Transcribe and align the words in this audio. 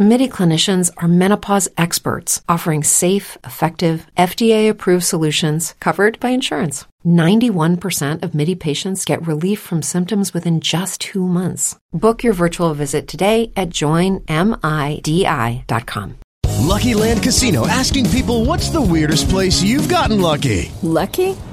MIDI 0.00 0.28
clinicians 0.28 0.92
are 0.98 1.08
menopause 1.08 1.68
experts 1.76 2.40
offering 2.48 2.84
safe, 2.84 3.36
effective, 3.42 4.06
FDA 4.16 4.70
approved 4.70 5.02
solutions 5.02 5.74
covered 5.80 6.20
by 6.20 6.28
insurance. 6.28 6.84
91% 7.04 8.22
of 8.22 8.32
MIDI 8.32 8.54
patients 8.54 9.04
get 9.04 9.26
relief 9.26 9.58
from 9.58 9.82
symptoms 9.82 10.32
within 10.32 10.60
just 10.60 11.00
two 11.00 11.26
months. 11.26 11.74
Book 11.92 12.22
your 12.22 12.32
virtual 12.32 12.74
visit 12.74 13.08
today 13.08 13.50
at 13.56 13.70
joinmidi.com. 13.70 14.28
Lucky 16.60 16.94
Land 16.94 17.22
Casino 17.24 17.66
asking 17.66 18.08
people 18.10 18.44
what's 18.44 18.70
the 18.70 18.80
weirdest 18.80 19.28
place 19.28 19.60
you've 19.62 19.88
gotten 19.88 20.20
lucky? 20.20 20.70
Lucky? 20.82 21.34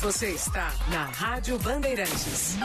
Você 0.00 0.30
está 0.30 0.72
na 0.90 1.04
Rádio 1.04 1.58
Bandeirantes. 1.58 2.56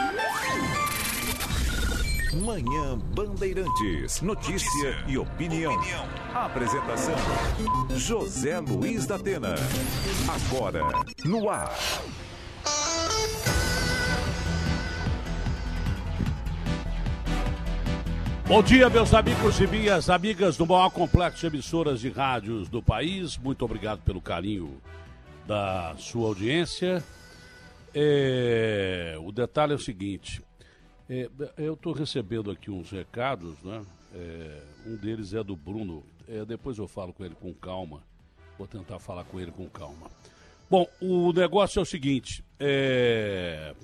Manhã 2.42 2.96
Bandeirantes. 3.14 4.22
Notícia, 4.22 5.04
e 5.06 5.18
opinião. 5.18 5.78
Apresentação: 6.32 7.14
José 7.94 8.58
Luiz 8.60 9.06
da 9.06 9.16
Atena. 9.16 9.54
Agora, 10.34 10.80
no 11.26 11.50
ar. 11.50 11.76
Bom 18.46 18.62
dia, 18.62 18.88
meus 18.88 19.12
amigos 19.12 19.60
e 19.60 19.66
minhas 19.66 20.08
amigas 20.08 20.56
do 20.56 20.64
maior 20.64 20.88
complexo 20.88 21.40
de 21.40 21.48
emissoras 21.48 22.00
de 22.00 22.08
rádios 22.08 22.66
do 22.70 22.82
país. 22.82 23.36
Muito 23.36 23.62
obrigado 23.62 24.00
pelo 24.00 24.22
carinho 24.22 24.80
da 25.46 25.94
sua 25.98 26.28
audiência. 26.28 27.04
É, 27.98 29.16
o 29.18 29.32
detalhe 29.32 29.72
é 29.72 29.74
o 29.74 29.78
seguinte: 29.78 30.42
é, 31.08 31.30
eu 31.56 31.72
estou 31.72 31.94
recebendo 31.94 32.50
aqui 32.50 32.70
uns 32.70 32.90
recados, 32.90 33.62
né? 33.62 33.82
É, 34.14 34.62
um 34.86 34.96
deles 34.96 35.32
é 35.32 35.42
do 35.42 35.56
Bruno. 35.56 36.04
É, 36.28 36.44
depois 36.44 36.76
eu 36.76 36.86
falo 36.86 37.14
com 37.14 37.24
ele 37.24 37.34
com 37.34 37.54
calma. 37.54 38.02
Vou 38.58 38.66
tentar 38.66 38.98
falar 38.98 39.24
com 39.24 39.40
ele 39.40 39.50
com 39.50 39.66
calma. 39.70 40.10
Bom, 40.68 40.86
o 41.00 41.32
negócio 41.32 41.78
é 41.78 41.82
o 41.82 41.86
seguinte: 41.86 42.44
é, 42.60 43.74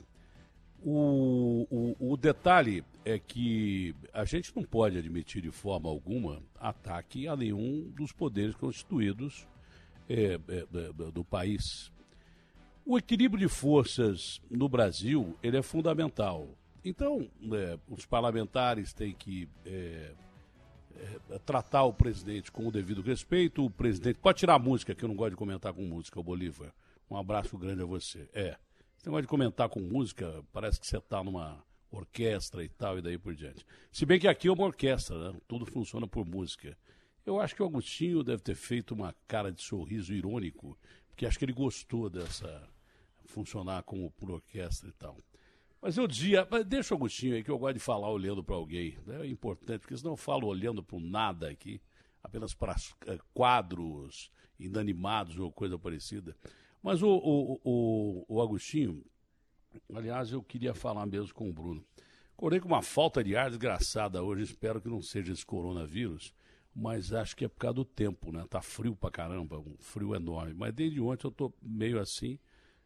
o, 0.84 1.66
o, 1.70 2.12
o, 2.12 2.16
detalhe 2.18 2.84
é 3.06 3.18
que 3.18 3.94
a 4.12 4.26
gente 4.26 4.54
não 4.54 4.62
pode 4.62 4.98
admitir 4.98 5.40
de 5.40 5.50
forma 5.50 5.88
alguma 5.88 6.42
ataque 6.60 7.26
a 7.28 7.34
nenhum 7.34 7.90
dos 7.96 8.12
poderes 8.12 8.54
constituídos 8.56 9.46
é, 10.06 10.38
é, 10.48 11.10
do 11.12 11.24
país. 11.24 11.91
O 12.84 12.98
equilíbrio 12.98 13.38
de 13.38 13.48
forças 13.48 14.40
no 14.50 14.68
Brasil 14.68 15.36
ele 15.42 15.56
é 15.56 15.62
fundamental. 15.62 16.48
Então, 16.84 17.30
é, 17.52 17.78
os 17.88 18.04
parlamentares 18.04 18.92
têm 18.92 19.14
que 19.14 19.48
é, 19.64 20.12
é, 21.30 21.38
tratar 21.46 21.84
o 21.84 21.92
presidente 21.92 22.50
com 22.50 22.66
o 22.66 22.72
devido 22.72 23.00
respeito. 23.00 23.64
O 23.64 23.70
presidente 23.70 24.18
pode 24.18 24.40
tirar 24.40 24.54
a 24.54 24.58
música, 24.58 24.96
que 24.96 25.04
eu 25.04 25.08
não 25.08 25.14
gosto 25.14 25.30
de 25.30 25.36
comentar 25.36 25.72
com 25.72 25.82
música, 25.82 26.18
o 26.18 26.24
Bolívar. 26.24 26.72
Um 27.08 27.16
abraço 27.16 27.56
grande 27.56 27.82
a 27.82 27.86
você. 27.86 28.28
É. 28.32 28.56
Você 28.96 29.10
gosta 29.10 29.22
de 29.22 29.28
comentar 29.28 29.68
com 29.68 29.80
música, 29.80 30.44
parece 30.52 30.80
que 30.80 30.86
você 30.86 30.98
está 30.98 31.22
numa 31.22 31.64
orquestra 31.90 32.64
e 32.64 32.68
tal, 32.68 32.98
e 32.98 33.02
daí 33.02 33.16
por 33.16 33.34
diante. 33.34 33.64
Se 33.92 34.04
bem 34.04 34.18
que 34.18 34.26
aqui 34.26 34.48
é 34.48 34.52
uma 34.52 34.64
orquestra, 34.64 35.32
né? 35.32 35.38
tudo 35.46 35.66
funciona 35.66 36.08
por 36.08 36.26
música. 36.26 36.76
Eu 37.24 37.40
acho 37.40 37.54
que 37.54 37.62
o 37.62 37.66
Agostinho 37.66 38.24
deve 38.24 38.42
ter 38.42 38.56
feito 38.56 38.92
uma 38.92 39.14
cara 39.28 39.52
de 39.52 39.62
sorriso 39.62 40.12
irônico, 40.12 40.76
porque 41.08 41.26
acho 41.26 41.38
que 41.38 41.44
ele 41.44 41.52
gostou 41.52 42.10
dessa 42.10 42.68
funcionar 43.32 43.82
como 43.82 44.10
por 44.12 44.30
orquestra 44.30 44.88
e 44.88 44.92
tal. 44.92 45.16
Mas 45.80 45.96
eu 45.96 46.06
dizia, 46.06 46.46
deixa 46.64 46.94
o 46.94 46.96
Agostinho 46.96 47.34
aí 47.34 47.42
que 47.42 47.50
eu 47.50 47.58
gosto 47.58 47.74
de 47.74 47.80
falar 47.80 48.08
olhando 48.08 48.44
para 48.44 48.54
alguém. 48.54 48.96
Né? 49.04 49.26
É 49.26 49.26
importante, 49.26 49.80
porque 49.80 49.96
senão 49.96 50.12
eu 50.12 50.16
falo 50.16 50.46
olhando 50.46 50.82
para 50.82 51.00
nada 51.00 51.48
aqui, 51.50 51.80
apenas 52.22 52.54
para 52.54 52.76
é, 53.06 53.18
quadros 53.34 54.30
inanimados 54.60 55.38
ou 55.38 55.50
coisa 55.50 55.76
parecida. 55.76 56.36
Mas 56.80 57.02
o, 57.02 57.08
o, 57.08 57.60
o, 57.64 58.24
o 58.28 58.42
Agostinho, 58.42 59.04
aliás, 59.92 60.30
eu 60.30 60.42
queria 60.42 60.74
falar 60.74 61.04
mesmo 61.06 61.34
com 61.34 61.50
o 61.50 61.52
Bruno. 61.52 61.84
Acordei 62.36 62.60
com 62.60 62.68
uma 62.68 62.82
falta 62.82 63.22
de 63.22 63.36
ar 63.36 63.50
desgraçada 63.50 64.22
hoje, 64.22 64.44
espero 64.44 64.80
que 64.80 64.88
não 64.88 65.02
seja 65.02 65.32
esse 65.32 65.44
coronavírus, 65.44 66.32
mas 66.74 67.12
acho 67.12 67.36
que 67.36 67.44
é 67.44 67.48
por 67.48 67.58
causa 67.58 67.74
do 67.74 67.84
tempo, 67.84 68.32
né? 68.32 68.44
Tá 68.48 68.62
frio 68.62 68.96
pra 68.96 69.10
caramba, 69.10 69.58
um 69.58 69.76
frio 69.78 70.14
enorme. 70.14 70.54
Mas 70.54 70.72
desde 70.72 71.00
ontem 71.00 71.26
eu 71.26 71.30
tô 71.30 71.52
meio 71.60 72.00
assim, 72.00 72.38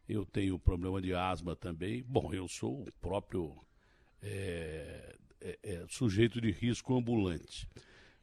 eu 0.08 0.24
tenho 0.24 0.58
problema 0.58 1.00
de 1.00 1.14
asma 1.14 1.56
também. 1.56 2.02
Bom, 2.02 2.32
eu 2.32 2.46
sou 2.48 2.82
o 2.82 2.92
próprio 3.00 3.56
é, 4.22 5.16
é, 5.40 5.58
é, 5.62 5.84
sujeito 5.88 6.40
de 6.40 6.50
risco 6.50 6.96
ambulante. 6.96 7.68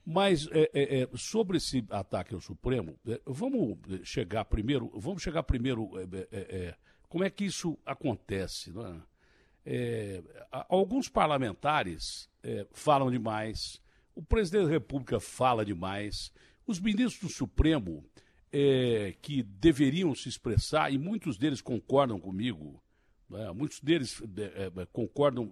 Mas 0.06 0.48
é, 0.52 0.70
é, 0.74 1.02
é, 1.02 1.10
sobre 1.16 1.58
esse 1.58 1.86
ataque 1.90 2.34
ao 2.34 2.42
Supremo, 2.42 3.00
vamos 3.26 3.78
chegar 4.04 4.44
primeiro, 4.46 4.92
vamos 4.94 5.22
chegar 5.22 5.44
primeiro, 5.44 5.90
como 7.08 7.24
é 7.24 7.30
que 7.30 7.46
isso 7.46 7.78
acontece? 7.86 8.74
alguns 10.68 11.08
parlamentares 11.08 12.30
falam 12.74 13.10
demais, 13.10 13.82
o 14.14 14.22
presidente 14.22 14.66
da 14.66 14.72
República 14.72 15.22
fala 15.22 15.64
demais, 15.64 16.34
os 16.68 16.82
ministros 16.82 17.32
do 17.32 17.34
Supremo 17.34 18.04
que 19.22 19.42
deveriam 19.42 20.14
se 20.14 20.30
expressar, 20.30 20.94
e 20.94 20.98
muitos 20.98 21.38
deles 21.38 21.60
concordam 21.60 22.20
comigo, 22.20 22.82
né, 23.30 23.52
muitos 23.52 23.80
deles 23.80 24.22
concordam 24.92 25.52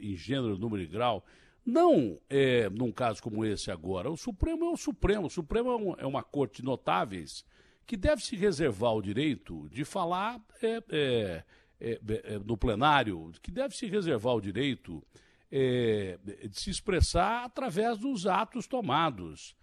em 0.00 0.16
gênero, 0.16 0.56
número 0.56 0.82
e 0.82 0.86
grau, 0.86 1.24
não 1.68 2.18
é, 2.30 2.70
num 2.70 2.90
caso 2.90 3.22
como 3.22 3.44
esse 3.44 3.70
agora. 3.70 4.10
O 4.10 4.16
Supremo 4.16 4.64
é 4.64 4.70
o 4.70 4.76
Supremo. 4.76 5.26
O 5.26 5.30
Supremo 5.30 5.70
é, 5.70 5.76
um, 5.76 5.94
é 5.98 6.06
uma 6.06 6.22
corte 6.22 6.62
de 6.62 6.64
notáveis 6.64 7.44
que 7.86 7.94
deve 7.94 8.22
se 8.22 8.36
reservar 8.36 8.94
o 8.94 9.02
direito 9.02 9.68
de 9.68 9.84
falar 9.84 10.40
é, 10.62 10.82
é, 10.88 11.44
é, 11.78 12.00
é 12.24 12.38
no 12.38 12.56
plenário, 12.56 13.32
que 13.42 13.50
deve 13.50 13.76
se 13.76 13.86
reservar 13.86 14.34
o 14.34 14.40
direito 14.40 15.04
é, 15.52 16.18
de 16.48 16.58
se 16.58 16.70
expressar 16.70 17.44
através 17.44 17.98
dos 17.98 18.26
atos 18.26 18.66
tomados. 18.66 19.54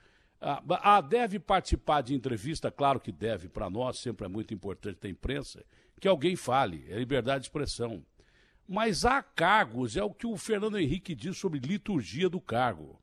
Ah, 0.47 0.61
ah, 0.83 1.01
deve 1.01 1.39
participar 1.39 2.01
de 2.01 2.13
entrevista, 2.13 2.69
claro 2.69 2.99
que 2.99 3.11
deve, 3.11 3.49
para 3.49 3.67
nós 3.67 3.97
sempre 3.97 4.27
é 4.27 4.29
muito 4.29 4.53
importante 4.53 4.99
da 5.01 5.09
imprensa, 5.09 5.65
que 5.99 6.07
alguém 6.07 6.35
fale, 6.35 6.85
é 6.87 6.99
liberdade 6.99 7.39
de 7.39 7.45
expressão. 7.47 8.05
Mas 8.67 9.05
há 9.05 9.23
cargos, 9.23 9.97
é 9.97 10.03
o 10.03 10.13
que 10.13 10.27
o 10.27 10.37
Fernando 10.37 10.77
Henrique 10.77 11.15
diz 11.15 11.35
sobre 11.35 11.57
liturgia 11.57 12.29
do 12.29 12.39
cargo. 12.39 13.01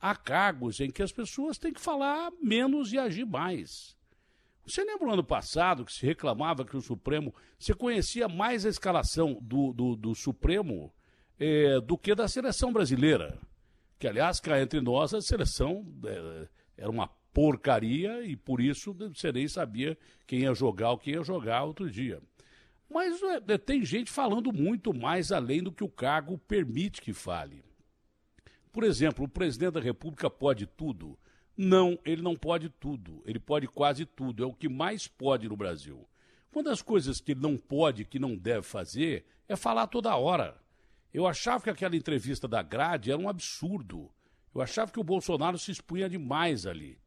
Há 0.00 0.16
cargos 0.16 0.80
em 0.80 0.90
que 0.90 1.02
as 1.02 1.12
pessoas 1.12 1.58
têm 1.58 1.74
que 1.74 1.80
falar 1.80 2.32
menos 2.42 2.90
e 2.90 2.98
agir 2.98 3.26
mais. 3.26 3.94
Você 4.66 4.82
lembra 4.82 5.08
no 5.08 5.12
ano 5.12 5.24
passado 5.24 5.84
que 5.84 5.92
se 5.92 6.06
reclamava 6.06 6.64
que 6.64 6.76
o 6.76 6.80
Supremo. 6.80 7.34
Você 7.58 7.74
conhecia 7.74 8.28
mais 8.28 8.64
a 8.64 8.68
escalação 8.70 9.38
do, 9.42 9.74
do, 9.74 9.94
do 9.94 10.14
Supremo 10.14 10.90
é, 11.38 11.80
do 11.80 11.98
que 11.98 12.14
da 12.14 12.28
seleção 12.28 12.72
brasileira. 12.72 13.38
Que, 13.98 14.06
aliás, 14.06 14.40
cá 14.40 14.58
entre 14.58 14.80
nós, 14.80 15.12
a 15.12 15.20
seleção 15.20 15.86
é, 16.04 16.48
era 16.78 16.90
uma 16.90 17.08
porcaria 17.34 18.22
e 18.22 18.36
por 18.36 18.60
isso 18.60 18.94
você 18.94 19.30
nem 19.30 19.46
sabia 19.46 19.98
quem 20.26 20.40
ia 20.40 20.54
jogar 20.54 20.92
ou 20.92 20.98
quem 20.98 21.14
ia 21.14 21.22
jogar 21.22 21.64
outro 21.64 21.90
dia. 21.90 22.22
Mas 22.88 23.20
é, 23.22 23.58
tem 23.58 23.84
gente 23.84 24.10
falando 24.10 24.52
muito 24.52 24.94
mais 24.94 25.30
além 25.30 25.62
do 25.62 25.72
que 25.72 25.84
o 25.84 25.90
cargo 25.90 26.38
permite 26.38 27.02
que 27.02 27.12
fale. 27.12 27.62
Por 28.72 28.84
exemplo, 28.84 29.24
o 29.24 29.28
presidente 29.28 29.72
da 29.74 29.80
República 29.80 30.30
pode 30.30 30.66
tudo? 30.66 31.18
Não, 31.56 31.98
ele 32.04 32.22
não 32.22 32.36
pode 32.36 32.68
tudo. 32.68 33.22
Ele 33.26 33.40
pode 33.40 33.66
quase 33.66 34.06
tudo. 34.06 34.44
É 34.44 34.46
o 34.46 34.54
que 34.54 34.68
mais 34.68 35.08
pode 35.08 35.48
no 35.48 35.56
Brasil. 35.56 36.08
Uma 36.52 36.62
das 36.62 36.80
coisas 36.80 37.20
que 37.20 37.32
ele 37.32 37.40
não 37.40 37.56
pode, 37.56 38.04
que 38.04 38.18
não 38.18 38.36
deve 38.36 38.62
fazer, 38.62 39.26
é 39.48 39.56
falar 39.56 39.86
toda 39.88 40.16
hora. 40.16 40.56
Eu 41.12 41.26
achava 41.26 41.62
que 41.64 41.70
aquela 41.70 41.96
entrevista 41.96 42.46
da 42.46 42.62
grade 42.62 43.10
era 43.10 43.20
um 43.20 43.28
absurdo. 43.28 44.10
Eu 44.58 44.62
achava 44.64 44.90
que 44.90 44.98
o 44.98 45.04
Bolsonaro 45.04 45.56
se 45.56 45.70
expunha 45.70 46.08
demais 46.08 46.66
ali. 46.66 46.98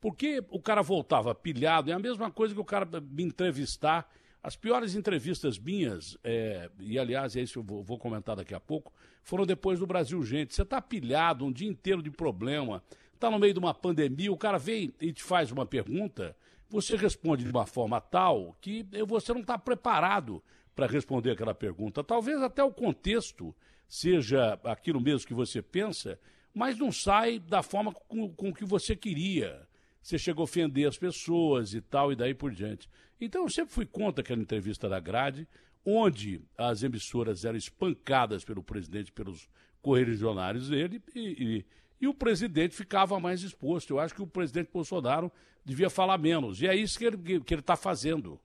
Porque 0.00 0.42
o 0.50 0.60
cara 0.60 0.82
voltava 0.82 1.34
pilhado, 1.34 1.90
é 1.90 1.94
a 1.94 1.98
mesma 1.98 2.30
coisa 2.30 2.52
que 2.52 2.60
o 2.60 2.64
cara 2.64 2.86
me 3.00 3.22
entrevistar. 3.22 4.10
As 4.42 4.56
piores 4.56 4.94
entrevistas 4.94 5.58
minhas, 5.58 6.18
é, 6.24 6.68
e 6.80 6.98
aliás, 6.98 7.36
é 7.36 7.42
isso 7.42 7.52
que 7.52 7.58
eu 7.58 7.62
vou, 7.62 7.84
vou, 7.84 7.98
comentar 7.98 8.34
daqui 8.34 8.54
a 8.54 8.58
pouco, 8.58 8.92
foram 9.22 9.44
depois 9.46 9.78
do 9.78 9.86
Brasil 9.86 10.20
Gente. 10.24 10.54
Você 10.54 10.62
está 10.62 10.80
pilhado 10.80 11.44
um 11.44 11.52
dia 11.52 11.68
inteiro 11.68 12.02
de 12.02 12.10
problema, 12.10 12.82
está 13.14 13.30
no 13.30 13.38
meio 13.38 13.52
de 13.52 13.60
uma 13.60 13.74
pandemia, 13.74 14.32
o 14.32 14.38
cara 14.38 14.58
vem 14.58 14.92
e 14.98 15.12
te 15.12 15.22
faz 15.22 15.52
uma 15.52 15.66
pergunta, 15.66 16.34
você 16.70 16.96
responde 16.96 17.44
de 17.44 17.50
uma 17.50 17.66
forma 17.66 18.00
tal 18.00 18.56
que 18.60 18.84
você 19.06 19.32
não 19.34 19.42
está 19.42 19.58
preparado 19.58 20.42
para 20.74 20.86
responder 20.86 21.32
aquela 21.32 21.54
pergunta. 21.54 22.02
Talvez 22.02 22.42
até 22.42 22.64
o 22.64 22.72
contexto 22.72 23.54
seja 23.86 24.58
aquilo 24.64 25.00
mesmo 25.00 25.28
que 25.28 25.34
você 25.34 25.60
pensa, 25.60 26.18
mas 26.54 26.78
não 26.78 26.90
sai 26.90 27.38
da 27.38 27.62
forma 27.62 27.92
com, 27.92 28.28
com 28.34 28.52
que 28.52 28.64
você 28.64 28.96
queria. 28.96 29.66
Você 30.02 30.18
chega 30.18 30.40
a 30.40 30.44
ofender 30.44 30.88
as 30.88 30.98
pessoas 30.98 31.74
e 31.74 31.80
tal, 31.80 32.12
e 32.12 32.16
daí 32.16 32.34
por 32.34 32.52
diante. 32.52 32.88
Então 33.20 33.42
eu 33.42 33.50
sempre 33.50 33.72
fui 33.72 33.86
contra 33.86 34.22
aquela 34.22 34.40
entrevista 34.40 34.88
da 34.88 34.98
grade, 34.98 35.46
onde 35.84 36.40
as 36.56 36.82
emissoras 36.82 37.44
eram 37.44 37.58
espancadas 37.58 38.44
pelo 38.44 38.62
presidente, 38.62 39.12
pelos 39.12 39.48
correligionários 39.82 40.68
dele, 40.68 41.02
e, 41.14 41.20
e, 41.20 41.66
e 42.00 42.06
o 42.06 42.14
presidente 42.14 42.74
ficava 42.74 43.18
mais 43.20 43.42
exposto. 43.42 43.90
Eu 43.90 44.00
acho 44.00 44.14
que 44.14 44.22
o 44.22 44.26
presidente 44.26 44.70
Bolsonaro 44.72 45.30
devia 45.64 45.90
falar 45.90 46.18
menos. 46.18 46.60
E 46.60 46.66
é 46.66 46.74
isso 46.74 46.98
que 46.98 47.04
ele 47.04 47.42
está 47.50 47.76
fazendo. 47.76 48.40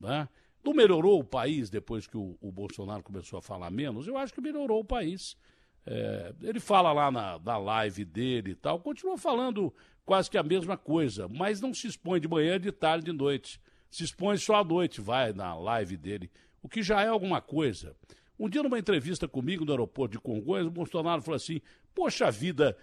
Né? 0.00 0.28
Não 0.64 0.72
melhorou 0.72 1.20
o 1.20 1.24
país 1.24 1.70
depois 1.70 2.06
que 2.06 2.16
o, 2.16 2.36
o, 2.40 2.50
Bolsonaro 2.50 3.02
começou 3.02 3.38
a 3.38 3.42
falar 3.42 3.70
menos? 3.70 4.06
Eu 4.06 4.16
acho 4.16 4.32
que 4.32 4.40
melhorou 4.40 4.80
o 4.80 4.84
país. 4.84 5.36
É, 5.86 6.34
ele 6.42 6.58
fala 6.58 6.92
lá 6.92 7.10
na, 7.10 7.38
na 7.38 7.56
live 7.56 8.04
dele 8.04 8.50
e 8.50 8.54
tal, 8.54 8.80
continua 8.80 9.16
falando 9.16 9.72
quase 10.04 10.28
que 10.28 10.36
a 10.36 10.42
mesma 10.42 10.76
coisa, 10.76 11.28
mas 11.28 11.60
não 11.60 11.72
se 11.72 11.86
expõe 11.86 12.20
de 12.20 12.28
manhã, 12.28 12.58
de 12.58 12.72
tarde, 12.72 13.06
de 13.06 13.12
noite. 13.12 13.60
Se 13.90 14.02
expõe 14.02 14.36
só 14.36 14.56
à 14.56 14.64
noite, 14.64 15.00
vai 15.00 15.32
na 15.32 15.54
live 15.54 15.96
dele, 15.96 16.30
o 16.62 16.68
que 16.68 16.82
já 16.82 17.02
é 17.02 17.06
alguma 17.06 17.40
coisa. 17.40 17.94
Um 18.38 18.48
dia, 18.48 18.62
numa 18.62 18.78
entrevista 18.78 19.26
comigo 19.26 19.64
no 19.64 19.72
aeroporto 19.72 20.12
de 20.12 20.20
Congonhas, 20.20 20.66
o 20.66 20.70
Bolsonaro 20.70 21.22
falou 21.22 21.36
assim: 21.36 21.60
Poxa 21.94 22.30
vida, 22.30 22.76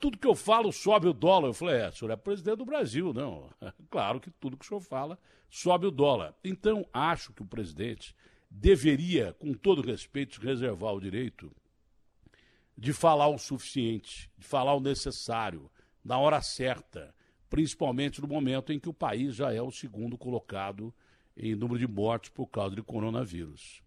tudo 0.00 0.18
que 0.18 0.26
eu 0.26 0.34
falo 0.34 0.72
sobe 0.72 1.06
o 1.06 1.12
dólar. 1.12 1.48
Eu 1.48 1.54
falei, 1.54 1.76
é, 1.76 1.88
o 1.88 1.92
senhor 1.92 2.10
é 2.10 2.16
presidente 2.16 2.56
do 2.56 2.64
Brasil, 2.64 3.12
não. 3.12 3.48
Claro 3.90 4.18
que 4.18 4.30
tudo 4.30 4.56
que 4.56 4.64
o 4.64 4.68
senhor 4.68 4.80
fala 4.80 5.18
sobe 5.48 5.86
o 5.86 5.90
dólar. 5.90 6.34
Então, 6.42 6.86
acho 6.92 7.32
que 7.32 7.42
o 7.42 7.46
presidente 7.46 8.14
deveria, 8.50 9.32
com 9.34 9.52
todo 9.52 9.82
respeito, 9.82 10.40
reservar 10.40 10.94
o 10.94 11.00
direito 11.00 11.52
de 12.76 12.92
falar 12.92 13.28
o 13.28 13.38
suficiente, 13.38 14.30
de 14.36 14.46
falar 14.46 14.74
o 14.74 14.80
necessário, 14.80 15.70
na 16.04 16.18
hora 16.18 16.42
certa, 16.42 17.14
principalmente 17.48 18.20
no 18.20 18.28
momento 18.28 18.72
em 18.72 18.78
que 18.78 18.88
o 18.88 18.94
país 18.94 19.34
já 19.34 19.52
é 19.52 19.62
o 19.62 19.70
segundo 19.70 20.18
colocado 20.18 20.94
em 21.36 21.54
número 21.54 21.78
de 21.78 21.86
mortes 21.86 22.30
por 22.30 22.46
causa 22.46 22.74
de 22.74 22.82
coronavírus. 22.82 23.82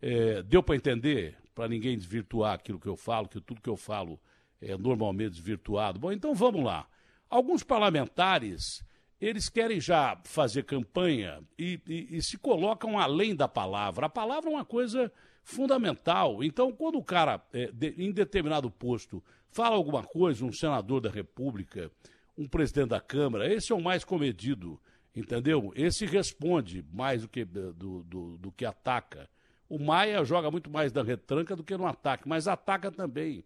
É, 0.00 0.42
deu 0.42 0.62
para 0.62 0.76
entender, 0.76 1.36
para 1.54 1.68
ninguém 1.68 1.96
desvirtuar 1.96 2.54
aquilo 2.54 2.78
que 2.78 2.88
eu 2.88 2.96
falo, 2.96 3.28
que 3.28 3.40
tudo 3.40 3.60
que 3.60 3.68
eu 3.68 3.76
falo 3.76 4.20
é 4.60 4.76
normalmente 4.76 5.32
desvirtuado. 5.32 5.98
Bom, 5.98 6.12
então 6.12 6.34
vamos 6.34 6.64
lá. 6.64 6.88
Alguns 7.28 7.62
parlamentares, 7.62 8.84
eles 9.20 9.48
querem 9.48 9.80
já 9.80 10.20
fazer 10.24 10.64
campanha 10.64 11.42
e, 11.58 11.80
e, 11.86 12.16
e 12.16 12.22
se 12.22 12.38
colocam 12.38 12.98
além 12.98 13.34
da 13.34 13.48
palavra. 13.48 14.06
A 14.06 14.10
palavra 14.10 14.50
é 14.50 14.54
uma 14.54 14.64
coisa 14.64 15.12
fundamental. 15.48 16.44
Então, 16.44 16.70
quando 16.70 16.98
o 16.98 17.02
cara, 17.02 17.42
é, 17.54 17.70
de, 17.72 17.94
em 17.96 18.12
determinado 18.12 18.70
posto, 18.70 19.24
fala 19.50 19.76
alguma 19.76 20.04
coisa, 20.04 20.44
um 20.44 20.52
senador 20.52 21.00
da 21.00 21.08
República, 21.08 21.90
um 22.36 22.46
presidente 22.46 22.90
da 22.90 23.00
Câmara, 23.00 23.52
esse 23.52 23.72
é 23.72 23.74
o 23.74 23.80
mais 23.80 24.04
comedido, 24.04 24.78
entendeu? 25.16 25.72
Esse 25.74 26.04
responde 26.04 26.84
mais 26.92 27.22
do 27.22 27.28
que, 27.28 27.46
do, 27.46 27.72
do, 28.04 28.36
do 28.36 28.52
que 28.52 28.66
ataca. 28.66 29.28
O 29.70 29.78
Maia 29.78 30.22
joga 30.22 30.50
muito 30.50 30.70
mais 30.70 30.92
da 30.92 31.02
retranca 31.02 31.56
do 31.56 31.64
que 31.64 31.76
no 31.78 31.86
ataque, 31.86 32.28
mas 32.28 32.46
ataca 32.46 32.92
também. 32.92 33.42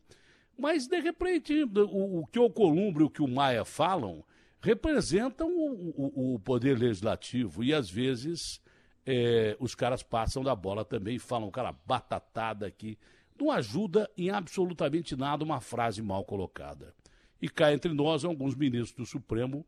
Mas, 0.58 0.88
de 0.88 0.98
repente, 0.98 1.62
o, 1.62 2.20
o 2.20 2.26
que 2.26 2.38
o 2.38 2.50
Columbre 2.50 3.04
e 3.04 3.06
o 3.06 3.10
que 3.10 3.22
o 3.22 3.28
Maia 3.28 3.64
falam 3.64 4.24
representam 4.60 5.48
o, 5.48 5.94
o, 5.96 6.34
o 6.34 6.38
poder 6.40 6.76
legislativo 6.76 7.62
e, 7.62 7.72
às 7.72 7.88
vezes, 7.88 8.60
é, 9.06 9.56
os 9.58 9.74
caras 9.74 10.02
passam 10.02 10.42
da 10.42 10.54
bola 10.54 10.84
também, 10.84 11.18
falam, 11.18 11.50
cara, 11.50 11.72
batatada 11.86 12.66
aqui. 12.66 12.98
Não 13.38 13.50
ajuda 13.50 14.10
em 14.16 14.30
absolutamente 14.30 15.16
nada 15.16 15.44
uma 15.44 15.60
frase 15.60 16.00
mal 16.00 16.24
colocada. 16.24 16.94
E 17.40 17.48
cá 17.48 17.72
entre 17.72 17.92
nós, 17.92 18.24
alguns 18.24 18.54
ministros 18.54 18.94
do 18.94 19.06
Supremo 19.06 19.66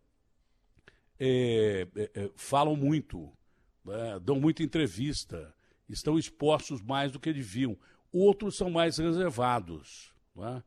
é, 1.18 1.86
é, 1.96 2.10
é 2.14 2.30
falam 2.36 2.76
muito, 2.76 3.32
né, 3.84 4.20
dão 4.22 4.38
muita 4.38 4.62
entrevista, 4.62 5.52
estão 5.88 6.18
expostos 6.18 6.80
mais 6.80 7.10
do 7.10 7.18
que 7.18 7.32
deviam. 7.32 7.76
Outros 8.12 8.56
são 8.56 8.70
mais 8.70 8.98
reservados. 8.98 10.14
Né? 10.36 10.62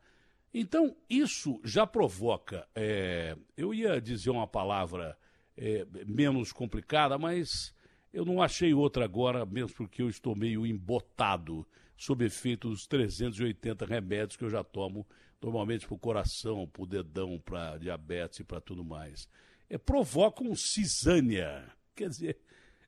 Então, 0.54 0.96
isso 1.10 1.62
já 1.64 1.88
provoca. 1.88 2.68
É, 2.76 3.38
eu 3.56 3.74
ia 3.74 4.02
dizer 4.02 4.30
uma 4.30 4.48
palavra 4.48 5.18
é, 5.56 5.86
menos 6.06 6.52
complicada, 6.52 7.18
mas 7.18 7.74
eu 8.18 8.26
não 8.26 8.42
achei 8.42 8.74
outra 8.74 9.06
agora, 9.06 9.46
mesmo 9.46 9.76
porque 9.76 10.02
eu 10.02 10.10
estou 10.10 10.36
meio 10.36 10.66
embotado 10.66 11.68
sob 11.96 12.26
efeito 12.26 12.68
dos 12.68 12.88
380 12.88 13.86
remédios 13.86 14.36
que 14.36 14.44
eu 14.44 14.50
já 14.50 14.64
tomo, 14.64 15.06
normalmente 15.40 15.86
para 15.86 15.94
o 15.94 16.00
coração, 16.00 16.68
para 16.68 16.82
o 16.82 16.88
dedão, 16.88 17.40
para 17.40 17.78
diabetes 17.78 18.40
e 18.40 18.44
para 18.44 18.60
tudo 18.60 18.84
mais. 18.84 19.30
É, 19.70 19.78
provocam 19.78 20.56
cisânia. 20.56 21.72
Quer 21.96 22.10
dizer, 22.10 22.40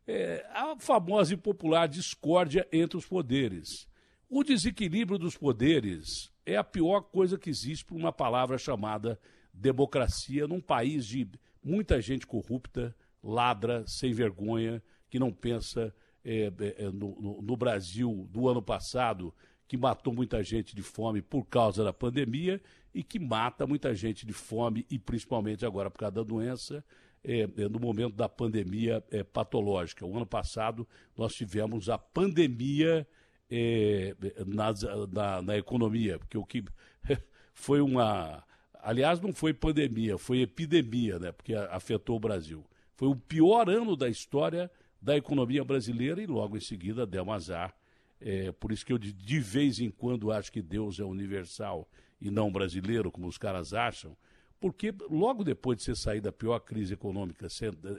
é, 0.08 0.44
a 0.50 0.76
famosa 0.80 1.36
e 1.36 1.38
popular 1.38 1.88
discórdia 1.88 2.68
entre 2.72 2.98
os 2.98 3.06
poderes. 3.06 3.88
O 4.28 4.44
desequilíbrio 4.44 5.20
dos 5.20 5.38
poderes 5.38 6.32
é 6.44 6.58
a 6.58 6.64
pior 6.64 7.02
coisa 7.02 7.38
que 7.38 7.52
existe 7.52 7.86
por 7.86 7.96
uma 7.96 8.12
palavra 8.12 8.58
chamada 8.58 9.20
democracia 9.54 10.48
num 10.48 10.60
país 10.60 11.06
de 11.06 11.30
muita 11.64 12.02
gente 12.02 12.26
corrupta, 12.26 12.96
ladra, 13.22 13.86
sem 13.86 14.12
vergonha, 14.12 14.82
que 15.10 15.20
não 15.20 15.32
pensa 15.32 15.94
é, 16.24 16.52
é, 16.60 16.86
é, 16.86 16.92
no, 16.92 17.42
no, 17.42 17.58
Brasil 17.58 18.28
do 18.32 18.48
ano 18.48 18.62
passado, 18.62 19.34
que 19.68 19.78
matou 19.78 20.14
muita 20.14 20.44
gente 20.44 20.76
de 20.76 20.82
fome 20.82 21.22
por 21.22 21.46
causa 21.46 21.84
da 21.84 21.94
pandemia 21.94 22.62
e 22.94 23.04
que 23.04 23.20
mata 23.20 23.66
muita 23.66 23.96
gente 23.96 24.26
de 24.26 24.34
fome 24.34 24.86
e 24.90 25.00
principalmente 25.00 25.66
agora 25.66 25.90
por 25.90 26.00
causa 26.00 26.16
da 26.16 26.24
doença, 26.24 26.84
é, 27.24 27.42
é 27.42 27.70
no 27.70 27.80
momento 27.80 28.16
da 28.16 28.28
pandemia 28.28 29.04
é, 29.12 29.24
patológica. 29.24 30.06
O 30.06 30.16
ano 30.16 30.26
passado 30.26 30.88
nós 31.18 31.34
tivemos 31.34 31.90
a 31.90 31.98
pandemia 31.98 33.08
é, 33.50 34.16
na, 34.46 34.74
na, 35.12 35.42
na, 35.42 35.58
economia, 35.58 36.20
porque 36.20 36.38
o 36.38 36.46
que 36.46 36.64
foi 37.54 37.82
uma. 37.82 38.44
Aliás, 38.82 39.20
não 39.20 39.34
foi 39.34 39.54
pandemia, 39.54 40.18
foi 40.18 40.42
epidemia, 40.42 41.20
né? 41.20 41.32
Porque 41.32 41.54
afetou 41.54 42.18
o 42.18 42.20
Brasil. 42.20 42.66
Foi 42.96 43.08
o 43.08 43.16
pior 43.16 43.70
ano 43.70 43.96
da 43.96 44.08
história 44.08 44.70
da 45.02 45.16
economia 45.16 45.64
brasileira 45.64 46.22
e 46.22 46.28
logo 46.28 46.58
em 46.58 46.62
seguida 46.62 47.06
deu 47.06 47.24
um 47.24 47.32
azar. 47.32 47.74
É, 48.22 48.52
por 48.52 48.72
isso 48.72 48.86
que 48.86 48.92
eu 48.92 48.98
de, 48.98 49.14
de 49.14 49.40
vez 49.40 49.80
em 49.80 49.90
quando 49.90 50.32
acho 50.32 50.52
que 50.52 50.62
Deus 50.62 51.00
é 51.00 51.04
universal 51.04 51.90
e 52.20 52.30
não 52.30 52.52
brasileiro, 52.52 53.12
como 53.12 53.28
os 53.28 53.38
caras 53.38 53.74
acham, 53.74 54.16
porque 54.60 54.94
logo 55.10 55.44
depois 55.44 55.78
de 55.78 55.84
você 55.86 55.96
sair 55.96 56.20
da 56.20 56.34
pior 56.34 56.60
crise 56.60 56.94
econômica, 56.94 57.48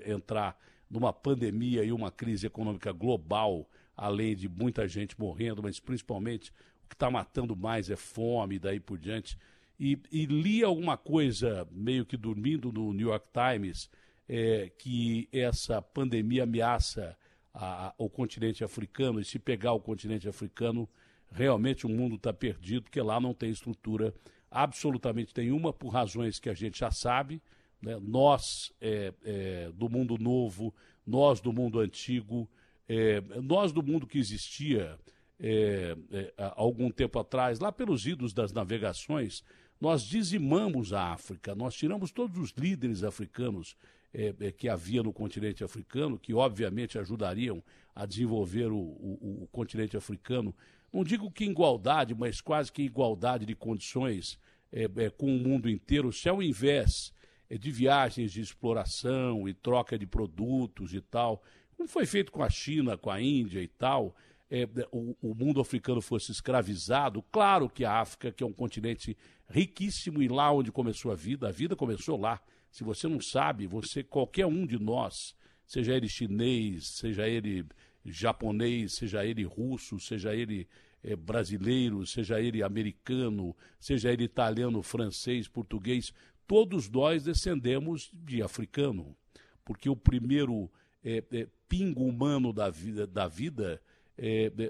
entrar 0.04 0.59
numa 0.90 1.12
pandemia 1.12 1.83
e 1.85 1.90
uma 1.90 2.11
crise 2.11 2.47
econômica 2.47 2.92
global 2.92 3.66
além 4.00 4.35
de 4.35 4.49
muita 4.49 4.88
gente 4.88 5.14
morrendo, 5.21 5.62
mas 5.62 5.78
principalmente 5.78 6.50
o 6.85 6.88
que 6.88 6.95
está 6.95 7.11
matando 7.11 7.54
mais 7.54 7.90
é 7.90 7.97
fome, 7.97 8.59
daí 8.59 8.80
por 8.80 8.99
diante. 8.99 9.37
E, 9.78 9.99
e, 10.11 10.25
li 10.25 10.64
alguma 10.64 10.97
coisa, 10.97 11.69
meio 11.71 12.07
que 12.07 12.16
dormindo 12.16 12.73
no 12.73 12.95
New 12.95 13.09
York 13.09 13.26
Times, 13.30 13.90
é, 14.33 14.71
que 14.79 15.29
essa 15.33 15.83
pandemia 15.83 16.45
ameaça 16.45 17.17
a, 17.53 17.93
o 17.99 18.09
continente 18.09 18.63
africano, 18.63 19.19
e 19.19 19.25
se 19.25 19.41
pegar 19.41 19.73
o 19.73 19.81
continente 19.81 20.29
africano, 20.29 20.89
realmente 21.33 21.85
o 21.85 21.89
mundo 21.89 22.15
está 22.15 22.33
perdido, 22.33 22.83
porque 22.83 23.03
lá 23.03 23.19
não 23.19 23.35
tem 23.35 23.51
estrutura 23.51 24.15
absolutamente 24.49 25.33
nenhuma, 25.37 25.73
por 25.73 25.89
razões 25.89 26.39
que 26.39 26.49
a 26.49 26.55
gente 26.55 26.79
já 26.79 26.93
sabe. 26.93 27.43
Né? 27.83 27.99
Nós 28.01 28.73
é, 28.81 29.13
é, 29.25 29.73
do 29.75 29.89
mundo 29.89 30.17
novo, 30.17 30.73
nós 31.05 31.41
do 31.41 31.53
mundo 31.53 31.81
antigo, 31.81 32.49
é, 32.89 33.21
nós 33.43 33.73
do 33.73 33.83
mundo 33.83 34.07
que 34.07 34.19
existia 34.19 34.97
é, 35.41 35.97
é, 36.13 36.33
há 36.39 36.53
algum 36.55 36.89
tempo 36.89 37.19
atrás, 37.19 37.59
lá 37.59 37.73
pelos 37.73 38.07
idos 38.07 38.33
das 38.33 38.53
navegações, 38.53 39.43
nós 39.81 40.03
dizimamos 40.03 40.93
a 40.93 41.13
África, 41.13 41.53
nós 41.53 41.75
tiramos 41.75 42.13
todos 42.13 42.39
os 42.39 42.51
líderes 42.51 43.03
africanos 43.03 43.75
é, 44.12 44.35
é, 44.40 44.52
que 44.52 44.69
havia 44.69 45.02
no 45.02 45.12
continente 45.12 45.62
africano, 45.62 46.19
que 46.19 46.35
obviamente 46.35 46.99
ajudariam 46.99 47.62
a 47.95 48.07
desenvolver 48.07 48.71
o, 48.71 48.79
o, 48.79 49.43
o 49.43 49.49
continente 49.52 49.97
africano. 49.97 50.55
Não 50.93 51.05
digo 51.05 51.31
que 51.31 51.45
igualdade, 51.45 52.14
mas 52.14 52.40
quase 52.40 52.73
que 52.73 52.83
igualdade 52.83 53.47
de 53.47 53.55
condições 53.55 54.38
é, 54.73 54.88
com 55.11 55.26
o 55.26 55.38
mundo 55.38 55.69
inteiro. 55.69 56.12
Se 56.12 56.29
ao 56.29 56.43
invés 56.43 57.12
é, 57.49 57.57
de 57.57 57.71
viagens 57.71 58.33
de 58.33 58.40
exploração 58.40 59.49
e 59.49 59.55
troca 59.55 59.99
de 59.99 60.07
produtos 60.07 60.95
e 60.95 61.00
tal, 61.00 61.43
como 61.76 61.88
foi 61.88 62.07
feito 62.07 62.31
com 62.31 62.43
a 62.43 62.50
China, 62.50 62.97
com 62.97 63.11
a 63.11 63.21
Índia 63.21 63.61
e 63.61 63.69
tal, 63.69 64.14
é, 64.50 64.69
o, 64.90 65.17
o, 65.23 65.35
mundo 65.35 65.61
africano 65.61 66.00
fosse 66.00 66.33
escravizado, 66.33 67.23
claro 67.31 67.69
que 67.69 67.85
a 67.85 68.00
África, 68.00 68.33
que 68.33 68.43
é 68.43 68.47
um 68.47 68.52
continente 68.52 69.17
riquíssimo 69.49 70.23
e 70.23 70.29
lá 70.29 70.50
onde 70.52 70.73
começou 70.73 71.12
a 71.12 71.14
vida, 71.14 71.49
a 71.49 71.52
vida 71.52 71.76
começou 71.76 72.19
lá. 72.19 72.40
Se 72.71 72.85
você 72.85 73.09
não 73.09 73.21
sabe, 73.21 73.67
você, 73.67 74.03
qualquer 74.03 74.47
um 74.47 74.67
de 74.67 74.79
nós, 74.79 75.35
seja 75.67 75.95
ele 75.95 76.09
chinês, 76.09 76.89
seja 76.99 77.29
ele 77.29 77.65
japonês, 78.05 78.95
seja 78.95 79.25
ele 79.25 79.45
russo, 79.45 79.99
seja 79.99 80.35
ele 80.35 80.69
é, 81.03 81.17
brasileiro, 81.17 82.07
seja 82.07 82.41
ele 82.41 82.62
americano, 82.62 83.57
seja 83.79 84.12
ele 84.12 84.25
italiano, 84.25 84.83
francês, 84.83 85.49
português, 85.49 86.12
todos 86.47 86.89
nós 86.89 87.25
descendemos 87.25 88.11
de 88.12 88.43
africano, 88.43 89.17
porque 89.65 89.89
o 89.89 89.97
primeiro 89.97 90.71
é, 91.05 91.23
é, 91.33 91.49
pingo 91.69 92.05
humano 92.05 92.53
da 92.53 92.69
vida, 92.71 93.07
da 93.07 93.29
vida 93.29 93.81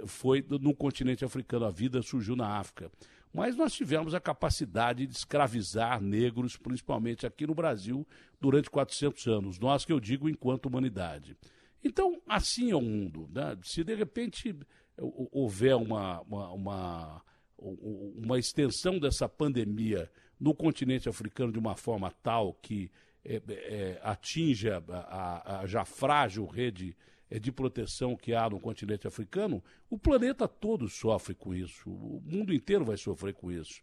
foi 0.07 0.47
no 0.49 0.73
continente 0.73 1.25
africano, 1.25 1.65
a 1.65 1.71
vida 1.71 2.01
surgiu 2.03 2.37
na 2.37 2.59
África. 2.59 2.89
Mas 3.33 3.57
nós 3.57 3.73
tivemos 3.73 4.15
a 4.15 4.21
capacidade 4.21 5.07
de 5.07 5.15
escravizar 5.15 6.01
negros, 6.01 6.57
principalmente 6.57 7.27
aqui 7.27 7.47
no 7.47 7.55
Brasil, 7.55 8.07
durante 8.41 8.69
400 8.69 9.27
anos. 9.29 9.59
Nós 9.59 9.85
que 9.85 9.93
eu 9.93 10.01
digo 10.01 10.29
enquanto 10.29 10.67
humanidade. 10.67 11.37
Então, 11.83 12.21
assim 12.27 12.71
é 12.71 12.77
o 12.77 12.81
mundo. 12.81 13.29
Né? 13.33 13.57
Se 13.63 13.85
de 13.85 13.95
repente 13.95 14.57
houver 14.99 15.77
uma, 15.77 16.21
uma, 16.23 16.51
uma, 16.51 17.23
uma 17.59 18.39
extensão 18.39 18.99
dessa 18.99 19.29
pandemia 19.29 20.11
no 20.39 20.55
continente 20.55 21.09
africano 21.09 21.53
de 21.53 21.59
uma 21.59 21.77
forma 21.77 22.11
tal 22.23 22.55
que 22.55 22.91
é, 23.25 23.43
é, 23.49 24.01
atinja 24.03 24.83
a, 24.89 25.61
a, 25.61 25.67
já 25.67 25.85
frágil 25.85 26.47
rede 26.47 26.97
de 27.39 27.53
proteção 27.53 28.17
que 28.17 28.35
há 28.35 28.49
no 28.51 28.59
continente 28.59 29.07
africano, 29.07 29.63
o 29.89 29.99
planeta 29.99 30.49
todo 30.49 30.89
sofre 30.89 31.35
com 31.35 31.55
isso, 31.55 31.89
o 31.89 32.21
mundo 32.25 32.53
inteiro 32.53 32.85
vai 32.85 32.97
sofrer 32.97 33.35
com 33.35 33.53
isso. 33.53 33.83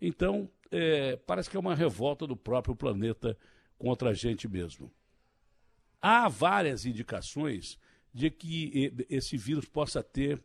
Então, 0.00 0.50
é, 0.70 1.16
parece 1.16 1.48
que 1.48 1.56
é 1.56 1.60
uma 1.60 1.74
revolta 1.74 2.26
do 2.26 2.36
próprio 2.36 2.74
planeta 2.74 3.36
contra 3.78 4.10
a 4.10 4.14
gente 4.14 4.48
mesmo. 4.48 4.90
Há 6.00 6.28
várias 6.28 6.84
indicações 6.84 7.78
de 8.12 8.30
que 8.30 8.92
esse 9.08 9.36
vírus 9.36 9.66
possa 9.66 10.02
ter 10.02 10.42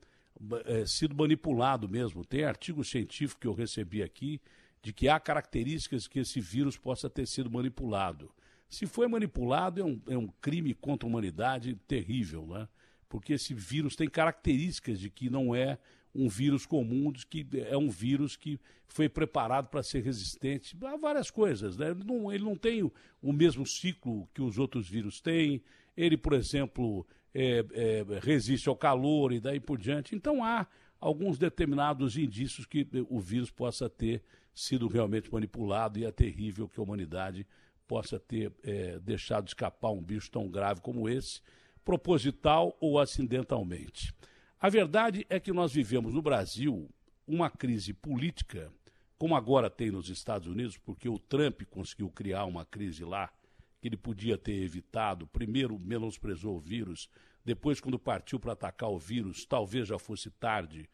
é, 0.65 0.86
sido 0.86 1.15
manipulado 1.15 1.88
mesmo. 1.88 2.25
Tem 2.25 2.43
artigo 2.43 2.83
científico 2.83 3.41
que 3.41 3.48
eu 3.48 3.53
recebi 3.53 4.01
aqui 4.03 4.41
de 4.81 4.91
que 4.91 5.07
há 5.07 5.19
características 5.19 6.07
que 6.07 6.19
esse 6.19 6.41
vírus 6.41 6.77
possa 6.77 7.10
ter 7.10 7.25
sido 7.25 7.50
manipulado. 7.50 8.31
Se 8.74 8.88
foi 8.88 9.08
manipulado, 9.08 9.80
é 9.80 9.84
um, 9.84 10.01
é 10.08 10.18
um 10.18 10.27
crime 10.42 10.74
contra 10.74 11.08
a 11.08 11.10
humanidade 11.10 11.75
terrível, 11.88 12.48
né? 12.48 12.68
Porque 13.08 13.34
esse 13.34 13.53
vírus 13.53 13.96
tem 13.96 14.10
características 14.10 15.00
de 15.00 15.12
que 15.12 15.30
não 15.30 15.53
é 15.53 15.77
um 16.15 16.27
vírus 16.27 16.65
comum, 16.65 17.12
de 17.12 17.24
que 17.27 17.46
é 17.70 17.77
um 17.77 17.88
vírus 17.88 18.36
que 18.36 18.60
foi 18.88 19.08
preparado 19.08 19.68
para 19.68 19.84
ser 19.84 20.01
resistente 20.01 20.75
a 20.86 20.98
várias 20.98 21.30
coisas. 21.30 21.77
Né? 21.77 21.92
Ele, 21.92 22.03
não, 22.03 22.32
ele 22.32 22.44
não 22.44 22.56
tem 22.56 22.82
o, 22.82 22.92
o, 23.22 23.32
mesmo 23.32 23.63
ciclo 23.63 24.27
que 24.34 24.42
os 24.42 24.58
outros 24.58 24.89
vírus 24.89 25.22
têm. 25.22 25.62
Ele, 25.96 26.18
por 26.18 26.34
exemplo, 26.34 27.06
é, 27.32 27.63
é, 27.74 28.06
resiste 28.24 28.70
ao 28.70 28.75
calor 28.75 29.34
e 29.34 29.39
daí 29.39 29.60
por 29.60 29.77
diante. 29.77 30.15
Então 30.15 30.44
há 30.44 30.65
alguns 31.00 31.38
determinados 31.38 32.18
indícios 32.18 32.65
que 32.65 32.88
o 33.08 33.20
vírus 33.20 33.51
possa 33.51 33.88
ter 33.88 34.24
sido 34.51 34.88
realmente 34.88 35.32
manipulado 35.32 36.00
e 36.00 36.06
é 36.06 36.12
terrível 36.12 36.68
que 36.68 36.80
a 36.80 36.84
humanidade 36.84 37.46
possa 37.88 38.20
ter 38.20 38.52
é, 38.63 39.00
deixado 39.00 39.48
escapar 39.48 39.92
um 39.92 40.02
bicho 40.02 40.30
tão 40.32 40.50
grave 40.50 40.82
como 40.82 41.08
esse, 41.08 41.42
proposital 41.84 42.75
ou 42.80 43.00
acidentalmente. 43.00 44.13
A 44.60 44.70
verdade 44.70 45.25
é 45.30 45.40
que 45.40 45.52
nós 45.52 45.74
vivemos 45.74 46.13
no 46.13 46.22
Brasil 46.22 46.90
uma 47.28 47.50
crise 47.50 47.94
política, 47.94 48.72
como 49.18 49.36
agora 49.36 49.70
tem 49.70 49.92
nos 49.92 50.10
Estados 50.10 50.48
Unidos, 50.48 50.78
porque 50.78 51.08
o 51.08 51.20
Trump 51.20 51.63
conseguiu 51.70 52.10
criar 52.10 52.46
uma 52.46 52.66
crise 52.66 53.04
lá 53.04 53.32
que 53.80 53.88
ele 53.88 53.98
podia 53.98 54.38
ter 54.38 54.54
evitado. 54.54 55.28
Primeiro 55.28 55.78
menosprezou 55.78 56.56
o 56.56 56.60
vírus, 56.60 57.10
depois, 57.46 57.82
quando 57.82 58.00
partiu 58.00 58.40
para 58.40 58.54
atacar 58.54 58.90
o 58.90 58.98
vírus, 58.98 59.46
talvez 59.46 59.90
já 59.90 60.00
fosse 60.00 60.32
tarde. 60.32 60.90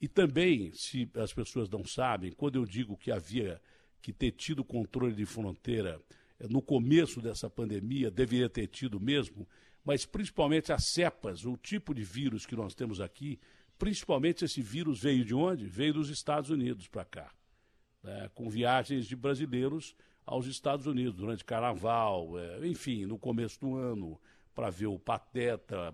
E 0.00 0.08
também, 0.08 0.72
se 0.72 1.08
as 1.14 1.32
pessoas 1.32 1.70
não 1.70 1.84
sabem, 1.84 2.32
quando 2.32 2.56
eu 2.56 2.66
digo 2.66 2.96
que 2.96 3.12
havia 3.12 3.62
que 4.00 4.12
ter 4.12 4.32
tido 4.32 4.64
controle 4.64 5.14
de 5.14 5.24
fronteira 5.24 6.02
no 6.48 6.62
começo 6.62 7.20
dessa 7.20 7.48
pandemia, 7.48 8.10
deveria 8.10 8.48
ter 8.48 8.66
tido 8.66 9.00
mesmo, 9.00 9.46
mas 9.84 10.04
principalmente 10.04 10.72
as 10.72 10.84
cepas, 10.86 11.44
o 11.44 11.56
tipo 11.56 11.94
de 11.94 12.02
vírus 12.02 12.46
que 12.46 12.56
nós 12.56 12.74
temos 12.74 13.00
aqui, 13.00 13.38
principalmente 13.78 14.44
esse 14.44 14.62
vírus 14.62 15.02
veio 15.02 15.24
de 15.24 15.34
onde? 15.34 15.66
Veio 15.66 15.94
dos 15.94 16.08
Estados 16.08 16.50
Unidos 16.50 16.86
para 16.88 17.04
cá, 17.04 17.32
né, 18.02 18.30
com 18.34 18.48
viagens 18.48 19.06
de 19.06 19.16
brasileiros 19.16 19.94
aos 20.24 20.46
Estados 20.46 20.86
Unidos 20.86 21.14
durante 21.14 21.44
carnaval, 21.44 22.38
é, 22.38 22.66
enfim, 22.66 23.06
no 23.06 23.18
começo 23.18 23.58
do 23.60 23.76
ano, 23.76 24.20
para 24.54 24.70
ver 24.70 24.86
o 24.86 24.98
Pateta, 24.98 25.92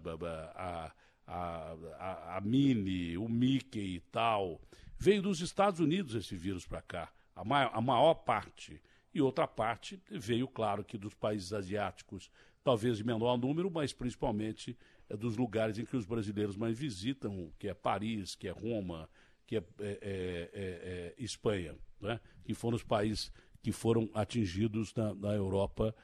a, 0.55 0.93
a, 1.27 1.77
a, 1.99 2.37
a 2.37 2.41
Mini, 2.41 3.17
o 3.17 3.29
Mickey 3.29 3.97
e 3.97 4.01
tal. 4.01 4.61
Veio 4.99 5.23
dos 5.23 5.41
Estados 5.41 5.81
Unidos 5.81 6.15
esse 6.15 6.35
vírus 6.37 6.67
para 6.67 6.83
cá, 6.83 7.13
a 7.35 7.45
maior, 7.45 7.71
a 7.73 7.81
maior 7.81 8.15
parte. 8.15 8.83
E 9.13 9.21
outra 9.21 9.47
parte 9.47 10.01
veio, 10.11 10.47
claro, 10.47 10.85
que 10.85 10.99
dos 10.99 11.15
países 11.15 11.53
asiáticos, 11.53 12.31
talvez 12.63 12.99
de 12.99 13.05
menor 13.05 13.37
número, 13.39 13.71
mas 13.71 13.93
principalmente 13.93 14.77
é, 15.09 15.17
dos 15.17 15.37
lugares 15.37 15.79
em 15.79 15.85
que 15.85 15.97
os 15.97 16.05
brasileiros 16.05 16.57
mais 16.57 16.79
visitam, 16.79 17.51
que 17.59 17.69
é 17.69 17.75
Paris, 17.75 18.35
que 18.35 18.49
é 18.49 18.51
Roma, 18.51 19.09
que 19.47 19.57
é, 19.57 19.65
é, 19.81 19.99
é, 20.13 21.15
Espanha, 21.19 21.75
né? 22.01 22.21
que 22.45 22.53
foram 22.53 22.77
os 22.77 22.85
países 22.85 23.33
que 23.63 23.73
foram 23.73 24.09
atingidos 24.15 24.95
na, 24.95 25.15
na 25.15 25.33
Europa 25.33 25.95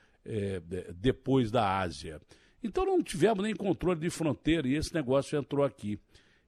depois 0.97 1.51
da 1.51 1.81
Ásia. 1.81 2.19
Então 2.63 2.87
não 2.87 3.03
tivemos 3.03 3.45
nem 3.45 3.55
controle 3.55 4.01
de 4.01 4.09
fronteira 4.09 4.67
e 4.67 4.75
esse 4.75 4.95
negócio 4.95 5.39
entrou 5.39 5.63
aqui. 5.63 6.01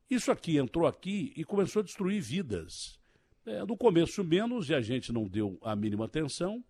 Isso 0.09 0.33
aqui 0.33 0.57
entrou 0.57 0.87
aqui 0.87 1.33
e 1.37 1.45
começou 1.45 1.81
a 1.81 1.85
destruir 1.85 2.23
vidas. 2.23 2.99
É, 3.47 3.65
no 3.65 3.76
começo 3.76 4.25
menos 4.25 4.69
e 4.71 4.75
a 4.75 4.81
gente 4.81 5.12
não 5.12 5.29
deu 5.29 5.57
a 5.62 5.76
mínima 5.76 6.07
atenção. 6.07 6.65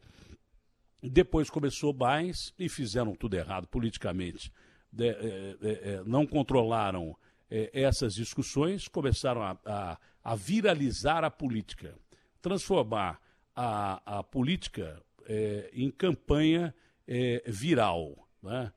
Depois 1.03 1.49
começou 1.49 1.95
mais 1.95 2.53
e 2.59 2.69
fizeram 2.69 3.15
tudo 3.15 3.35
errado 3.35 3.67
politicamente. 3.67 4.53
É, 4.99 5.07
é, 5.07 5.57
é, 5.63 6.03
não 6.05 6.27
controlaram 6.27 7.17
é, 7.51 7.71
essas 7.73 8.15
discussões, 8.15 8.89
começaram 8.89 9.43
a, 9.43 9.57
a, 9.65 9.99
a 10.23 10.35
viralizar 10.35 11.25
a 11.25 11.31
política, 11.31 11.95
transformar 12.43 13.21
a, 13.55 14.19
a 14.19 14.23
política 14.23 15.03
é, 15.27 15.71
em 15.73 15.91
campanha 15.91 16.75
viral. 17.47 18.29
Né? 18.43 18.73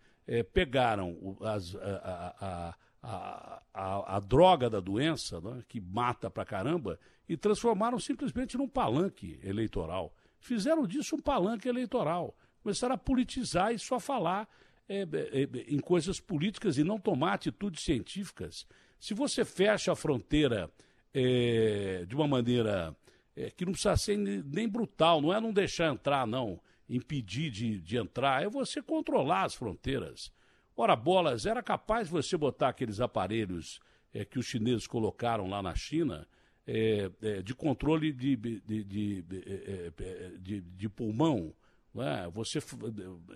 Pegaram 0.53 1.36
as, 1.41 1.75
a, 1.75 2.75
a, 3.01 3.62
a, 3.74 4.15
a, 4.15 4.20
droga 4.20 4.70
da 4.70 4.79
doença, 4.79 5.41
né, 5.41 5.63
que 5.68 5.82
mata 5.82 6.29
pra 6.29 6.46
caramba, 6.46 7.00
e 7.29 7.38
transformaram 7.38 8.00
simplesmente 8.00 8.57
num 8.57 8.67
palanque 8.67 9.39
eleitoral. 9.43 10.12
Fizeram 10.39 10.88
disso 10.88 11.15
um 11.15 11.21
palanque 11.21 11.69
eleitoral. 11.69 12.36
Começaram 12.63 12.95
a 12.95 12.98
politizar 12.98 13.71
e 13.71 13.77
só 13.77 14.00
falar 14.00 14.50
é, 14.88 15.03
é, 15.03 15.48
em 15.67 15.79
coisas 15.79 16.19
políticas 16.19 16.79
e 16.79 16.83
não 16.83 17.00
tomar 17.00 17.33
atitudes 17.33 17.83
científicas. 17.83 18.65
Se 19.00 19.13
você 19.13 19.45
fecha 19.45 19.91
a 19.91 19.95
fronteira 19.95 20.71
é, 21.13 22.03
de 22.07 22.15
uma 22.15 22.27
maneira 22.27 22.95
é, 23.36 23.51
que 23.51 23.63
não 23.63 23.74
precisa 23.74 23.95
ser 23.95 24.17
nem 24.17 24.67
brutal, 24.67 25.21
não 25.21 25.31
é 25.31 25.39
não 25.39 25.53
deixar 25.53 25.93
entrar, 25.93 26.25
não, 26.25 26.59
impedir 26.89 27.51
de, 27.51 27.79
de 27.79 27.98
entrar, 27.98 28.41
é 28.41 28.50
você 28.50 28.81
controlar 28.81 29.43
as 29.43 29.53
fronteiras. 29.53 30.31
Ora, 30.75 30.95
bolas, 30.95 31.45
era 31.45 31.62
capaz 31.62 32.09
você 32.09 32.36
botar 32.36 32.69
aqueles 32.69 33.00
aparelhos 33.00 33.79
é, 34.12 34.25
que 34.25 34.39
os 34.39 34.48
chineses 34.48 34.88
colocaram 34.88 35.48
lá 35.48 35.62
na 35.62 35.75
China 35.75 36.27
é, 36.71 37.11
é, 37.23 37.41
de 37.41 37.55
controle 37.55 38.13
de, 38.13 38.35
de, 38.35 38.83
de, 38.83 39.25
é, 39.33 39.91
é, 39.99 40.31
de, 40.38 40.61
de 40.61 40.88
pulmão. 40.89 41.51
É? 41.97 42.29
Você 42.29 42.59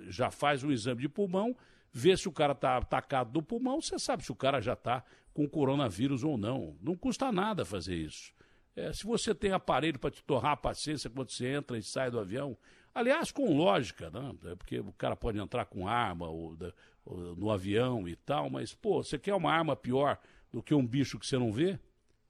já 0.07 0.29
faz 0.29 0.63
um 0.63 0.71
exame 0.71 1.01
de 1.01 1.09
pulmão, 1.09 1.57
vê 1.91 2.15
se 2.15 2.29
o 2.29 2.31
cara 2.31 2.53
está 2.53 2.77
atacado 2.77 3.31
do 3.31 3.41
pulmão, 3.41 3.81
você 3.81 3.97
sabe 3.97 4.23
se 4.23 4.31
o 4.31 4.35
cara 4.35 4.61
já 4.61 4.73
está 4.73 5.03
com 5.33 5.49
coronavírus 5.49 6.23
ou 6.23 6.37
não. 6.37 6.77
Não 6.79 6.95
custa 6.95 7.31
nada 7.31 7.65
fazer 7.65 7.95
isso. 7.95 8.31
É, 8.75 8.93
se 8.93 9.03
você 9.03 9.33
tem 9.33 9.51
aparelho 9.51 9.97
para 9.97 10.11
te 10.11 10.23
torrar 10.23 10.51
a 10.51 10.57
paciência 10.57 11.09
quando 11.09 11.31
você 11.31 11.47
entra 11.47 11.75
e 11.75 11.81
sai 11.81 12.11
do 12.11 12.19
avião, 12.19 12.55
aliás, 12.93 13.31
com 13.31 13.57
lógica, 13.57 14.11
né? 14.11 14.35
É 14.51 14.55
porque 14.55 14.79
o 14.79 14.93
cara 14.93 15.15
pode 15.15 15.39
entrar 15.39 15.65
com 15.65 15.87
arma 15.87 16.29
ou, 16.29 16.55
ou, 17.03 17.35
no 17.35 17.49
avião 17.49 18.07
e 18.07 18.15
tal, 18.15 18.47
mas, 18.47 18.75
pô, 18.75 19.03
você 19.03 19.17
quer 19.17 19.33
uma 19.33 19.51
arma 19.51 19.75
pior 19.75 20.19
do 20.51 20.61
que 20.61 20.75
um 20.75 20.85
bicho 20.85 21.17
que 21.17 21.25
você 21.25 21.37
não 21.37 21.51
vê? 21.51 21.79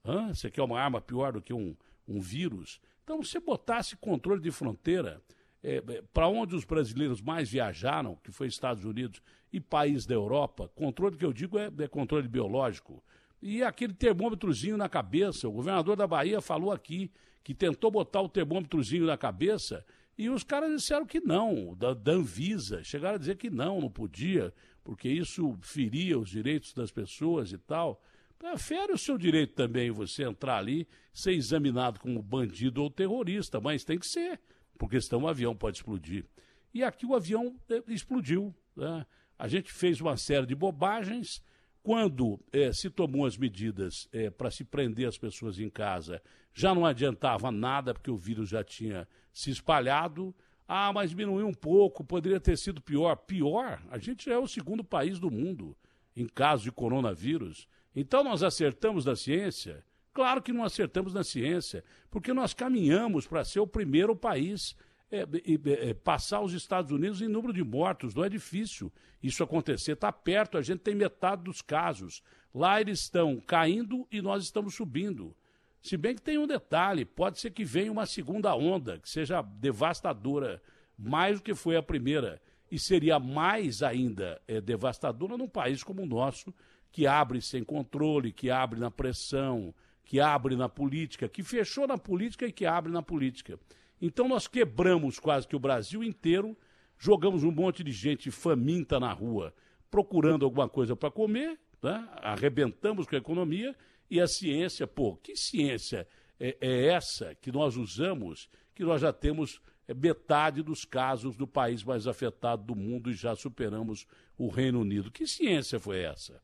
Hã? 0.04 0.34
Você 0.34 0.50
quer 0.50 0.62
uma 0.62 0.80
arma 0.80 1.00
pior 1.00 1.32
do 1.32 1.40
que 1.40 1.52
um, 1.52 1.76
um 2.06 2.20
vírus? 2.20 2.80
Então, 3.02 3.22
se 3.22 3.38
botasse 3.40 3.96
controle 3.96 4.40
de 4.40 4.50
fronteira, 4.50 5.22
é, 5.62 5.80
para 6.12 6.28
onde 6.28 6.54
os 6.54 6.64
brasileiros 6.64 7.22
mais 7.22 7.48
viajaram, 7.48 8.16
que 8.22 8.30
foi 8.30 8.46
Estados 8.46 8.84
Unidos 8.84 9.22
e 9.52 9.60
país 9.60 10.04
da 10.04 10.14
Europa, 10.14 10.70
controle 10.74 11.16
que 11.16 11.24
eu 11.24 11.32
digo 11.32 11.58
é, 11.58 11.70
é 11.78 11.88
controle 11.88 12.28
biológico. 12.28 13.02
E 13.40 13.62
aquele 13.62 13.94
termômetrozinho 13.94 14.76
na 14.76 14.88
cabeça, 14.88 15.48
o 15.48 15.52
governador 15.52 15.96
da 15.96 16.06
Bahia 16.06 16.40
falou 16.40 16.72
aqui 16.72 17.10
que 17.42 17.54
tentou 17.54 17.90
botar 17.90 18.22
o 18.22 18.28
termômetrozinho 18.28 19.06
na 19.06 19.16
cabeça 19.16 19.84
e 20.16 20.30
os 20.30 20.44
caras 20.44 20.70
disseram 20.70 21.04
que 21.04 21.20
não, 21.20 21.74
da, 21.74 21.92
da 21.92 22.12
Anvisa, 22.12 22.82
chegaram 22.84 23.16
a 23.16 23.18
dizer 23.18 23.36
que 23.36 23.50
não, 23.50 23.80
não 23.80 23.90
podia, 23.90 24.52
porque 24.82 25.08
isso 25.08 25.58
feria 25.60 26.18
os 26.18 26.30
direitos 26.30 26.72
das 26.72 26.90
pessoas 26.90 27.52
e 27.52 27.58
tal. 27.58 28.00
É, 28.42 28.58
fere 28.58 28.92
o 28.92 28.98
seu 28.98 29.16
direito 29.16 29.54
também 29.54 29.90
você 29.90 30.24
entrar 30.24 30.58
ali, 30.58 30.86
ser 31.12 31.32
examinado 31.32 31.98
como 31.98 32.22
bandido 32.22 32.82
ou 32.82 32.90
terrorista, 32.90 33.60
mas 33.60 33.84
tem 33.84 33.98
que 33.98 34.06
ser, 34.06 34.40
porque 34.78 35.00
senão 35.00 35.22
o 35.22 35.28
avião 35.28 35.56
pode 35.56 35.78
explodir. 35.78 36.26
E 36.72 36.82
aqui 36.82 37.06
o 37.06 37.14
avião 37.14 37.56
é, 37.70 37.82
explodiu. 37.88 38.54
Né? 38.76 39.06
A 39.38 39.48
gente 39.48 39.72
fez 39.72 40.00
uma 40.00 40.16
série 40.16 40.46
de 40.46 40.54
bobagens. 40.54 41.42
Quando 41.82 42.40
é, 42.50 42.72
se 42.72 42.88
tomou 42.88 43.26
as 43.26 43.36
medidas 43.36 44.08
é, 44.10 44.30
para 44.30 44.50
se 44.50 44.64
prender 44.64 45.06
as 45.06 45.18
pessoas 45.18 45.58
em 45.58 45.68
casa, 45.68 46.22
já 46.54 46.74
não 46.74 46.86
adiantava 46.86 47.52
nada, 47.52 47.92
porque 47.92 48.10
o 48.10 48.16
vírus 48.16 48.48
já 48.48 48.64
tinha 48.64 49.06
se 49.30 49.50
espalhado. 49.50 50.34
Ah, 50.66 50.92
mas 50.94 51.10
diminuiu 51.10 51.46
um 51.46 51.52
pouco, 51.52 52.02
poderia 52.02 52.40
ter 52.40 52.56
sido 52.56 52.80
pior. 52.80 53.14
Pior? 53.16 53.82
A 53.90 53.98
gente 53.98 54.30
é 54.30 54.38
o 54.38 54.48
segundo 54.48 54.82
país 54.82 55.18
do 55.18 55.30
mundo 55.30 55.76
em 56.16 56.26
caso 56.26 56.62
de 56.62 56.72
coronavírus. 56.72 57.68
Então 57.94 58.24
nós 58.24 58.42
acertamos 58.42 59.04
na 59.04 59.14
ciência? 59.14 59.84
Claro 60.12 60.40
que 60.40 60.52
não 60.52 60.62
acertamos 60.62 61.12
na 61.12 61.24
ciência, 61.24 61.84
porque 62.10 62.32
nós 62.32 62.54
caminhamos 62.54 63.26
para 63.26 63.44
ser 63.44 63.60
o 63.60 63.66
primeiro 63.66 64.14
país 64.14 64.76
é, 65.10 65.20
é, 65.20 65.90
é, 65.90 65.94
passar 65.94 66.40
os 66.40 66.52
Estados 66.52 66.90
Unidos 66.90 67.20
em 67.20 67.28
número 67.28 67.52
de 67.52 67.62
mortos. 67.62 68.14
Não 68.14 68.24
é 68.24 68.28
difícil 68.28 68.92
isso 69.22 69.42
acontecer. 69.42 69.92
Está 69.92 70.10
perto, 70.10 70.58
a 70.58 70.62
gente 70.62 70.80
tem 70.80 70.94
metade 70.94 71.42
dos 71.42 71.62
casos. 71.62 72.22
Lá 72.54 72.80
eles 72.80 73.00
estão 73.00 73.40
caindo 73.40 74.06
e 74.10 74.20
nós 74.20 74.44
estamos 74.44 74.74
subindo. 74.74 75.34
Se 75.82 75.96
bem 75.96 76.14
que 76.14 76.22
tem 76.22 76.38
um 76.38 76.46
detalhe: 76.46 77.04
pode 77.04 77.38
ser 77.38 77.50
que 77.50 77.64
venha 77.64 77.92
uma 77.92 78.06
segunda 78.06 78.54
onda, 78.54 78.98
que 78.98 79.08
seja 79.08 79.42
devastadora, 79.42 80.62
mais 80.98 81.38
do 81.38 81.44
que 81.44 81.54
foi 81.54 81.76
a 81.76 81.82
primeira. 81.82 82.40
E 82.70 82.78
seria 82.78 83.18
mais 83.18 83.82
ainda 83.82 84.40
é, 84.48 84.60
devastadora 84.60 85.36
num 85.36 85.48
país 85.48 85.84
como 85.84 86.02
o 86.02 86.06
nosso, 86.06 86.52
que 86.94 87.08
abre 87.08 87.42
sem 87.42 87.64
controle, 87.64 88.30
que 88.30 88.52
abre 88.52 88.78
na 88.78 88.88
pressão, 88.88 89.74
que 90.04 90.20
abre 90.20 90.54
na 90.54 90.68
política, 90.68 91.28
que 91.28 91.42
fechou 91.42 91.88
na 91.88 91.98
política 91.98 92.46
e 92.46 92.52
que 92.52 92.64
abre 92.64 92.92
na 92.92 93.02
política. 93.02 93.58
Então 94.00 94.28
nós 94.28 94.46
quebramos 94.46 95.18
quase 95.18 95.48
que 95.48 95.56
o 95.56 95.58
Brasil 95.58 96.04
inteiro, 96.04 96.56
jogamos 96.96 97.42
um 97.42 97.50
monte 97.50 97.82
de 97.82 97.90
gente 97.90 98.30
faminta 98.30 99.00
na 99.00 99.12
rua, 99.12 99.52
procurando 99.90 100.44
alguma 100.44 100.68
coisa 100.68 100.94
para 100.94 101.10
comer, 101.10 101.58
né? 101.82 102.08
arrebentamos 102.18 103.08
com 103.08 103.16
a 103.16 103.18
economia 103.18 103.74
e 104.08 104.20
a 104.20 104.28
ciência, 104.28 104.86
pô, 104.86 105.16
que 105.16 105.34
ciência 105.34 106.06
é, 106.38 106.56
é 106.60 106.86
essa 106.94 107.34
que 107.40 107.50
nós 107.50 107.76
usamos, 107.76 108.48
que 108.72 108.84
nós 108.84 109.00
já 109.00 109.12
temos 109.12 109.60
é, 109.88 109.94
metade 109.94 110.62
dos 110.62 110.84
casos 110.84 111.36
do 111.36 111.44
país 111.48 111.82
mais 111.82 112.06
afetado 112.06 112.62
do 112.62 112.76
mundo 112.76 113.10
e 113.10 113.14
já 113.14 113.34
superamos 113.34 114.06
o 114.38 114.46
Reino 114.46 114.80
Unido. 114.80 115.10
Que 115.10 115.26
ciência 115.26 115.80
foi 115.80 116.02
essa? 116.02 116.40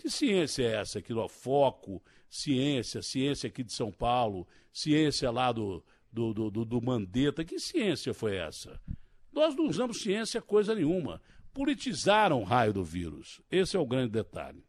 Que 0.00 0.08
ciência 0.08 0.62
é 0.62 0.76
essa 0.76 0.98
aqui 0.98 1.12
no 1.12 1.28
foco, 1.28 2.02
ciência, 2.30 3.02
ciência 3.02 3.48
aqui 3.48 3.62
de 3.62 3.70
São 3.70 3.92
Paulo, 3.92 4.48
ciência 4.72 5.30
lá 5.30 5.52
do, 5.52 5.84
do, 6.10 6.32
do, 6.32 6.50
do, 6.50 6.64
do 6.64 6.80
Mandetta. 6.80 7.44
Que 7.44 7.58
ciência 7.58 8.14
foi 8.14 8.36
essa? 8.36 8.80
Nós 9.30 9.54
não 9.54 9.66
usamos 9.66 10.00
ciência 10.00 10.40
coisa 10.40 10.74
nenhuma. 10.74 11.20
Politizaram 11.52 12.40
o 12.40 12.44
raio 12.44 12.72
do 12.72 12.82
vírus. 12.82 13.42
Esse 13.50 13.76
é 13.76 13.78
o 13.78 13.84
grande 13.84 14.12
detalhe. 14.12 14.64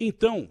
Então, 0.00 0.48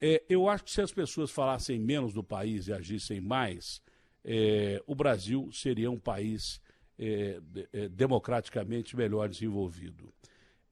é, 0.00 0.22
eu 0.28 0.48
acho 0.48 0.62
que 0.62 0.70
se 0.70 0.80
as 0.80 0.92
pessoas 0.92 1.32
falassem 1.32 1.80
menos 1.80 2.14
do 2.14 2.22
país 2.22 2.68
e 2.68 2.72
agissem 2.72 3.20
mais, 3.20 3.82
é, 4.24 4.80
o 4.86 4.94
Brasil 4.94 5.50
seria 5.50 5.90
um 5.90 5.98
país 5.98 6.60
é, 6.96 7.40
é 7.72 7.88
democraticamente 7.88 8.96
melhor 8.96 9.28
desenvolvido. 9.28 10.14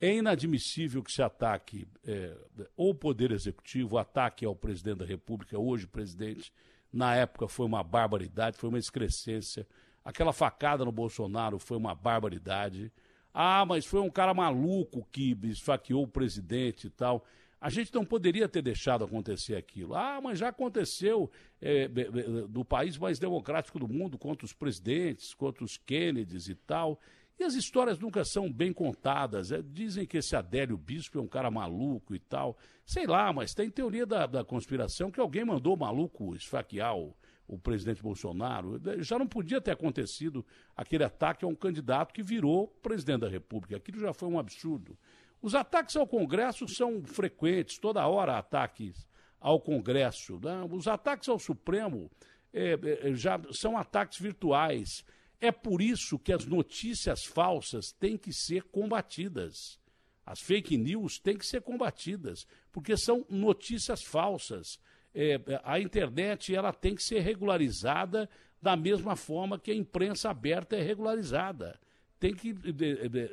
É 0.00 0.14
inadmissível 0.14 1.02
que 1.02 1.12
se 1.12 1.22
ataque 1.22 1.86
é, 2.06 2.36
o 2.76 2.94
Poder 2.94 3.30
Executivo, 3.30 3.96
ataque 3.96 4.44
ao 4.44 4.54
presidente 4.54 4.98
da 4.98 5.04
República, 5.04 5.58
hoje 5.58 5.86
presidente, 5.86 6.52
na 6.92 7.14
época 7.14 7.48
foi 7.48 7.66
uma 7.66 7.82
barbaridade, 7.82 8.56
foi 8.56 8.68
uma 8.68 8.78
excrescência. 8.78 9.66
Aquela 10.04 10.32
facada 10.32 10.84
no 10.84 10.92
Bolsonaro 10.92 11.58
foi 11.58 11.76
uma 11.76 11.94
barbaridade. 11.94 12.92
Ah, 13.32 13.64
mas 13.66 13.84
foi 13.84 14.00
um 14.00 14.10
cara 14.10 14.32
maluco 14.32 15.06
que 15.10 15.36
esfaqueou 15.44 16.04
o 16.04 16.08
presidente 16.08 16.86
e 16.86 16.90
tal. 16.90 17.24
A 17.60 17.70
gente 17.70 17.92
não 17.94 18.04
poderia 18.04 18.48
ter 18.48 18.62
deixado 18.62 19.04
acontecer 19.04 19.56
aquilo. 19.56 19.94
Ah, 19.94 20.20
mas 20.22 20.38
já 20.38 20.48
aconteceu 20.48 21.30
é, 21.60 21.88
do 21.88 22.64
país 22.64 22.98
mais 22.98 23.18
democrático 23.18 23.78
do 23.78 23.88
mundo, 23.88 24.18
contra 24.18 24.44
os 24.44 24.52
presidentes, 24.52 25.32
contra 25.32 25.64
os 25.64 25.76
Kennedys 25.78 26.48
e 26.48 26.54
tal. 26.54 27.00
E 27.38 27.42
as 27.42 27.54
histórias 27.54 27.98
nunca 27.98 28.24
são 28.24 28.50
bem 28.50 28.72
contadas. 28.72 29.50
É, 29.50 29.60
dizem 29.60 30.06
que 30.06 30.18
esse 30.18 30.36
Adélio 30.36 30.76
Bispo 30.76 31.18
é 31.18 31.22
um 31.22 31.26
cara 31.26 31.50
maluco 31.50 32.14
e 32.14 32.18
tal. 32.18 32.56
Sei 32.84 33.06
lá, 33.06 33.32
mas 33.32 33.54
tem 33.54 33.70
teoria 33.70 34.06
da, 34.06 34.26
da 34.26 34.44
conspiração 34.44 35.10
que 35.10 35.20
alguém 35.20 35.44
mandou 35.44 35.74
o 35.74 35.78
maluco 35.78 36.34
esfaquear 36.36 36.96
o, 36.96 37.14
o 37.46 37.58
presidente 37.58 38.02
Bolsonaro. 38.02 38.80
Já 38.98 39.18
não 39.18 39.26
podia 39.26 39.60
ter 39.60 39.72
acontecido 39.72 40.44
aquele 40.76 41.04
ataque 41.04 41.44
a 41.44 41.48
um 41.48 41.54
candidato 41.54 42.14
que 42.14 42.22
virou 42.22 42.68
presidente 42.82 43.20
da 43.20 43.28
República. 43.28 43.76
Aquilo 43.76 43.98
já 43.98 44.12
foi 44.12 44.28
um 44.28 44.38
absurdo. 44.38 44.96
Os 45.42 45.54
ataques 45.54 45.96
ao 45.96 46.06
Congresso 46.06 46.66
são 46.68 47.02
frequentes, 47.04 47.78
toda 47.78 48.06
hora 48.06 48.38
ataques 48.38 49.06
ao 49.38 49.60
Congresso. 49.60 50.40
Né? 50.42 50.66
Os 50.70 50.88
ataques 50.88 51.28
ao 51.28 51.38
Supremo 51.38 52.10
é, 52.52 52.78
é, 53.02 53.12
já 53.14 53.38
são 53.50 53.76
ataques 53.76 54.18
virtuais. 54.18 55.04
É 55.44 55.52
por 55.52 55.82
isso 55.82 56.18
que 56.18 56.32
as 56.32 56.46
notícias 56.46 57.22
falsas 57.22 57.92
têm 57.92 58.16
que 58.16 58.32
ser 58.32 58.62
combatidas. 58.62 59.78
As 60.24 60.40
fake 60.40 60.78
news 60.78 61.18
têm 61.18 61.36
que 61.36 61.44
ser 61.44 61.60
combatidas, 61.60 62.46
porque 62.72 62.96
são 62.96 63.26
notícias 63.28 64.02
falsas. 64.02 64.80
É, 65.14 65.38
a 65.62 65.78
internet 65.78 66.54
ela 66.54 66.72
tem 66.72 66.94
que 66.94 67.02
ser 67.02 67.20
regularizada 67.20 68.26
da 68.62 68.74
mesma 68.74 69.16
forma 69.16 69.58
que 69.58 69.70
a 69.70 69.74
imprensa 69.74 70.30
aberta 70.30 70.76
é 70.76 70.80
regularizada. 70.80 71.78
Tem 72.18 72.34
que 72.34 72.54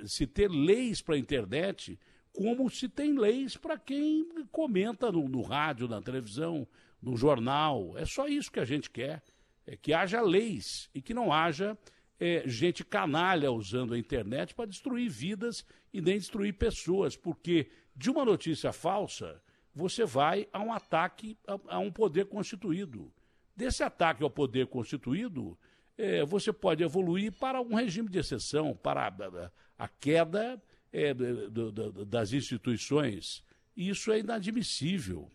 se 0.05 0.27
ter 0.27 0.51
leis 0.51 1.01
para 1.01 1.15
a 1.15 1.17
internet, 1.17 1.97
como 2.33 2.69
se 2.69 2.89
tem 2.89 3.17
leis 3.17 3.55
para 3.55 3.77
quem 3.77 4.27
comenta 4.51 5.09
no, 5.09 5.29
no 5.29 5.41
rádio, 5.41 5.87
na 5.87 6.01
televisão, 6.01 6.67
no 7.01 7.15
jornal. 7.15 7.97
É 7.97 8.05
só 8.05 8.27
isso 8.27 8.51
que 8.51 8.59
a 8.59 8.65
gente 8.65 8.89
quer. 8.89 9.23
É 9.65 9.77
que 9.77 9.93
haja 9.93 10.19
leis 10.19 10.89
e 10.93 11.01
que 11.01 11.13
não 11.13 11.31
haja 11.31 11.77
é, 12.21 12.43
gente 12.45 12.85
canalha 12.85 13.51
usando 13.51 13.95
a 13.95 13.97
internet 13.97 14.53
para 14.53 14.67
destruir 14.67 15.09
vidas 15.09 15.65
e 15.91 15.99
nem 15.99 16.19
destruir 16.19 16.53
pessoas, 16.53 17.17
porque 17.17 17.71
de 17.95 18.11
uma 18.11 18.23
notícia 18.23 18.71
falsa 18.71 19.41
você 19.73 20.05
vai 20.05 20.47
a 20.53 20.59
um 20.59 20.71
ataque 20.71 21.35
a, 21.47 21.77
a 21.77 21.79
um 21.79 21.91
poder 21.91 22.27
constituído. 22.27 23.11
Desse 23.55 23.81
ataque 23.81 24.21
ao 24.21 24.29
poder 24.29 24.67
constituído, 24.67 25.57
é, 25.97 26.23
você 26.23 26.53
pode 26.53 26.83
evoluir 26.83 27.31
para 27.31 27.59
um 27.59 27.73
regime 27.73 28.07
de 28.07 28.19
exceção, 28.19 28.75
para 28.75 29.07
a, 29.07 29.51
a 29.83 29.87
queda 29.87 30.61
é, 30.93 31.15
do, 31.15 31.71
do, 31.71 32.05
das 32.05 32.33
instituições. 32.33 33.43
Isso 33.75 34.11
é 34.11 34.19
inadmissível. 34.19 35.31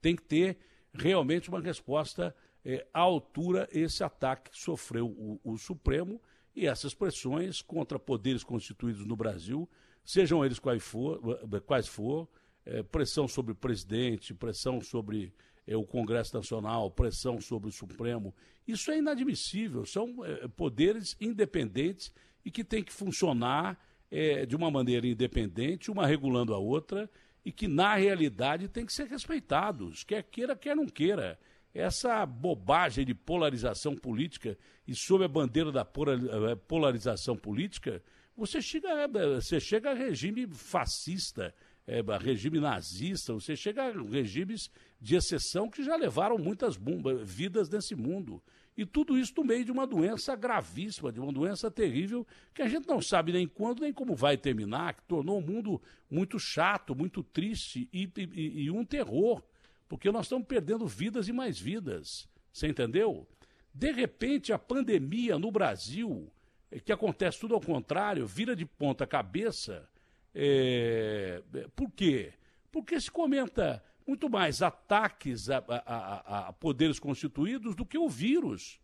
Tem 0.00 0.16
que 0.16 0.22
ter 0.22 0.58
realmente 0.94 1.50
uma 1.50 1.60
resposta 1.60 2.34
é, 2.64 2.86
à 2.92 3.00
altura 3.00 3.68
esse 3.72 4.02
ataque 4.04 4.50
que 4.50 4.58
sofreu 4.58 5.06
o, 5.06 5.40
o 5.44 5.56
Supremo 5.56 6.20
e 6.54 6.66
essas 6.66 6.94
pressões 6.94 7.62
contra 7.62 7.98
poderes 7.98 8.42
constituídos 8.42 9.06
no 9.06 9.16
Brasil, 9.16 9.68
sejam 10.04 10.44
eles 10.44 10.58
quais 10.58 10.82
for, 10.82 11.20
quais 11.66 11.86
for 11.86 12.28
é, 12.64 12.82
pressão 12.82 13.26
sobre 13.26 13.52
o 13.52 13.56
presidente, 13.56 14.34
pressão 14.34 14.80
sobre 14.80 15.32
é, 15.66 15.76
o 15.76 15.84
Congresso 15.84 16.36
Nacional, 16.36 16.90
pressão 16.90 17.40
sobre 17.40 17.68
o 17.68 17.72
Supremo. 17.72 18.34
Isso 18.66 18.90
é 18.90 18.98
inadmissível. 18.98 19.86
São 19.86 20.24
é, 20.24 20.48
poderes 20.48 21.16
independentes 21.20 22.12
e 22.44 22.50
que 22.50 22.64
têm 22.64 22.82
que 22.82 22.92
funcionar 22.92 23.78
é, 24.10 24.44
de 24.44 24.56
uma 24.56 24.70
maneira 24.70 25.06
independente, 25.06 25.90
uma 25.90 26.06
regulando 26.06 26.54
a 26.54 26.58
outra, 26.58 27.08
e 27.44 27.52
que, 27.52 27.68
na 27.68 27.94
realidade, 27.94 28.68
têm 28.68 28.84
que 28.84 28.92
ser 28.92 29.06
respeitados, 29.06 30.04
quer 30.04 30.22
queira, 30.24 30.54
quer 30.54 30.76
não 30.76 30.86
queira 30.86 31.38
essa 31.74 32.24
bobagem 32.26 33.04
de 33.04 33.14
polarização 33.14 33.94
política 33.94 34.58
e 34.86 34.94
sob 34.94 35.24
a 35.24 35.28
bandeira 35.28 35.70
da 35.70 35.82
eh, 35.82 36.54
polarização 36.66 37.36
política, 37.36 38.02
você 38.36 38.60
chega, 38.60 38.88
eh, 38.88 39.08
você 39.40 39.60
chega 39.60 39.90
a 39.90 39.94
regime 39.94 40.46
fascista, 40.48 41.54
é, 41.86 42.02
regime 42.18 42.60
nazista, 42.60 43.32
você 43.32 43.56
chega 43.56 43.84
a 43.84 43.90
regimes 43.90 44.70
de 45.00 45.16
exceção 45.16 45.68
que 45.68 45.82
já 45.82 45.96
levaram 45.96 46.38
muitas 46.38 46.78
vidas 47.24 47.68
nesse 47.68 47.94
mundo. 47.94 48.42
E 48.76 48.86
tudo 48.86 49.18
isso 49.18 49.34
no 49.36 49.44
meio 49.44 49.64
de 49.64 49.72
uma 49.72 49.86
doença 49.86 50.36
gravíssima, 50.36 51.12
de 51.12 51.18
uma 51.20 51.32
doença 51.32 51.70
terrível, 51.70 52.26
que 52.54 52.62
a 52.62 52.68
gente 52.68 52.86
não 52.86 53.02
sabe 53.02 53.32
nem 53.32 53.46
quando 53.46 53.80
nem 53.80 53.92
como 53.92 54.14
vai 54.14 54.36
terminar, 54.36 54.94
que 54.94 55.02
tornou 55.02 55.38
o 55.38 55.42
mundo 55.42 55.82
muito 56.08 56.38
chato, 56.38 56.94
muito 56.94 57.22
triste 57.22 57.88
e, 57.92 58.10
e, 58.16 58.64
e 58.64 58.70
um 58.70 58.84
terror, 58.84 59.42
porque 59.90 60.12
nós 60.12 60.26
estamos 60.26 60.46
perdendo 60.46 60.86
vidas 60.86 61.26
e 61.26 61.32
mais 61.32 61.58
vidas. 61.58 62.28
Você 62.52 62.68
entendeu? 62.68 63.28
De 63.74 63.90
repente, 63.90 64.52
a 64.52 64.58
pandemia 64.58 65.36
no 65.36 65.50
Brasil, 65.50 66.32
eh, 66.70 66.78
que 66.78 66.92
acontece 66.92 67.40
tudo 67.40 67.56
ao 67.56 67.60
contrário, 67.60 68.24
vira 68.24 68.54
de 68.54 68.64
ponta 68.64 69.04
cabeça. 69.04 69.90
É... 70.32 71.42
Por 71.74 71.90
quê? 71.90 72.32
Porque 72.70 73.00
se 73.00 73.10
comenta 73.10 73.82
muito 74.06 74.30
mais 74.30 74.62
ataques 74.62 75.50
a, 75.50 75.58
a, 75.58 75.78
a, 75.84 76.48
a 76.48 76.52
poderes 76.52 77.00
constituídos 77.00 77.74
do 77.74 77.84
que 77.84 77.98
o 77.98 78.08
vírus, 78.08 78.78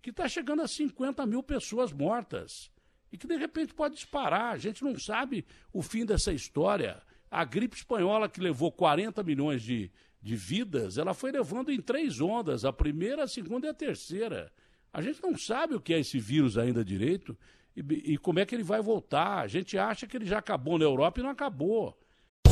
que 0.00 0.10
está 0.10 0.28
chegando 0.28 0.62
a 0.62 0.68
50 0.68 1.26
mil 1.26 1.42
pessoas 1.42 1.92
mortas 1.92 2.70
e 3.10 3.18
que 3.18 3.26
de 3.26 3.36
repente 3.36 3.74
pode 3.74 3.96
disparar. 3.96 4.54
A 4.54 4.58
gente 4.58 4.84
não 4.84 4.96
sabe 4.96 5.44
o 5.72 5.82
fim 5.82 6.06
dessa 6.06 6.32
história. 6.32 7.02
A 7.28 7.44
gripe 7.44 7.74
espanhola, 7.74 8.28
que 8.28 8.40
levou 8.40 8.70
40 8.70 9.24
milhões 9.24 9.60
de, 9.62 9.90
de 10.22 10.36
vidas, 10.36 10.98
ela 10.98 11.12
foi 11.12 11.32
levando 11.32 11.72
em 11.72 11.80
três 11.80 12.20
ondas: 12.20 12.64
a 12.64 12.72
primeira, 12.72 13.24
a 13.24 13.28
segunda 13.28 13.66
e 13.66 13.70
a 13.70 13.74
terceira. 13.74 14.52
A 14.92 15.02
gente 15.02 15.22
não 15.22 15.36
sabe 15.36 15.74
o 15.74 15.80
que 15.80 15.94
é 15.94 16.00
esse 16.00 16.18
vírus 16.18 16.56
ainda 16.56 16.84
direito 16.84 17.36
e, 17.76 18.12
e 18.12 18.18
como 18.18 18.38
é 18.38 18.46
que 18.46 18.54
ele 18.54 18.62
vai 18.62 18.80
voltar. 18.80 19.38
A 19.38 19.48
gente 19.48 19.76
acha 19.76 20.06
que 20.06 20.16
ele 20.16 20.26
já 20.26 20.38
acabou 20.38 20.78
na 20.78 20.84
Europa 20.84 21.20
e 21.20 21.22
não 21.22 21.30
acabou. 21.30 21.96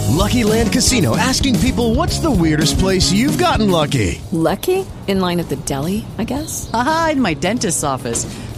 Lucky 0.09 0.43
Land 0.43 0.71
Casino 0.71 1.17
asking 1.17 1.59
people 1.61 1.95
what's 1.95 2.19
the 2.19 2.31
weirdest 2.31 2.79
place 2.79 3.13
you've 3.13 3.39
gotten 3.39 3.71
lucky? 3.71 4.21
Lucky? 4.33 4.85
In 5.07 5.21
line 5.21 5.39
at 5.39 5.49
the 5.49 5.57
deli, 5.65 6.05
I 6.19 6.25
guess? 6.25 6.69
Aha, 6.73 7.11
in 7.13 7.23
my 7.23 7.35
dentist's 7.35 7.85
office. 7.85 8.27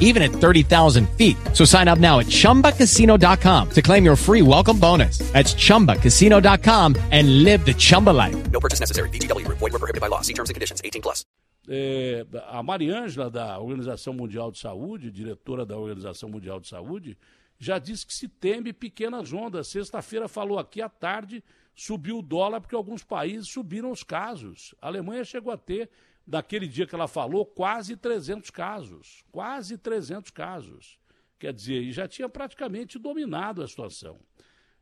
even 0.00 0.22
at 0.22 0.32
30,000 0.32 1.08
feet. 1.10 1.36
So 1.52 1.64
sign 1.64 1.86
up 1.86 2.00
now 2.00 2.18
at 2.18 2.26
ChumbaCasino.com 2.26 3.70
to 3.70 3.82
claim 3.82 4.04
your 4.04 4.16
free 4.16 4.42
welcome 4.42 4.80
bonus. 4.80 5.18
That's 5.32 5.54
ChumbaCasino.com 5.54 6.96
and 7.12 7.44
live 7.44 7.64
the 7.64 7.74
Chumba 7.74 8.10
life. 8.10 8.50
No 8.50 8.58
purchase 8.58 8.80
necessary. 8.80 9.10
VGW. 9.10 9.46
Void 9.48 9.60
were 9.60 9.70
prohibited 9.78 10.00
by 10.00 10.08
law. 10.08 10.22
See 10.22 10.34
terms 10.34 10.50
and 10.50 10.54
conditions. 10.54 10.80
18 10.82 11.02
plus. 11.02 11.24
É, 11.68 12.24
a 12.48 12.62
Mariângela, 12.62 13.28
da 13.28 13.58
Organização 13.58 14.14
Mundial 14.14 14.52
de 14.52 14.58
Saúde, 14.58 15.10
diretora 15.10 15.66
da 15.66 15.76
Organização 15.76 16.28
Mundial 16.28 16.60
de 16.60 16.68
Saúde, 16.68 17.18
já 17.58 17.78
disse 17.78 18.06
que 18.06 18.14
se 18.14 18.28
teme 18.28 18.72
pequenas 18.72 19.32
ondas. 19.32 19.66
Sexta-feira 19.68 20.28
falou 20.28 20.58
aqui 20.58 20.80
à 20.80 20.88
tarde, 20.88 21.42
subiu 21.74 22.18
o 22.18 22.22
dólar 22.22 22.60
porque 22.60 22.74
alguns 22.74 23.02
países 23.02 23.48
subiram 23.48 23.90
os 23.90 24.02
casos. 24.02 24.74
A 24.80 24.86
Alemanha 24.86 25.24
chegou 25.24 25.52
a 25.52 25.56
ter 25.56 25.90
daquele 26.26 26.66
dia 26.66 26.86
que 26.86 26.94
ela 26.94 27.06
falou, 27.06 27.46
quase 27.46 27.96
300 27.96 28.50
casos. 28.50 29.24
Quase 29.30 29.78
300 29.78 30.30
casos. 30.30 30.98
Quer 31.38 31.52
dizer, 31.52 31.82
e 31.82 31.92
já 31.92 32.08
tinha 32.08 32.28
praticamente 32.28 32.98
dominado 32.98 33.62
a 33.62 33.68
situação. 33.68 34.18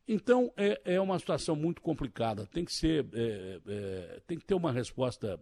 Então, 0.06 0.52
é, 0.56 0.80
é 0.84 1.00
uma 1.00 1.18
situação 1.18 1.56
muito 1.56 1.82
complicada. 1.82 2.46
Tem 2.46 2.64
que 2.64 2.72
ser, 2.72 3.06
é, 3.12 3.60
é, 3.66 4.20
tem 4.26 4.38
que 4.38 4.44
ter 4.44 4.54
uma 4.54 4.72
resposta 4.72 5.40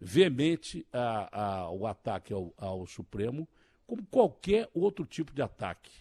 veemente 0.00 0.86
ao 0.92 1.86
ataque 1.86 2.32
ao, 2.32 2.52
ao, 2.56 2.86
Supremo, 2.86 3.48
como 3.86 4.04
qualquer 4.06 4.68
outro 4.74 5.04
tipo 5.04 5.32
de 5.32 5.42
ataque. 5.42 5.92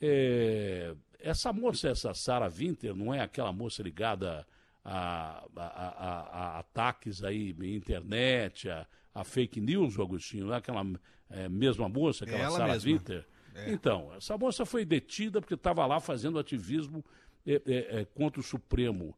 É, 0.00 0.94
essa 1.18 1.52
moça, 1.52 1.88
essa 1.88 2.14
Sara 2.14 2.48
Winter, 2.48 2.94
não 2.94 3.12
é 3.12 3.20
aquela 3.20 3.52
moça 3.52 3.82
ligada 3.82 4.46
a, 4.84 5.44
a, 5.56 6.56
a, 6.56 6.58
ataques 6.60 7.22
aí 7.22 7.54
na 7.56 7.66
internet, 7.66 8.68
a, 9.14 9.24
fake 9.24 9.60
news, 9.60 9.98
Agostinho, 9.98 10.46
não 10.46 10.54
é 10.54 10.58
aquela 10.58 10.84
é, 11.28 11.48
mesma 11.48 11.88
moça, 11.88 12.24
aquela 12.24 12.46
é 12.46 12.50
Sarah 12.50 12.78
Winter? 12.78 13.26
É. 13.54 13.72
Então, 13.72 14.12
essa 14.14 14.36
moça 14.38 14.64
foi 14.64 14.84
detida 14.84 15.40
porque 15.40 15.54
estava 15.54 15.84
lá 15.84 16.00
fazendo 16.00 16.38
ativismo 16.38 17.04
é, 17.46 17.54
é, 17.66 18.00
é, 18.00 18.04
contra 18.04 18.40
o 18.40 18.44
Supremo. 18.44 19.16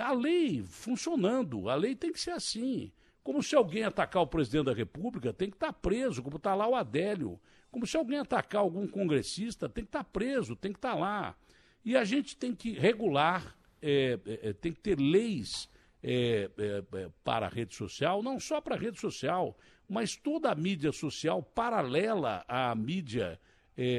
a 0.00 0.12
lei 0.12 0.62
funcionando, 0.62 1.68
a 1.68 1.74
lei 1.74 1.96
tem 1.96 2.12
que 2.12 2.20
ser 2.20 2.30
assim. 2.30 2.92
Como 3.26 3.42
se 3.42 3.56
alguém 3.56 3.82
atacar 3.82 4.22
o 4.22 4.26
presidente 4.26 4.66
da 4.66 4.72
República, 4.72 5.32
tem 5.32 5.50
que 5.50 5.56
estar 5.56 5.72
tá 5.72 5.72
preso, 5.72 6.22
como 6.22 6.36
está 6.36 6.54
lá 6.54 6.68
o 6.68 6.76
Adélio. 6.76 7.40
Como 7.72 7.84
se 7.84 7.96
alguém 7.96 8.20
atacar 8.20 8.60
algum 8.60 8.86
congressista, 8.86 9.68
tem 9.68 9.82
que 9.82 9.88
estar 9.88 10.04
tá 10.04 10.10
preso, 10.10 10.54
tem 10.54 10.72
que 10.72 10.78
estar 10.78 10.92
tá 10.92 10.94
lá. 10.94 11.36
E 11.84 11.96
a 11.96 12.04
gente 12.04 12.36
tem 12.36 12.54
que 12.54 12.70
regular 12.70 13.55
é, 13.82 14.18
é, 14.26 14.48
é, 14.48 14.52
tem 14.52 14.72
que 14.72 14.80
ter 14.80 14.98
leis 14.98 15.68
é, 16.02 16.50
é, 16.58 16.98
é, 16.98 17.10
para 17.22 17.46
a 17.46 17.48
rede 17.48 17.74
social, 17.74 18.22
não 18.22 18.38
só 18.38 18.60
para 18.60 18.74
a 18.74 18.78
rede 18.78 18.98
social, 18.98 19.56
mas 19.88 20.16
toda 20.16 20.50
a 20.50 20.54
mídia 20.54 20.92
social 20.92 21.42
paralela 21.42 22.44
à 22.48 22.74
mídia 22.74 23.40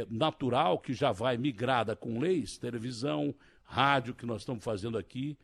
natural, 0.09 0.79
que 0.79 0.91
já 0.91 1.11
vai 1.11 1.37
migrada 1.37 1.95
com 1.95 2.19
leis, 2.19 2.57
televisão, 2.57 3.33
rádio, 3.63 4.15
que 4.15 4.25
nós 4.25 4.41
estamos 4.41 4.63
fazendo 4.63 4.97
aqui. 4.97 5.37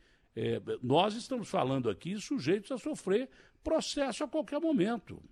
nós 0.82 1.14
estamos 1.14 1.48
falando 1.48 1.88
aqui 1.88 2.20
sujeitos 2.20 2.72
a 2.72 2.76
sofrer 2.76 3.30
processo 3.62 4.24
a 4.24 4.28
qualquer 4.28 4.60
momento. 4.60 5.22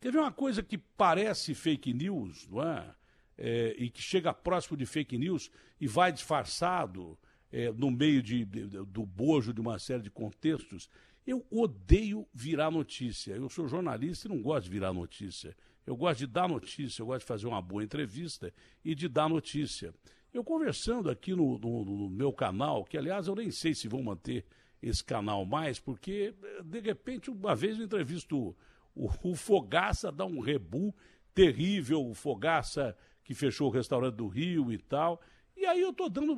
Quer 0.00 0.12
ver 0.12 0.18
uma 0.18 0.30
coisa 0.30 0.62
que 0.62 0.78
parece 0.78 1.52
fake 1.52 1.92
news, 1.92 2.46
não 2.48 2.62
é? 2.62 2.94
é? 3.36 3.74
e 3.76 3.90
que 3.90 4.00
chega 4.00 4.32
próximo 4.32 4.76
de 4.76 4.86
fake 4.86 5.18
news 5.18 5.50
e 5.80 5.88
vai 5.88 6.12
disfarçado 6.12 7.18
é, 7.56 7.72
no 7.72 7.90
meio 7.90 8.22
de, 8.22 8.44
de, 8.44 8.66
do 8.66 9.06
bojo 9.06 9.50
de 9.50 9.62
uma 9.62 9.78
série 9.78 10.02
de 10.02 10.10
contextos. 10.10 10.90
Eu 11.26 11.42
odeio 11.50 12.28
virar 12.34 12.70
notícia. 12.70 13.32
Eu 13.32 13.48
sou 13.48 13.66
jornalista 13.66 14.28
e 14.28 14.30
não 14.30 14.42
gosto 14.42 14.64
de 14.64 14.70
virar 14.70 14.92
notícia. 14.92 15.56
Eu 15.86 15.96
gosto 15.96 16.18
de 16.18 16.26
dar 16.26 16.46
notícia, 16.46 17.00
eu 17.00 17.06
gosto 17.06 17.20
de 17.20 17.26
fazer 17.26 17.46
uma 17.46 17.62
boa 17.62 17.82
entrevista 17.82 18.52
e 18.84 18.94
de 18.94 19.08
dar 19.08 19.26
notícia. 19.30 19.94
Eu 20.34 20.44
conversando 20.44 21.08
aqui 21.08 21.34
no, 21.34 21.58
no, 21.58 21.82
no 21.82 22.10
meu 22.10 22.30
canal, 22.30 22.84
que 22.84 22.98
aliás 22.98 23.26
eu 23.26 23.34
nem 23.34 23.50
sei 23.50 23.74
se 23.74 23.88
vou 23.88 24.02
manter 24.02 24.44
esse 24.82 25.02
canal 25.02 25.46
mais, 25.46 25.80
porque 25.80 26.34
de 26.62 26.80
repente 26.80 27.30
uma 27.30 27.56
vez 27.56 27.78
eu 27.78 27.84
entrevisto 27.86 28.54
o, 28.94 29.10
o, 29.22 29.34
Fogaça, 29.34 30.12
dá 30.12 30.26
um 30.26 30.40
rebu 30.40 30.94
terrível, 31.34 32.06
o 32.06 32.12
Fogaça 32.12 32.94
que 33.24 33.32
fechou 33.32 33.68
o 33.68 33.72
restaurante 33.72 34.16
do 34.16 34.28
Rio 34.28 34.70
e 34.70 34.76
tal. 34.76 35.22
E 35.56 35.64
aí 35.64 35.80
eu 35.80 35.92
tô 35.92 36.08
dando, 36.08 36.36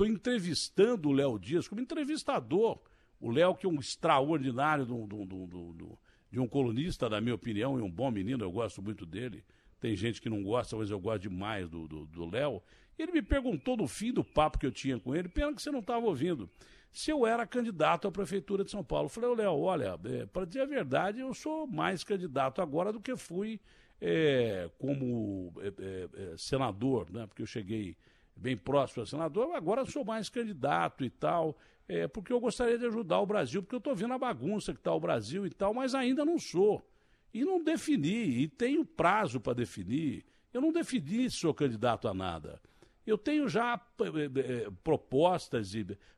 entrevistando 0.00 1.08
o 1.08 1.12
Léo 1.12 1.38
Dias 1.38 1.68
como 1.68 1.80
entrevistador. 1.80 2.80
O 3.20 3.30
Léo, 3.30 3.54
que 3.54 3.66
é 3.66 3.68
um 3.68 3.78
extraordinário 3.78 4.84
do, 4.84 5.06
do, 5.06 5.24
do, 5.24 5.98
de 6.30 6.40
um 6.40 6.48
colunista, 6.48 7.08
na 7.08 7.20
minha 7.20 7.34
opinião, 7.34 7.78
e 7.78 7.82
um 7.82 7.90
bom 7.90 8.10
menino, 8.10 8.44
eu 8.44 8.50
gosto 8.50 8.82
muito 8.82 9.06
dele. 9.06 9.44
Tem 9.78 9.94
gente 9.94 10.20
que 10.20 10.28
não 10.28 10.42
gosta, 10.42 10.76
mas 10.76 10.90
eu 10.90 10.98
gosto 10.98 11.22
demais 11.22 11.68
do 11.68 12.30
Léo. 12.30 12.62
Ele 12.98 13.12
me 13.12 13.22
perguntou 13.22 13.76
no 13.76 13.86
fim 13.86 14.12
do 14.12 14.22
papo 14.22 14.58
que 14.58 14.66
eu 14.66 14.72
tinha 14.72 14.98
com 14.98 15.14
ele, 15.14 15.28
pena 15.28 15.54
que 15.54 15.62
você 15.62 15.70
não 15.70 15.80
estava 15.80 16.04
ouvindo, 16.04 16.50
se 16.92 17.10
eu 17.10 17.26
era 17.26 17.46
candidato 17.46 18.06
à 18.06 18.12
Prefeitura 18.12 18.64
de 18.64 18.70
São 18.70 18.84
Paulo. 18.84 19.06
Eu 19.06 19.10
falei, 19.10 19.34
Léo, 19.36 19.58
olha, 19.58 19.98
é, 20.04 20.26
para 20.26 20.44
dizer 20.44 20.62
a 20.62 20.66
verdade, 20.66 21.20
eu 21.20 21.32
sou 21.32 21.66
mais 21.66 22.04
candidato 22.04 22.60
agora 22.60 22.92
do 22.92 23.00
que 23.00 23.16
fui 23.16 23.60
é, 24.00 24.70
como 24.78 25.52
é, 25.60 25.68
é, 25.68 26.32
é, 26.32 26.36
senador, 26.36 27.10
né? 27.10 27.26
porque 27.26 27.42
eu 27.42 27.46
cheguei 27.46 27.96
bem 28.34 28.56
próximo 28.56 29.02
a 29.02 29.06
senador, 29.06 29.54
agora 29.54 29.84
sou 29.84 30.04
mais 30.04 30.28
candidato 30.28 31.04
e 31.04 31.10
tal, 31.10 31.56
é, 31.86 32.08
porque 32.08 32.32
eu 32.32 32.40
gostaria 32.40 32.78
de 32.78 32.86
ajudar 32.86 33.20
o 33.20 33.26
Brasil, 33.26 33.62
porque 33.62 33.74
eu 33.74 33.78
estou 33.78 33.94
vendo 33.94 34.14
a 34.14 34.18
bagunça 34.18 34.72
que 34.72 34.80
está 34.80 34.94
o 34.94 35.00
Brasil 35.00 35.46
e 35.46 35.50
tal, 35.50 35.74
mas 35.74 35.94
ainda 35.94 36.24
não 36.24 36.38
sou. 36.38 36.86
E 37.32 37.44
não 37.44 37.62
defini, 37.62 38.42
e 38.42 38.48
tenho 38.48 38.84
prazo 38.84 39.40
para 39.40 39.52
definir. 39.52 40.24
Eu 40.52 40.60
não 40.60 40.72
defini 40.72 41.30
se 41.30 41.36
sou 41.36 41.54
candidato 41.54 42.08
a 42.08 42.14
nada. 42.14 42.60
Eu 43.06 43.18
tenho 43.18 43.48
já 43.48 43.80
é, 44.00 44.66
é, 44.66 44.70
propostas 44.82 45.72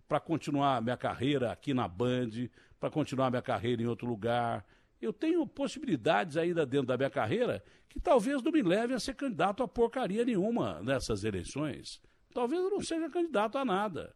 para 0.07 0.21
continuar 0.21 0.83
minha 0.83 0.97
carreira 0.97 1.53
aqui 1.53 1.75
na 1.75 1.89
Band, 1.89 2.31
para 2.79 2.91
continuar 2.91 3.31
minha 3.31 3.43
carreira 3.43 3.83
em 3.83 3.87
outro 3.87 4.07
lugar. 4.07 4.65
Eu 5.03 5.13
tenho 5.13 5.45
possibilidades 5.45 6.37
ainda 6.37 6.65
dentro 6.65 6.87
da 6.87 6.97
minha 6.97 7.11
carreira 7.11 7.63
que 7.89 7.99
talvez 7.99 8.41
não 8.41 8.53
me 8.53 8.63
leve 8.63 8.95
a 8.95 9.01
ser 9.01 9.15
candidato 9.15 9.61
a 9.61 9.69
porcaria 9.69 10.25
nenhuma 10.25 10.81
nessas 10.81 11.25
eleições. 11.25 12.01
Talvez 12.33 12.63
eu 12.63 12.71
não 12.71 12.81
seja 12.81 13.11
candidato 13.11 13.59
a 13.59 13.65
nada. 13.65 14.15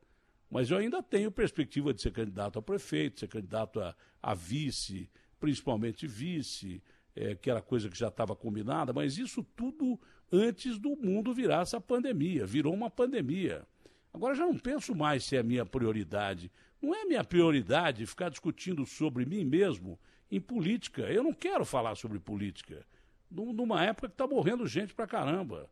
Mas 0.49 0.71
eu 0.71 0.79
ainda 0.79 1.03
tenho 1.03 1.31
perspectiva 1.33 1.93
de 1.93 2.01
ser 2.01 2.13
candidato 2.13 2.61
a 2.61 2.63
prefeito, 2.63 3.19
ser 3.19 3.27
candidato 3.27 3.81
a, 3.81 3.97
a 4.23 4.33
vice, 4.33 5.11
principalmente 5.41 6.07
vice, 6.07 6.81
é, 7.17 7.35
que 7.35 7.51
era 7.51 7.61
coisa 7.61 7.89
que 7.89 7.99
já 7.99 8.07
estava 8.07 8.37
combinada, 8.37 8.93
mas 8.93 9.19
isso 9.19 9.43
tudo 9.57 10.01
antes 10.33 10.79
do 10.79 10.97
mundo 10.97 11.35
virar 11.35 11.63
essa 11.63 11.81
pandemia. 11.81 12.47
Virou 12.47 12.73
uma 12.73 12.89
pandemia. 12.89 13.67
Agora 14.15 14.37
já 14.37 14.47
não 14.47 14.57
penso 14.57 14.95
mais 14.95 15.25
se 15.25 15.37
é 15.37 15.43
minha 15.43 15.67
prioridade. 15.67 16.51
Não 16.81 16.95
é 16.95 17.05
minha 17.05 17.25
prioridade 17.25 18.07
ficar 18.07 18.29
discutindo 18.29 18.87
sobre 18.87 19.27
mim 19.27 19.45
mesmo 19.45 19.99
em 20.31 20.41
política. 20.41 21.03
Eu 21.03 21.23
não 21.23 21.33
quero 21.33 21.65
falar 21.65 21.95
sobre 21.95 22.19
política. 22.19 22.85
Numa 23.31 23.85
época 23.85 24.09
que 24.09 24.15
está 24.15 24.27
morrendo 24.27 24.67
gente 24.67 24.95
pra 24.95 25.07
caramba. 25.07 25.69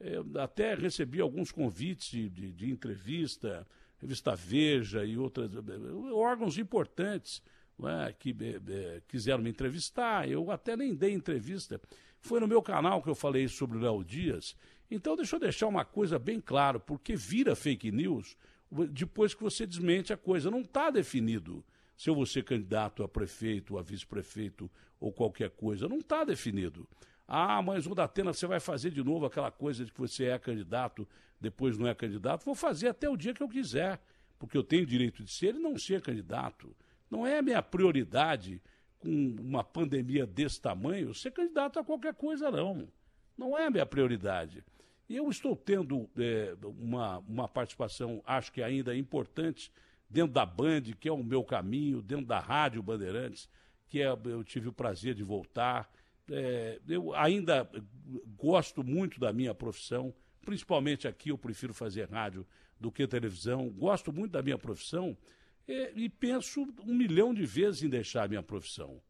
Eu 0.00 0.24
até 0.40 0.74
recebi 0.74 1.20
alguns 1.20 1.50
convites 1.50 2.10
de, 2.10 2.28
de, 2.28 2.52
de 2.52 2.70
entrevista, 2.70 3.66
revista 4.00 4.34
Veja 4.34 5.04
e 5.04 5.18
outras, 5.18 5.50
órgãos 6.12 6.56
importantes 6.56 7.42
né, 7.78 8.14
que 8.18 8.34
é, 8.40 9.02
quiseram 9.08 9.42
me 9.42 9.50
entrevistar. 9.50 10.28
Eu 10.28 10.50
até 10.50 10.76
nem 10.76 10.94
dei 10.94 11.12
entrevista. 11.12 11.80
Foi 12.20 12.40
no 12.40 12.48
meu 12.48 12.62
canal 12.62 13.02
que 13.02 13.08
eu 13.08 13.14
falei 13.14 13.48
sobre 13.48 13.78
o 13.78 13.80
Léo 13.80 14.04
Dias. 14.04 14.56
Então, 14.90 15.16
deixa 15.16 15.36
eu 15.36 15.40
deixar 15.40 15.66
uma 15.66 15.84
coisa 15.84 16.18
bem 16.18 16.40
clara, 16.40 16.80
porque 16.80 17.14
vira 17.14 17.54
fake 17.54 17.90
news 17.90 18.36
depois 18.90 19.34
que 19.34 19.42
você 19.42 19.66
desmente 19.66 20.12
a 20.12 20.16
coisa. 20.16 20.50
Não 20.50 20.60
está 20.60 20.90
definido 20.90 21.64
se 21.98 22.08
eu 22.08 22.14
vou 22.14 22.24
ser 22.24 22.44
candidato 22.44 23.02
a 23.02 23.08
prefeito, 23.08 23.76
a 23.76 23.82
vice-prefeito 23.82 24.70
ou 25.00 25.12
qualquer 25.12 25.50
coisa. 25.50 25.88
Não 25.88 25.98
está 25.98 26.22
definido. 26.22 26.88
Ah, 27.26 27.60
mas 27.60 27.88
o 27.88 27.94
Datena, 27.94 28.32
você 28.32 28.46
vai 28.46 28.60
fazer 28.60 28.92
de 28.92 29.02
novo 29.02 29.26
aquela 29.26 29.50
coisa 29.50 29.84
de 29.84 29.92
que 29.92 29.98
você 29.98 30.26
é 30.26 30.38
candidato, 30.38 31.06
depois 31.40 31.76
não 31.76 31.88
é 31.88 31.94
candidato. 31.96 32.44
Vou 32.44 32.54
fazer 32.54 32.86
até 32.86 33.10
o 33.10 33.16
dia 33.16 33.34
que 33.34 33.42
eu 33.42 33.48
quiser, 33.48 34.00
porque 34.38 34.56
eu 34.56 34.62
tenho 34.62 34.86
direito 34.86 35.24
de 35.24 35.30
ser 35.32 35.56
e 35.56 35.58
não 35.58 35.76
ser 35.76 36.00
candidato. 36.00 36.74
Não 37.10 37.26
é 37.26 37.38
a 37.38 37.42
minha 37.42 37.60
prioridade, 37.60 38.62
com 39.00 39.36
uma 39.40 39.64
pandemia 39.64 40.24
desse 40.24 40.60
tamanho, 40.60 41.12
ser 41.12 41.32
candidato 41.32 41.80
a 41.80 41.84
qualquer 41.84 42.14
coisa, 42.14 42.48
não. 42.48 42.88
Não 43.36 43.58
é 43.58 43.66
a 43.66 43.70
minha 43.70 43.86
prioridade. 43.86 44.64
E 45.08 45.16
eu 45.16 45.28
estou 45.28 45.56
tendo 45.56 46.08
é, 46.16 46.54
uma, 46.62 47.18
uma 47.18 47.48
participação, 47.48 48.22
acho 48.24 48.52
que 48.52 48.62
ainda 48.62 48.96
importante, 48.96 49.72
dentro 50.08 50.32
da 50.32 50.46
Band, 50.46 50.82
que 50.98 51.08
é 51.08 51.12
o 51.12 51.22
meu 51.22 51.44
caminho, 51.44 52.02
dentro 52.02 52.26
da 52.26 52.38
Rádio 52.38 52.82
Bandeirantes, 52.82 53.48
que 53.86 54.02
é, 54.02 54.08
eu 54.08 54.44
tive 54.44 54.68
o 54.68 54.72
prazer 54.72 55.14
de 55.14 55.22
voltar. 55.22 55.90
É, 56.30 56.80
eu 56.88 57.14
ainda 57.14 57.68
gosto 58.36 58.84
muito 58.84 59.18
da 59.18 59.32
minha 59.32 59.54
profissão, 59.54 60.14
principalmente 60.44 61.08
aqui 61.08 61.30
eu 61.30 61.38
prefiro 61.38 61.72
fazer 61.72 62.08
rádio 62.10 62.46
do 62.78 62.92
que 62.92 63.06
televisão. 63.06 63.68
Gosto 63.70 64.12
muito 64.12 64.32
da 64.32 64.42
minha 64.42 64.58
profissão 64.58 65.16
é, 65.66 65.92
e 65.94 66.08
penso 66.08 66.66
um 66.84 66.94
milhão 66.94 67.34
de 67.34 67.44
vezes 67.44 67.82
em 67.82 67.88
deixar 67.88 68.24
a 68.24 68.28
minha 68.28 68.42
profissão 68.42 69.00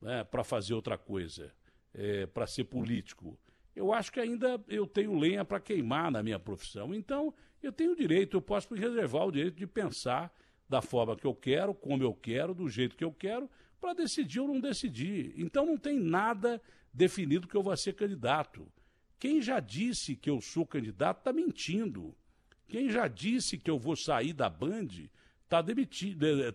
né, 0.00 0.24
para 0.24 0.42
fazer 0.44 0.74
outra 0.74 0.98
coisa, 0.98 1.52
é, 1.94 2.26
para 2.26 2.46
ser 2.46 2.64
político 2.64 3.38
eu 3.74 3.92
acho 3.92 4.12
que 4.12 4.20
ainda 4.20 4.62
eu 4.68 4.86
tenho 4.86 5.18
lenha 5.18 5.44
para 5.44 5.60
queimar 5.60 6.10
na 6.10 6.22
minha 6.22 6.38
profissão. 6.38 6.94
Então, 6.94 7.34
eu 7.62 7.72
tenho 7.72 7.92
o 7.92 7.96
direito, 7.96 8.36
eu 8.36 8.42
posso 8.42 8.72
me 8.72 8.78
reservar 8.78 9.26
o 9.26 9.32
direito 9.32 9.56
de 9.56 9.66
pensar 9.66 10.32
da 10.72 10.82
forma 10.82 11.14
que 11.14 11.26
eu 11.26 11.34
quero, 11.34 11.74
como 11.74 12.02
eu 12.02 12.14
quero, 12.14 12.54
do 12.54 12.68
jeito 12.68 12.96
que 12.96 13.04
eu 13.04 13.12
quero, 13.12 13.48
para 13.78 13.92
decidir 13.92 14.40
ou 14.40 14.48
não 14.48 14.58
decidir. 14.58 15.34
Então, 15.36 15.66
não 15.66 15.76
tem 15.76 16.00
nada 16.00 16.60
definido 16.92 17.46
que 17.46 17.54
eu 17.54 17.62
vou 17.62 17.76
ser 17.76 17.92
candidato. 17.92 18.66
Quem 19.18 19.42
já 19.42 19.60
disse 19.60 20.16
que 20.16 20.30
eu 20.30 20.40
sou 20.40 20.66
candidato 20.66 21.18
está 21.18 21.32
mentindo. 21.32 22.14
Quem 22.66 22.88
já 22.88 23.06
disse 23.06 23.58
que 23.58 23.70
eu 23.70 23.78
vou 23.78 23.94
sair 23.94 24.32
da 24.32 24.48
Band 24.48 24.88
está 25.44 25.62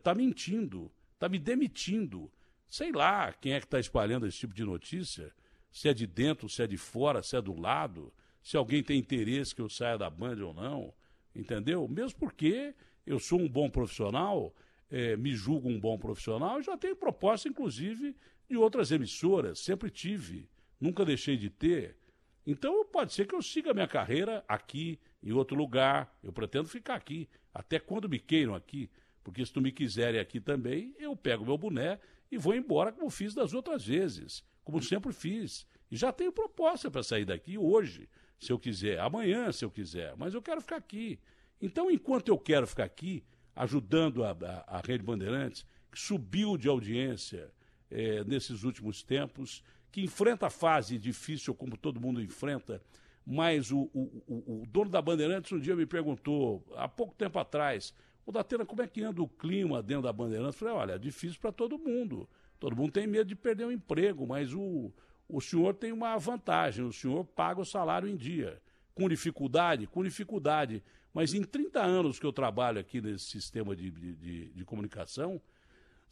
tá 0.03 0.15
mentindo, 0.15 0.91
está 1.13 1.30
me 1.30 1.38
demitindo. 1.38 2.32
Sei 2.67 2.91
lá 2.91 3.32
quem 3.32 3.53
é 3.53 3.60
que 3.60 3.67
está 3.67 3.80
espalhando 3.80 4.25
esse 4.25 4.39
tipo 4.39 4.53
de 4.53 4.63
notícia 4.63 5.32
se 5.71 5.88
é 5.88 5.93
de 5.93 6.08
dentro, 6.08 6.49
se 6.49 6.63
é 6.63 6.67
de 6.67 6.77
fora, 6.77 7.21
se 7.21 7.36
é 7.36 7.41
do 7.41 7.53
lado, 7.53 8.12
se 8.41 8.58
alguém 8.58 8.82
tem 8.82 8.97
interesse 8.97 9.53
que 9.53 9.62
eu 9.62 9.69
saia 9.69 9.95
da 9.95 10.10
Band 10.10 10.43
ou 10.43 10.53
não, 10.53 10.91
entendeu? 11.36 11.88
Mesmo 11.88 12.17
porque 12.17 12.73
eu 13.07 13.19
sou 13.19 13.39
um 13.39 13.49
bom 13.49 13.69
profissional, 13.69 14.53
é, 14.89 15.17
me 15.17 15.33
julgo 15.33 15.67
um 15.67 15.79
bom 15.79 15.97
profissional, 15.97 16.61
já 16.61 16.77
tenho 16.77 16.95
proposta, 16.95 17.49
inclusive, 17.49 18.15
de 18.49 18.55
outras 18.55 18.91
emissoras, 18.91 19.59
sempre 19.59 19.89
tive, 19.89 20.47
nunca 20.79 21.03
deixei 21.03 21.35
de 21.35 21.49
ter. 21.49 21.97
Então 22.45 22.85
pode 22.85 23.13
ser 23.13 23.25
que 23.25 23.33
eu 23.33 23.41
siga 23.41 23.73
minha 23.73 23.87
carreira 23.87 24.43
aqui, 24.47 24.99
em 25.23 25.31
outro 25.31 25.57
lugar, 25.57 26.15
eu 26.23 26.31
pretendo 26.31 26.67
ficar 26.67 26.95
aqui, 26.95 27.27
até 27.53 27.79
quando 27.79 28.07
me 28.07 28.19
queiram 28.19 28.53
aqui, 28.53 28.89
porque 29.23 29.43
se 29.45 29.51
tu 29.51 29.59
me 29.59 29.71
quiserem 29.71 30.19
aqui 30.19 30.39
também, 30.39 30.93
eu 30.99 31.15
pego 31.15 31.43
meu 31.43 31.57
boné 31.57 31.99
e 32.31 32.37
vou 32.37 32.53
embora 32.53 32.91
como 32.91 33.09
fiz 33.09 33.33
das 33.33 33.53
outras 33.53 33.85
vezes 33.85 34.43
como 34.67 34.83
sempre 34.83 35.13
fiz. 35.13 35.65
E 35.89 35.95
já 35.95 36.11
tenho 36.11 36.29
proposta 36.29 36.91
para 36.91 37.01
sair 37.01 37.23
daqui 37.23 37.57
hoje, 37.57 38.09
se 38.37 38.51
eu 38.51 38.59
quiser, 38.59 38.99
amanhã, 38.99 39.49
se 39.53 39.63
eu 39.63 39.71
quiser, 39.71 40.13
mas 40.17 40.33
eu 40.33 40.41
quero 40.41 40.59
ficar 40.59 40.75
aqui. 40.75 41.17
Então, 41.61 41.89
enquanto 41.89 42.29
eu 42.29 42.37
quero 42.37 42.67
ficar 42.67 42.83
aqui, 42.83 43.23
ajudando 43.55 44.23
a, 44.23 44.31
a, 44.31 44.77
a 44.77 44.81
Rede 44.81 45.03
Bandeirantes, 45.03 45.65
que 45.91 45.99
subiu 45.99 46.57
de 46.57 46.67
audiência 46.67 47.51
é, 47.89 48.23
nesses 48.23 48.63
últimos 48.63 49.01
tempos, 49.01 49.63
que 49.91 50.01
enfrenta 50.01 50.47
a 50.47 50.49
fase 50.49 50.97
difícil, 50.97 51.55
como 51.55 51.77
todo 51.77 51.99
mundo 51.99 52.21
enfrenta, 52.21 52.81
mas 53.25 53.71
o, 53.71 53.89
o, 53.93 54.23
o, 54.27 54.61
o 54.61 54.65
dono 54.67 54.89
da 54.89 55.01
Bandeirantes 55.01 55.51
um 55.51 55.59
dia 55.59 55.75
me 55.75 55.85
perguntou, 55.85 56.65
há 56.75 56.87
pouco 56.87 57.13
tempo 57.15 57.39
atrás, 57.39 57.93
o 58.25 58.31
Datena, 58.31 58.65
como 58.65 58.81
é 58.81 58.87
que 58.87 59.01
anda 59.01 59.21
o 59.21 59.27
clima 59.27 59.81
dentro 59.81 60.03
da 60.03 60.13
Bandeirantes? 60.13 60.55
Eu 60.55 60.67
falei, 60.67 60.73
olha, 60.73 60.93
é 60.93 60.97
difícil 60.99 61.39
para 61.39 61.51
todo 61.51 61.79
mundo. 61.79 62.29
Todo 62.59 62.75
mundo 62.75 62.91
tem 62.91 63.07
medo 63.07 63.25
de 63.25 63.35
perder 63.35 63.65
o 63.65 63.71
emprego, 63.71 64.27
mas 64.27 64.53
o, 64.53 64.91
o 65.29 65.41
senhor 65.41 65.73
tem 65.73 65.91
uma 65.91 66.17
vantagem, 66.17 66.85
o 66.85 66.91
senhor 66.91 67.23
paga 67.23 67.61
o 67.61 67.65
salário 67.65 68.07
em 68.07 68.15
dia. 68.15 68.61
Com 68.93 69.07
dificuldade? 69.07 69.87
Com 69.87 70.03
dificuldade. 70.03 70.83
Mas 71.17 71.34
em 71.34 71.41
30 71.41 71.82
anos 71.82 72.19
que 72.19 72.25
eu 72.27 72.32
trabalho 72.32 72.80
aqui 72.80 73.01
nesse 73.01 73.25
sistema 73.25 73.75
de, 73.75 73.89
de, 73.89 74.49
de 74.49 74.63
comunicação, 74.63 75.41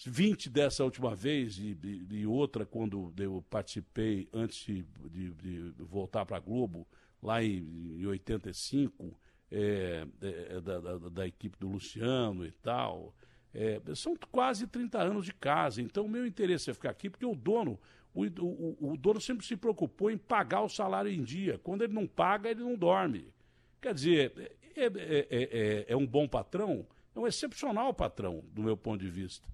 20 0.04 0.50
dessa 0.50 0.84
última 0.84 1.14
vez 1.14 1.60
e, 1.60 1.78
e, 2.10 2.26
outra 2.26 2.66
quando 2.66 3.14
eu 3.16 3.46
participei 3.48 4.28
antes 4.34 4.66
de, 4.66 4.84
de, 5.12 5.30
de 5.30 5.74
voltar 5.84 6.26
para 6.26 6.38
a 6.38 6.40
Globo, 6.40 6.88
lá 7.22 7.44
em, 7.44 8.00
em 8.00 8.06
85, 8.08 9.16
é, 9.52 10.08
é, 10.24 10.60
da, 10.60 10.80
da, 10.80 10.98
da, 10.98 11.28
equipe 11.28 11.56
do 11.60 11.68
Luciano 11.68 12.44
e 12.44 12.52
tal. 12.52 13.14
É, 13.54 13.80
são 13.94 14.16
quase 14.32 14.66
30 14.66 15.00
anos 15.00 15.28
de 15.28 15.36
casa, 15.36 15.84
então 15.84 16.06
o 16.06 16.10
meu 16.10 16.26
interesse 16.26 16.72
é 16.72 16.74
ficar 16.74 16.90
aqui, 16.90 17.12
porque 17.12 17.28
o 17.28 17.36
dono, 17.36 17.80
o, 18.12 18.24
o, 18.24 18.94
o 18.94 18.98
dono 18.98 19.22
sempre 19.22 19.46
se 19.46 19.56
preocupou 19.56 20.10
em 20.10 20.18
pagar 20.18 20.64
o 20.64 20.68
salário 20.68 21.12
em 21.12 21.22
dia. 21.22 21.60
Quando 21.60 21.84
ele 21.84 21.94
não 21.94 22.08
paga, 22.08 22.50
ele 22.50 22.64
não 22.64 22.76
dorme. 22.76 23.32
Quer 23.80 23.94
dizer, 23.94 24.58
é, 24.82 24.86
é, 24.86 25.28
é, 25.30 25.86
é 25.90 25.96
um 25.96 26.06
bom 26.06 26.28
patrão, 26.28 26.86
é 27.16 27.20
um 27.20 27.28
excepcional 27.28 27.94
patrão, 27.94 28.44
do 28.52 28.62
meu 28.62 28.76
ponto 28.76 29.00
de 29.00 29.10
vista. 29.10 29.48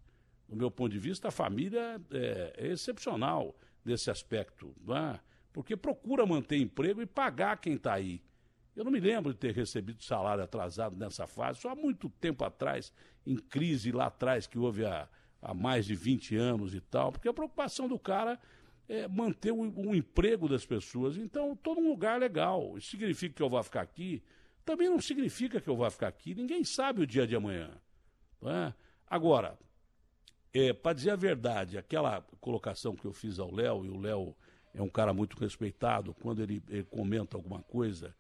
Do 0.47 0.55
meu 0.55 0.69
ponto 0.69 0.91
de 0.91 0.99
vista, 0.99 1.29
a 1.29 1.31
família 1.31 2.01
é, 2.11 2.53
é 2.57 2.67
excepcional 2.67 3.55
nesse 3.85 4.11
aspecto, 4.11 4.75
é? 4.89 5.19
porque 5.53 5.77
procura 5.77 6.25
manter 6.25 6.57
emprego 6.57 7.01
e 7.01 7.05
pagar 7.05 7.57
quem 7.57 7.75
está 7.75 7.93
aí. 7.93 8.21
Eu 8.75 8.83
não 8.83 8.91
me 8.91 8.99
lembro 8.99 9.33
de 9.33 9.39
ter 9.39 9.53
recebido 9.53 10.03
salário 10.03 10.43
atrasado 10.43 10.95
nessa 10.95 11.27
fase, 11.27 11.59
só 11.59 11.69
há 11.69 11.75
muito 11.75 12.09
tempo 12.09 12.43
atrás, 12.43 12.93
em 13.25 13.35
crise 13.35 13.91
lá 13.91 14.07
atrás, 14.07 14.47
que 14.47 14.57
houve 14.57 14.85
há, 14.85 15.07
há 15.41 15.53
mais 15.53 15.85
de 15.85 15.95
20 15.95 16.35
anos 16.35 16.73
e 16.73 16.79
tal, 16.79 17.11
porque 17.11 17.27
a 17.27 17.33
preocupação 17.33 17.87
do 17.87 17.99
cara 17.99 18.39
é 18.87 19.07
manter 19.07 19.51
o, 19.51 19.59
o 19.59 19.95
emprego 19.95 20.49
das 20.49 20.65
pessoas. 20.65 21.17
Então, 21.17 21.55
todo 21.55 21.79
um 21.79 21.87
lugar 21.87 22.19
legal. 22.19 22.77
Isso 22.77 22.91
significa 22.91 23.35
que 23.35 23.41
eu 23.41 23.49
vou 23.49 23.63
ficar 23.63 23.81
aqui? 23.81 24.21
Também 24.65 24.89
não 24.89 25.01
significa 25.01 25.59
que 25.59 25.69
eu 25.69 25.75
vou 25.75 25.89
ficar 25.89 26.07
aqui. 26.07 26.35
Ninguém 26.35 26.63
sabe 26.63 27.01
o 27.01 27.07
dia 27.07 27.25
de 27.25 27.35
amanhã. 27.35 27.71
É? 28.43 28.73
Agora, 29.07 29.57
é, 30.53 30.73
para 30.73 30.93
dizer 30.93 31.11
a 31.11 31.15
verdade, 31.15 31.77
aquela 31.77 32.21
colocação 32.39 32.95
que 32.95 33.05
eu 33.05 33.13
fiz 33.13 33.39
ao 33.39 33.53
Léo, 33.53 33.85
e 33.85 33.89
o 33.89 33.99
Léo 33.99 34.35
é 34.73 34.81
um 34.81 34.89
cara 34.89 35.13
muito 35.13 35.37
respeitado, 35.37 36.13
quando 36.13 36.41
ele, 36.41 36.61
ele 36.69 36.83
comenta 36.83 37.37
alguma 37.37 37.61
coisa 37.63 38.15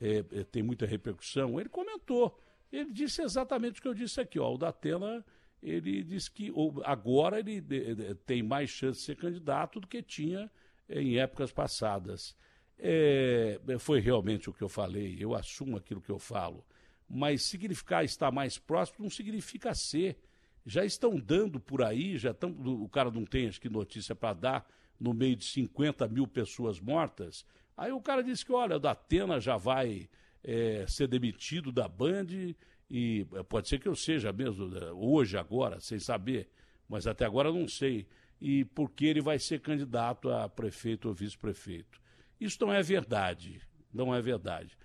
é, 0.00 0.18
é, 0.18 0.44
tem 0.44 0.62
muita 0.62 0.86
repercussão, 0.86 1.58
ele 1.58 1.68
comentou. 1.68 2.38
Ele 2.70 2.92
disse 2.92 3.22
exatamente 3.22 3.78
o 3.78 3.82
que 3.82 3.88
eu 3.88 3.94
disse 3.94 4.20
aqui. 4.20 4.38
Ó, 4.38 4.54
o 4.54 4.58
Datena, 4.58 5.24
ele 5.62 6.02
disse 6.02 6.30
que 6.30 6.52
agora 6.84 7.38
ele 7.38 7.64
é, 7.70 8.10
é, 8.10 8.14
tem 8.14 8.42
mais 8.42 8.70
chance 8.70 9.00
de 9.00 9.06
ser 9.06 9.16
candidato 9.16 9.80
do 9.80 9.86
que 9.86 10.02
tinha 10.02 10.50
em 10.88 11.18
épocas 11.18 11.52
passadas. 11.52 12.36
É, 12.78 13.58
foi 13.78 14.00
realmente 14.00 14.50
o 14.50 14.52
que 14.52 14.62
eu 14.62 14.68
falei, 14.68 15.16
eu 15.18 15.34
assumo 15.34 15.76
aquilo 15.76 16.00
que 16.00 16.10
eu 16.10 16.18
falo. 16.18 16.64
Mas 17.08 17.42
significar 17.42 18.04
estar 18.04 18.30
mais 18.30 18.58
próximo 18.58 19.04
não 19.04 19.10
significa 19.10 19.74
ser. 19.74 20.18
já 20.64 20.84
estão 20.84 21.18
dando 21.18 21.60
por 21.60 21.82
aí, 21.82 22.18
já 22.18 22.32
estão, 22.32 22.50
o 22.50 22.88
cara 22.88 23.10
não 23.10 23.24
tem 23.24 23.48
acho 23.48 23.60
que 23.60 23.68
notícia 23.68 24.14
para 24.14 24.34
dar, 24.34 24.70
no 24.98 25.14
meio 25.14 25.36
de 25.36 25.44
50 25.44 26.08
mil 26.08 26.26
pessoas 26.26 26.80
mortas. 26.80 27.44
Aí 27.76 27.92
o 27.92 28.00
cara 28.00 28.22
disse 28.22 28.44
que, 28.44 28.52
olha, 28.52 28.78
da 28.78 28.92
Atena 28.92 29.38
já 29.38 29.56
vai 29.56 30.08
é, 30.42 30.84
ser 30.88 31.06
demitido 31.06 31.70
da 31.70 31.86
Band 31.86 32.54
e 32.90 33.26
é, 33.34 33.42
pode 33.42 33.68
ser 33.68 33.78
que 33.78 33.88
eu 33.88 33.96
seja 33.96 34.32
mesmo 34.32 34.68
né, 34.68 34.90
hoje, 34.92 35.36
agora, 35.36 35.80
sem 35.80 35.98
saber, 35.98 36.48
mas 36.88 37.06
até 37.06 37.24
agora 37.24 37.52
não 37.52 37.68
sei. 37.68 38.06
E 38.40 38.64
porque 38.64 39.06
ele 39.06 39.20
vai 39.20 39.38
ser 39.38 39.60
candidato 39.60 40.30
a 40.30 40.48
prefeito 40.48 41.08
ou 41.08 41.14
vice-prefeito. 41.14 42.00
Isso 42.40 42.58
não 42.60 42.72
é 42.72 42.82
verdade. 42.82 43.60
Não 43.92 44.14
é 44.14 44.20
verdade. 44.20 44.76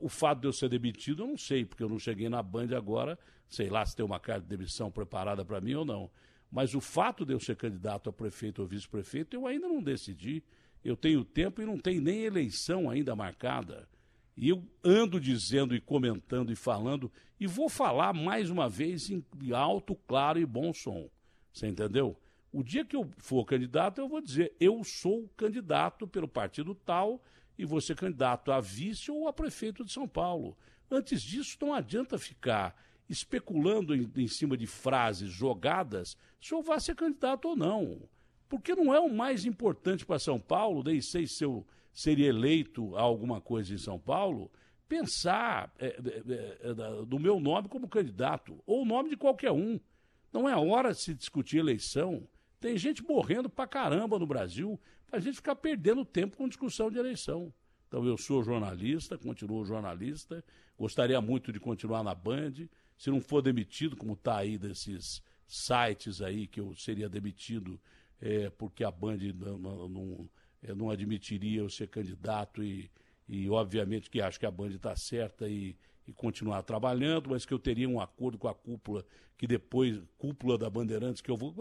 O 0.00 0.08
fato 0.08 0.40
de 0.40 0.46
eu 0.46 0.52
ser 0.52 0.68
demitido, 0.68 1.22
eu 1.22 1.26
não 1.26 1.38
sei, 1.38 1.64
porque 1.64 1.82
eu 1.82 1.88
não 1.88 1.98
cheguei 1.98 2.28
na 2.28 2.42
Band 2.42 2.76
agora, 2.76 3.18
sei 3.48 3.70
lá 3.70 3.84
se 3.86 3.96
tem 3.96 4.04
uma 4.04 4.20
carta 4.20 4.42
de 4.42 4.48
demissão 4.48 4.90
preparada 4.90 5.44
para 5.44 5.60
mim 5.60 5.74
ou 5.74 5.84
não. 5.84 6.10
Mas 6.50 6.74
o 6.74 6.80
fato 6.80 7.24
de 7.24 7.32
eu 7.32 7.40
ser 7.40 7.56
candidato 7.56 8.10
a 8.10 8.12
prefeito 8.12 8.60
ou 8.60 8.68
vice-prefeito, 8.68 9.34
eu 9.34 9.46
ainda 9.46 9.66
não 9.66 9.82
decidi. 9.82 10.42
Eu 10.84 10.96
tenho 10.96 11.24
tempo 11.24 11.62
e 11.62 11.66
não 11.66 11.78
tem 11.78 12.00
nem 12.00 12.24
eleição 12.24 12.90
ainda 12.90 13.16
marcada. 13.16 13.88
E 14.36 14.50
eu 14.50 14.62
ando 14.84 15.18
dizendo 15.18 15.74
e 15.74 15.80
comentando 15.80 16.52
e 16.52 16.56
falando, 16.56 17.10
e 17.40 17.46
vou 17.46 17.68
falar 17.68 18.12
mais 18.12 18.50
uma 18.50 18.68
vez 18.68 19.08
em 19.08 19.24
alto, 19.54 19.94
claro 20.06 20.38
e 20.38 20.44
bom 20.44 20.72
som. 20.74 21.08
Você 21.52 21.66
entendeu? 21.66 22.16
O 22.52 22.62
dia 22.62 22.84
que 22.84 22.94
eu 22.94 23.10
for 23.18 23.44
candidato, 23.44 24.00
eu 24.00 24.08
vou 24.08 24.20
dizer: 24.20 24.54
eu 24.60 24.82
sou 24.84 25.28
candidato 25.36 26.06
pelo 26.06 26.28
partido 26.28 26.74
tal 26.74 27.22
e 27.58 27.64
vou 27.64 27.80
ser 27.80 27.96
candidato 27.96 28.52
a 28.52 28.60
vice 28.60 29.10
ou 29.10 29.26
a 29.26 29.32
prefeito 29.32 29.84
de 29.84 29.92
São 29.92 30.06
Paulo. 30.06 30.56
Antes 30.90 31.22
disso, 31.22 31.56
não 31.60 31.72
adianta 31.72 32.18
ficar 32.18 32.76
especulando 33.08 33.94
em, 33.94 34.10
em 34.16 34.28
cima 34.28 34.56
de 34.56 34.66
frases 34.66 35.30
jogadas 35.30 36.16
se 36.40 36.52
eu 36.52 36.62
vá 36.62 36.78
ser 36.78 36.94
candidato 36.94 37.48
ou 37.48 37.56
não. 37.56 38.02
Porque 38.48 38.74
não 38.74 38.94
é 38.94 39.00
o 39.00 39.12
mais 39.12 39.46
importante 39.46 40.04
para 40.04 40.18
São 40.18 40.38
Paulo, 40.38 40.82
nem 40.84 41.00
sei 41.00 41.26
se 41.26 41.42
eu 41.42 41.66
seria 41.92 42.28
eleito 42.28 42.94
a 42.96 43.00
alguma 43.00 43.40
coisa 43.40 43.72
em 43.72 43.78
São 43.78 43.98
Paulo, 43.98 44.50
pensar 44.88 45.72
é, 45.78 45.86
é, 45.86 46.70
é, 46.70 46.74
do 47.06 47.18
meu 47.18 47.40
nome 47.40 47.68
como 47.68 47.88
candidato, 47.88 48.62
ou 48.66 48.82
o 48.82 48.84
nome 48.84 49.08
de 49.08 49.16
qualquer 49.16 49.52
um. 49.52 49.80
Não 50.32 50.48
é 50.48 50.56
hora 50.56 50.92
de 50.92 51.00
se 51.00 51.14
discutir 51.14 51.58
eleição. 51.58 52.26
Tem 52.62 52.78
gente 52.78 53.02
morrendo 53.02 53.50
pra 53.50 53.66
caramba 53.66 54.20
no 54.20 54.26
Brasil, 54.26 54.80
para 55.04 55.18
a 55.18 55.20
gente 55.20 55.34
ficar 55.34 55.56
perdendo 55.56 56.04
tempo 56.04 56.36
com 56.36 56.48
discussão 56.48 56.92
de 56.92 56.96
eleição. 56.96 57.52
Então 57.88 58.06
eu 58.06 58.16
sou 58.16 58.40
jornalista, 58.40 59.18
continuo 59.18 59.64
jornalista, 59.64 60.44
gostaria 60.78 61.20
muito 61.20 61.52
de 61.52 61.58
continuar 61.58 62.04
na 62.04 62.14
Band, 62.14 62.52
se 62.96 63.10
não 63.10 63.20
for 63.20 63.42
demitido, 63.42 63.96
como 63.96 64.12
está 64.12 64.36
aí 64.36 64.56
desses 64.56 65.20
sites 65.44 66.22
aí 66.22 66.46
que 66.46 66.60
eu 66.60 66.72
seria 66.76 67.08
demitido 67.08 67.80
é, 68.20 68.48
porque 68.50 68.84
a 68.84 68.92
Band 68.92 69.18
não, 69.34 69.88
não, 69.88 70.30
não, 70.76 70.88
admitiria 70.88 71.62
eu 71.62 71.68
ser 71.68 71.88
candidato 71.88 72.62
e, 72.62 72.88
e 73.28 73.50
obviamente 73.50 74.08
que 74.08 74.20
acho 74.20 74.38
que 74.38 74.46
a 74.46 74.50
Band 74.52 74.70
está 74.70 74.94
certa 74.94 75.48
e, 75.48 75.76
e 76.06 76.12
continuar 76.12 76.62
trabalhando, 76.62 77.30
mas 77.30 77.44
que 77.44 77.54
eu 77.54 77.58
teria 77.58 77.88
um 77.88 78.00
acordo 78.00 78.38
com 78.38 78.48
a 78.48 78.54
cúpula, 78.54 79.04
que 79.36 79.46
depois, 79.46 80.00
cúpula 80.18 80.58
da 80.58 80.68
Bandeirantes, 80.68 81.20
que 81.20 81.30
eu 81.30 81.36
vou. 81.36 81.54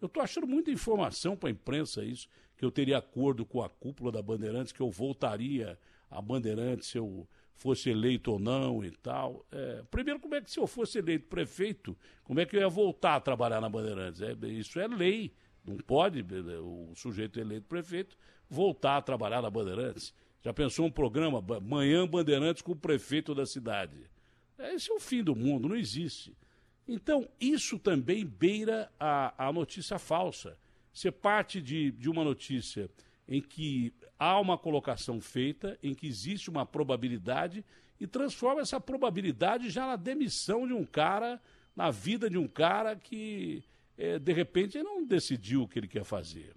Eu 0.00 0.06
estou 0.06 0.22
achando 0.22 0.46
muita 0.46 0.70
informação 0.70 1.36
para 1.36 1.48
a 1.48 1.52
imprensa 1.52 2.04
isso, 2.04 2.28
que 2.56 2.64
eu 2.64 2.70
teria 2.70 2.98
acordo 2.98 3.44
com 3.44 3.62
a 3.62 3.68
cúpula 3.68 4.10
da 4.10 4.22
Bandeirantes, 4.22 4.72
que 4.72 4.80
eu 4.80 4.90
voltaria 4.90 5.78
a 6.10 6.20
Bandeirantes 6.20 6.88
se 6.88 6.98
eu 6.98 7.26
fosse 7.54 7.90
eleito 7.90 8.32
ou 8.32 8.38
não 8.38 8.84
e 8.84 8.90
tal. 8.90 9.46
É, 9.50 9.82
primeiro, 9.90 10.18
como 10.20 10.34
é 10.34 10.40
que 10.40 10.50
se 10.50 10.58
eu 10.58 10.66
fosse 10.66 10.98
eleito 10.98 11.28
prefeito, 11.28 11.96
como 12.24 12.40
é 12.40 12.46
que 12.46 12.56
eu 12.56 12.60
ia 12.60 12.68
voltar 12.68 13.16
a 13.16 13.20
trabalhar 13.20 13.60
na 13.60 13.68
Bandeirantes? 13.68 14.20
É, 14.20 14.34
isso 14.48 14.78
é 14.80 14.86
lei. 14.86 15.32
Não 15.64 15.76
pode 15.76 16.24
o 16.60 16.92
sujeito 16.96 17.38
eleito 17.38 17.68
prefeito 17.68 18.16
voltar 18.50 18.96
a 18.96 19.02
trabalhar 19.02 19.40
na 19.40 19.48
Bandeirantes. 19.48 20.12
Já 20.42 20.52
pensou 20.52 20.86
um 20.86 20.90
programa, 20.90 21.40
Manhã 21.60 22.06
Bandeirantes 22.06 22.62
com 22.62 22.72
o 22.72 22.76
prefeito 22.76 23.32
da 23.34 23.46
cidade? 23.46 23.96
Esse 24.58 24.90
é 24.90 24.94
o 24.94 25.00
fim 25.00 25.22
do 25.22 25.36
mundo, 25.36 25.68
não 25.68 25.76
existe. 25.76 26.36
Então, 26.86 27.28
isso 27.40 27.78
também 27.78 28.26
beira 28.26 28.90
a, 28.98 29.48
a 29.48 29.52
notícia 29.52 30.00
falsa. 30.00 30.58
Você 30.92 31.12
parte 31.12 31.62
de, 31.62 31.92
de 31.92 32.10
uma 32.10 32.24
notícia 32.24 32.90
em 33.28 33.40
que 33.40 33.94
há 34.18 34.38
uma 34.40 34.58
colocação 34.58 35.20
feita, 35.20 35.78
em 35.80 35.94
que 35.94 36.08
existe 36.08 36.50
uma 36.50 36.66
probabilidade 36.66 37.64
e 38.00 38.06
transforma 38.06 38.60
essa 38.60 38.80
probabilidade 38.80 39.70
já 39.70 39.86
na 39.86 39.96
demissão 39.96 40.66
de 40.66 40.72
um 40.72 40.84
cara, 40.84 41.40
na 41.74 41.90
vida 41.90 42.28
de 42.28 42.36
um 42.36 42.48
cara 42.48 42.96
que, 42.96 43.62
é, 43.96 44.18
de 44.18 44.32
repente, 44.32 44.82
não 44.82 45.06
decidiu 45.06 45.62
o 45.62 45.68
que 45.68 45.78
ele 45.78 45.88
quer 45.88 46.04
fazer. 46.04 46.52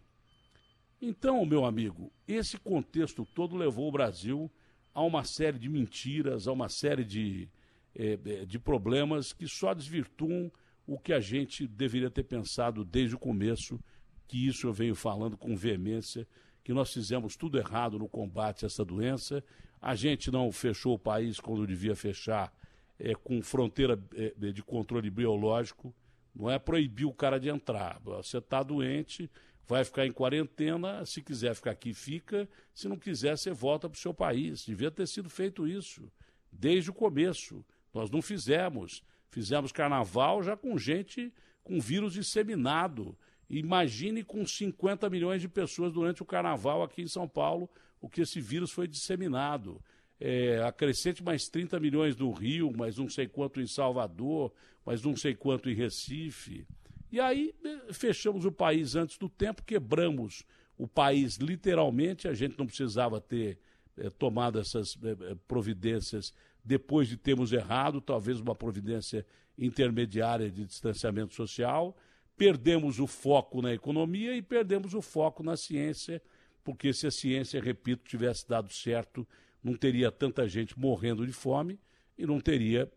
Então, 1.08 1.46
meu 1.46 1.66
amigo, 1.66 2.12
esse 2.28 2.58
contexto 2.58 3.28
todo 3.36 3.56
levou 3.56 3.88
o 3.88 3.92
Brasil 3.92 4.52
a 4.92 5.04
uma 5.04 5.24
série 5.24 5.60
de 5.60 5.70
mentiras, 5.70 6.48
a 6.48 6.52
uma 6.52 6.68
série 6.68 7.04
de, 7.04 7.48
é, 7.94 8.18
é 8.26 8.44
de 8.44 8.58
problemas 8.58 9.32
que 9.32 9.48
só 9.48 9.72
desvirtuam 9.76 10.52
o 10.88 10.98
que 10.98 11.14
a 11.14 11.20
gente 11.20 11.68
deveria 11.68 12.10
ter 12.10 12.24
pensado 12.24 12.84
desde 12.84 13.16
o 13.16 13.20
começo, 13.20 13.80
que 14.28 14.48
isso 14.48 14.66
eu 14.66 14.74
venho 14.74 14.96
falando 14.96 15.38
com 15.38 15.56
veemência, 15.56 16.28
que 16.64 16.74
nós 16.74 16.92
fizemos 16.92 17.36
tudo 17.36 17.60
errado 17.60 18.00
no 18.00 18.10
combate 18.10 18.66
a 18.66 18.68
essa 18.68 18.84
doença. 18.84 19.44
A 19.80 19.94
gente 19.94 20.32
não 20.32 20.52
fechou 20.52 20.96
o 20.96 21.00
país 21.00 21.40
quando 21.40 21.68
devia 21.68 21.96
fechar, 21.96 22.52
é, 22.98 23.14
com 23.14 23.44
fronteira 23.44 24.04
é, 24.16 24.52
de 24.52 24.64
controle 24.64 25.12
biológico. 25.12 25.94
Não 26.34 26.50
é 26.50 26.58
proibir 26.58 27.06
o 27.06 27.14
cara 27.14 27.40
de 27.40 27.48
entrar. 27.48 28.02
Você 28.04 28.40
está 28.40 28.64
doente, 28.64 29.30
vai 29.68 29.84
ficar 29.84 30.06
em 30.06 30.12
quarentena. 30.12 31.06
Se 31.06 31.22
quiser 31.22 31.56
ficar 31.56 31.72
aqui, 31.72 31.94
fica. 31.94 32.48
Se 32.74 32.88
não 32.88 32.98
quiser, 32.98 33.38
você 33.38 33.52
volta 33.52 33.90
para 33.90 33.98
o 33.98 34.00
seu 34.00 34.14
país. 34.14 34.66
Devia 34.66 34.92
ter 34.92 35.08
sido 35.08 35.30
feito 35.30 35.68
isso 35.68 36.12
desde 36.52 36.90
o 36.90 36.94
começo. 36.94 37.66
Nós 37.94 38.10
não 38.10 38.22
fizemos. 38.22 39.04
Fizemos 39.30 39.72
carnaval 39.72 40.42
já 40.44 40.56
com 40.56 40.78
gente 40.78 41.34
com 41.66 41.82
vírus 41.82 42.14
disseminado. 42.14 43.18
Imagine 43.50 44.24
com 44.24 44.46
50 44.46 45.10
milhões 45.10 45.42
de 45.42 45.50
pessoas 45.50 45.92
durante 45.92 46.22
o 46.22 46.26
carnaval 46.26 46.82
aqui 46.82 47.02
em 47.02 47.08
São 47.08 47.28
Paulo, 47.28 47.70
o 48.00 48.08
que 48.08 48.22
esse 48.22 48.40
vírus 48.40 48.72
foi 48.72 48.88
disseminado. 48.88 49.82
É, 50.20 50.64
acrescente 50.64 51.22
mais 51.22 51.50
30 51.50 51.80
milhões 51.80 52.16
no 52.16 52.32
Rio, 52.32 52.72
mais 52.76 52.98
não 52.98 53.10
sei 53.10 53.28
quanto 53.28 53.60
em 53.60 53.68
Salvador, 53.68 54.54
mais 54.86 55.04
não 55.04 55.16
sei 55.16 55.36
quanto 55.36 55.70
em 55.70 55.74
Recife. 55.74 56.66
E 57.12 57.20
aí 57.20 57.54
é, 57.64 57.94
fechamos 57.94 58.46
o 58.46 58.52
país 58.52 58.96
antes 58.96 59.18
do 59.18 59.30
tempo, 59.30 59.64
quebramos 59.64 60.44
o 60.78 60.88
país 60.88 61.38
literalmente, 61.38 62.28
a 62.28 62.34
gente 62.34 62.58
não 62.58 62.66
precisava 62.66 63.22
ter 63.22 63.58
é, 63.98 64.10
tomado 64.10 64.60
essas 64.60 64.98
é, 65.04 65.32
é 65.32 65.36
providências 65.48 66.34
depois 66.64 67.08
de 67.08 67.16
termos 67.16 67.54
errado, 67.54 68.02
talvez 68.02 68.40
uma 68.40 68.56
providência 68.56 69.26
intermediária 69.58 70.50
de 70.50 70.66
distanciamento 70.66 71.34
social. 71.34 71.96
Perdemos 72.36 73.00
o 73.00 73.08
foco 73.08 73.62
na 73.62 73.74
economia 73.74 74.36
e 74.36 74.42
perdemos 74.42 74.94
o 74.94 75.02
foco 75.02 75.44
na 75.44 75.56
ciência, 75.56 76.22
porque 76.64 76.92
se 76.92 77.08
a 77.08 77.12
ciência, 77.12 77.62
repito, 77.62 78.04
tivesse 78.04 78.50
dado 78.50 78.74
certo, 78.74 79.26
não 79.64 79.76
teria 79.76 80.12
tanta 80.12 80.48
gente 80.50 80.78
morrendo 80.78 81.26
de 81.26 81.32
fome 81.32 81.80
e 82.18 82.26
não 82.26 82.42
teria, 82.42 82.92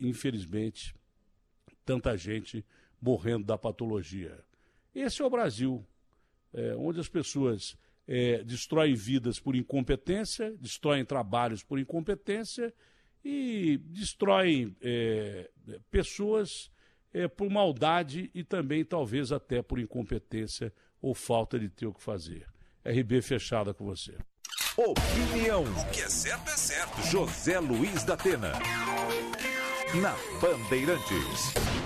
infelizmente, 0.00 0.94
tanta 1.84 2.16
gente 2.16 2.64
morrendo 3.02 3.44
da 3.44 3.58
patologia. 3.58 4.38
Esse 4.94 5.20
é 5.20 5.24
o 5.24 5.30
Brasil, 5.30 5.84
é, 6.54 6.76
onde 6.76 7.00
as 7.00 7.08
pessoas 7.08 7.76
é, 8.06 8.44
destroem 8.44 8.94
vidas 8.94 9.40
por 9.40 9.56
incompetência, 9.56 10.54
destroem 10.60 11.04
trabalhos 11.04 11.64
por 11.64 11.78
incompetência 11.78 12.72
e 13.24 13.78
destroem 13.86 14.76
é, 14.80 15.50
pessoas 15.90 16.70
é, 17.12 17.26
por 17.26 17.50
maldade 17.50 18.30
e 18.34 18.44
também 18.44 18.84
talvez 18.84 19.32
até 19.32 19.62
por 19.62 19.78
incompetência 19.78 20.72
ou 21.00 21.14
falta 21.14 21.58
de 21.58 21.68
ter 21.68 21.86
o 21.86 21.92
que 21.92 22.02
fazer. 22.02 22.46
RB 22.84 23.20
fechada 23.22 23.74
com 23.74 23.84
você. 23.84 24.16
Opinião. 24.76 25.64
O 25.64 25.90
que 25.90 26.00
é 26.00 26.08
certo 26.08 26.48
é 26.48 26.56
certo. 26.56 27.02
José 27.02 27.60
Luiz 27.60 28.04
da 28.04 28.14
Atena. 28.14 28.52
Na 30.00 30.16
Bandeirantes. 30.40 31.81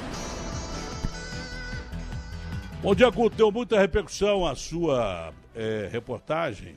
Bom 2.86 2.94
dia, 2.94 3.10
Guto. 3.10 3.36
Deu 3.36 3.50
muita 3.50 3.80
repercussão 3.80 4.46
a 4.46 4.54
sua 4.54 5.34
é, 5.56 5.88
reportagem 5.90 6.76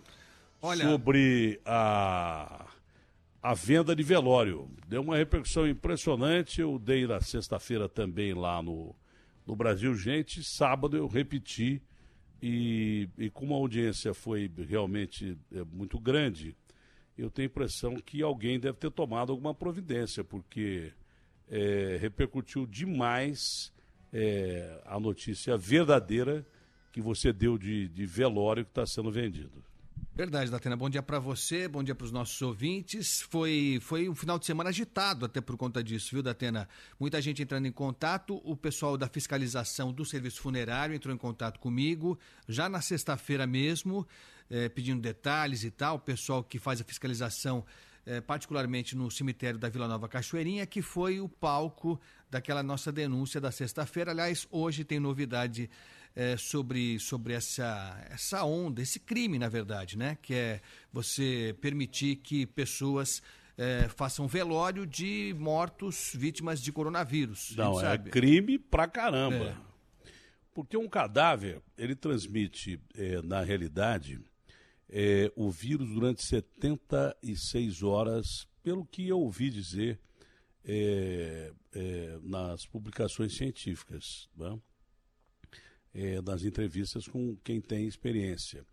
Olha... 0.59 0.83
sobre 0.83 1.61
a 1.63 2.65
a 3.43 3.53
venda 3.53 3.95
de 3.95 4.01
velório. 4.01 4.67
Deu 4.87 5.03
uma 5.03 5.17
repercussão 5.17 5.67
impressionante. 5.67 6.61
Eu 6.61 6.79
dei 6.79 7.05
na 7.05 7.21
sexta-feira 7.21 7.87
também 7.87 8.33
lá 8.33 8.59
no, 8.59 8.95
no 9.45 9.55
Brasil 9.55 9.93
Gente. 9.93 10.43
Sábado 10.43 10.97
eu 10.97 11.05
repeti. 11.05 11.79
E, 12.41 13.07
e 13.15 13.29
como 13.29 13.53
a 13.53 13.57
audiência 13.57 14.11
foi 14.11 14.51
realmente 14.67 15.37
é, 15.53 15.63
muito 15.63 15.99
grande, 15.99 16.55
eu 17.15 17.29
tenho 17.29 17.47
a 17.47 17.51
impressão 17.51 17.97
que 17.97 18.23
alguém 18.23 18.59
deve 18.59 18.79
ter 18.79 18.89
tomado 18.89 19.31
alguma 19.31 19.53
providência, 19.53 20.23
porque 20.23 20.91
é, 21.47 21.99
repercutiu 22.01 22.65
demais 22.65 23.71
é, 24.13 24.81
a 24.85 24.99
notícia 24.99 25.57
verdadeira 25.57 26.45
que 26.91 27.01
você 27.01 27.31
deu 27.31 27.57
de, 27.57 27.87
de 27.87 28.05
velório 28.05 28.65
que 28.65 28.71
está 28.71 28.85
sendo 28.85 29.11
vendido. 29.11 29.63
Verdade, 30.19 30.51
Datena. 30.51 30.75
Bom 30.75 30.89
dia 30.89 31.01
para 31.01 31.17
você, 31.17 31.65
bom 31.65 31.81
dia 31.81 31.95
para 31.95 32.03
os 32.03 32.11
nossos 32.11 32.41
ouvintes. 32.41 33.21
Foi, 33.21 33.79
foi 33.81 34.09
um 34.09 34.15
final 34.15 34.37
de 34.37 34.45
semana 34.45 34.69
agitado 34.69 35.25
até 35.25 35.39
por 35.39 35.55
conta 35.55 35.81
disso, 35.81 36.09
viu, 36.11 36.21
Datena? 36.21 36.67
Muita 36.99 37.21
gente 37.21 37.41
entrando 37.41 37.67
em 37.67 37.71
contato. 37.71 38.41
O 38.43 38.53
pessoal 38.53 38.97
da 38.97 39.07
fiscalização 39.07 39.93
do 39.93 40.03
serviço 40.03 40.41
funerário 40.41 40.93
entrou 40.93 41.15
em 41.15 41.17
contato 41.17 41.57
comigo 41.57 42.19
já 42.49 42.67
na 42.67 42.81
sexta-feira 42.81 43.47
mesmo, 43.47 44.05
eh, 44.49 44.67
pedindo 44.67 45.01
detalhes 45.01 45.63
e 45.63 45.71
tal. 45.71 45.95
O 45.95 45.99
pessoal 45.99 46.43
que 46.43 46.59
faz 46.59 46.81
a 46.81 46.83
fiscalização 46.83 47.63
eh, 48.09 48.21
particularmente 48.21 48.97
no 48.97 49.11
cemitério 49.11 49.59
da 49.59 49.69
Vila 49.69 49.87
Nova 49.87 50.07
Cachoeirinha, 50.09 50.65
que 50.65 50.81
foi 50.81 51.19
o 51.19 51.29
palco 51.29 52.01
daquela 52.27 52.63
nossa 52.63 52.91
denúncia 52.91 53.39
da 53.39 53.51
sexta-feira. 53.51 54.09
Aliás, 54.09 54.47
hoje 54.49 54.83
tem 54.83 54.99
novidade 54.99 55.69
eh, 56.15 56.35
sobre, 56.35 56.99
sobre 56.99 57.33
essa, 57.33 58.03
essa 58.09 58.43
onda, 58.43 58.81
esse 58.81 58.99
crime, 58.99 59.37
na 59.37 59.47
verdade, 59.47 59.95
né? 59.95 60.17
Que 60.23 60.33
é 60.33 60.61
você 60.91 61.55
permitir 61.61 62.15
que 62.15 62.47
pessoas 62.47 63.21
eh, 63.55 63.87
façam 63.95 64.27
velório 64.27 64.87
de 64.87 65.35
mortos 65.37 66.11
vítimas 66.15 66.59
de 66.63 66.71
coronavírus. 66.71 67.55
Não, 67.55 67.79
é 67.79 67.95
crime 67.95 68.57
pra 68.57 68.87
caramba. 68.87 69.49
É. 69.49 69.55
Porque 70.51 70.75
um 70.75 70.89
cadáver, 70.89 71.61
ele 71.77 71.93
transmite, 71.93 72.81
eh, 72.97 73.21
na 73.21 73.41
realidade, 73.41 74.19
eh, 74.89 75.31
o 75.35 75.49
vírus 75.49 75.89
durante 75.89 76.23
76 76.23 77.83
horas, 77.83 78.47
pelo 78.63 78.85
que 78.85 79.07
eu 79.07 79.19
ouvi 79.19 79.49
dizer 79.49 79.99
eh, 80.65 81.51
eh, 81.73 82.19
nas 82.23 82.65
publicações 82.65 83.35
científicas, 83.35 84.29
né? 84.35 84.59
Eh, 85.93 86.21
nas 86.21 86.43
entrevistas 86.43 87.07
com 87.07 87.35
quem 87.37 87.59
tem 87.59 87.87
experiência. 87.87 88.63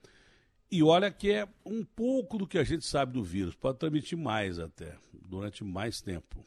E 0.71 0.83
olha 0.83 1.11
que 1.11 1.31
é 1.31 1.49
um 1.65 1.85
pouco 1.85 2.39
do 2.39 2.47
que 2.47 2.59
a 2.59 2.65
gente 2.65 2.85
sabe 2.85 3.13
do 3.13 3.23
vírus, 3.23 3.55
pode 3.55 3.79
transmitir 3.79 4.19
mais 4.19 4.59
até, 4.59 4.99
durante 5.13 5.63
mais 5.63 6.01
tempo. 6.01 6.45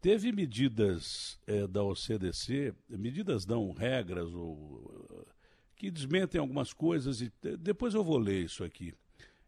Teve 0.00 0.32
medidas 0.32 1.38
eh, 1.46 1.66
da 1.66 1.82
OCDC, 1.82 2.74
medidas 2.88 3.46
não, 3.46 3.72
regras, 3.72 4.32
ou, 4.34 5.26
que 5.84 5.90
desmentem 5.90 6.40
algumas 6.40 6.72
coisas, 6.72 7.20
e 7.20 7.32
eh, 7.44 7.56
depois 7.56 7.94
eu 7.94 8.02
vou 8.04 8.18
ler 8.18 8.44
isso 8.44 8.64
aqui. 8.64 8.94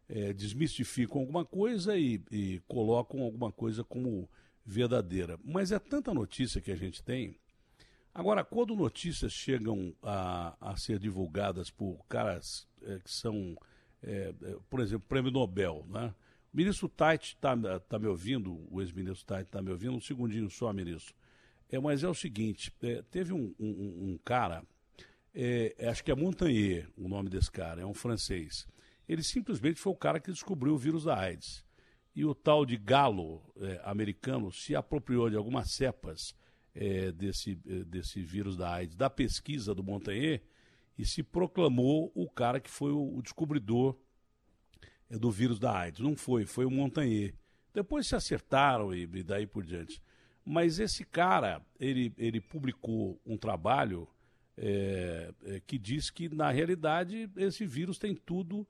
Eh, 0.09 0.33
desmistificam 0.33 1.19
alguma 1.21 1.43
coisa 1.45 1.97
e, 1.97 2.21
e 2.31 2.61
colocam 2.67 3.21
alguma 3.21 3.51
coisa 3.51 3.83
como 3.83 4.29
verdadeira. 4.65 5.39
Mas 5.43 5.71
é 5.71 5.79
tanta 5.79 6.13
notícia 6.13 6.61
que 6.61 6.71
a 6.71 6.75
gente 6.75 7.01
tem. 7.03 7.37
Agora, 8.13 8.43
quando 8.43 8.75
notícias 8.75 9.31
chegam 9.31 9.93
a, 10.01 10.55
a 10.59 10.77
ser 10.77 10.97
divulgadas 10.99 11.69
por 11.69 12.05
caras 12.07 12.67
eh, 12.81 12.99
que 13.03 13.11
são, 13.11 13.55
eh, 14.01 14.33
por 14.69 14.79
exemplo, 14.79 15.07
prêmio 15.07 15.31
Nobel, 15.31 15.85
né? 15.89 16.13
O 16.53 16.57
ministro 16.57 16.87
Tait 16.89 17.21
está 17.21 17.55
tá 17.79 17.99
me 17.99 18.07
ouvindo, 18.07 18.65
o 18.71 18.81
ex-ministro 18.81 19.25
Tait 19.25 19.45
está 19.45 19.61
me 19.61 19.69
ouvindo, 19.69 19.93
um 19.93 20.01
segundinho 20.01 20.49
só, 20.49 20.71
ministro. 20.73 21.13
É, 21.69 21.77
mas 21.79 22.03
é 22.03 22.07
o 22.07 22.13
seguinte, 22.13 22.73
eh, 22.81 23.03
teve 23.11 23.33
um, 23.33 23.53
um- 23.59 24.13
um 24.13 24.19
cara, 24.23 24.63
eh, 25.39 25.75
acho 25.87 26.03
que 26.03 26.11
é 26.11 26.15
Montagnier 26.15 26.89
o 26.97 27.07
nome 27.07 27.29
desse 27.29 27.51
cara, 27.51 27.81
é 27.81 27.85
um 27.85 27.93
francês. 27.93 28.67
Ele 29.07 29.21
simplesmente 29.21 29.79
foi 29.79 29.93
o 29.93 29.95
cara 29.95 30.19
que 30.19 30.31
descobriu 30.31 30.73
o 30.73 30.77
vírus 30.77 31.03
da 31.03 31.15
AIDS. 31.15 31.63
E 32.15 32.25
o 32.25 32.33
tal 32.33 32.65
de 32.65 32.75
galo 32.75 33.43
eh, 33.61 33.79
americano 33.83 34.51
se 34.51 34.75
apropriou 34.75 35.29
de 35.29 35.35
algumas 35.35 35.69
cepas 35.69 36.35
eh, 36.73 37.11
desse, 37.11 37.59
eh, 37.67 37.83
desse 37.83 38.23
vírus 38.23 38.57
da 38.57 38.73
AIDS, 38.73 38.95
da 38.95 39.11
pesquisa 39.11 39.75
do 39.75 39.83
Montagnier, 39.83 40.41
e 40.97 41.05
se 41.05 41.21
proclamou 41.21 42.11
o 42.15 42.27
cara 42.27 42.59
que 42.59 42.71
foi 42.71 42.91
o, 42.91 43.17
o 43.17 43.21
descobridor 43.21 43.95
eh, 45.11 45.19
do 45.19 45.29
vírus 45.29 45.59
da 45.59 45.71
AIDS. 45.71 45.99
Não 45.99 46.15
foi, 46.15 46.47
foi 46.47 46.65
o 46.65 46.71
Montagnier. 46.71 47.35
Depois 47.71 48.07
se 48.07 48.15
acertaram 48.15 48.91
e, 48.91 49.03
e 49.03 49.21
daí 49.21 49.45
por 49.45 49.63
diante. 49.63 50.01
Mas 50.43 50.79
esse 50.79 51.05
cara, 51.05 51.61
ele, 51.79 52.11
ele 52.17 52.41
publicou 52.41 53.21
um 53.23 53.37
trabalho 53.37 54.07
eh, 54.57 55.31
eh, 55.45 55.61
que 55.65 55.77
diz 55.77 56.09
que, 56.09 56.27
na 56.29 56.49
realidade, 56.51 57.29
esse 57.37 57.65
vírus 57.65 57.97
tem 57.97 58.15
tudo 58.15 58.67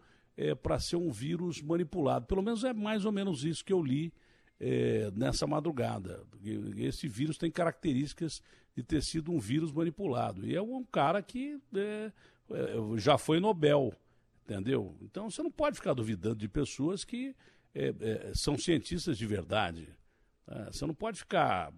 para 0.62 0.80
ser 0.80 0.98
um 0.98 1.10
vírus 1.10 1.64
manipulado. 1.64 2.28
Pelo 2.28 2.44
menos 2.44 2.64
é 2.64 2.72
mais 2.72 3.06
ou 3.06 3.12
menos 3.12 3.44
isso 3.44 3.66
que 3.66 3.74
eu 3.74 3.82
li 3.82 4.14
eh, 4.60 5.12
nessa 5.16 5.46
madrugada. 5.46 6.24
Esse 6.78 7.08
vírus 7.08 7.38
tem 7.38 7.52
características 7.52 8.42
de 8.76 8.82
ter 8.82 9.04
sido 9.04 9.32
um 9.32 9.40
vírus 9.40 9.72
manipulado. 9.72 10.48
E 10.48 10.56
é 10.56 10.62
um 10.62 10.84
cara 10.84 11.22
que 11.22 11.60
eh, 11.76 12.12
eh, 12.50 12.74
já 12.98 13.20
foi 13.20 13.40
Nobel, 13.40 13.94
entendeu? 14.44 14.98
Então 15.00 15.30
você 15.30 15.44
não 15.44 15.52
pode 15.52 15.76
ficar 15.76 15.94
duvidando 15.94 16.38
de 16.38 16.48
pessoas 16.48 17.04
que 17.04 17.36
são 18.34 18.58
cientistas 18.58 19.20
de 19.20 19.28
verdade. 19.28 19.88
tá? 20.44 20.72
Você 20.72 20.84
não 20.88 20.96
pode 20.96 21.20
ficar 21.20 21.72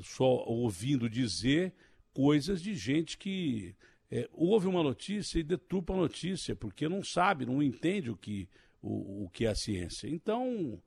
só 0.00 0.24
ouvindo 0.46 1.10
dizer 1.10 1.74
coisas 2.14 2.62
de 2.62 2.74
gente 2.74 3.18
que 3.18 3.74
eh, 4.10 4.28
ouve 4.32 4.66
uma 4.66 4.82
notícia 4.82 5.38
e 5.38 5.42
deturpa 5.42 5.92
a 5.92 5.96
notícia, 5.96 6.56
porque 6.56 6.88
não 6.88 7.02
sabe, 7.02 7.44
não 7.44 7.62
entende 7.62 8.10
o 8.10 8.16
que, 8.16 8.48
o, 8.80 9.24
o 9.24 9.30
que 9.30 9.44
é 9.44 9.48
a 9.48 9.54
ciência. 9.54 10.08
Então, 10.08 10.80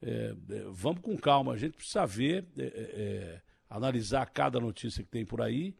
é, 0.00 0.34
é, 0.48 0.64
vamos 0.70 1.02
com 1.02 1.16
calma, 1.16 1.52
a 1.52 1.56
gente 1.56 1.76
precisa 1.76 2.06
ver, 2.06 2.46
é, 2.56 2.62
é, 2.62 2.66
é, 2.66 3.42
analisar 3.68 4.26
cada 4.30 4.60
notícia 4.60 5.02
que 5.02 5.10
tem 5.10 5.24
por 5.24 5.42
aí, 5.42 5.74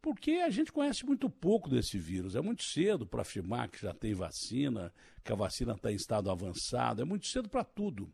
porque 0.00 0.32
a 0.32 0.50
gente 0.50 0.70
conhece 0.70 1.04
muito 1.04 1.28
pouco 1.28 1.68
desse 1.68 1.98
vírus. 1.98 2.36
É 2.36 2.40
muito 2.40 2.62
cedo 2.62 3.04
para 3.04 3.22
afirmar 3.22 3.68
que 3.68 3.82
já 3.82 3.92
tem 3.92 4.14
vacina, 4.14 4.92
que 5.24 5.32
a 5.32 5.36
vacina 5.36 5.72
está 5.72 5.90
em 5.90 5.96
estado 5.96 6.30
avançado, 6.30 7.02
é 7.02 7.04
muito 7.04 7.26
cedo 7.26 7.48
para 7.48 7.64
tudo. 7.64 8.08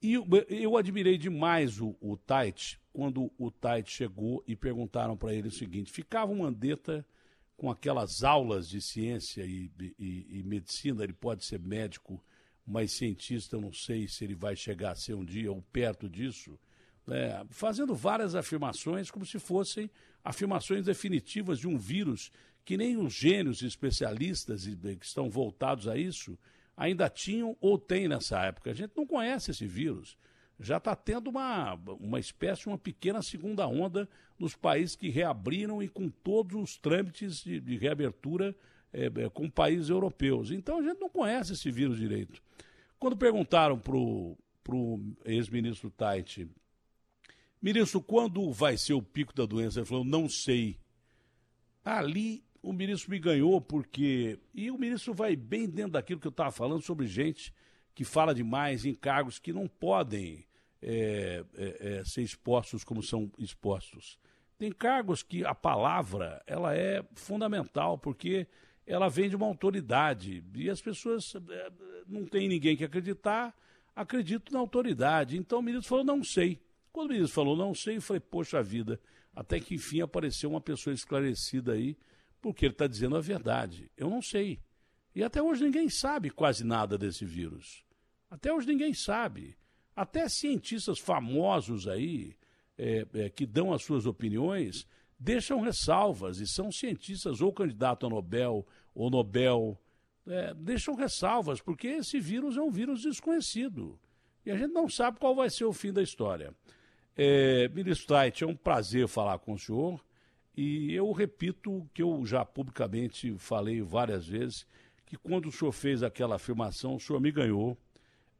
E 0.00 0.14
eu, 0.14 0.26
eu 0.48 0.76
admirei 0.76 1.18
demais 1.18 1.80
o, 1.80 1.96
o 2.00 2.16
Tait, 2.16 2.78
quando 2.98 3.30
o 3.38 3.48
Tait 3.48 3.88
chegou 3.88 4.42
e 4.44 4.56
perguntaram 4.56 5.16
para 5.16 5.32
ele 5.32 5.46
o 5.46 5.52
seguinte: 5.52 5.92
ficava 5.92 6.32
um 6.32 6.38
Mandetta 6.38 7.06
com 7.56 7.70
aquelas 7.70 8.24
aulas 8.24 8.68
de 8.68 8.80
ciência 8.82 9.44
e, 9.44 9.70
e- 9.96 10.26
e 10.28 10.42
medicina, 10.42 11.04
ele 11.04 11.12
pode 11.12 11.44
ser 11.44 11.60
médico, 11.60 12.20
mas 12.66 12.90
cientista, 12.90 13.56
não 13.56 13.72
sei 13.72 14.08
se 14.08 14.24
ele 14.24 14.34
vai 14.34 14.56
chegar 14.56 14.90
a 14.90 14.94
ser 14.96 15.14
um 15.14 15.24
dia 15.24 15.52
ou 15.52 15.62
perto 15.72 16.08
disso, 16.08 16.58
né, 17.06 17.46
fazendo 17.50 17.94
várias 17.94 18.34
afirmações 18.34 19.12
como 19.12 19.24
se 19.24 19.38
fossem 19.38 19.88
afirmações 20.24 20.84
definitivas 20.84 21.60
de 21.60 21.68
um 21.68 21.78
vírus 21.78 22.32
que 22.64 22.76
nem 22.76 22.96
os 22.96 23.12
gênios 23.14 23.62
especialistas 23.62 24.64
que 24.66 25.06
estão 25.06 25.30
voltados 25.30 25.86
a 25.86 25.96
isso 25.96 26.36
ainda 26.76 27.08
tinham 27.08 27.56
ou 27.60 27.78
têm 27.78 28.08
nessa 28.08 28.44
época. 28.44 28.72
A 28.72 28.74
gente 28.74 28.96
não 28.96 29.06
conhece 29.06 29.52
esse 29.52 29.68
vírus. 29.68 30.18
Já 30.60 30.78
está 30.78 30.96
tendo 30.96 31.30
uma, 31.30 31.74
uma 32.00 32.18
espécie, 32.18 32.66
uma 32.66 32.78
pequena 32.78 33.22
segunda 33.22 33.66
onda 33.66 34.08
nos 34.38 34.56
países 34.56 34.96
que 34.96 35.08
reabriram 35.08 35.82
e 35.82 35.88
com 35.88 36.08
todos 36.08 36.60
os 36.60 36.76
trâmites 36.76 37.42
de, 37.42 37.60
de 37.60 37.76
reabertura 37.76 38.56
eh, 38.92 39.10
com 39.32 39.48
países 39.48 39.88
europeus. 39.88 40.50
Então 40.50 40.78
a 40.78 40.82
gente 40.82 40.98
não 41.00 41.08
conhece 41.08 41.52
esse 41.52 41.70
vírus 41.70 41.98
direito. 41.98 42.42
Quando 42.98 43.16
perguntaram 43.16 43.78
para 43.78 43.96
o 43.96 44.36
ex-ministro 45.24 45.90
Tait, 45.90 46.48
ministro, 47.62 48.00
quando 48.00 48.50
vai 48.52 48.76
ser 48.76 48.94
o 48.94 49.02
pico 49.02 49.32
da 49.32 49.46
doença? 49.46 49.78
Ele 49.78 49.86
falou, 49.86 50.04
não 50.04 50.28
sei. 50.28 50.76
Ali 51.84 52.44
o 52.60 52.72
ministro 52.72 53.12
me 53.12 53.20
ganhou 53.20 53.60
porque. 53.60 54.38
E 54.52 54.70
o 54.72 54.78
ministro 54.78 55.14
vai 55.14 55.36
bem 55.36 55.68
dentro 55.68 55.92
daquilo 55.92 56.20
que 56.20 56.26
eu 56.26 56.30
estava 56.30 56.50
falando 56.50 56.82
sobre 56.82 57.06
gente 57.06 57.54
que 57.94 58.04
fala 58.04 58.34
demais 58.34 58.84
em 58.84 58.94
cargos 58.94 59.38
que 59.38 59.52
não 59.52 59.66
podem 59.66 60.47
é, 60.80 61.44
é, 61.56 61.98
é, 61.98 62.04
ser 62.04 62.22
expostos 62.22 62.84
como 62.84 63.02
são 63.02 63.30
expostos. 63.38 64.18
Tem 64.56 64.72
cargos 64.72 65.22
que 65.22 65.44
a 65.44 65.54
palavra 65.54 66.42
ela 66.46 66.74
é 66.74 67.04
fundamental 67.14 67.98
porque 67.98 68.46
ela 68.86 69.08
vem 69.08 69.28
de 69.28 69.36
uma 69.36 69.46
autoridade 69.46 70.42
e 70.54 70.70
as 70.70 70.80
pessoas 70.80 71.34
é, 71.34 71.72
não 72.06 72.24
tem 72.24 72.48
ninguém 72.48 72.76
que 72.76 72.84
acreditar, 72.84 73.54
acredito 73.94 74.52
na 74.52 74.58
autoridade. 74.58 75.36
Então 75.36 75.58
o 75.58 75.62
ministro 75.62 75.88
falou 75.88 76.04
não 76.04 76.24
sei. 76.24 76.60
Quando 76.92 77.10
o 77.10 77.12
ministro 77.12 77.34
falou 77.34 77.56
não 77.56 77.74
sei, 77.74 77.96
eu 77.96 78.02
falei 78.02 78.20
poxa 78.20 78.62
vida, 78.62 79.00
até 79.34 79.60
que 79.60 79.74
enfim 79.74 80.00
apareceu 80.00 80.50
uma 80.50 80.60
pessoa 80.60 80.94
esclarecida 80.94 81.72
aí 81.72 81.96
porque 82.40 82.64
ele 82.64 82.72
está 82.72 82.86
dizendo 82.86 83.16
a 83.16 83.20
verdade. 83.20 83.90
Eu 83.96 84.08
não 84.08 84.22
sei. 84.22 84.60
E 85.14 85.24
até 85.24 85.42
hoje 85.42 85.64
ninguém 85.64 85.88
sabe 85.88 86.30
quase 86.30 86.64
nada 86.64 86.96
desse 86.96 87.24
vírus. 87.24 87.84
Até 88.30 88.52
hoje 88.52 88.68
ninguém 88.68 88.94
sabe. 88.94 89.57
Até 89.98 90.28
cientistas 90.28 91.00
famosos 91.00 91.88
aí, 91.88 92.36
é, 92.78 93.04
é, 93.14 93.28
que 93.28 93.44
dão 93.44 93.72
as 93.72 93.82
suas 93.82 94.06
opiniões, 94.06 94.86
deixam 95.18 95.60
ressalvas, 95.60 96.38
e 96.38 96.46
são 96.46 96.70
cientistas 96.70 97.40
ou 97.40 97.52
candidato 97.52 98.06
a 98.06 98.08
Nobel 98.08 98.64
ou 98.94 99.10
Nobel, 99.10 99.76
é, 100.24 100.54
deixam 100.54 100.94
ressalvas, 100.94 101.60
porque 101.60 101.88
esse 101.88 102.20
vírus 102.20 102.56
é 102.56 102.62
um 102.62 102.70
vírus 102.70 103.02
desconhecido. 103.02 103.98
E 104.46 104.52
a 104.52 104.56
gente 104.56 104.72
não 104.72 104.88
sabe 104.88 105.18
qual 105.18 105.34
vai 105.34 105.50
ser 105.50 105.64
o 105.64 105.72
fim 105.72 105.92
da 105.92 106.00
história. 106.00 106.54
É, 107.16 107.68
ministro 107.70 108.06
Tait, 108.06 108.40
é 108.40 108.46
um 108.46 108.54
prazer 108.54 109.08
falar 109.08 109.40
com 109.40 109.54
o 109.54 109.58
senhor 109.58 110.00
e 110.56 110.94
eu 110.94 111.10
repito 111.10 111.76
o 111.76 111.88
que 111.92 112.04
eu 112.04 112.24
já 112.24 112.44
publicamente 112.44 113.36
falei 113.36 113.82
várias 113.82 114.28
vezes, 114.28 114.64
que 115.04 115.16
quando 115.16 115.46
o 115.46 115.52
senhor 115.52 115.72
fez 115.72 116.04
aquela 116.04 116.36
afirmação, 116.36 116.94
o 116.94 117.00
senhor 117.00 117.20
me 117.20 117.32
ganhou, 117.32 117.76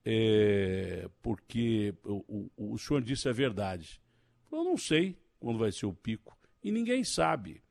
é, 0.05 1.09
porque 1.23 1.95
o, 2.05 2.51
o, 2.57 2.73
o 2.73 2.79
senhor 2.79 3.03
disse 3.03 3.29
a 3.29 3.33
verdade. 3.33 4.01
Eu 4.51 4.65
não 4.65 4.77
sei 4.77 5.19
quando 5.39 5.59
vai 5.59 5.71
ser 5.73 5.87
o 5.87 5.93
pico 5.93 6.37
e 6.63 6.71
ninguém 6.71 7.05
sabe. 7.05 7.63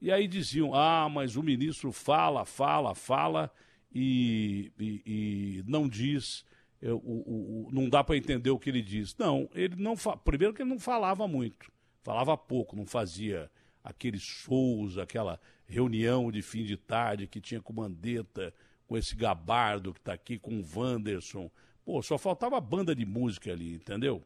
E 0.00 0.10
aí 0.10 0.26
diziam: 0.26 0.74
ah, 0.74 1.08
mas 1.08 1.36
o 1.36 1.42
ministro 1.42 1.92
fala, 1.92 2.44
fala, 2.44 2.94
fala 2.94 3.52
e, 3.92 4.72
e, 4.78 5.02
e 5.06 5.64
não 5.66 5.88
diz, 5.88 6.44
é, 6.80 6.90
o, 6.92 7.68
não 7.72 7.88
dá 7.88 8.02
para 8.02 8.16
entender 8.16 8.50
o 8.50 8.58
que 8.58 8.70
ele 8.70 8.82
diz. 8.82 9.16
Não, 9.16 9.48
ele 9.54 9.76
não 9.76 9.94
primeiro 10.24 10.54
que 10.54 10.62
ele 10.62 10.70
não 10.70 10.78
falava 10.78 11.28
muito, 11.28 11.70
falava 12.02 12.36
pouco, 12.36 12.76
não 12.76 12.86
fazia 12.86 13.50
aqueles 13.82 14.22
shows, 14.22 14.98
aquela 14.98 15.40
reunião 15.66 16.30
de 16.30 16.42
fim 16.42 16.64
de 16.64 16.76
tarde 16.76 17.26
que 17.26 17.40
tinha 17.40 17.60
com 17.60 17.72
Mandetta, 17.72 18.54
com 18.86 18.96
esse 18.96 19.14
Gabardo 19.14 19.92
que 19.92 20.00
está 20.00 20.12
aqui, 20.12 20.38
com 20.38 20.58
o 20.58 20.64
Wanderson. 20.74 21.50
Pô, 21.90 22.00
só 22.02 22.16
faltava 22.16 22.60
banda 22.60 22.94
de 22.94 23.04
música 23.04 23.50
ali, 23.50 23.74
entendeu? 23.74 24.22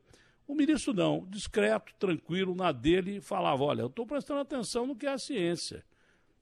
O 0.46 0.54
ministro 0.54 0.92
não, 0.92 1.26
discreto, 1.30 1.94
tranquilo, 1.98 2.54
na 2.54 2.70
dele, 2.72 3.22
falava: 3.22 3.64
olha, 3.64 3.80
eu 3.80 3.86
estou 3.86 4.06
prestando 4.06 4.40
atenção 4.40 4.86
no 4.86 4.94
que 4.94 5.06
é 5.06 5.12
a 5.12 5.16
ciência. 5.16 5.82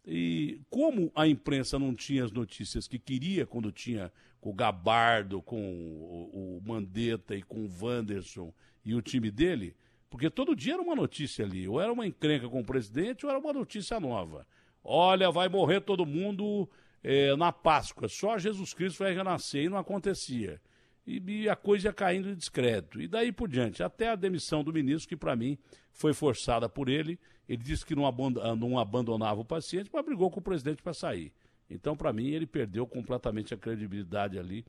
E 0.05 0.61
como 0.69 1.13
a 1.15 1.29
imprensa 1.29 1.79
não 1.79 1.95
tinha 1.95 2.25
as 2.25 2.33
notícias 2.33 2.89
que 2.89 2.99
queria 2.99 3.47
quando 3.47 3.71
tinha 3.71 4.13
com 4.41 4.51
o 4.51 4.53
Gabardo, 4.53 5.41
com 5.41 5.57
o, 5.57 6.61
Mandetta 6.67 7.37
e 7.37 7.43
com 7.45 7.67
o 7.67 7.71
Wanderson 7.81 8.53
e 8.85 8.93
o 8.93 9.01
time 9.01 9.31
dele, 9.31 9.77
porque 10.11 10.29
todo 10.29 10.57
dia 10.57 10.73
era 10.73 10.83
uma 10.83 10.97
notícia 10.97 11.45
ali, 11.45 11.69
ou 11.69 11.81
era 11.81 11.93
uma 11.93 12.05
encrenca 12.05 12.49
com 12.49 12.59
o 12.59 12.67
presidente, 12.67 13.25
ou 13.25 13.31
era 13.31 13.39
uma 13.39 13.53
notícia 13.53 14.01
nova. 14.01 14.45
Olha, 14.83 15.31
vai 15.31 15.49
morrer 15.49 15.83
todo 15.83 16.05
mundo 16.05 16.69
é, 17.01 17.37
na 17.37 17.53
Páscoa, 17.53 18.09
só 18.09 18.37
Jesus 18.39 18.75
Cristo 18.75 19.05
vai 19.05 19.15
renascer, 19.15 19.67
e 19.67 19.69
não 19.69 19.79
acontecia 19.79 20.61
e, 21.07 21.43
e, 21.43 21.49
a 21.49 21.57
coisa 21.57 21.89
ia 21.89 21.93
caindo 21.93 22.29
de 22.29 22.37
descrédito. 22.37 23.01
E 23.01 23.09
daí 23.09 23.33
por 23.33 23.49
diante, 23.49 23.83
até 23.83 24.09
a 24.09 24.17
demissão 24.17 24.63
do 24.63 24.73
ministro, 24.73 25.09
que 25.09 25.17
para 25.17 25.35
mim 25.35 25.59
foi 25.93 26.13
forçada 26.13 26.69
por 26.69 26.89
ele. 26.89 27.19
Ele 27.49 27.63
disse 27.63 27.85
que 27.85 27.95
não, 27.95 28.07
ah, 28.07 28.57
não 28.57 28.79
abandonava 28.79 29.41
o 29.41 29.45
paciente, 29.45 29.91
mas 29.93 30.05
brigou 30.05 30.31
com 30.31 30.41
o 30.41 30.43
presidente 30.43 30.83
para 30.83 30.95
sair. 30.95 31.33
Então, 31.69 31.97
para 31.97 32.13
mim, 32.13 32.29
ele 32.29 32.47
perdeu 32.47 32.87
completamente 32.87 33.53
a 33.53 33.57
credibilidade 33.57 34.39
ali, 34.39 34.65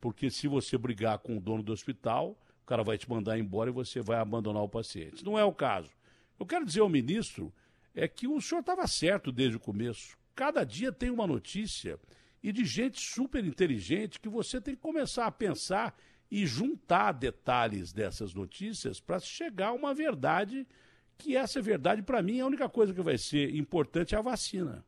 porque 0.00 0.30
se 0.30 0.48
você 0.48 0.76
brigar 0.76 1.18
com 1.18 1.36
o 1.36 1.40
dono 1.40 1.62
do 1.62 1.72
hospital, 1.72 2.36
o 2.62 2.66
cara 2.66 2.82
vai 2.82 2.98
te 2.98 3.08
mandar 3.08 3.38
embora 3.38 3.70
e 3.70 3.72
você 3.72 4.00
vai 4.00 4.18
abandonar 4.18 4.62
o 4.62 4.68
paciente. 4.68 5.24
Não 5.24 5.38
é 5.38 5.44
o 5.44 5.52
caso. 5.52 5.90
Eu 6.38 6.44
quero 6.44 6.64
dizer 6.66 6.80
ao 6.80 6.88
ministro 6.88 7.52
é 7.94 8.08
que 8.08 8.26
o 8.26 8.40
senhor 8.40 8.60
estava 8.60 8.86
certo 8.86 9.30
desde 9.30 9.56
o 9.56 9.60
começo. 9.60 10.16
Cada 10.34 10.64
dia 10.64 10.92
tem 10.92 11.10
uma 11.10 11.26
notícia 11.26 11.98
e 12.42 12.52
de 12.52 12.64
gente 12.64 13.00
super 13.00 13.44
inteligente 13.44 14.20
que 14.20 14.28
você 14.28 14.60
tem 14.60 14.74
que 14.74 14.80
começar 14.80 15.26
a 15.26 15.32
pensar 15.32 15.96
e 16.30 16.46
juntar 16.46 17.12
detalhes 17.12 17.92
dessas 17.92 18.34
notícias 18.34 19.00
para 19.00 19.18
chegar 19.20 19.68
a 19.68 19.72
uma 19.72 19.94
verdade 19.94 20.66
que 21.18 21.36
essa 21.36 21.62
verdade, 21.62 22.02
para 22.02 22.22
mim, 22.22 22.40
a 22.40 22.46
única 22.46 22.68
coisa 22.68 22.92
que 22.92 23.00
vai 23.00 23.16
ser 23.16 23.54
importante 23.54 24.14
é 24.14 24.18
a 24.18 24.22
vacina. 24.22 24.84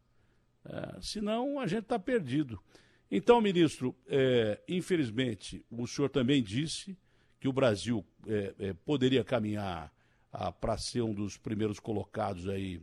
É, 0.65 0.99
senão, 1.01 1.59
a 1.59 1.67
gente 1.67 1.85
está 1.85 1.99
perdido. 1.99 2.61
Então, 3.11 3.41
ministro, 3.41 3.97
é, 4.07 4.61
infelizmente, 4.69 5.65
o 5.71 5.87
senhor 5.87 6.11
também 6.11 6.43
disse 6.43 6.97
que 7.41 7.49
o 7.49 7.53
Brasil 7.53 8.05
é, 8.27 8.55
é 8.59 8.73
poderia 8.73 9.25
caminhar 9.25 9.93
para 10.61 10.77
ser 10.77 11.01
um 11.01 11.15
dos 11.15 11.39
primeiros 11.39 11.81
colocados 11.81 12.49
aí 12.49 12.83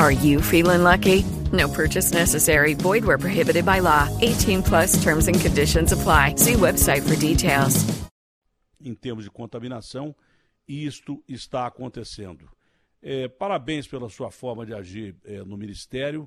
Are 0.00 0.12
you 0.12 0.40
feeling 0.40 0.82
lucky? 0.82 1.26
No 1.52 1.68
purchase 1.68 2.10
necessary. 2.10 2.72
Void 2.72 3.04
where 3.04 3.18
prohibited 3.18 3.66
by 3.66 3.80
law. 3.80 4.08
18 4.22 4.62
plus 4.62 5.02
terms 5.02 5.28
and 5.28 5.38
conditions 5.38 5.92
apply. 5.92 6.36
See 6.36 6.54
website 6.54 7.02
for 7.02 7.16
details. 7.16 7.84
Em 8.82 8.94
termos 8.94 9.24
de 9.24 9.30
contaminação, 9.30 10.16
isto 10.66 11.22
está 11.28 11.66
acontecendo. 11.66 12.48
É, 13.02 13.28
parabéns 13.28 13.86
pela 13.86 14.08
sua 14.08 14.30
forma 14.30 14.64
de 14.64 14.72
agir 14.72 15.14
é, 15.22 15.44
no 15.44 15.54
Ministério, 15.58 16.26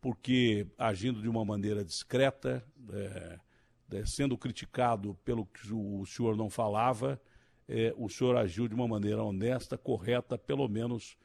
porque 0.00 0.66
agindo 0.76 1.22
de 1.22 1.28
uma 1.28 1.44
maneira 1.44 1.84
discreta, 1.84 2.60
é, 2.92 3.38
é 3.98 4.04
sendo 4.04 4.36
criticado 4.36 5.16
pelo 5.24 5.46
que 5.46 5.72
o 5.72 6.04
senhor 6.06 6.36
não 6.36 6.50
falava, 6.50 7.22
é, 7.68 7.94
o 7.96 8.08
senhor 8.08 8.36
agiu 8.36 8.66
de 8.66 8.74
uma 8.74 8.88
maneira 8.88 9.22
honesta, 9.22 9.78
correta, 9.78 10.36
pelo 10.36 10.66
menos 10.66 11.16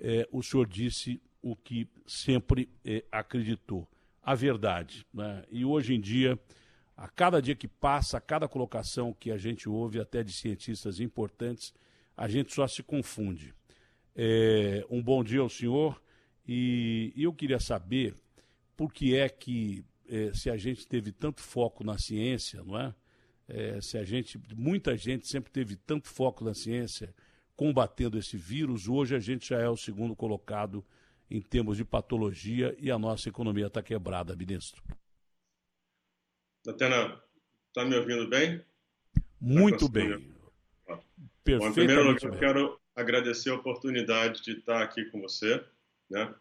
é, 0.00 0.28
o 0.32 0.42
senhor 0.42 0.66
disse 0.66 1.22
o 1.44 1.54
que 1.54 1.86
sempre 2.06 2.70
eh, 2.82 3.04
acreditou, 3.12 3.86
a 4.22 4.34
verdade. 4.34 5.06
Né? 5.12 5.44
E 5.50 5.62
hoje 5.62 5.94
em 5.94 6.00
dia, 6.00 6.38
a 6.96 7.06
cada 7.06 7.42
dia 7.42 7.54
que 7.54 7.68
passa, 7.68 8.16
a 8.16 8.20
cada 8.20 8.48
colocação 8.48 9.12
que 9.12 9.30
a 9.30 9.36
gente 9.36 9.68
ouve, 9.68 10.00
até 10.00 10.22
de 10.22 10.32
cientistas 10.32 11.00
importantes, 11.00 11.74
a 12.16 12.26
gente 12.28 12.54
só 12.54 12.66
se 12.66 12.82
confunde. 12.82 13.52
É, 14.16 14.86
um 14.88 15.02
bom 15.02 15.22
dia 15.22 15.40
ao 15.40 15.50
senhor 15.50 16.00
e, 16.48 17.12
eu 17.14 17.30
queria 17.34 17.60
saber 17.60 18.14
por 18.74 18.90
que 18.90 19.14
é 19.14 19.28
que, 19.28 19.84
é, 20.08 20.32
se 20.32 20.48
a 20.48 20.56
gente 20.56 20.86
teve 20.86 21.12
tanto 21.12 21.42
foco 21.42 21.84
na 21.84 21.98
ciência, 21.98 22.62
não 22.64 22.80
é? 22.80 22.94
é? 23.46 23.80
Se 23.82 23.98
a 23.98 24.04
gente, 24.04 24.40
muita 24.56 24.96
gente 24.96 25.28
sempre 25.28 25.52
teve 25.52 25.76
tanto 25.76 26.08
foco 26.08 26.42
na 26.42 26.54
ciência 26.54 27.14
combatendo 27.54 28.18
esse 28.18 28.38
vírus, 28.38 28.88
hoje 28.88 29.14
a 29.14 29.20
gente 29.20 29.50
já 29.50 29.60
é 29.60 29.68
o 29.68 29.76
segundo 29.76 30.16
colocado 30.16 30.82
em 31.34 31.40
termos 31.40 31.76
de 31.76 31.84
patologia 31.84 32.76
e 32.78 32.92
a 32.92 32.98
nossa 32.98 33.28
economia 33.28 33.66
está 33.66 33.82
quebrada, 33.82 34.36
ministro. 34.36 34.80
Natana, 36.64 37.20
está 37.66 37.84
me 37.84 37.96
ouvindo 37.96 38.28
bem? 38.28 38.64
Muito 39.40 39.88
bem. 39.88 40.32
Perfeitamente 41.42 41.58
Bom, 41.58 41.68
em 41.68 41.72
primeiro 41.72 42.04
lugar, 42.04 42.22
eu 42.22 42.38
quero 42.38 42.80
agradecer 42.94 43.50
a 43.50 43.56
oportunidade 43.56 44.42
de 44.42 44.52
estar 44.52 44.80
aqui 44.80 45.06
com 45.06 45.20
você. 45.20 45.62
Né? 46.08 46.32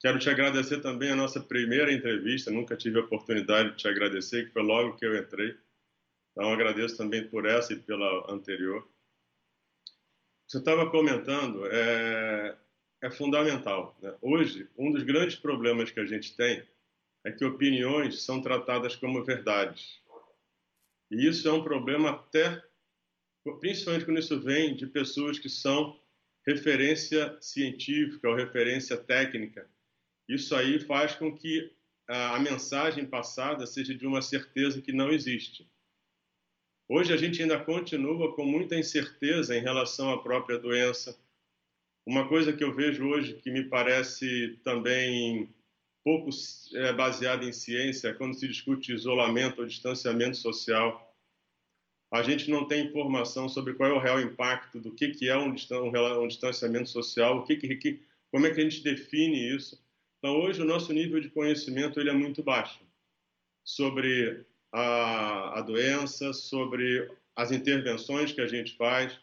Quero 0.00 0.18
te 0.18 0.30
agradecer 0.30 0.80
também 0.80 1.10
a 1.10 1.16
nossa 1.16 1.38
primeira 1.38 1.92
entrevista. 1.92 2.50
Nunca 2.50 2.74
tive 2.74 2.98
a 2.98 3.02
oportunidade 3.02 3.72
de 3.72 3.76
te 3.76 3.86
agradecer, 3.86 4.46
que 4.46 4.52
foi 4.52 4.62
logo 4.62 4.96
que 4.96 5.04
eu 5.04 5.14
entrei. 5.14 5.54
Então, 6.32 6.50
agradeço 6.50 6.96
também 6.96 7.28
por 7.28 7.44
essa 7.44 7.74
e 7.74 7.76
pela 7.76 8.32
anterior. 8.32 8.88
Você 10.48 10.56
estava 10.56 10.90
comentando, 10.90 11.66
é, 11.66 12.56
é 13.02 13.10
fundamental. 13.10 13.96
Né? 14.00 14.14
Hoje, 14.22 14.68
um 14.78 14.92
dos 14.92 15.02
grandes 15.02 15.34
problemas 15.36 15.90
que 15.90 16.00
a 16.00 16.06
gente 16.06 16.34
tem 16.36 16.62
é 17.24 17.32
que 17.32 17.44
opiniões 17.44 18.22
são 18.22 18.40
tratadas 18.40 18.96
como 18.96 19.24
verdades. 19.24 20.00
E 21.10 21.26
isso 21.26 21.48
é 21.48 21.52
um 21.52 21.62
problema 21.62 22.10
até, 22.10 22.62
principalmente 23.60 24.04
quando 24.04 24.18
isso 24.18 24.40
vem 24.40 24.74
de 24.74 24.86
pessoas 24.86 25.38
que 25.38 25.48
são 25.48 26.00
referência 26.46 27.36
científica 27.40 28.28
ou 28.28 28.34
referência 28.34 28.96
técnica. 28.96 29.68
Isso 30.28 30.54
aí 30.54 30.80
faz 30.80 31.14
com 31.14 31.36
que 31.36 31.72
a, 32.08 32.38
mensagem 32.38 33.06
passada 33.06 33.66
seja 33.66 33.94
de 33.94 34.06
uma 34.06 34.22
certeza 34.22 34.80
que 34.80 34.92
não 34.92 35.10
existe. 35.10 35.68
Hoje 36.88 37.12
a 37.12 37.16
gente 37.16 37.40
ainda 37.40 37.62
continua 37.62 38.34
com 38.34 38.44
muita 38.44 38.76
incerteza 38.76 39.56
em 39.56 39.60
relação 39.60 40.10
à 40.10 40.22
própria 40.22 40.58
doença, 40.58 41.16
uma 42.06 42.28
coisa 42.28 42.52
que 42.52 42.64
eu 42.64 42.74
vejo 42.74 43.06
hoje 43.06 43.34
que 43.34 43.50
me 43.50 43.64
parece 43.64 44.58
também 44.64 45.48
pouco 46.04 46.30
é, 46.74 46.92
baseada 46.92 47.44
em 47.44 47.52
ciência 47.52 48.14
quando 48.14 48.34
se 48.34 48.48
discute 48.48 48.92
isolamento 48.92 49.60
ou 49.60 49.66
distanciamento 49.66 50.36
social. 50.36 51.08
A 52.12 52.22
gente 52.22 52.50
não 52.50 52.66
tem 52.66 52.86
informação 52.86 53.48
sobre 53.48 53.74
qual 53.74 53.90
é 53.90 53.92
o 53.92 54.00
real 54.00 54.20
impacto 54.20 54.80
do 54.80 54.92
que, 54.92 55.08
que 55.08 55.28
é 55.28 55.36
um, 55.36 55.54
um 55.54 56.28
distanciamento 56.28 56.88
social, 56.88 57.38
o 57.38 57.44
que, 57.44 57.56
que, 57.56 58.02
como 58.30 58.46
é 58.46 58.50
que 58.50 58.60
a 58.60 58.64
gente 58.64 58.82
define 58.82 59.56
isso. 59.56 59.82
Então, 60.18 60.40
hoje, 60.40 60.60
o 60.60 60.66
nosso 60.66 60.92
nível 60.92 61.20
de 61.20 61.30
conhecimento 61.30 61.98
ele 61.98 62.10
é 62.10 62.12
muito 62.12 62.42
baixo 62.42 62.80
sobre 63.64 64.44
a, 64.72 65.58
a 65.58 65.62
doença, 65.62 66.32
sobre 66.32 67.10
as 67.34 67.50
intervenções 67.50 68.32
que 68.32 68.40
a 68.40 68.46
gente 68.46 68.76
faz. 68.76 69.18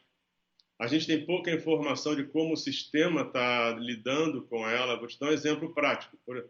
A 0.80 0.88
gente 0.88 1.06
tem 1.06 1.26
pouca 1.26 1.52
informação 1.52 2.16
de 2.16 2.24
como 2.24 2.54
o 2.54 2.58
sistema 2.58 3.22
está 3.22 3.72
lidando 3.72 4.44
com 4.44 4.68
ela. 4.68 4.98
Vou 4.98 5.08
te 5.08 5.20
dar 5.20 5.28
um 5.28 5.34
exemplo 5.34 5.74
prático. 5.74 6.18
Por, 6.26 6.50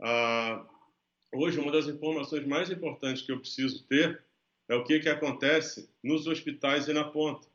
ah, 0.00 0.64
hoje, 1.34 1.58
uma 1.58 1.72
das 1.72 1.88
informações 1.88 2.46
mais 2.46 2.70
importantes 2.70 3.22
que 3.22 3.32
eu 3.32 3.40
preciso 3.40 3.84
ter 3.88 4.24
é 4.68 4.76
o 4.76 4.84
que, 4.84 5.00
que 5.00 5.08
acontece 5.08 5.90
nos 6.02 6.28
hospitais 6.28 6.86
e 6.86 6.92
na 6.92 7.02
ponta. 7.02 7.48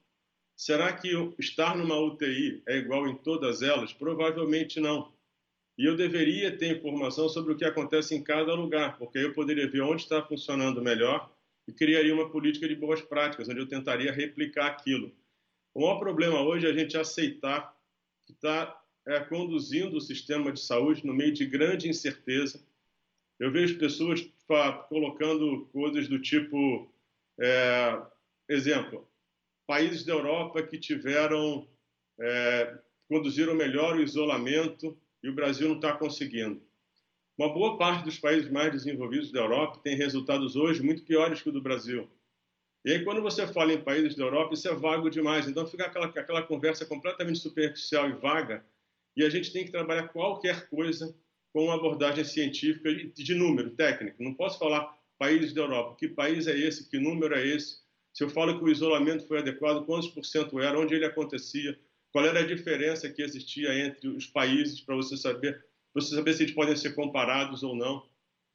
Será 0.58 0.92
que 0.92 1.08
estar 1.40 1.78
numa 1.78 1.98
UTI 1.98 2.62
é 2.68 2.76
igual 2.76 3.08
em 3.08 3.16
todas 3.16 3.62
elas? 3.62 3.94
Provavelmente 3.94 4.78
não. 4.82 5.14
E 5.78 5.86
eu 5.86 5.96
deveria 5.96 6.58
ter 6.58 6.76
informação 6.76 7.30
sobre 7.30 7.54
o 7.54 7.56
que 7.56 7.64
acontece 7.64 8.14
em 8.14 8.22
cada 8.22 8.54
lugar, 8.54 8.98
porque 8.98 9.18
aí 9.18 9.24
eu 9.24 9.34
poderia 9.34 9.70
ver 9.70 9.80
onde 9.80 10.02
está 10.02 10.22
funcionando 10.22 10.82
melhor 10.82 11.34
e 11.66 11.72
criaria 11.72 12.14
uma 12.14 12.30
política 12.30 12.68
de 12.68 12.76
boas 12.76 13.02
práticas, 13.02 13.48
onde 13.48 13.62
eu 13.62 13.70
tentaria 13.70 14.12
replicar 14.12 14.68
aquilo. 14.68 15.16
O 15.80 15.82
maior 15.82 15.98
problema 15.98 16.42
hoje 16.42 16.68
é 16.68 16.72
a 16.72 16.74
gente 16.74 16.98
aceitar 16.98 17.74
que 18.26 18.34
está 18.34 18.78
é, 19.08 19.22
conduzindo 19.22 19.96
o 19.96 20.02
sistema 20.02 20.52
de 20.52 20.60
saúde 20.60 21.08
no 21.08 21.14
meio 21.14 21.32
de 21.32 21.46
grande 21.46 21.88
incerteza. 21.88 22.62
Eu 23.40 23.50
vejo 23.50 23.80
pessoas 23.80 24.30
colocando 24.90 25.70
coisas 25.72 26.10
do 26.10 26.22
tipo, 26.22 26.94
é, 27.40 27.98
exemplo, 28.50 29.10
países 29.66 30.04
da 30.04 30.12
Europa 30.12 30.62
que 30.64 30.78
tiveram, 30.78 31.66
é, 32.20 32.78
conduziram 33.08 33.56
melhor 33.56 33.96
o 33.96 34.04
isolamento 34.04 35.00
e 35.24 35.30
o 35.30 35.34
Brasil 35.34 35.70
não 35.70 35.78
está 35.78 35.94
conseguindo. 35.94 36.62
Uma 37.38 37.54
boa 37.54 37.78
parte 37.78 38.04
dos 38.04 38.20
países 38.20 38.52
mais 38.52 38.70
desenvolvidos 38.70 39.32
da 39.32 39.40
Europa 39.40 39.80
tem 39.82 39.96
resultados 39.96 40.58
hoje 40.58 40.84
muito 40.84 41.04
piores 41.04 41.42
que 41.42 41.48
o 41.48 41.54
do 41.54 41.62
Brasil. 41.62 42.12
E 42.86 42.92
aí, 42.92 43.04
quando 43.04 43.22
você 43.22 43.46
fala 43.46 43.74
em 43.74 43.82
países 43.82 44.16
da 44.16 44.24
Europa, 44.24 44.54
isso 44.54 44.68
é 44.68 44.74
vago 44.74 45.10
demais. 45.10 45.48
Então, 45.48 45.68
fica 45.68 45.86
aquela, 45.86 46.06
aquela 46.06 46.42
conversa 46.42 46.86
completamente 46.86 47.40
superficial 47.40 48.10
e 48.10 48.14
vaga 48.14 48.66
e 49.16 49.24
a 49.24 49.30
gente 49.30 49.52
tem 49.52 49.66
que 49.66 49.72
trabalhar 49.72 50.08
qualquer 50.10 50.70
coisa 50.70 51.14
com 51.52 51.66
uma 51.66 51.76
abordagem 51.76 52.24
científica 52.24 52.94
de 52.94 53.36
número, 53.36 53.72
técnico. 53.72 54.24
Não 54.24 54.34
posso 54.34 54.58
falar 54.58 54.98
países 55.18 55.52
da 55.54 55.62
Europa. 55.62 55.98
Que 55.98 56.08
país 56.08 56.48
é 56.48 56.58
esse? 56.58 56.90
Que 56.90 57.00
número 57.00 57.36
é 57.36 57.46
esse? 57.46 57.80
Se 58.14 58.24
eu 58.24 58.30
falo 58.30 58.58
que 58.58 58.64
o 58.64 58.70
isolamento 58.70 59.28
foi 59.28 59.40
adequado, 59.40 59.86
quantos 59.86 60.10
por 60.10 60.24
cento 60.24 60.60
era? 60.60 60.80
Onde 60.80 60.96
ele 60.96 61.06
acontecia? 61.06 61.78
Qual 62.12 62.26
era 62.26 62.40
a 62.40 62.46
diferença 62.46 63.10
que 63.10 63.22
existia 63.22 63.78
entre 63.86 64.08
os 64.08 64.26
países 64.26 64.80
para 64.80 64.96
você 64.96 65.18
saber, 65.18 65.54
para 65.94 66.02
você 66.02 66.16
saber 66.16 66.34
se 66.34 66.44
eles 66.44 66.56
podem 66.56 66.76
ser 66.76 66.96
comparados 66.96 67.62
ou 67.62 67.76
não? 67.76 68.08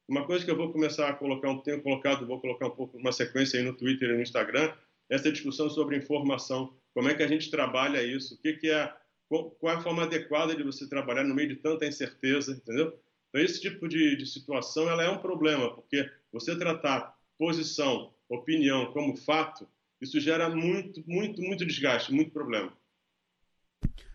Uma 0.07 0.25
coisa 0.25 0.45
que 0.45 0.51
eu 0.51 0.57
vou 0.57 0.71
começar 0.71 1.09
a 1.09 1.13
colocar, 1.13 1.55
tenho 1.61 1.81
colocado, 1.81 2.27
vou 2.27 2.39
colocar 2.39 2.67
um 2.67 2.75
pouco 2.75 2.97
uma 2.97 3.11
sequência 3.11 3.59
aí 3.59 3.65
no 3.65 3.75
Twitter 3.75 4.09
e 4.09 4.13
no 4.13 4.21
Instagram, 4.21 4.73
essa 5.09 5.31
discussão 5.31 5.69
sobre 5.69 5.97
informação. 5.97 6.75
Como 6.93 7.09
é 7.09 7.15
que 7.15 7.23
a 7.23 7.27
gente 7.27 7.49
trabalha 7.49 8.03
isso? 8.03 8.35
O 8.35 8.37
que, 8.37 8.53
que 8.53 8.69
é 8.69 8.93
qual, 9.27 9.57
é 9.63 9.71
a 9.71 9.81
forma 9.81 10.03
adequada 10.03 10.55
de 10.55 10.63
você 10.63 10.87
trabalhar 10.87 11.23
no 11.23 11.33
meio 11.33 11.49
de 11.49 11.55
tanta 11.55 11.85
incerteza, 11.85 12.51
entendeu? 12.51 12.97
Então, 13.29 13.41
esse 13.41 13.59
tipo 13.59 13.87
de, 13.87 14.15
de 14.15 14.25
situação 14.25 14.89
ela 14.89 15.03
é 15.03 15.09
um 15.09 15.17
problema, 15.17 15.73
porque 15.73 16.09
você 16.31 16.57
tratar 16.57 17.17
posição, 17.37 18.13
opinião 18.29 18.91
como 18.93 19.15
fato, 19.15 19.67
isso 19.99 20.19
gera 20.19 20.49
muito, 20.49 21.03
muito, 21.07 21.41
muito 21.41 21.65
desgaste, 21.65 22.13
muito 22.13 22.31
problema. 22.31 22.71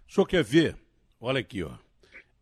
O 0.08 0.12
senhor 0.12 0.26
quer 0.26 0.44
ver? 0.44 0.76
Olha 1.20 1.40
aqui, 1.40 1.62
ó. 1.62 1.76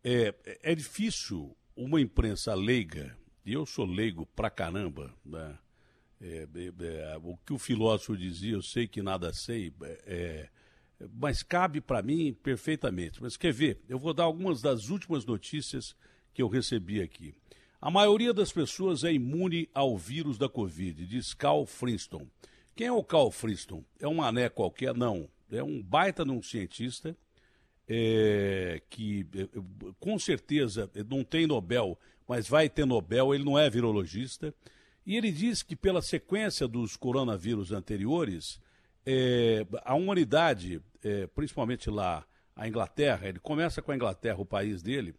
É, 0.03 0.33
é 0.63 0.75
difícil 0.75 1.55
uma 1.75 1.99
imprensa 1.99 2.53
leiga, 2.53 3.17
e 3.49 3.53
eu 3.53 3.65
sou 3.65 3.83
leigo 3.83 4.27
pra 4.27 4.47
caramba, 4.47 5.11
né? 5.25 5.57
É, 6.21 6.47
é, 6.53 7.13
é 7.13 7.17
o 7.23 7.35
que 7.37 7.51
o 7.51 7.57
filósofo 7.57 8.15
dizia, 8.15 8.53
eu 8.53 8.61
sei 8.61 8.87
que 8.87 9.01
nada 9.01 9.33
sei, 9.33 9.73
é, 10.05 10.49
mas 11.15 11.41
cabe 11.41 11.81
para 11.81 12.03
mim 12.03 12.31
perfeitamente. 12.43 13.19
Mas 13.21 13.37
quer 13.37 13.51
ver? 13.51 13.81
Eu 13.89 13.97
vou 13.97 14.13
dar 14.13 14.25
algumas 14.25 14.61
das 14.61 14.89
últimas 14.89 15.25
notícias 15.25 15.95
que 16.31 16.43
eu 16.43 16.47
recebi 16.47 17.01
aqui. 17.01 17.33
A 17.81 17.89
maioria 17.89 18.33
das 18.33 18.51
pessoas 18.51 19.03
é 19.03 19.11
imune 19.11 19.67
ao 19.73 19.97
vírus 19.97 20.37
da 20.37 20.47
Covid, 20.47 21.07
diz 21.07 21.33
Carl 21.33 21.65
Friston. 21.65 22.27
Quem 22.75 22.87
é 22.87 22.91
o 22.91 23.03
Carl 23.03 23.31
Friston? 23.31 23.83
É 23.99 24.07
um 24.07 24.15
mané 24.15 24.47
qualquer? 24.49 24.93
Não. 24.93 25.27
É 25.49 25.63
um 25.63 25.81
baita 25.81 26.23
de 26.23 26.31
um 26.31 26.43
cientista 26.43 27.17
é, 27.87 28.81
que, 28.89 29.25
é, 29.33 29.47
com 29.99 30.19
certeza, 30.19 30.91
não 31.09 31.23
tem 31.23 31.47
Nobel, 31.47 31.97
mas 32.29 32.47
vai 32.47 32.69
ter 32.69 32.85
Nobel. 32.85 33.33
Ele 33.33 33.43
não 33.43 33.57
é 33.57 33.67
virologista. 33.67 34.53
E 35.03 35.17
ele 35.17 35.31
diz 35.31 35.63
que, 35.63 35.75
pela 35.75 35.99
sequência 35.99 36.67
dos 36.67 36.95
coronavírus 36.95 37.71
anteriores, 37.71 38.61
é, 39.03 39.65
a 39.83 39.95
humanidade, 39.95 40.79
é, 41.03 41.25
principalmente 41.25 41.89
lá, 41.89 42.23
a 42.55 42.67
Inglaterra, 42.67 43.27
ele 43.27 43.39
começa 43.39 43.81
com 43.81 43.91
a 43.91 43.95
Inglaterra, 43.95 44.37
o 44.37 44.45
país 44.45 44.83
dele, 44.83 45.15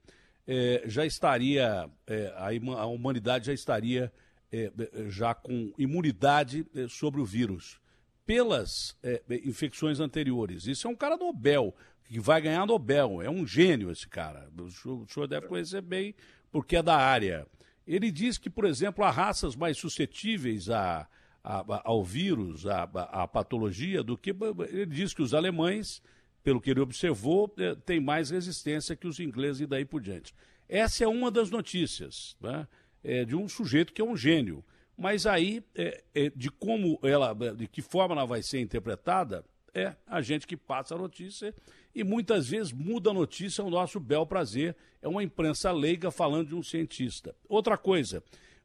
é, 0.46 0.84
já 0.86 1.04
estaria, 1.04 1.90
é, 2.06 2.32
a, 2.36 2.86
humanidade 2.86 3.46
já 3.46 3.52
estaria 3.52 4.12
é, 4.52 4.70
já 5.08 5.34
com 5.34 5.72
imunidade 5.76 6.64
é, 6.74 6.86
sobre 6.86 7.20
o 7.20 7.24
vírus, 7.24 7.80
pelas 8.24 8.96
infecções 9.44 9.98
anteriores. 9.98 10.68
Isso 10.68 10.86
é 10.86 10.90
um 10.90 10.94
cara 10.94 11.16
Nobel, 11.16 11.74
que 12.04 12.20
vai 12.20 12.40
ganhar 12.40 12.64
Nobel, 12.64 13.20
é 13.20 13.28
um 13.28 13.44
gênio 13.44 13.90
esse 13.90 14.06
cara. 14.06 14.48
O 14.56 14.70
senhor, 14.70 15.02
o 15.02 15.08
senhor 15.08 15.26
deve 15.26 15.48
conhecer 15.48 15.80
bem, 15.80 16.14
porque 16.51 16.76
é 16.76 16.82
da 16.82 16.96
área. 16.96 17.46
Ele 17.86 18.11
diz 18.11 18.38
que, 18.38 18.51
por 18.51 18.64
exemplo, 18.64 19.05
há 19.05 19.11
raças 19.11 19.57
mais 19.57 19.76
suscetíveis 19.76 20.70
a 20.70 21.09
a, 21.42 21.82
ao 21.84 22.05
vírus, 22.05 22.66
à 22.66 23.26
patologia, 23.26 24.03
do 24.03 24.16
que 24.16 24.34
ele 24.68 24.86
diz 24.86 25.12
que 25.14 25.22
os 25.22 25.34
alemães, 25.34 26.03
pelo 26.42 26.61
que 26.61 26.70
ele 26.70 26.80
observou, 26.80 27.53
é, 27.59 27.74
têm 27.74 28.01
mais 28.01 28.30
resistência 28.30 28.96
que 28.96 29.07
os 29.07 29.18
ingleses 29.18 29.62
e 29.62 29.66
daí 29.66 29.84
por 29.84 30.01
diante. 30.01 30.34
Essa 30.68 31.05
é 31.05 31.09
uma 31.09 31.30
das 31.30 31.51
notícias 31.51 32.36
né? 32.40 32.66
é, 33.03 33.24
de 33.24 33.34
um 33.34 33.48
sujeito 33.48 33.92
que 33.92 34.01
é 34.01 34.05
um 34.05 34.16
gênio. 34.16 34.64
Mas 34.96 35.26
aí, 35.26 35.64
é, 35.74 36.03
é, 36.14 36.30
de 36.30 36.51
como 36.51 36.98
ela, 37.03 37.32
de 37.32 37.66
que 37.66 37.80
forma 37.80 38.14
ela 38.14 38.26
vai 38.26 38.42
ser 38.42 38.61
interpretada, 38.61 39.44
é 39.74 39.94
a 40.06 40.20
gente 40.20 40.46
que 40.46 40.56
passa 40.56 40.94
a 40.94 40.98
notícia 40.98 41.54
e 41.94 42.04
muitas 42.04 42.48
vezes 42.48 42.72
muda 42.72 43.10
a 43.10 43.14
notícia 43.14 43.62
ao 43.62 43.70
nosso 43.70 43.98
bel 43.98 44.26
prazer. 44.26 44.76
É 45.02 45.08
uma 45.08 45.22
imprensa 45.22 45.72
leiga 45.72 46.10
falando 46.10 46.48
de 46.48 46.54
um 46.54 46.62
cientista. 46.62 47.34
Outra 47.48 47.76
coisa, 47.76 48.22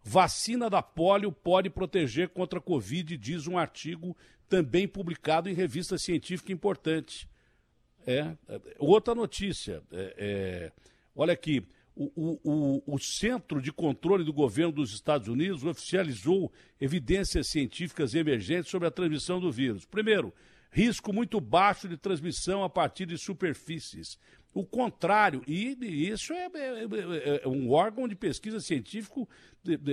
Vacina 0.07 0.69
da 0.69 0.83
polio 0.83 1.31
pode 1.31 1.67
proteger 1.67 2.29
contra 2.29 2.59
a 2.59 2.61
Covid, 2.61 3.17
diz 3.17 3.47
um 3.47 3.57
artigo 3.57 4.15
também 4.47 4.87
publicado 4.87 5.49
em 5.49 5.53
revista 5.55 5.97
científica 5.97 6.53
importante. 6.53 7.27
É, 8.05 8.35
é 8.47 8.61
outra 8.77 9.15
notícia. 9.15 9.81
É, 9.91 10.15
é, 10.17 10.71
olha 11.15 11.33
aqui. 11.33 11.65
O, 11.95 12.11
o, 12.43 12.83
o, 12.85 12.99
Centro 12.99 13.61
de 13.61 13.71
Controle 13.71 14.25
do 14.25 14.33
Governo 14.33 14.73
dos 14.73 14.93
Estados 14.93 15.29
Unidos 15.29 15.63
oficializou 15.63 16.51
evidências 16.79 17.47
científicas 17.47 18.13
emergentes 18.13 18.69
sobre 18.69 18.87
a 18.87 18.91
transmissão 18.91 19.39
do 19.39 19.49
vírus. 19.49 19.85
Primeiro, 19.85 20.33
risco 20.75 21.13
muito 21.13 21.39
baixo 21.39 21.87
de 21.87 21.95
transmissão 21.95 22.61
a 22.61 22.69
partir 22.69 23.05
de 23.05 23.17
superfícies. 23.17 24.19
O 24.53 24.65
contrário, 24.65 25.41
e 25.47 25.77
isso 26.09 26.33
é, 26.33 26.47
é, 26.53 26.83
é, 26.83 27.41
é 27.45 27.47
um 27.47 27.71
órgão 27.71 28.09
de 28.09 28.15
pesquisa 28.15 28.59
científico 28.59 29.27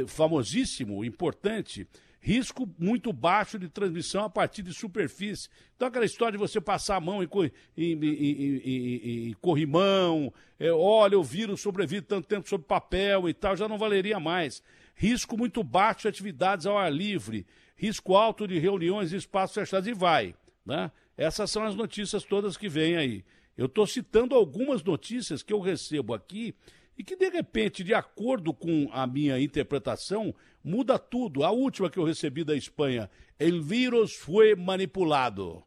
famosíssimo, 0.08 1.04
importante. 1.04 1.86
Risco 2.20 2.68
muito 2.76 3.12
baixo 3.12 3.60
de 3.60 3.68
transmissão 3.68 4.24
a 4.24 4.30
partir 4.30 4.62
de 4.62 4.74
superfície. 4.74 5.48
Então, 5.76 5.86
aquela 5.86 6.04
história 6.04 6.32
de 6.32 6.38
você 6.38 6.60
passar 6.60 6.96
a 6.96 7.00
mão 7.00 7.22
em, 7.22 7.28
em, 7.76 7.92
em, 8.04 9.28
em 9.28 9.32
corrimão, 9.34 10.34
é, 10.58 10.72
olha, 10.72 11.16
o 11.16 11.22
vírus 11.22 11.60
sobrevive 11.60 12.02
tanto 12.02 12.26
tempo 12.26 12.48
sobre 12.48 12.66
papel 12.66 13.28
e 13.28 13.34
tal, 13.34 13.56
já 13.56 13.68
não 13.68 13.78
valeria 13.78 14.18
mais. 14.18 14.60
Risco 14.96 15.38
muito 15.38 15.62
baixo 15.62 16.02
de 16.02 16.08
atividades 16.08 16.66
ao 16.66 16.76
ar 16.76 16.92
livre. 16.92 17.46
Risco 17.76 18.16
alto 18.16 18.48
de 18.48 18.58
reuniões 18.58 19.12
em 19.12 19.16
espaços 19.16 19.54
fechados 19.54 19.86
e 19.86 19.94
vai. 19.94 20.34
Né? 20.64 20.90
Essas 21.16 21.50
são 21.50 21.64
as 21.64 21.74
notícias 21.74 22.24
todas 22.24 22.56
que 22.56 22.68
vêm 22.68 22.96
aí. 22.96 23.24
Eu 23.56 23.66
estou 23.66 23.86
citando 23.86 24.34
algumas 24.34 24.82
notícias 24.82 25.42
que 25.42 25.52
eu 25.52 25.60
recebo 25.60 26.14
aqui 26.14 26.54
e 26.96 27.04
que, 27.04 27.16
de 27.16 27.28
repente, 27.28 27.82
de 27.82 27.94
acordo 27.94 28.52
com 28.52 28.88
a 28.92 29.06
minha 29.06 29.40
interpretação, 29.40 30.34
muda 30.62 30.98
tudo. 30.98 31.44
A 31.44 31.50
última 31.50 31.90
que 31.90 31.98
eu 31.98 32.04
recebi 32.04 32.44
da 32.44 32.54
Espanha, 32.54 33.10
el 33.38 33.62
vírus 33.62 34.14
foi 34.14 34.54
manipulado. 34.54 35.64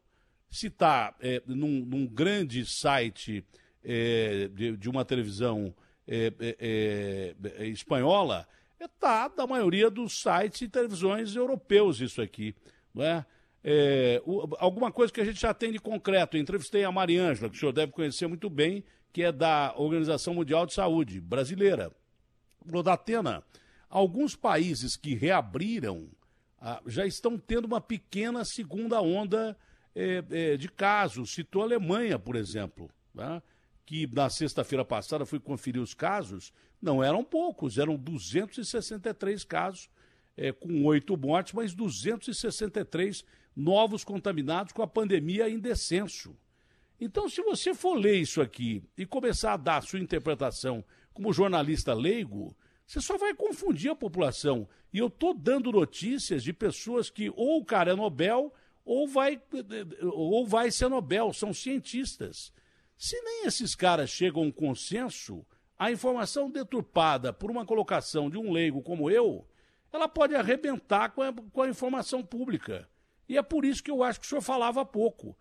Se 0.48 0.68
está 0.68 1.14
é, 1.20 1.42
num, 1.46 1.84
num, 1.84 2.06
grande 2.06 2.64
site 2.64 3.44
é, 3.82 4.48
de, 4.48 4.76
de, 4.76 4.88
uma 4.88 5.04
televisão 5.04 5.74
é, 6.06 6.32
é, 6.40 7.34
é, 7.58 7.66
espanhola, 7.66 8.48
está 8.80 9.28
da 9.28 9.46
maioria 9.46 9.90
dos 9.90 10.20
sites 10.20 10.62
e 10.62 10.68
televisões 10.68 11.34
europeus 11.34 12.00
isso 12.00 12.22
aqui, 12.22 12.54
não 12.94 13.04
é? 13.04 13.26
É, 13.68 14.22
o, 14.24 14.54
alguma 14.60 14.92
coisa 14.92 15.12
que 15.12 15.20
a 15.20 15.24
gente 15.24 15.40
já 15.40 15.52
tem 15.52 15.72
de 15.72 15.80
concreto. 15.80 16.36
Eu 16.36 16.40
entrevistei 16.40 16.84
a 16.84 16.92
Mariângela, 16.92 17.50
que 17.50 17.56
o 17.56 17.58
senhor 17.58 17.72
deve 17.72 17.90
conhecer 17.90 18.28
muito 18.28 18.48
bem, 18.48 18.84
que 19.12 19.24
é 19.24 19.32
da 19.32 19.74
Organização 19.76 20.34
Mundial 20.34 20.64
de 20.66 20.72
Saúde 20.72 21.20
brasileira. 21.20 21.90
Atena, 22.86 23.42
alguns 23.90 24.36
países 24.36 24.96
que 24.96 25.16
reabriram 25.16 26.08
ah, 26.60 26.80
já 26.86 27.04
estão 27.04 27.36
tendo 27.36 27.64
uma 27.64 27.80
pequena 27.80 28.44
segunda 28.44 29.00
onda 29.02 29.56
é, 29.96 30.22
é, 30.30 30.56
de 30.56 30.68
casos. 30.68 31.32
Citou 31.32 31.62
a 31.62 31.64
Alemanha, 31.64 32.20
por 32.20 32.36
exemplo, 32.36 32.88
né? 33.12 33.42
que 33.84 34.06
na 34.06 34.30
sexta-feira 34.30 34.84
passada 34.84 35.26
fui 35.26 35.40
conferir 35.40 35.82
os 35.82 35.92
casos, 35.92 36.52
não 36.80 37.02
eram 37.02 37.24
poucos, 37.24 37.78
eram 37.78 37.96
263 37.96 39.42
casos, 39.42 39.88
é, 40.36 40.52
com 40.52 40.84
oito 40.84 41.16
mortes, 41.16 41.52
mas 41.52 41.74
263 41.74 43.24
novos 43.56 44.04
contaminados 44.04 44.72
com 44.72 44.82
a 44.82 44.86
pandemia 44.86 45.48
em 45.48 45.58
descenso. 45.58 46.36
Então, 47.00 47.28
se 47.28 47.42
você 47.42 47.74
for 47.74 47.94
ler 47.94 48.16
isso 48.16 48.40
aqui 48.42 48.84
e 48.96 49.06
começar 49.06 49.54
a 49.54 49.56
dar 49.56 49.78
a 49.78 49.82
sua 49.82 49.98
interpretação 49.98 50.84
como 51.14 51.32
jornalista 51.32 51.94
leigo, 51.94 52.54
você 52.86 53.00
só 53.00 53.16
vai 53.16 53.34
confundir 53.34 53.90
a 53.90 53.96
população. 53.96 54.68
E 54.92 54.98
eu 54.98 55.08
estou 55.08 55.34
dando 55.34 55.72
notícias 55.72 56.42
de 56.42 56.52
pessoas 56.52 57.10
que 57.10 57.30
ou 57.34 57.60
o 57.60 57.64
cara 57.64 57.92
é 57.92 57.96
Nobel 57.96 58.52
ou 58.84 59.08
vai, 59.08 59.40
ou 60.02 60.46
vai 60.46 60.70
ser 60.70 60.88
Nobel, 60.88 61.32
são 61.32 61.52
cientistas. 61.52 62.52
Se 62.96 63.20
nem 63.22 63.46
esses 63.46 63.74
caras 63.74 64.08
chegam 64.08 64.42
a 64.42 64.46
um 64.46 64.52
consenso, 64.52 65.44
a 65.78 65.90
informação 65.90 66.50
deturpada 66.50 67.32
por 67.32 67.50
uma 67.50 67.66
colocação 67.66 68.30
de 68.30 68.38
um 68.38 68.52
leigo 68.52 68.82
como 68.82 69.10
eu, 69.10 69.46
ela 69.92 70.08
pode 70.08 70.34
arrebentar 70.34 71.10
com 71.10 71.22
a, 71.22 71.32
com 71.32 71.62
a 71.62 71.68
informação 71.68 72.22
pública. 72.22 72.88
E 73.28 73.36
é 73.36 73.42
por 73.42 73.64
isso 73.64 73.82
que 73.82 73.90
eu 73.90 74.02
acho 74.02 74.20
que 74.20 74.26
o 74.26 74.28
senhor 74.28 74.42
falava 74.42 74.84
pouco 74.84 75.36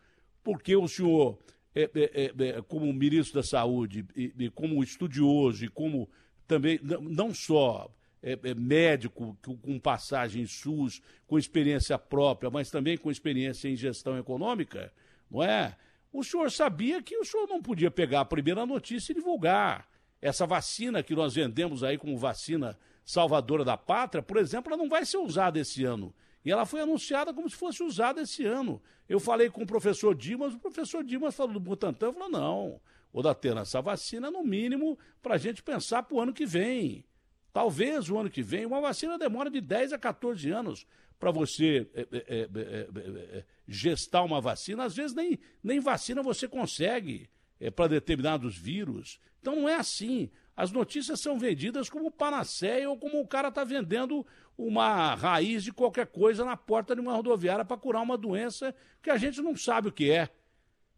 porque 0.45 0.75
o 0.75 0.88
senhor, 0.88 1.39
é, 1.73 1.89
é, 1.95 2.25
é, 2.25 2.47
é, 2.49 2.61
como 2.61 2.93
ministro 2.93 3.41
da 3.41 3.43
Saúde, 3.43 4.05
e, 4.15 4.31
e, 4.38 4.49
como 4.51 4.83
estudioso, 4.83 5.65
e 5.65 5.67
como 5.67 6.07
também, 6.47 6.79
não 6.83 7.33
só 7.33 7.91
é, 8.21 8.33
é, 8.43 8.53
médico 8.53 9.36
com 9.41 9.79
passagem 9.79 10.43
em 10.43 10.45
SUS, 10.45 11.01
com 11.25 11.39
experiência 11.39 11.97
própria, 11.97 12.51
mas 12.51 12.69
também 12.69 12.95
com 12.95 13.09
experiência 13.09 13.67
em 13.67 13.75
gestão 13.75 14.19
econômica, 14.19 14.93
não 15.31 15.41
é? 15.41 15.75
O 16.13 16.23
senhor 16.23 16.51
sabia 16.51 17.01
que 17.01 17.17
o 17.17 17.25
senhor 17.25 17.47
não 17.47 17.59
podia 17.59 17.89
pegar 17.89 18.21
a 18.21 18.25
primeira 18.25 18.67
notícia 18.67 19.11
e 19.11 19.15
divulgar. 19.15 19.89
Essa 20.21 20.45
vacina 20.45 21.01
que 21.01 21.15
nós 21.15 21.33
vendemos 21.33 21.83
aí 21.83 21.97
como 21.97 22.17
vacina 22.17 22.77
salvadora 23.03 23.65
da 23.65 23.75
pátria, 23.75 24.21
por 24.21 24.38
exemplo, 24.38 24.71
ela 24.71 24.81
não 24.81 24.89
vai 24.89 25.05
ser 25.05 25.17
usada 25.17 25.59
esse 25.59 25.83
ano. 25.83 26.13
E 26.45 26.51
ela 26.51 26.65
foi 26.65 26.79
anunciada 26.79 27.33
como 27.33 27.49
se 27.49 27.55
fosse 27.55 27.81
usada 27.81 28.21
esse 28.21 28.45
ano. 28.45 28.79
Eu 29.09 29.19
falei 29.19 29.49
com 29.49 29.63
o 29.63 29.67
professor 29.67 30.13
Dimas, 30.13 30.53
o 30.53 30.59
professor 30.59 31.03
Dimas 31.03 31.35
falou 31.35 31.53
do 31.53 31.59
Butantan, 31.59 32.13
falou, 32.13 32.29
não, 32.29 32.79
o 33.11 33.23
Datena, 33.23 33.61
essa 33.61 33.81
vacina, 33.81 34.29
no 34.29 34.43
mínimo, 34.43 34.97
para 35.23 35.35
a 35.35 35.37
gente 35.37 35.63
pensar 35.63 36.03
para 36.03 36.15
o 36.15 36.21
ano 36.21 36.33
que 36.33 36.45
vem. 36.45 37.03
Talvez 37.51 38.09
o 38.09 38.17
ano 38.17 38.29
que 38.29 38.43
vem, 38.43 38.65
uma 38.65 38.81
vacina 38.81 39.17
demora 39.17 39.49
de 39.49 39.59
10 39.59 39.93
a 39.93 39.97
14 39.97 40.51
anos 40.51 40.85
para 41.17 41.31
você 41.31 41.87
é, 41.93 42.07
é, 42.11 42.49
é, 42.51 43.43
gestar 43.67 44.21
uma 44.23 44.41
vacina. 44.41 44.83
Às 44.83 44.95
vezes 44.95 45.15
nem, 45.15 45.39
nem 45.63 45.79
vacina 45.79 46.21
você 46.21 46.47
consegue 46.47 47.29
para 47.75 47.87
determinados 47.87 48.57
vírus. 48.57 49.19
Então 49.39 49.55
não 49.55 49.69
é 49.69 49.75
assim. 49.75 50.29
As 50.55 50.71
notícias 50.71 51.19
são 51.19 51.37
vendidas 51.37 51.89
como 51.89 52.09
panaceia 52.09 52.89
ou 52.89 52.97
como 52.97 53.19
o 53.19 53.27
cara 53.27 53.49
está 53.49 53.63
vendendo 53.63 54.25
uma 54.57 55.13
raiz 55.13 55.63
de 55.63 55.73
qualquer 55.73 56.07
coisa 56.07 56.45
na 56.45 56.55
porta 56.55 56.95
de 56.95 57.01
uma 57.01 57.13
rodoviária 57.13 57.65
para 57.65 57.77
curar 57.77 58.01
uma 58.01 58.17
doença 58.17 58.73
que 59.01 59.09
a 59.09 59.17
gente 59.17 59.41
não 59.41 59.55
sabe 59.55 59.89
o 59.89 59.91
que 59.91 60.09
é. 60.09 60.29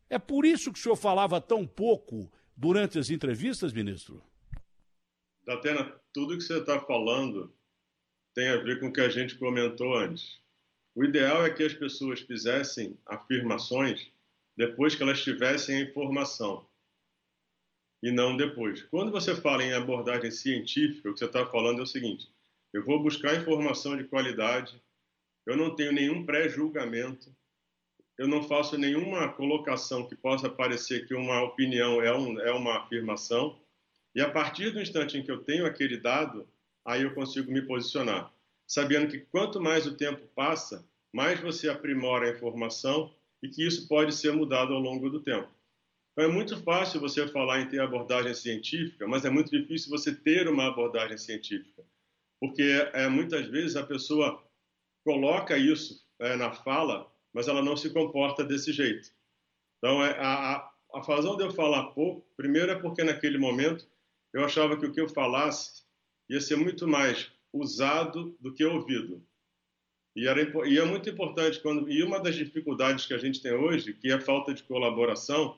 É 0.10 0.20
por 0.20 0.46
isso 0.46 0.72
que 0.72 0.80
o 0.80 0.82
senhor 0.82 0.96
falava 0.96 1.42
tão 1.42 1.66
pouco 1.66 2.32
durante 2.56 3.00
as 3.00 3.10
entrevistas, 3.10 3.74
ministro? 3.74 4.24
Datena, 5.44 5.92
tudo 6.14 6.38
que 6.38 6.44
você 6.44 6.60
está 6.60 6.80
falando 6.80 7.52
tem 8.36 8.50
a 8.50 8.58
ver 8.58 8.80
com 8.80 8.88
o 8.88 8.94
que 8.94 9.02
a 9.02 9.10
gente 9.10 9.38
comentou 9.38 9.96
antes. 9.96 10.40
O 10.94 11.04
ideal 11.04 11.46
é 11.46 11.50
que 11.50 11.64
as 11.64 11.74
pessoas 11.74 12.22
fizessem 12.22 12.98
afirmações 13.06 14.12
depois 14.56 14.94
que 14.94 15.02
elas 15.02 15.24
tivessem 15.24 15.78
a 15.78 15.82
informação 15.82 16.68
e 18.02 18.12
não 18.12 18.38
depois. 18.38 18.84
Quando 18.84 19.12
você 19.12 19.36
fala 19.36 19.64
em 19.64 19.74
abordagem 19.74 20.32
científica, 20.32 21.10
o 21.10 21.14
que 21.14 21.20
você 21.20 21.26
está 21.26 21.46
falando 21.46 21.80
é 21.80 21.84
o 21.84 21.88
seguinte: 21.88 22.30
eu 22.74 22.84
vou 22.84 23.02
buscar 23.02 23.36
informação 23.36 23.98
de 23.98 24.04
qualidade, 24.04 24.82
eu 25.46 25.56
não 25.56 25.76
tenho 25.76 25.92
nenhum 25.92 26.26
pré-julgamento, 26.26 27.34
eu 28.18 28.28
não 28.28 28.44
faço 28.44 28.78
nenhuma 28.78 29.30
colocação 29.30 30.08
que 30.08 30.16
possa 30.16 30.50
parecer 30.50 31.08
que 31.08 31.14
uma 31.14 31.42
opinião 31.44 32.02
é, 32.02 32.16
um, 32.16 32.40
é 32.40 32.52
uma 32.52 32.80
afirmação, 32.80 33.60
e 34.14 34.22
a 34.22 34.30
partir 34.30 34.72
do 34.72 34.82
instante 34.82 35.18
em 35.18 35.24
que 35.24 35.32
eu 35.32 35.44
tenho 35.44 35.66
aquele 35.66 35.98
dado, 35.98 36.48
aí 36.86 37.04
eu 37.04 37.14
consigo 37.14 37.52
me 37.52 37.62
posicionar, 37.62 38.34
sabendo 38.66 39.10
que 39.10 39.20
quanto 39.20 39.62
mais 39.62 39.86
o 39.86 39.96
tempo 39.96 40.26
passa, 40.36 40.86
mais 41.14 41.40
você 41.40 41.70
aprimora 41.70 42.28
a 42.28 42.32
informação 42.32 43.14
e 43.42 43.48
que 43.48 43.66
isso 43.66 43.88
pode 43.88 44.14
ser 44.14 44.34
mudado 44.34 44.74
ao 44.74 44.80
longo 44.80 45.10
do 45.10 45.22
tempo. 45.22 45.50
Então 46.18 46.32
é 46.32 46.34
muito 46.34 46.60
fácil 46.64 47.00
você 47.00 47.28
falar 47.28 47.62
em 47.62 47.68
ter 47.68 47.80
abordagem 47.80 48.34
científica, 48.34 49.08
mas 49.08 49.24
é 49.24 49.30
muito 49.30 49.52
difícil 49.52 49.92
você 49.92 50.16
ter 50.16 50.48
uma 50.48 50.66
abordagem 50.66 51.16
científica, 51.16 51.86
porque 52.40 52.90
é, 52.94 53.08
muitas 53.08 53.46
vezes 53.46 53.76
a 53.76 53.86
pessoa 53.86 54.44
coloca 55.06 55.56
isso 55.56 56.04
é, 56.18 56.36
na 56.36 56.52
fala, 56.52 57.08
mas 57.32 57.48
ela 57.48 57.62
não 57.62 57.78
se 57.78 57.92
comporta 57.92 58.44
desse 58.44 58.74
jeito. 58.74 59.12
Então 59.78 60.04
é, 60.04 60.18
a, 60.18 60.68
a 60.92 61.02
razão 61.02 61.38
de 61.38 61.44
eu 61.44 61.52
falar 61.52 61.92
pouco, 61.92 62.28
primeiro 62.36 62.72
é 62.72 62.76
porque 62.76 63.04
naquele 63.04 63.38
momento 63.38 63.88
eu 64.34 64.44
achava 64.44 64.76
que 64.76 64.88
o 64.88 64.92
que 64.92 65.00
eu 65.00 65.08
falasse 65.08 65.84
ia 66.28 66.42
ser 66.42 66.56
muito 66.56 66.88
mais 66.88 67.32
usado 67.54 68.36
do 68.40 68.52
que 68.52 68.66
ouvido. 68.66 69.24
E, 70.16 70.28
era, 70.28 70.42
e 70.68 70.80
é 70.80 70.84
muito 70.84 71.12
importante 71.12 71.62
quando 71.62 71.88
e 71.88 72.02
uma 72.02 72.20
das 72.20 72.34
dificuldades 72.34 73.06
que 73.06 73.14
a 73.14 73.20
gente 73.20 73.40
tem 73.40 73.54
hoje, 73.54 73.94
que 73.94 74.10
é 74.10 74.16
a 74.16 74.20
falta 74.20 74.52
de 74.52 74.64
colaboração, 74.64 75.56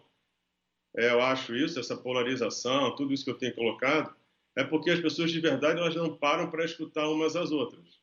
é, 0.96 1.12
eu 1.12 1.22
acho 1.22 1.56
isso, 1.56 1.80
essa 1.80 1.96
polarização, 1.96 2.96
tudo 2.96 3.14
isso 3.14 3.24
que 3.24 3.32
eu 3.32 3.38
tenho 3.38 3.56
colocado, 3.56 4.14
é 4.56 4.64
porque 4.64 4.90
as 4.90 5.00
pessoas 5.00 5.32
de 5.32 5.40
verdade 5.40 5.80
elas 5.80 5.96
não 5.96 6.18
param 6.18 6.50
para 6.50 6.66
escutar 6.66 7.10
umas 7.10 7.36
às 7.36 7.52
outras. 7.52 8.00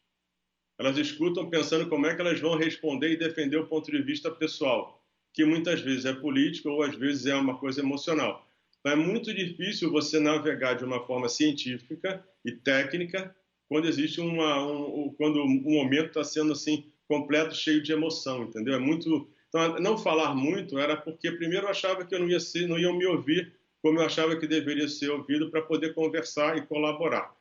Elas 0.79 0.97
escutam 0.99 1.49
pensando 1.49 1.89
como 1.89 2.07
é 2.07 2.15
que 2.15 2.21
elas 2.21 2.41
vão 2.41 2.57
responder 2.57 3.11
e 3.11 3.17
defender 3.17 3.57
o 3.57 3.67
ponto 3.67 3.91
de 3.91 4.03
vista 4.03 4.31
pessoal, 4.31 5.03
que 5.33 5.45
muitas 5.45 5.81
vezes 5.81 6.05
é 6.05 6.13
político 6.13 6.71
ou 6.71 6.83
às 6.83 6.95
vezes 6.95 7.27
é 7.27 7.35
uma 7.35 7.59
coisa 7.59 7.81
emocional. 7.81 8.47
Então 8.81 8.93
é 8.93 8.97
muito 8.97 9.35
difícil 9.35 9.91
você 9.91 10.21
navegar 10.21 10.75
de 10.75 10.85
uma 10.85 11.05
forma 11.07 11.29
científica 11.29 12.25
e 12.45 12.53
técnica 12.53 13.35
quando 13.69 13.89
existe 13.89 14.21
uma, 14.21 14.65
um, 14.65 15.13
quando 15.17 15.43
o 15.43 15.49
momento 15.49 16.09
está 16.09 16.25
sendo 16.25 16.53
assim 16.53 16.91
completo, 17.09 17.55
cheio 17.55 17.83
de 17.83 17.93
emoção, 17.93 18.45
entendeu? 18.45 18.75
É 18.75 18.79
muito 18.79 19.29
então, 19.57 19.81
não 19.81 19.99
falar 19.99 20.35
muito 20.35 20.79
era 20.79 20.97
porque, 20.97 21.33
primeiro, 21.33 21.67
eu 21.67 21.71
achava 21.71 22.05
que 22.05 22.15
eu 22.15 22.21
não 22.21 22.29
ia 22.29 22.41
ser, 22.41 22.69
não 22.69 22.79
iam 22.79 22.97
me 22.97 23.07
ouvir 23.07 23.55
como 23.83 24.01
eu 24.01 24.05
achava 24.05 24.37
que 24.37 24.47
deveria 24.47 24.89
ser 24.89 25.11
ouvido 25.11 25.51
para 25.51 25.63
poder 25.63 25.95
conversar 25.95 26.59
e 26.59 26.67
colaborar. 26.67 27.35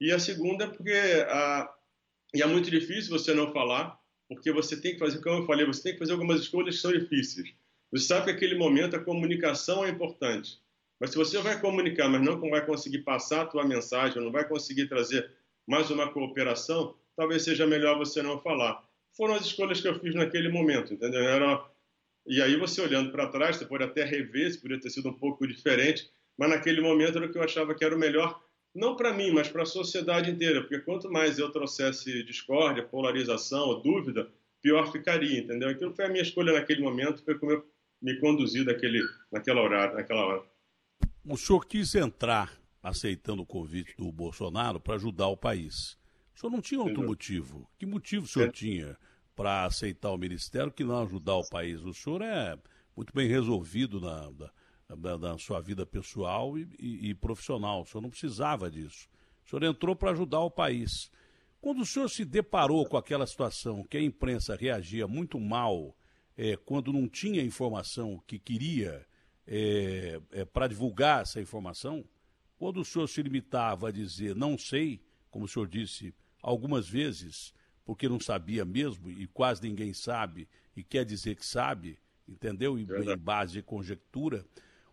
E 0.00 0.12
a 0.12 0.18
segunda 0.18 0.64
é 0.64 0.68
porque 0.68 0.92
a, 0.92 1.74
e 2.34 2.42
é 2.42 2.46
muito 2.46 2.70
difícil 2.70 3.18
você 3.18 3.34
não 3.34 3.52
falar, 3.52 3.98
porque 4.28 4.52
você 4.52 4.80
tem 4.80 4.92
que 4.92 4.98
fazer, 4.98 5.20
como 5.20 5.42
eu 5.42 5.46
falei, 5.46 5.66
você 5.66 5.82
tem 5.82 5.92
que 5.92 5.98
fazer 5.98 6.12
algumas 6.12 6.40
escolhas 6.40 6.76
que 6.76 6.80
são 6.82 6.92
difíceis. 6.92 7.52
Você 7.92 8.06
sabe 8.06 8.26
que 8.26 8.32
naquele 8.32 8.56
momento 8.56 8.96
a 8.96 9.02
comunicação 9.02 9.84
é 9.84 9.90
importante. 9.90 10.60
Mas 11.00 11.10
se 11.10 11.16
você 11.16 11.38
vai 11.38 11.60
comunicar, 11.60 12.08
mas 12.08 12.22
não 12.22 12.38
vai 12.48 12.64
conseguir 12.64 12.98
passar 12.98 13.42
a 13.42 13.46
tua 13.46 13.64
mensagem, 13.64 14.22
não 14.22 14.32
vai 14.32 14.46
conseguir 14.46 14.88
trazer 14.88 15.30
mais 15.66 15.90
uma 15.90 16.12
cooperação, 16.12 16.94
talvez 17.16 17.42
seja 17.42 17.66
melhor 17.66 17.98
você 17.98 18.22
não 18.22 18.38
falar 18.38 18.85
foram 19.16 19.34
as 19.34 19.46
escolhas 19.46 19.80
que 19.80 19.88
eu 19.88 19.98
fiz 19.98 20.14
naquele 20.14 20.48
momento, 20.48 20.94
entendeu? 20.94 21.22
Era... 21.22 21.64
E 22.26 22.42
aí 22.42 22.56
você 22.56 22.80
olhando 22.80 23.12
para 23.12 23.28
trás, 23.28 23.56
você 23.56 23.64
pode 23.64 23.84
até 23.84 24.04
rever, 24.04 24.50
se 24.50 24.60
poderia 24.60 24.82
ter 24.82 24.90
sido 24.90 25.08
um 25.08 25.14
pouco 25.14 25.46
diferente, 25.46 26.10
mas 26.36 26.50
naquele 26.50 26.80
momento 26.80 27.18
era 27.18 27.26
o 27.26 27.32
que 27.32 27.38
eu 27.38 27.42
achava 27.42 27.74
que 27.74 27.84
era 27.84 27.94
o 27.94 27.98
melhor, 27.98 28.42
não 28.74 28.96
para 28.96 29.14
mim, 29.14 29.30
mas 29.30 29.48
para 29.48 29.62
a 29.62 29.66
sociedade 29.66 30.30
inteira, 30.30 30.60
porque 30.60 30.80
quanto 30.80 31.10
mais 31.10 31.38
eu 31.38 31.50
trouxesse 31.50 32.22
discórdia, 32.24 32.84
polarização, 32.84 33.80
dúvida, 33.80 34.28
pior 34.60 34.90
ficaria, 34.90 35.38
entendeu? 35.38 35.70
Então 35.70 35.94
foi 35.94 36.04
a 36.04 36.08
minha 36.08 36.22
escolha 36.22 36.52
naquele 36.52 36.82
momento, 36.82 37.24
foi 37.24 37.38
como 37.38 37.52
eu 37.52 37.64
me 38.02 38.18
conduzi 38.20 38.64
daquele, 38.64 39.00
naquela, 39.32 39.62
hora, 39.62 39.94
naquela 39.94 40.26
hora. 40.26 40.42
O 41.24 41.36
senhor 41.36 41.64
quis 41.64 41.94
entrar 41.94 42.52
aceitando 42.82 43.42
o 43.42 43.46
convite 43.46 43.96
do 43.96 44.12
Bolsonaro 44.12 44.80
para 44.80 44.96
ajudar 44.96 45.28
o 45.28 45.36
país. 45.36 45.96
O 46.34 46.38
senhor 46.38 46.52
não 46.52 46.60
tinha 46.60 46.80
outro 46.80 47.02
motivo. 47.02 47.68
Que 47.78 47.86
motivo 47.86 48.26
o 48.26 48.28
senhor 48.28 48.48
é. 48.48 48.52
tinha 48.52 48.96
para 49.36 49.66
aceitar 49.66 50.10
o 50.10 50.16
ministério 50.16 50.72
que 50.72 50.82
não 50.82 51.02
ajudar 51.02 51.36
o 51.36 51.48
país? 51.48 51.82
O 51.82 51.92
senhor 51.92 52.22
é 52.22 52.58
muito 52.96 53.12
bem 53.14 53.28
resolvido 53.28 54.00
na, 54.00 54.32
da, 54.96 55.16
da 55.18 55.38
sua 55.38 55.60
vida 55.60 55.84
pessoal 55.84 56.58
e, 56.58 56.66
e, 56.80 57.10
e, 57.10 57.14
profissional. 57.14 57.82
O 57.82 57.86
senhor 57.86 58.00
não 58.00 58.10
precisava 58.10 58.70
disso. 58.70 59.08
O 59.44 59.50
senhor 59.50 59.62
entrou 59.64 59.94
para 59.94 60.12
ajudar 60.12 60.40
o 60.40 60.50
país. 60.50 61.10
Quando 61.60 61.82
o 61.82 61.86
senhor 61.86 62.08
se 62.08 62.24
deparou 62.24 62.86
com 62.86 62.96
aquela 62.96 63.26
situação 63.26 63.84
que 63.84 63.98
a 63.98 64.02
imprensa 64.02 64.56
reagia 64.56 65.06
muito 65.06 65.38
mal 65.38 65.94
é, 66.36 66.56
quando 66.56 66.92
não 66.92 67.06
tinha 67.06 67.42
informação 67.42 68.22
que 68.26 68.38
queria 68.38 69.06
é, 69.46 70.20
é, 70.32 70.44
para 70.44 70.66
divulgar 70.66 71.22
essa 71.22 71.40
informação, 71.40 72.04
quando 72.56 72.80
o 72.80 72.84
senhor 72.84 73.06
se 73.06 73.22
limitava 73.22 73.88
a 73.88 73.92
dizer 73.92 74.34
não 74.34 74.56
sei, 74.56 75.00
como 75.30 75.44
o 75.44 75.48
senhor 75.48 75.68
disse 75.68 76.14
algumas 76.42 76.88
vezes, 76.88 77.52
porque 77.86 78.08
não 78.08 78.20
sabia 78.20 78.64
mesmo 78.64 79.08
e 79.08 79.26
quase 79.28 79.62
ninguém 79.62 79.94
sabe 79.94 80.48
e 80.76 80.82
quer 80.82 81.04
dizer 81.04 81.36
que 81.36 81.46
sabe, 81.46 81.96
entendeu? 82.28 82.76
Em, 82.76 82.82
em 82.82 83.16
base 83.16 83.52
de 83.52 83.62
conjectura. 83.62 84.44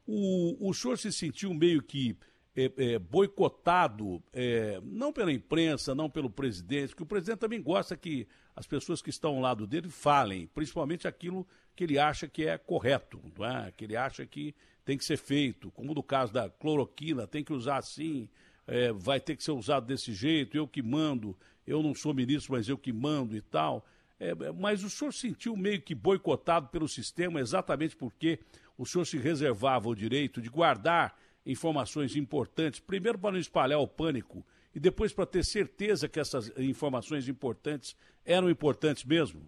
O, 0.06 0.70
o 0.70 0.74
senhor 0.74 0.98
se 0.98 1.12
sentiu 1.12 1.54
meio 1.54 1.82
que 1.82 2.16
é, 2.56 2.72
é, 2.78 3.00
boicotado, 3.00 4.22
é, 4.32 4.80
não 4.84 5.12
pela 5.12 5.32
imprensa, 5.32 5.96
não 5.96 6.10
pelo 6.10 6.30
presidente, 6.30 6.90
porque 6.90 7.04
o 7.04 7.08
presidente 7.08 7.40
também 7.40 7.62
gosta 7.62 7.98
que 7.98 8.28
as 8.56 8.68
pessoas 8.68 9.02
que 9.02 9.10
estão 9.10 9.36
ao 9.36 9.42
lado 9.42 9.66
dele 9.66 9.90
falem, 9.90 10.46
principalmente 10.54 11.08
aquilo 11.08 11.48
que 11.76 11.84
ele 11.84 11.98
acha 11.98 12.28
que 12.28 12.46
é 12.46 12.58
correto, 12.58 13.20
é? 13.40 13.72
que 13.72 13.84
ele 13.84 13.98
acha 13.98 14.24
que 14.26 14.54
tem 14.86 14.98
que 14.98 15.04
ser 15.04 15.18
feito, 15.18 15.72
como 15.72 15.96
no 15.96 16.04
caso 16.04 16.32
da 16.32 16.48
cloroquina, 16.48 17.26
tem 17.26 17.44
que 17.44 17.54
usar 17.54 17.78
assim, 17.78 18.30
é, 18.68 18.92
vai 18.92 19.20
ter 19.20 19.36
que 19.36 19.44
ser 19.44 19.52
usado 19.52 19.88
desse 19.88 20.14
jeito, 20.14 20.56
eu 20.56 20.68
que 20.68 20.84
mando, 20.84 21.36
eu 21.66 21.82
não 21.82 21.94
sou 21.96 22.14
ministro, 22.14 22.54
mas 22.54 22.68
eu 22.68 22.78
que 22.78 22.92
mando 22.92 23.36
e 23.36 23.42
tal. 23.42 23.86
É, 24.20 24.34
mas 24.54 24.84
o 24.84 24.90
senhor 24.90 25.12
sentiu 25.12 25.56
meio 25.56 25.82
que 25.82 25.96
boicotado 25.96 26.68
pelo 26.70 26.88
sistema 26.88 27.40
exatamente 27.40 27.96
porque 27.96 28.40
o 28.78 28.86
senhor 28.86 29.06
se 29.06 29.18
reservava 29.18 29.90
o 29.90 29.96
direito 29.96 30.42
de 30.42 30.50
guardar 30.50 31.18
informações 31.46 32.16
importantes, 32.16 32.80
primeiro 32.80 33.20
para 33.20 33.32
não 33.32 33.40
espalhar 33.40 33.80
o 33.80 33.88
pânico 33.88 34.46
e 34.74 34.80
depois 34.80 35.14
para 35.14 35.26
ter 35.26 35.44
certeza 35.44 36.08
que 36.08 36.20
essas 36.20 36.52
informações 36.58 37.28
importantes 37.28 37.96
eram 38.26 38.50
importantes 38.50 39.04
mesmo? 39.04 39.48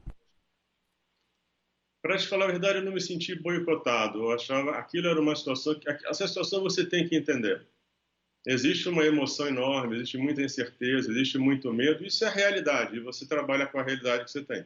Para 2.02 2.18
te 2.18 2.28
falar 2.28 2.46
a 2.46 2.52
verdade, 2.52 2.80
eu 2.80 2.86
não 2.86 2.94
me 2.94 3.02
senti 3.02 3.34
boicotado. 3.42 4.20
Eu 4.20 4.32
achava 4.32 4.72
aquilo 4.72 5.08
era 5.08 5.20
uma 5.20 5.36
situação 5.36 5.74
que 5.80 5.90
essa 5.90 6.28
situação 6.28 6.62
você 6.62 6.88
tem 6.88 7.08
que 7.08 7.16
entender. 7.16 7.66
Existe 8.46 8.88
uma 8.88 9.04
emoção 9.04 9.48
enorme, 9.48 9.96
existe 9.96 10.18
muita 10.18 10.42
incerteza, 10.42 11.10
existe 11.12 11.38
muito 11.38 11.74
medo. 11.74 12.06
Isso 12.06 12.24
é 12.24 12.28
a 12.28 12.32
realidade. 12.32 12.98
E 12.98 13.00
você 13.00 13.28
trabalha 13.28 13.66
com 13.66 13.80
a 13.80 13.84
realidade 13.84 14.26
que 14.26 14.32
você 14.32 14.44
tem. 14.44 14.66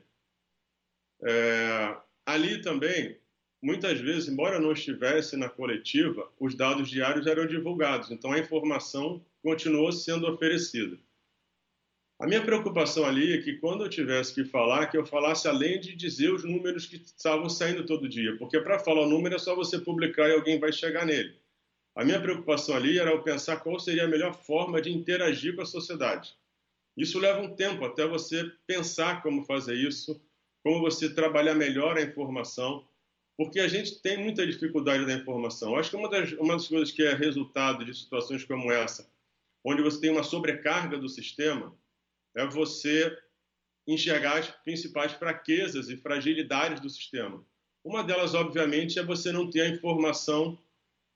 É, 1.21 1.97
ali 2.25 2.61
também 2.61 3.17
muitas 3.61 3.99
vezes, 3.99 4.29
embora 4.29 4.59
não 4.59 4.71
estivesse 4.71 5.35
na 5.35 5.49
coletiva, 5.49 6.31
os 6.39 6.55
dados 6.55 6.89
diários 6.89 7.27
eram 7.27 7.45
divulgados, 7.45 8.09
então 8.11 8.31
a 8.31 8.39
informação 8.39 9.23
continuou 9.41 9.91
sendo 9.91 10.27
oferecida. 10.27 10.97
A 12.19 12.27
minha 12.27 12.43
preocupação 12.43 13.05
ali 13.05 13.33
é 13.33 13.41
que 13.41 13.53
quando 13.53 13.83
eu 13.83 13.89
tivesse 13.89 14.33
que 14.33 14.43
falar, 14.43 14.87
que 14.87 14.97
eu 14.97 15.05
falasse 15.05 15.47
além 15.47 15.79
de 15.79 15.95
dizer 15.95 16.33
os 16.33 16.43
números 16.43 16.85
que 16.85 16.97
estavam 16.97 17.49
saindo 17.49 17.85
todo 17.85 18.09
dia, 18.09 18.35
porque 18.37 18.59
para 18.59 18.79
falar 18.79 19.03
o 19.03 19.09
número 19.09 19.35
é 19.35 19.39
só 19.39 19.55
você 19.55 19.79
publicar 19.79 20.27
e 20.27 20.33
alguém 20.33 20.59
vai 20.59 20.71
chegar 20.71 21.05
nele. 21.05 21.39
A 21.99 22.05
minha 22.05 22.21
preocupação 22.21 22.77
ali 22.77 22.97
era 22.97 23.11
eu 23.11 23.21
pensar 23.21 23.57
qual 23.57 23.77
seria 23.77 24.05
a 24.05 24.07
melhor 24.07 24.33
forma 24.33 24.81
de 24.81 24.89
interagir 24.89 25.53
com 25.53 25.63
a 25.63 25.65
sociedade. 25.65 26.33
Isso 26.95 27.19
leva 27.19 27.41
um 27.41 27.53
tempo 27.53 27.83
até 27.83 28.07
você 28.07 28.49
pensar 28.65 29.21
como 29.21 29.43
fazer 29.43 29.75
isso, 29.75 30.17
como 30.63 30.79
você 30.79 31.13
trabalhar 31.13 31.55
melhor 31.55 31.97
a 31.97 32.01
informação, 32.01 32.87
porque 33.35 33.59
a 33.59 33.67
gente 33.67 34.01
tem 34.01 34.15
muita 34.15 34.47
dificuldade 34.47 35.05
da 35.05 35.13
informação. 35.13 35.73
Eu 35.73 35.75
acho 35.75 35.89
que 35.89 35.97
uma 35.97 36.09
das, 36.09 36.31
uma 36.31 36.53
das 36.53 36.69
coisas 36.69 36.89
que 36.89 37.03
é 37.03 37.13
resultado 37.13 37.83
de 37.83 37.93
situações 37.93 38.45
como 38.45 38.71
essa, 38.71 39.05
onde 39.61 39.81
você 39.81 39.99
tem 39.99 40.09
uma 40.09 40.23
sobrecarga 40.23 40.97
do 40.97 41.09
sistema, 41.09 41.75
é 42.33 42.47
você 42.47 43.13
enxergar 43.85 44.37
as 44.37 44.47
principais 44.47 45.11
fraquezas 45.11 45.89
e 45.89 45.97
fragilidades 45.97 46.79
do 46.79 46.89
sistema. 46.89 47.45
Uma 47.83 48.05
delas, 48.05 48.33
obviamente, 48.33 48.97
é 48.97 49.03
você 49.03 49.33
não 49.33 49.49
ter 49.49 49.63
a 49.63 49.67
informação 49.67 50.57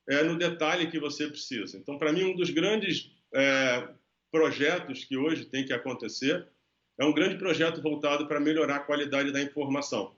é, 0.07 0.23
no 0.23 0.37
detalhe 0.37 0.89
que 0.89 0.99
você 0.99 1.27
precisa. 1.27 1.77
Então, 1.77 1.97
para 1.97 2.11
mim, 2.11 2.23
um 2.23 2.35
dos 2.35 2.49
grandes 2.49 3.11
é, 3.33 3.87
projetos 4.31 5.05
que 5.05 5.17
hoje 5.17 5.45
tem 5.45 5.65
que 5.65 5.73
acontecer 5.73 6.47
é 6.97 7.05
um 7.05 7.13
grande 7.13 7.37
projeto 7.37 7.81
voltado 7.81 8.27
para 8.27 8.39
melhorar 8.39 8.77
a 8.77 8.79
qualidade 8.79 9.31
da 9.31 9.41
informação. 9.41 10.15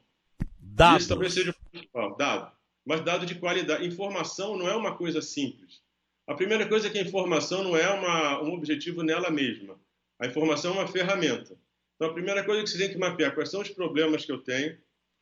Dados. 0.59 1.01
Isso 1.01 1.09
talvez 1.09 1.33
seja 1.33 1.51
o 1.51 1.69
principal, 1.69 2.15
dado. 2.17 2.51
Mas 2.85 3.01
dado 3.01 3.25
de 3.25 3.35
qualidade. 3.35 3.85
Informação 3.85 4.57
não 4.57 4.67
é 4.67 4.75
uma 4.75 4.95
coisa 4.95 5.21
simples. 5.21 5.81
A 6.27 6.33
primeira 6.33 6.67
coisa 6.67 6.87
é 6.87 6.89
que 6.89 6.97
a 6.97 7.01
informação 7.01 7.63
não 7.63 7.77
é 7.77 7.87
uma, 7.89 8.41
um 8.43 8.53
objetivo 8.53 9.03
nela 9.03 9.29
mesma. 9.29 9.79
A 10.19 10.27
informação 10.27 10.73
é 10.73 10.79
uma 10.79 10.87
ferramenta. 10.87 11.55
Então, 11.95 12.09
a 12.09 12.13
primeira 12.13 12.43
coisa 12.43 12.63
que 12.63 12.69
você 12.69 12.77
tem 12.77 12.89
que 12.89 12.97
mapear 12.97 13.33
quais 13.33 13.49
são 13.49 13.61
os 13.61 13.69
problemas 13.69 14.25
que 14.25 14.31
eu 14.31 14.39
tenho. 14.39 14.77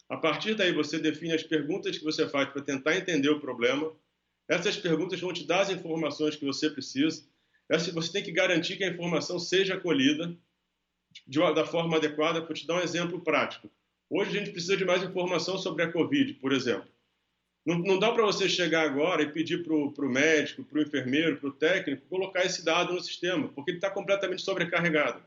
A 0.09 0.17
partir 0.17 0.55
daí, 0.55 0.71
você 0.71 0.99
define 0.99 1.33
as 1.33 1.43
perguntas 1.43 1.97
que 1.97 2.03
você 2.03 2.27
faz 2.27 2.49
para 2.49 2.61
tentar 2.61 2.95
entender 2.95 3.29
o 3.29 3.39
problema. 3.39 3.91
Essas 4.47 4.77
perguntas 4.77 5.19
vão 5.19 5.33
te 5.33 5.45
dar 5.45 5.61
as 5.61 5.69
informações 5.69 6.35
que 6.35 6.45
você 6.45 6.69
precisa. 6.69 7.23
Você 7.69 8.11
tem 8.11 8.23
que 8.23 8.31
garantir 8.31 8.77
que 8.77 8.83
a 8.83 8.89
informação 8.89 9.39
seja 9.39 9.75
acolhida 9.75 10.35
de, 11.25 11.39
da 11.53 11.65
forma 11.65 11.97
adequada. 11.97 12.41
Vou 12.41 12.53
te 12.53 12.67
dar 12.67 12.75
um 12.75 12.81
exemplo 12.81 13.21
prático. 13.21 13.69
Hoje 14.09 14.31
a 14.31 14.39
gente 14.39 14.51
precisa 14.51 14.77
de 14.77 14.85
mais 14.85 15.01
informação 15.01 15.57
sobre 15.57 15.83
a 15.83 15.91
Covid, 15.91 16.33
por 16.35 16.51
exemplo. 16.51 16.87
Não, 17.65 17.79
não 17.79 17.97
dá 17.97 18.11
para 18.11 18.25
você 18.25 18.49
chegar 18.49 18.83
agora 18.85 19.23
e 19.23 19.31
pedir 19.31 19.63
para 19.63 19.73
o 19.73 20.09
médico, 20.09 20.63
para 20.63 20.79
o 20.79 20.81
enfermeiro, 20.81 21.37
para 21.39 21.49
o 21.49 21.53
técnico 21.53 22.05
colocar 22.07 22.43
esse 22.43 22.63
dado 22.63 22.93
no 22.93 23.01
sistema, 23.01 23.47
porque 23.47 23.71
ele 23.71 23.77
está 23.77 23.89
completamente 23.89 24.41
sobrecarregado. 24.41 25.23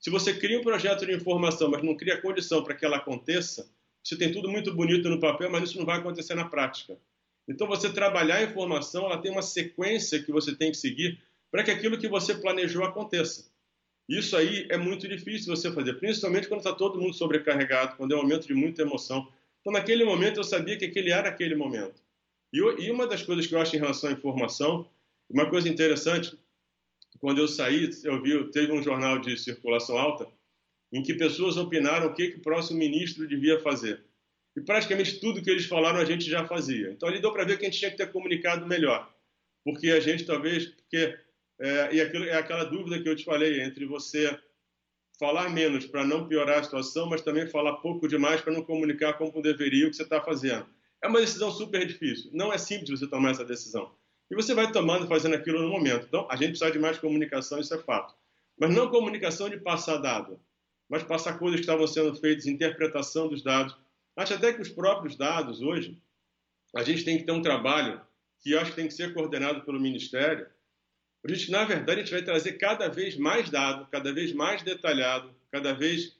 Se 0.00 0.10
você 0.10 0.34
cria 0.34 0.58
um 0.58 0.62
projeto 0.62 1.06
de 1.06 1.14
informação, 1.14 1.70
mas 1.70 1.82
não 1.82 1.96
cria 1.96 2.20
condição 2.20 2.62
para 2.62 2.74
que 2.74 2.84
ela 2.84 2.96
aconteça, 2.96 3.70
você 4.02 4.16
tem 4.16 4.32
tudo 4.32 4.48
muito 4.48 4.74
bonito 4.74 5.08
no 5.08 5.20
papel, 5.20 5.50
mas 5.50 5.70
isso 5.70 5.78
não 5.78 5.86
vai 5.86 5.98
acontecer 5.98 6.34
na 6.34 6.48
prática. 6.48 6.98
Então, 7.48 7.66
você 7.66 7.90
trabalhar 7.90 8.36
a 8.36 8.42
informação, 8.42 9.06
ela 9.06 9.18
tem 9.18 9.32
uma 9.32 9.42
sequência 9.42 10.22
que 10.22 10.30
você 10.30 10.54
tem 10.54 10.70
que 10.70 10.76
seguir 10.76 11.18
para 11.50 11.64
que 11.64 11.70
aquilo 11.70 11.98
que 11.98 12.08
você 12.08 12.34
planejou 12.34 12.84
aconteça. 12.84 13.50
Isso 14.08 14.36
aí 14.36 14.66
é 14.70 14.76
muito 14.76 15.06
difícil 15.08 15.54
você 15.54 15.70
fazer, 15.72 15.94
principalmente 15.94 16.48
quando 16.48 16.60
está 16.60 16.72
todo 16.72 17.00
mundo 17.00 17.14
sobrecarregado, 17.14 17.96
quando 17.96 18.12
é 18.12 18.16
um 18.16 18.22
momento 18.22 18.46
de 18.46 18.54
muita 18.54 18.82
emoção. 18.82 19.26
Então, 19.60 19.72
naquele 19.72 20.04
momento, 20.04 20.38
eu 20.38 20.44
sabia 20.44 20.76
que 20.76 20.84
aquele 20.84 21.10
era 21.10 21.28
aquele 21.28 21.54
momento. 21.54 22.02
E, 22.52 22.58
e 22.58 22.90
uma 22.90 23.06
das 23.06 23.22
coisas 23.22 23.46
que 23.46 23.54
eu 23.54 23.60
acho 23.60 23.76
em 23.76 23.78
relação 23.78 24.10
à 24.10 24.12
informação, 24.12 24.88
uma 25.28 25.48
coisa 25.48 25.68
interessante, 25.68 26.38
quando 27.20 27.38
eu 27.38 27.48
saí, 27.48 27.90
eu 28.04 28.22
vi, 28.22 28.50
teve 28.50 28.72
um 28.72 28.82
jornal 28.82 29.18
de 29.18 29.36
circulação 29.36 29.98
alta, 29.98 30.26
em 30.92 31.02
que 31.02 31.14
pessoas 31.14 31.56
opinaram 31.56 32.06
o 32.06 32.14
que, 32.14 32.28
que 32.28 32.38
o 32.38 32.42
próximo 32.42 32.78
ministro 32.78 33.28
devia 33.28 33.60
fazer. 33.60 34.02
E 34.58 34.60
praticamente 34.60 35.20
tudo 35.20 35.40
que 35.40 35.48
eles 35.48 35.66
falaram 35.66 36.00
a 36.00 36.04
gente 36.04 36.28
já 36.28 36.44
fazia. 36.46 36.90
Então 36.90 37.08
ali 37.08 37.20
deu 37.20 37.32
para 37.32 37.44
ver 37.44 37.58
que 37.58 37.64
a 37.64 37.70
gente 37.70 37.78
tinha 37.78 37.90
que 37.90 37.96
ter 37.96 38.10
comunicado 38.10 38.66
melhor. 38.66 39.08
Porque 39.64 39.90
a 39.90 40.00
gente 40.00 40.24
talvez, 40.24 40.66
porque 40.66 41.16
é, 41.60 41.94
e 41.94 42.00
aquilo, 42.00 42.24
é 42.24 42.36
aquela 42.36 42.64
dúvida 42.64 43.00
que 43.00 43.08
eu 43.08 43.14
te 43.14 43.24
falei 43.24 43.62
entre 43.62 43.86
você 43.86 44.36
falar 45.18 45.48
menos 45.48 45.86
para 45.86 46.04
não 46.04 46.26
piorar 46.26 46.58
a 46.58 46.62
situação, 46.62 47.08
mas 47.08 47.22
também 47.22 47.46
falar 47.48 47.74
pouco 47.76 48.08
demais 48.08 48.40
para 48.40 48.52
não 48.52 48.62
comunicar 48.62 49.14
como 49.14 49.42
deveria 49.42 49.86
o 49.86 49.90
que 49.90 49.96
você 49.96 50.02
está 50.02 50.20
fazendo. 50.20 50.66
É 51.02 51.08
uma 51.08 51.20
decisão 51.20 51.50
super 51.50 51.86
difícil. 51.86 52.30
Não 52.32 52.52
é 52.52 52.58
simples 52.58 52.98
você 52.98 53.06
tomar 53.06 53.30
essa 53.30 53.44
decisão. 53.44 53.92
E 54.30 54.34
você 54.34 54.54
vai 54.54 54.70
tomando, 54.70 55.06
fazendo 55.06 55.34
aquilo 55.34 55.62
no 55.62 55.68
momento. 55.68 56.06
Então, 56.06 56.26
a 56.30 56.36
gente 56.36 56.50
precisa 56.50 56.70
de 56.70 56.78
mais 56.78 56.98
comunicação, 56.98 57.60
isso 57.60 57.74
é 57.74 57.78
fato. 57.78 58.14
Mas 58.58 58.74
não 58.74 58.90
comunicação 58.90 59.48
de 59.48 59.56
passar 59.58 59.98
dado, 59.98 60.38
mas 60.88 61.02
passar 61.02 61.38
coisas 61.38 61.60
que 61.60 61.64
estavam 61.64 61.86
sendo 61.86 62.14
feitas, 62.14 62.46
interpretação 62.46 63.28
dos 63.28 63.42
dados. 63.42 63.76
Acho 64.18 64.34
até 64.34 64.52
que 64.52 64.60
os 64.60 64.68
próprios 64.68 65.14
dados 65.14 65.62
hoje, 65.62 65.96
a 66.74 66.82
gente 66.82 67.04
tem 67.04 67.16
que 67.16 67.22
ter 67.22 67.30
um 67.30 67.40
trabalho 67.40 68.00
que 68.40 68.50
eu 68.50 68.60
acho 68.60 68.72
que 68.72 68.76
tem 68.76 68.88
que 68.88 68.94
ser 68.94 69.14
coordenado 69.14 69.62
pelo 69.62 69.78
Ministério, 69.78 70.44
por 71.22 71.30
isso, 71.30 71.52
na 71.52 71.64
verdade, 71.64 72.00
a 72.00 72.04
gente 72.04 72.12
vai 72.12 72.22
trazer 72.22 72.54
cada 72.54 72.88
vez 72.88 73.16
mais 73.16 73.48
dado, 73.48 73.86
cada 73.92 74.12
vez 74.12 74.32
mais 74.32 74.62
detalhado, 74.62 75.32
cada 75.52 75.72
vez 75.72 76.16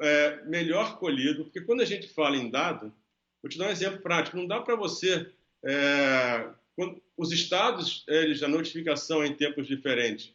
é, 0.00 0.44
melhor 0.44 0.98
colhido, 0.98 1.44
porque 1.44 1.60
quando 1.60 1.82
a 1.82 1.84
gente 1.84 2.08
fala 2.08 2.36
em 2.36 2.50
dado, 2.50 2.92
vou 3.40 3.48
te 3.48 3.58
dar 3.58 3.68
um 3.68 3.70
exemplo 3.70 4.00
prático, 4.00 4.36
não 4.36 4.46
dá 4.48 4.60
para 4.60 4.74
você. 4.74 5.32
É, 5.64 6.50
quando, 6.74 7.00
os 7.16 7.30
estados, 7.30 8.04
eles, 8.08 8.42
a 8.42 8.48
notificação 8.48 9.22
é 9.22 9.28
em 9.28 9.36
tempos 9.36 9.68
diferentes. 9.68 10.34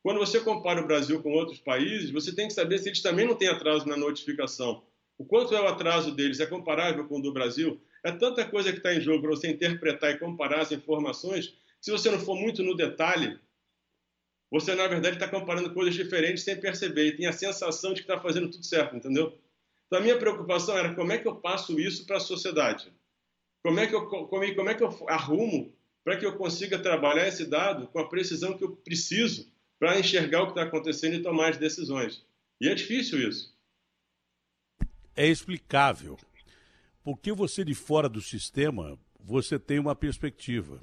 Quando 0.00 0.18
você 0.18 0.38
compara 0.38 0.80
o 0.80 0.86
Brasil 0.86 1.20
com 1.22 1.32
outros 1.32 1.58
países, 1.58 2.10
você 2.10 2.32
tem 2.32 2.46
que 2.46 2.54
saber 2.54 2.78
se 2.78 2.88
eles 2.88 3.02
também 3.02 3.26
não 3.26 3.34
têm 3.34 3.48
atraso 3.48 3.86
na 3.88 3.96
notificação. 3.96 4.84
O 5.18 5.24
quanto 5.24 5.54
é 5.54 5.60
o 5.60 5.68
atraso 5.68 6.12
deles? 6.12 6.40
É 6.40 6.46
comparável 6.46 7.06
com 7.06 7.18
o 7.18 7.22
do 7.22 7.32
Brasil? 7.32 7.80
É 8.04 8.10
tanta 8.10 8.44
coisa 8.44 8.72
que 8.72 8.78
está 8.78 8.94
em 8.94 9.00
jogo 9.00 9.22
para 9.22 9.30
você 9.30 9.48
interpretar 9.48 10.10
e 10.10 10.18
comparar 10.18 10.60
as 10.60 10.72
informações. 10.72 11.54
Se 11.80 11.90
você 11.90 12.10
não 12.10 12.18
for 12.18 12.36
muito 12.36 12.62
no 12.62 12.76
detalhe, 12.76 13.38
você, 14.50 14.74
na 14.74 14.86
verdade, 14.86 15.16
está 15.16 15.28
comparando 15.28 15.72
coisas 15.72 15.94
diferentes 15.94 16.44
sem 16.44 16.60
perceber 16.60 17.06
e 17.06 17.16
tem 17.16 17.26
a 17.26 17.32
sensação 17.32 17.94
de 17.94 18.02
que 18.02 18.10
está 18.10 18.20
fazendo 18.20 18.50
tudo 18.50 18.66
certo, 18.66 18.94
entendeu? 18.96 19.38
Então, 19.86 19.98
a 19.98 20.02
minha 20.02 20.18
preocupação 20.18 20.76
era 20.76 20.94
como 20.94 21.12
é 21.12 21.18
que 21.18 21.26
eu 21.26 21.36
passo 21.36 21.78
isso 21.78 22.04
para 22.06 22.16
a 22.16 22.20
sociedade. 22.20 22.92
Como 23.62 23.78
é 23.78 23.86
que 23.86 23.94
eu, 23.94 24.06
como, 24.06 24.28
como 24.28 24.68
é 24.68 24.74
que 24.74 24.82
eu 24.82 25.08
arrumo 25.08 25.74
para 26.04 26.16
que 26.16 26.26
eu 26.26 26.36
consiga 26.36 26.78
trabalhar 26.78 27.28
esse 27.28 27.46
dado 27.46 27.86
com 27.86 27.98
a 27.98 28.08
precisão 28.08 28.56
que 28.56 28.64
eu 28.64 28.76
preciso 28.76 29.50
para 29.78 29.98
enxergar 29.98 30.42
o 30.42 30.46
que 30.46 30.52
está 30.52 30.64
acontecendo 30.64 31.14
e 31.14 31.22
tomar 31.22 31.50
as 31.50 31.56
decisões? 31.56 32.24
E 32.60 32.68
é 32.68 32.74
difícil 32.74 33.26
isso. 33.26 33.56
É 35.14 35.26
explicável. 35.26 36.18
Porque 37.04 37.32
você 37.32 37.64
de 37.64 37.74
fora 37.74 38.08
do 38.08 38.20
sistema, 38.20 38.98
você 39.20 39.58
tem 39.58 39.78
uma 39.78 39.94
perspectiva. 39.94 40.80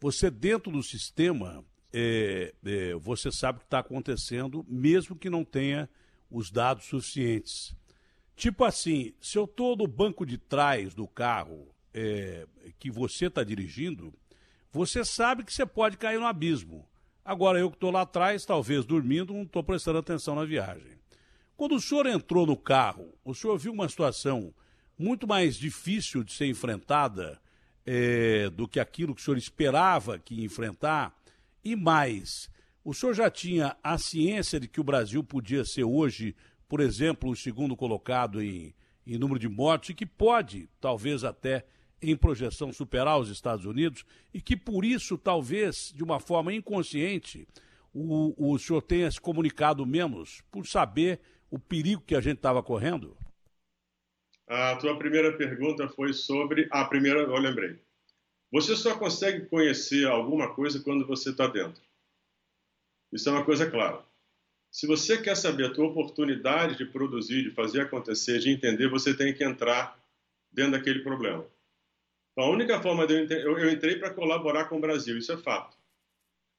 Você 0.00 0.30
dentro 0.30 0.70
do 0.70 0.82
sistema, 0.82 1.64
é, 1.92 2.54
é, 2.64 2.94
você 2.94 3.30
sabe 3.32 3.58
o 3.58 3.60
que 3.60 3.66
está 3.66 3.80
acontecendo, 3.80 4.64
mesmo 4.68 5.16
que 5.16 5.30
não 5.30 5.44
tenha 5.44 5.88
os 6.30 6.50
dados 6.50 6.86
suficientes. 6.86 7.74
Tipo 8.36 8.64
assim, 8.64 9.12
se 9.20 9.36
eu 9.36 9.44
estou 9.44 9.76
no 9.76 9.86
banco 9.86 10.24
de 10.24 10.38
trás 10.38 10.94
do 10.94 11.06
carro 11.06 11.68
é, 11.92 12.46
que 12.78 12.90
você 12.90 13.26
está 13.26 13.42
dirigindo, 13.44 14.14
você 14.72 15.04
sabe 15.04 15.44
que 15.44 15.52
você 15.52 15.66
pode 15.66 15.96
cair 15.96 16.18
no 16.18 16.26
abismo. 16.26 16.88
Agora, 17.24 17.58
eu 17.58 17.70
que 17.70 17.76
estou 17.76 17.90
lá 17.90 18.02
atrás, 18.02 18.46
talvez 18.46 18.84
dormindo, 18.84 19.34
não 19.34 19.42
estou 19.42 19.62
prestando 19.62 19.98
atenção 19.98 20.34
na 20.34 20.44
viagem. 20.44 20.99
Quando 21.60 21.74
o 21.74 21.80
senhor 21.80 22.06
entrou 22.06 22.46
no 22.46 22.56
carro, 22.56 23.12
o 23.22 23.34
senhor 23.34 23.58
viu 23.58 23.70
uma 23.70 23.86
situação 23.86 24.50
muito 24.98 25.28
mais 25.28 25.56
difícil 25.56 26.24
de 26.24 26.32
ser 26.32 26.46
enfrentada 26.46 27.38
é, 27.84 28.48
do 28.48 28.66
que 28.66 28.80
aquilo 28.80 29.14
que 29.14 29.20
o 29.20 29.24
senhor 29.26 29.36
esperava 29.36 30.18
que 30.18 30.42
enfrentar, 30.42 31.14
e 31.62 31.76
mais, 31.76 32.48
o 32.82 32.94
senhor 32.94 33.12
já 33.12 33.30
tinha 33.30 33.76
a 33.82 33.98
ciência 33.98 34.58
de 34.58 34.66
que 34.66 34.80
o 34.80 34.84
Brasil 34.84 35.22
podia 35.22 35.62
ser 35.62 35.84
hoje, 35.84 36.34
por 36.66 36.80
exemplo, 36.80 37.28
o 37.28 37.36
segundo 37.36 37.76
colocado 37.76 38.42
em, 38.42 38.74
em 39.06 39.18
número 39.18 39.38
de 39.38 39.46
mortes 39.46 39.90
e 39.90 39.94
que 39.94 40.06
pode, 40.06 40.66
talvez 40.80 41.24
até 41.24 41.66
em 42.00 42.16
projeção, 42.16 42.72
superar 42.72 43.20
os 43.20 43.28
Estados 43.28 43.66
Unidos 43.66 44.06
e 44.32 44.40
que 44.40 44.56
por 44.56 44.82
isso, 44.82 45.18
talvez, 45.18 45.92
de 45.94 46.02
uma 46.02 46.20
forma 46.20 46.54
inconsciente, 46.54 47.46
o, 47.92 48.54
o 48.54 48.58
senhor 48.58 48.80
tenha 48.80 49.10
se 49.10 49.20
comunicado 49.20 49.84
menos 49.84 50.42
por 50.50 50.66
saber 50.66 51.20
o 51.50 51.58
perigo 51.58 52.02
que 52.02 52.14
a 52.14 52.20
gente 52.20 52.36
estava 52.36 52.62
correndo? 52.62 53.16
A 54.46 54.76
tua 54.76 54.98
primeira 54.98 55.36
pergunta 55.36 55.88
foi 55.88 56.12
sobre. 56.12 56.68
A 56.70 56.84
primeira, 56.84 57.20
eu 57.20 57.36
lembrei. 57.36 57.78
Você 58.52 58.74
só 58.74 58.98
consegue 58.98 59.46
conhecer 59.46 60.06
alguma 60.06 60.54
coisa 60.54 60.80
quando 60.80 61.06
você 61.06 61.30
está 61.30 61.46
dentro. 61.46 61.80
Isso 63.12 63.28
é 63.28 63.32
uma 63.32 63.44
coisa 63.44 63.70
clara. 63.70 64.04
Se 64.70 64.86
você 64.86 65.20
quer 65.20 65.36
saber 65.36 65.66
a 65.66 65.72
tua 65.72 65.86
oportunidade 65.86 66.76
de 66.76 66.84
produzir, 66.84 67.42
de 67.42 67.50
fazer 67.50 67.82
acontecer, 67.82 68.38
de 68.38 68.50
entender, 68.50 68.88
você 68.88 69.14
tem 69.14 69.34
que 69.34 69.42
entrar 69.44 69.98
dentro 70.50 70.72
daquele 70.72 71.00
problema. 71.00 71.44
Então, 72.32 72.44
a 72.44 72.50
única 72.50 72.80
forma 72.80 73.06
de 73.06 73.32
eu, 73.32 73.58
eu 73.58 73.70
entrei 73.70 73.96
para 73.96 74.14
colaborar 74.14 74.66
com 74.66 74.76
o 74.76 74.80
Brasil, 74.80 75.18
isso 75.18 75.32
é 75.32 75.36
fato. 75.36 75.76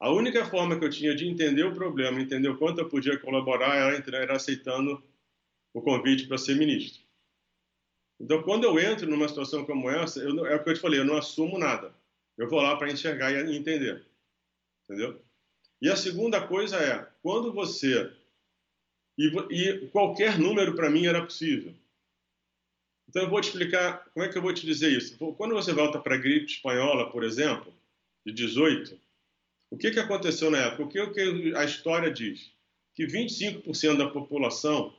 A 0.01 0.09
única 0.09 0.43
forma 0.43 0.79
que 0.79 0.83
eu 0.83 0.89
tinha 0.89 1.13
de 1.13 1.27
entender 1.27 1.63
o 1.63 1.75
problema, 1.75 2.19
entender 2.19 2.49
o 2.49 2.57
quanto 2.57 2.79
eu 2.79 2.89
podia 2.89 3.19
colaborar, 3.19 3.75
era, 3.75 4.17
era 4.17 4.35
aceitando 4.35 5.01
o 5.75 5.79
convite 5.79 6.25
para 6.25 6.39
ser 6.39 6.55
ministro. 6.55 7.03
Então, 8.19 8.41
quando 8.41 8.63
eu 8.63 8.79
entro 8.79 9.07
numa 9.07 9.27
situação 9.27 9.63
como 9.63 9.91
essa, 9.91 10.19
eu, 10.19 10.43
é 10.47 10.55
o 10.55 10.63
que 10.63 10.71
eu 10.71 10.73
te 10.73 10.79
falei, 10.79 10.99
eu 10.99 11.05
não 11.05 11.17
assumo 11.17 11.59
nada. 11.59 11.93
Eu 12.35 12.49
vou 12.49 12.59
lá 12.59 12.75
para 12.77 12.91
enxergar 12.91 13.31
e 13.31 13.55
entender. 13.55 14.03
Entendeu? 14.85 15.21
E 15.79 15.87
a 15.87 15.95
segunda 15.95 16.47
coisa 16.47 16.77
é, 16.77 17.07
quando 17.21 17.53
você. 17.53 18.11
E, 19.19 19.27
e 19.51 19.87
qualquer 19.89 20.39
número 20.39 20.73
para 20.73 20.89
mim 20.89 21.05
era 21.05 21.23
possível. 21.23 21.75
Então 23.07 23.21
eu 23.21 23.29
vou 23.29 23.39
te 23.39 23.49
explicar 23.49 24.09
como 24.15 24.25
é 24.25 24.29
que 24.29 24.37
eu 24.37 24.41
vou 24.41 24.51
te 24.51 24.65
dizer 24.65 24.91
isso. 24.91 25.15
Quando 25.35 25.53
você 25.53 25.71
volta 25.73 25.99
para 25.99 26.15
a 26.15 26.17
gripe 26.17 26.51
espanhola, 26.51 27.11
por 27.11 27.23
exemplo, 27.23 27.71
de 28.25 28.33
18, 28.33 28.99
o 29.71 29.77
que, 29.77 29.89
que 29.89 29.99
aconteceu 29.99 30.51
na 30.51 30.57
época? 30.57 30.83
O 30.83 30.87
que, 30.89 30.99
o 30.99 31.13
que 31.13 31.55
a 31.55 31.63
história 31.63 32.11
diz? 32.11 32.51
Que 32.93 33.07
25% 33.07 33.97
da 33.97 34.09
população 34.09 34.93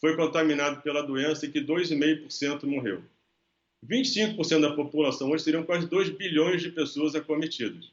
foi 0.00 0.16
contaminado 0.16 0.80
pela 0.82 1.02
doença 1.02 1.44
e 1.44 1.50
que 1.50 1.60
2,5% 1.60 2.64
morreu. 2.64 3.02
25% 3.84 4.60
da 4.60 4.72
população 4.74 5.30
hoje 5.30 5.42
seriam 5.42 5.64
quase 5.64 5.88
2 5.88 6.10
bilhões 6.10 6.62
de 6.62 6.70
pessoas 6.70 7.16
acometidas. 7.16 7.92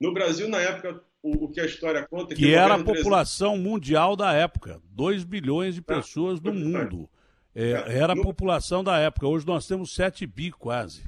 No 0.00 0.14
Brasil, 0.14 0.48
na 0.48 0.58
época, 0.58 1.02
o, 1.22 1.44
o 1.44 1.48
que 1.50 1.60
a 1.60 1.66
história 1.66 2.06
conta... 2.08 2.32
É 2.32 2.36
que, 2.36 2.42
que 2.42 2.54
era 2.54 2.74
a 2.74 2.82
população 2.82 3.52
300... 3.52 3.70
mundial 3.70 4.16
da 4.16 4.32
época, 4.32 4.80
2 4.86 5.24
bilhões 5.24 5.74
de 5.74 5.82
tá. 5.82 5.96
pessoas 5.96 6.40
no 6.40 6.54
mundo. 6.54 7.08
É, 7.54 7.72
era 7.98 8.14
a 8.14 8.16
no... 8.16 8.22
população 8.22 8.82
da 8.82 8.98
época, 8.98 9.26
hoje 9.26 9.46
nós 9.46 9.66
temos 9.66 9.94
7 9.94 10.26
bi 10.26 10.50
quase. 10.50 11.04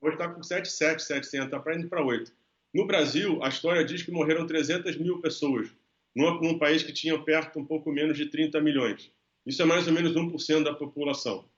Hoje 0.00 0.14
está 0.14 0.28
com 0.28 0.40
7,7, 0.40 1.00
700, 1.00 1.52
está 1.52 1.74
indo 1.74 1.88
para 1.88 2.04
8. 2.04 2.32
No 2.74 2.86
Brasil, 2.86 3.42
a 3.42 3.48
história 3.48 3.84
diz 3.84 4.02
que 4.02 4.10
morreram 4.10 4.46
300 4.46 4.96
mil 4.96 5.20
pessoas, 5.20 5.68
num, 6.14 6.40
num 6.40 6.58
país 6.58 6.82
que 6.82 6.92
tinha 6.92 7.18
perto 7.22 7.58
um 7.58 7.64
pouco 7.64 7.90
menos 7.92 8.16
de 8.16 8.26
30 8.26 8.60
milhões. 8.60 9.10
Isso 9.44 9.62
é 9.62 9.64
mais 9.64 9.86
ou 9.86 9.92
menos 9.92 10.12
1% 10.12 10.62
da 10.62 10.74
população. 10.74 11.48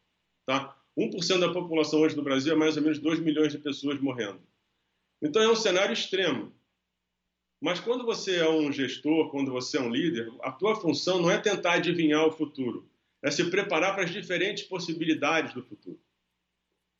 Tá? 0.47 0.77
1% 0.97 1.39
da 1.39 1.53
população 1.53 2.01
hoje 2.01 2.17
no 2.17 2.23
Brasil 2.23 2.53
é 2.53 2.57
mais 2.57 2.77
ou 2.77 2.83
menos 2.83 2.99
2 2.99 3.21
milhões 3.21 3.53
de 3.53 3.59
pessoas 3.59 4.01
morrendo. 4.01 4.41
Então 5.23 5.43
é 5.43 5.49
um 5.51 5.57
cenário 5.57 5.93
extremo. 5.93 6.53
Mas 7.61 7.81
quando 7.81 8.05
você 8.05 8.37
é 8.37 8.49
um 8.49 8.71
gestor, 8.73 9.31
quando 9.31 9.51
você 9.51 9.79
é 9.79 9.81
um 9.81 9.91
líder, 9.91 10.31
a 10.43 10.53
tua 10.53 10.77
função 10.77 11.21
não 11.21 11.31
é 11.31 11.39
tentar 11.39 11.75
adivinhar 11.75 12.25
o 12.25 12.31
futuro, 12.31 12.89
é 13.23 13.31
se 13.31 13.51
preparar 13.51 13.95
para 13.95 14.05
as 14.05 14.13
diferentes 14.13 14.65
possibilidades 14.65 15.55
do 15.55 15.63
futuro. 15.63 16.01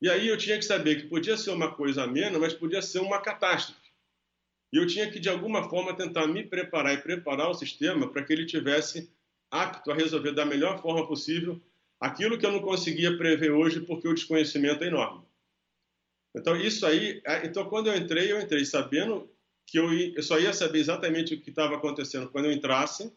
E 0.01 0.09
aí 0.09 0.27
eu 0.29 0.37
tinha 0.37 0.57
que 0.57 0.65
saber 0.65 1.01
que 1.01 1.09
podia 1.09 1.37
ser 1.37 1.51
uma 1.51 1.73
coisa 1.73 2.05
amena, 2.05 2.39
mas 2.39 2.55
podia 2.55 2.83
ser 2.83 3.01
uma 3.01 3.21
catástrofe. 3.21 3.78
E 4.73 4.77
eu 4.77 4.87
tinha 4.87 5.11
que, 5.11 5.19
de 5.19 5.29
alguma 5.29 5.69
forma, 5.69 5.97
tentar 5.97 6.27
me 6.27 6.45
preparar 6.45 6.95
e 6.95 7.03
preparar 7.03 7.49
o 7.49 7.55
sistema 7.55 8.11
para 8.11 8.23
que 8.23 8.33
ele 8.33 8.47
tivesse 8.47 9.11
apto 9.51 9.91
a 9.91 9.95
resolver 9.95 10.33
da 10.33 10.45
melhor 10.45 10.81
forma 10.81 11.07
possível 11.07 11.61
aquilo 11.99 12.39
que 12.39 12.47
eu 12.47 12.53
não 12.53 12.61
conseguia 12.61 13.16
prever 13.16 13.51
hoje 13.51 13.81
porque 13.81 14.07
o 14.07 14.14
desconhecimento 14.14 14.85
é 14.85 14.89
enorme. 14.89 15.27
Então, 16.35 16.55
isso 16.57 16.87
aí, 16.87 17.21
é, 17.25 17.47
então 17.47 17.69
quando 17.69 17.89
eu 17.89 17.97
entrei, 17.97 18.31
eu 18.31 18.41
entrei 18.41 18.64
sabendo 18.64 19.29
que 19.66 19.79
eu, 19.79 19.93
eu 19.93 20.23
só 20.23 20.39
ia 20.39 20.53
saber 20.53 20.79
exatamente 20.79 21.35
o 21.35 21.41
que 21.41 21.51
estava 21.51 21.77
acontecendo 21.77 22.31
quando 22.31 22.45
eu 22.45 22.53
entrasse, 22.53 23.12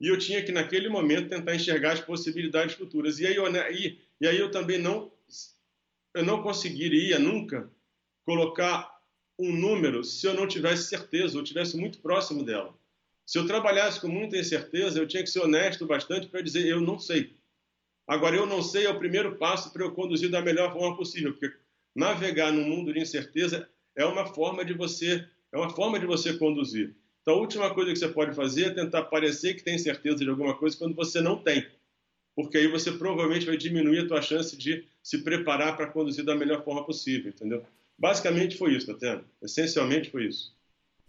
e 0.00 0.08
eu 0.08 0.18
tinha 0.18 0.42
que, 0.44 0.52
naquele 0.52 0.88
momento, 0.88 1.28
tentar 1.28 1.54
enxergar 1.54 1.92
as 1.92 2.00
possibilidades 2.00 2.76
futuras. 2.76 3.18
E 3.18 3.26
aí 3.26 3.34
eu, 3.34 3.50
né, 3.50 3.72
e, 3.72 4.00
e 4.20 4.28
aí 4.28 4.38
eu 4.38 4.50
também 4.50 4.78
não, 4.78 5.12
eu 6.14 6.24
não 6.24 6.42
conseguiria 6.42 7.18
nunca 7.18 7.68
colocar 8.24 8.97
um 9.38 9.52
número 9.52 10.02
se 10.02 10.26
eu 10.26 10.34
não 10.34 10.48
tivesse 10.48 10.88
certeza, 10.88 11.38
ou 11.38 11.44
tivesse 11.44 11.76
muito 11.76 11.98
próximo 12.00 12.44
dela. 12.44 12.74
Se 13.24 13.38
eu 13.38 13.46
trabalhasse 13.46 14.00
com 14.00 14.08
muita 14.08 14.38
incerteza, 14.38 14.98
eu 14.98 15.06
tinha 15.06 15.22
que 15.22 15.30
ser 15.30 15.40
honesto 15.40 15.86
bastante 15.86 16.26
para 16.26 16.40
dizer 16.40 16.66
eu 16.66 16.80
não 16.80 16.98
sei. 16.98 17.36
Agora, 18.06 18.34
eu 18.34 18.46
não 18.46 18.62
sei 18.62 18.86
é 18.86 18.90
o 18.90 18.98
primeiro 18.98 19.36
passo 19.36 19.70
para 19.72 19.84
eu 19.84 19.92
conduzir 19.92 20.30
da 20.30 20.40
melhor 20.40 20.72
forma 20.72 20.96
possível, 20.96 21.32
porque 21.32 21.54
navegar 21.94 22.50
num 22.50 22.64
mundo 22.66 22.92
de 22.92 23.00
incerteza 23.00 23.68
é 23.94 24.04
uma 24.04 24.26
forma 24.26 24.64
de 24.64 24.72
você 24.72 25.28
é 25.52 25.56
uma 25.56 25.70
forma 25.70 25.98
de 25.98 26.06
você 26.06 26.36
conduzir. 26.36 26.94
Então, 27.22 27.34
a 27.34 27.40
última 27.40 27.72
coisa 27.74 27.92
que 27.92 27.98
você 27.98 28.08
pode 28.08 28.34
fazer 28.34 28.66
é 28.66 28.70
tentar 28.70 29.04
parecer 29.04 29.54
que 29.54 29.62
tem 29.62 29.78
certeza 29.78 30.18
de 30.18 30.28
alguma 30.30 30.56
coisa 30.56 30.76
quando 30.76 30.94
você 30.94 31.20
não 31.20 31.36
tem, 31.36 31.66
porque 32.34 32.56
aí 32.58 32.68
você 32.68 32.92
provavelmente 32.92 33.46
vai 33.46 33.56
diminuir 33.56 34.00
a 34.00 34.08
tua 34.08 34.22
chance 34.22 34.56
de 34.56 34.86
se 35.02 35.18
preparar 35.18 35.76
para 35.76 35.86
conduzir 35.86 36.24
da 36.24 36.34
melhor 36.34 36.64
forma 36.64 36.84
possível, 36.84 37.30
entendeu? 37.30 37.66
Basicamente 37.98 38.56
foi 38.56 38.74
isso, 38.74 38.86
Tatiana. 38.86 39.24
Essencialmente 39.42 40.10
foi 40.10 40.26
isso. 40.26 40.56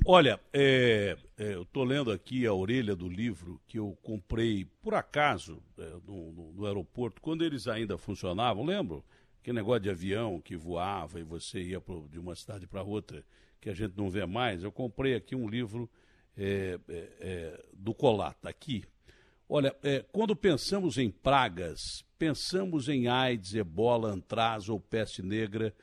Olha, 0.05 0.39
é, 0.53 1.17
é, 1.37 1.53
eu 1.53 1.63
estou 1.63 1.83
lendo 1.83 2.11
aqui 2.11 2.45
a 2.45 2.53
orelha 2.53 2.95
do 2.95 3.07
livro 3.07 3.61
que 3.67 3.77
eu 3.77 3.97
comprei 4.01 4.65
por 4.81 4.93
acaso 4.93 5.61
é, 5.77 5.83
no, 6.07 6.31
no, 6.31 6.53
no, 6.53 6.65
aeroporto, 6.65 7.21
quando 7.21 7.43
eles 7.43 7.67
ainda 7.67 7.97
funcionavam, 7.97 8.65
lembro? 8.65 9.03
Que 9.43 9.51
negócio 9.53 9.81
de 9.81 9.89
avião 9.89 10.39
que 10.39 10.55
voava 10.55 11.19
e 11.19 11.23
você 11.23 11.61
ia 11.61 11.81
pro, 11.81 12.07
de 12.09 12.17
uma 12.17 12.35
cidade 12.35 12.65
para 12.65 12.81
outra, 12.81 13.23
que 13.59 13.69
a 13.69 13.73
gente 13.73 13.93
não 13.97 14.09
vê 14.09 14.25
mais. 14.25 14.63
Eu 14.63 14.71
comprei 14.71 15.15
aqui 15.15 15.35
um 15.35 15.47
livro 15.47 15.89
é, 16.37 16.79
é, 16.87 17.09
é, 17.19 17.65
do 17.73 17.93
Colata, 17.93 18.49
aqui. 18.49 18.85
Olha, 19.47 19.75
quando 20.11 20.35
pensamos 20.35 20.97
em 20.99 21.09
pragas, 21.09 22.05
pensamos 22.19 22.87
em 22.87 23.07
AIDS, 23.07 23.55
ebola, 23.55 24.09
antraz 24.11 24.69
ou 24.69 24.79
peste 24.79 25.23
negra, 25.23 25.73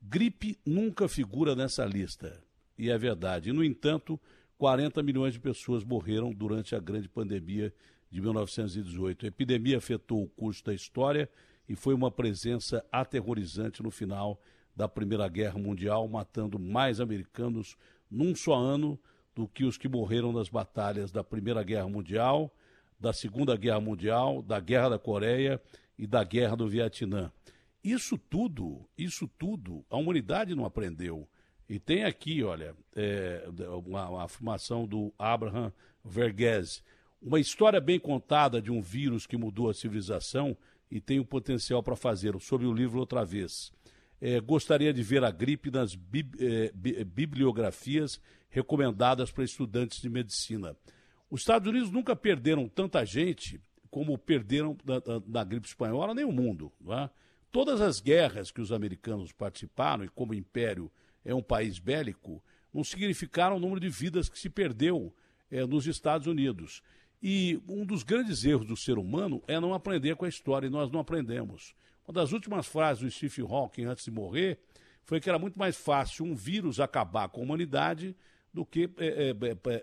gripe 0.00 0.58
nunca 0.64 1.08
figura 1.08 1.54
nessa 1.54 1.84
lista 1.84 2.42
e 2.80 2.88
é 2.88 2.96
verdade. 2.96 3.52
no 3.52 3.62
entanto, 3.62 4.18
40 4.56 5.02
milhões 5.02 5.34
de 5.34 5.40
pessoas 5.40 5.84
morreram 5.84 6.32
durante 6.32 6.74
a 6.74 6.80
grande 6.80 7.08
pandemia 7.08 7.72
de 8.10 8.20
1918. 8.22 9.26
A 9.26 9.28
epidemia 9.28 9.76
afetou 9.76 10.22
o 10.22 10.28
curso 10.28 10.64
da 10.64 10.72
história 10.72 11.28
e 11.68 11.76
foi 11.76 11.92
uma 11.92 12.10
presença 12.10 12.82
aterrorizante 12.90 13.82
no 13.82 13.90
final 13.90 14.40
da 14.74 14.88
Primeira 14.88 15.28
Guerra 15.28 15.58
Mundial, 15.58 16.08
matando 16.08 16.58
mais 16.58 17.00
americanos 17.00 17.76
num 18.10 18.34
só 18.34 18.54
ano 18.54 18.98
do 19.34 19.46
que 19.46 19.64
os 19.64 19.76
que 19.76 19.88
morreram 19.88 20.32
nas 20.32 20.48
batalhas 20.48 21.12
da 21.12 21.22
Primeira 21.22 21.62
Guerra 21.62 21.88
Mundial, 21.88 22.50
da 22.98 23.12
Segunda 23.12 23.56
Guerra 23.56 23.80
Mundial, 23.80 24.42
da 24.42 24.58
Guerra 24.58 24.90
da 24.90 24.98
Coreia 24.98 25.60
e 25.98 26.06
da 26.06 26.24
Guerra 26.24 26.56
do 26.56 26.66
Vietnã. 26.66 27.30
Isso 27.82 28.18
tudo, 28.18 28.86
isso 28.96 29.26
tudo, 29.38 29.84
a 29.88 29.96
humanidade 29.96 30.54
não 30.54 30.64
aprendeu. 30.64 31.26
E 31.68 31.78
tem 31.78 32.04
aqui, 32.04 32.42
olha, 32.42 32.74
é, 32.94 33.44
uma, 33.86 34.08
uma, 34.08 34.24
afirmação 34.24 34.86
do 34.86 35.14
Abraham 35.18 35.72
Verghese, 36.04 36.82
uma 37.22 37.38
história 37.38 37.80
bem 37.80 37.98
contada 37.98 38.60
de 38.60 38.70
um 38.70 38.82
vírus 38.82 39.26
que 39.26 39.36
mudou 39.36 39.70
a 39.70 39.74
civilização 39.74 40.56
e 40.90 41.00
tem 41.00 41.20
o 41.20 41.24
potencial 41.24 41.82
para 41.82 41.94
fazê-lo, 41.94 42.40
sobre 42.40 42.66
o 42.66 42.72
livro 42.72 42.98
outra 42.98 43.24
vez. 43.24 43.72
É, 44.20 44.40
gostaria 44.40 44.92
de 44.92 45.02
ver 45.02 45.24
a 45.24 45.30
gripe 45.30 45.70
nas 45.70 45.94
bib, 45.94 46.34
é, 46.38 46.72
bibliografias 47.04 48.20
recomendadas 48.48 49.30
para 49.30 49.44
estudantes 49.44 50.02
de 50.02 50.10
medicina. 50.10 50.76
Os 51.30 51.40
Estados 51.40 51.68
Unidos 51.68 51.90
nunca 51.90 52.16
perderam 52.16 52.68
tanta 52.68 53.04
gente 53.04 53.60
como 53.90 54.16
perderam 54.18 54.76
na, 55.26 55.44
gripe 55.44 55.66
espanhola, 55.66 56.14
nem 56.14 56.24
o 56.24 56.32
mundo. 56.32 56.72
É? 56.88 57.10
Todas 57.52 57.80
as 57.80 58.00
guerras 58.00 58.50
que 58.50 58.60
os 58.60 58.70
americanos 58.70 59.32
participaram, 59.32 60.04
e 60.04 60.08
como 60.08 60.34
império 60.34 60.90
é 61.24 61.34
um 61.34 61.42
país 61.42 61.78
bélico, 61.78 62.42
não 62.72 62.84
significaram 62.84 63.56
o 63.56 63.60
número 63.60 63.80
de 63.80 63.88
vidas 63.88 64.28
que 64.28 64.38
se 64.38 64.48
perdeu 64.48 65.12
é, 65.50 65.66
nos 65.66 65.86
Estados 65.86 66.28
Unidos. 66.28 66.80
E 67.20 67.60
um 67.68 67.84
dos 67.84 68.04
grandes 68.04 68.44
erros 68.44 68.66
do 68.66 68.76
ser 68.76 68.98
humano 68.98 69.42
é 69.48 69.58
não 69.58 69.74
aprender 69.74 70.14
com 70.14 70.24
a 70.24 70.28
história, 70.28 70.68
e 70.68 70.70
nós 70.70 70.90
não 70.90 71.00
aprendemos. 71.00 71.74
Uma 72.06 72.14
das 72.14 72.32
últimas 72.32 72.66
frases 72.66 73.02
do 73.02 73.10
Stephen 73.10 73.46
Hawking 73.48 73.84
antes 73.84 74.04
de 74.04 74.10
morrer 74.10 74.58
foi 75.04 75.20
que 75.20 75.28
era 75.28 75.38
muito 75.38 75.58
mais 75.58 75.76
fácil 75.76 76.24
um 76.24 76.34
vírus 76.36 76.78
acabar 76.78 77.28
com 77.28 77.40
a 77.40 77.44
humanidade 77.44 78.16
do 78.54 78.64
que 78.64 78.88
é, 78.96 79.34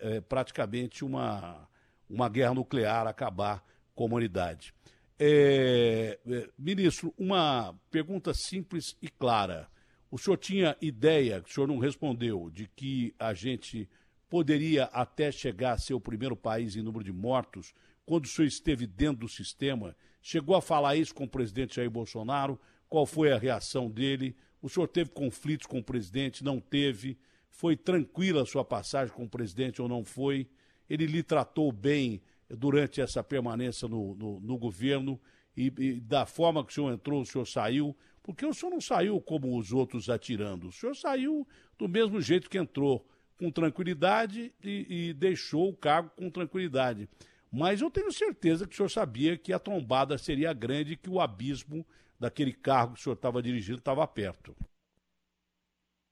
é 0.01 0.21
praticamente 0.21 1.03
uma, 1.03 1.67
uma 2.09 2.29
guerra 2.29 2.53
nuclear 2.53 3.07
acabar 3.07 3.63
com 3.93 4.03
a 4.03 4.07
humanidade. 4.07 4.73
É, 5.19 6.19
é, 6.27 6.49
ministro, 6.57 7.13
uma 7.17 7.73
pergunta 7.89 8.33
simples 8.33 8.95
e 9.01 9.09
clara. 9.09 9.67
O 10.11 10.17
senhor 10.17 10.37
tinha 10.37 10.77
ideia, 10.79 11.43
o 11.45 11.51
senhor 11.51 11.67
não 11.67 11.79
respondeu, 11.79 12.49
de 12.51 12.67
que 12.67 13.13
a 13.17 13.33
gente 13.33 13.89
poderia 14.29 14.85
até 14.85 15.31
chegar 15.31 15.73
a 15.73 15.77
ser 15.77 15.93
o 15.93 15.99
primeiro 15.99 16.35
país 16.35 16.75
em 16.75 16.81
número 16.81 17.03
de 17.03 17.11
mortos 17.11 17.73
quando 18.05 18.25
o 18.25 18.27
senhor 18.27 18.47
esteve 18.47 18.85
dentro 18.85 19.21
do 19.21 19.27
sistema? 19.27 19.95
Chegou 20.21 20.55
a 20.55 20.61
falar 20.61 20.95
isso 20.95 21.15
com 21.15 21.23
o 21.23 21.29
presidente 21.29 21.75
Jair 21.75 21.89
Bolsonaro? 21.89 22.59
Qual 22.87 23.05
foi 23.05 23.31
a 23.31 23.37
reação 23.37 23.89
dele? 23.89 24.35
O 24.61 24.69
senhor 24.69 24.87
teve 24.87 25.09
conflitos 25.09 25.65
com 25.65 25.79
o 25.79 25.83
presidente? 25.83 26.43
Não 26.43 26.59
teve? 26.59 27.17
Foi 27.49 27.75
tranquila 27.75 28.43
a 28.43 28.45
sua 28.45 28.63
passagem 28.63 29.13
com 29.13 29.23
o 29.23 29.29
presidente 29.29 29.81
ou 29.81 29.89
não 29.89 30.05
foi? 30.05 30.47
Ele 30.89 31.05
lhe 31.05 31.23
tratou 31.23 31.71
bem 31.71 32.21
durante 32.49 33.01
essa 33.01 33.23
permanência 33.23 33.87
no, 33.87 34.15
no, 34.15 34.39
no 34.39 34.57
governo? 34.57 35.19
E, 35.55 35.73
e, 35.77 35.99
da 35.99 36.25
forma 36.25 36.63
que 36.63 36.71
o 36.71 36.73
senhor 36.73 36.93
entrou, 36.93 37.21
o 37.21 37.25
senhor 37.25 37.45
saiu? 37.45 37.95
Porque 38.21 38.45
o 38.45 38.53
senhor 38.53 38.71
não 38.71 38.81
saiu 38.81 39.19
como 39.19 39.57
os 39.57 39.71
outros 39.71 40.09
atirando. 40.09 40.67
O 40.67 40.71
senhor 40.71 40.95
saiu 40.95 41.47
do 41.77 41.87
mesmo 41.87 42.21
jeito 42.21 42.49
que 42.49 42.57
entrou, 42.57 43.07
com 43.37 43.51
tranquilidade 43.51 44.53
e, 44.63 45.09
e 45.09 45.13
deixou 45.13 45.69
o 45.69 45.75
cargo 45.75 46.11
com 46.15 46.29
tranquilidade. 46.29 47.07
Mas 47.51 47.81
eu 47.81 47.89
tenho 47.89 48.11
certeza 48.11 48.67
que 48.67 48.73
o 48.73 48.77
senhor 48.77 48.89
sabia 48.89 49.37
que 49.37 49.53
a 49.53 49.59
trombada 49.59 50.17
seria 50.17 50.53
grande 50.53 50.97
que 50.97 51.09
o 51.09 51.19
abismo 51.19 51.85
daquele 52.19 52.51
cargo 52.51 52.93
que 52.93 52.99
o 52.99 53.03
senhor 53.03 53.15
estava 53.15 53.41
dirigindo 53.41 53.79
estava 53.79 54.05
perto. 54.07 54.55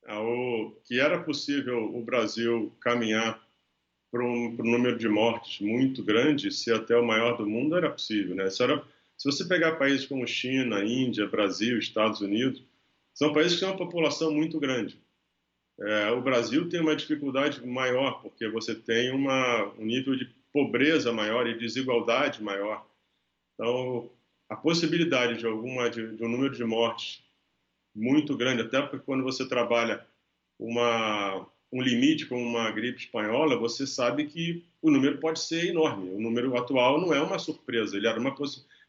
Ah, 0.07 0.21
o, 0.21 0.79
que 0.85 0.99
era 0.99 1.23
possível 1.23 1.95
o 1.95 2.03
Brasil 2.03 2.75
caminhar 2.79 3.44
para 4.15 4.23
um, 4.23 4.45
um, 4.45 4.71
número 4.71 4.97
de 4.97 5.09
mortes 5.09 5.59
muito 5.59 6.01
grande, 6.01 6.49
se 6.49 6.71
até 6.71 6.95
o 6.95 7.05
maior 7.05 7.35
do 7.35 7.45
mundo, 7.45 7.75
era 7.75 7.91
possível. 7.91 8.33
Né? 8.33 8.47
Era, 8.61 8.81
se 9.17 9.29
você 9.29 9.43
pegar 9.43 9.75
países 9.75 10.05
como 10.05 10.25
China, 10.25 10.85
Índia, 10.85 11.27
Brasil, 11.27 11.77
Estados 11.77 12.21
Unidos, 12.21 12.63
são 13.13 13.33
países 13.33 13.55
que 13.55 13.59
têm 13.59 13.67
uma 13.67 13.77
população 13.77 14.33
muito 14.33 14.57
grande. 14.57 14.97
É, 15.81 16.11
o 16.11 16.21
Brasil 16.21 16.69
tem 16.69 16.79
uma 16.79 16.95
dificuldade 16.95 17.67
maior, 17.67 18.21
porque 18.21 18.47
você 18.47 18.73
tem 18.73 19.11
uma, 19.11 19.65
um 19.77 19.83
nível 19.83 20.15
de 20.15 20.33
pobreza 20.53 21.11
maior 21.11 21.45
e 21.45 21.57
desigualdade 21.57 22.41
maior. 22.41 22.87
Então, 23.53 24.09
a 24.47 24.55
possibilidade 24.55 25.39
de, 25.39 25.45
alguma, 25.45 25.89
de, 25.89 26.15
de 26.15 26.23
um 26.23 26.29
número 26.29 26.55
de 26.55 26.63
mortes 26.63 27.21
muito 27.93 28.37
grande, 28.37 28.61
até 28.61 28.81
porque 28.81 28.99
quando 28.99 29.23
você 29.25 29.45
trabalha 29.45 30.07
uma, 30.57 31.45
um 31.75 31.81
limite 31.81 32.25
como 32.25 32.41
uma 32.41 32.71
gripe 32.71 32.99
espanhola, 32.99 33.57
você 33.57 33.85
sabe 33.85 34.25
que 34.27 34.63
o 34.81 34.89
número 34.89 35.17
pode 35.17 35.41
ser 35.41 35.67
enorme. 35.67 36.09
O 36.11 36.21
número 36.21 36.55
atual 36.57 37.01
não 37.01 37.13
é 37.13 37.19
uma 37.19 37.37
surpresa, 37.37 37.97
ele 37.97 38.07
era 38.07 38.17
uma 38.17 38.33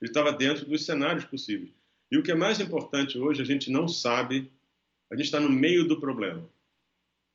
ele 0.01 0.09
estava 0.09 0.33
dentro 0.33 0.65
dos 0.65 0.87
cenários 0.87 1.25
possíveis. 1.25 1.71
E 2.13 2.17
o 2.17 2.23
que 2.23 2.31
é 2.31 2.35
mais 2.37 2.61
importante 2.61 3.19
hoje, 3.19 3.43
a 3.43 3.45
gente 3.45 3.73
não 3.73 3.89
sabe, 3.89 4.49
a 5.11 5.17
gente 5.17 5.25
está 5.25 5.41
no 5.41 5.51
meio 5.51 5.89
do 5.89 5.99
problema. 5.99 6.49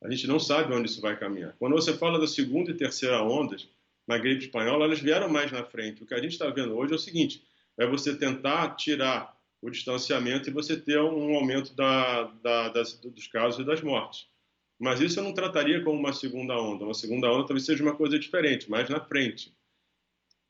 A 0.00 0.10
gente 0.10 0.26
não 0.26 0.40
sabe 0.40 0.72
onde 0.72 0.88
isso 0.88 1.02
vai 1.02 1.18
caminhar. 1.18 1.54
Quando 1.58 1.74
você 1.74 1.92
fala 1.92 2.18
da 2.18 2.26
segunda 2.26 2.70
e 2.70 2.74
terceira 2.74 3.22
ondas 3.22 3.68
na 4.08 4.16
gripe 4.16 4.46
espanhola, 4.46 4.86
elas 4.86 5.00
vieram 5.00 5.28
mais 5.28 5.52
na 5.52 5.62
frente. 5.64 6.02
O 6.02 6.06
que 6.06 6.14
a 6.14 6.22
gente 6.22 6.32
está 6.32 6.48
vendo 6.48 6.74
hoje 6.74 6.94
é 6.94 6.96
o 6.96 6.98
seguinte: 6.98 7.44
é 7.76 7.86
você 7.86 8.16
tentar 8.16 8.74
tirar 8.76 9.36
o 9.60 9.68
distanciamento 9.68 10.48
e 10.48 10.52
você 10.52 10.78
ter 10.78 10.98
um 10.98 11.36
aumento 11.36 11.74
da, 11.74 12.22
da, 12.42 12.68
das, 12.70 12.94
dos 12.94 13.26
casos 13.26 13.60
e 13.60 13.64
das 13.64 13.82
mortes. 13.82 14.31
Mas 14.82 15.00
isso 15.00 15.20
eu 15.20 15.22
não 15.22 15.32
trataria 15.32 15.80
como 15.84 15.96
uma 15.96 16.12
segunda 16.12 16.60
onda. 16.60 16.84
Uma 16.84 16.92
segunda 16.92 17.30
onda 17.30 17.46
talvez 17.46 17.64
seja 17.64 17.84
uma 17.84 17.94
coisa 17.94 18.18
diferente, 18.18 18.68
mais 18.68 18.88
na 18.88 18.98
frente. 18.98 19.54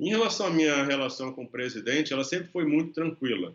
Em 0.01 0.09
relação 0.09 0.47
à 0.47 0.51
minha 0.51 0.83
relação 0.85 1.35
com 1.35 1.45
o 1.45 1.49
presidente, 1.49 2.15
ela 2.15 2.25
sempre 2.25 2.51
foi 2.51 2.65
muito 2.65 2.95
tranquila. 2.95 3.55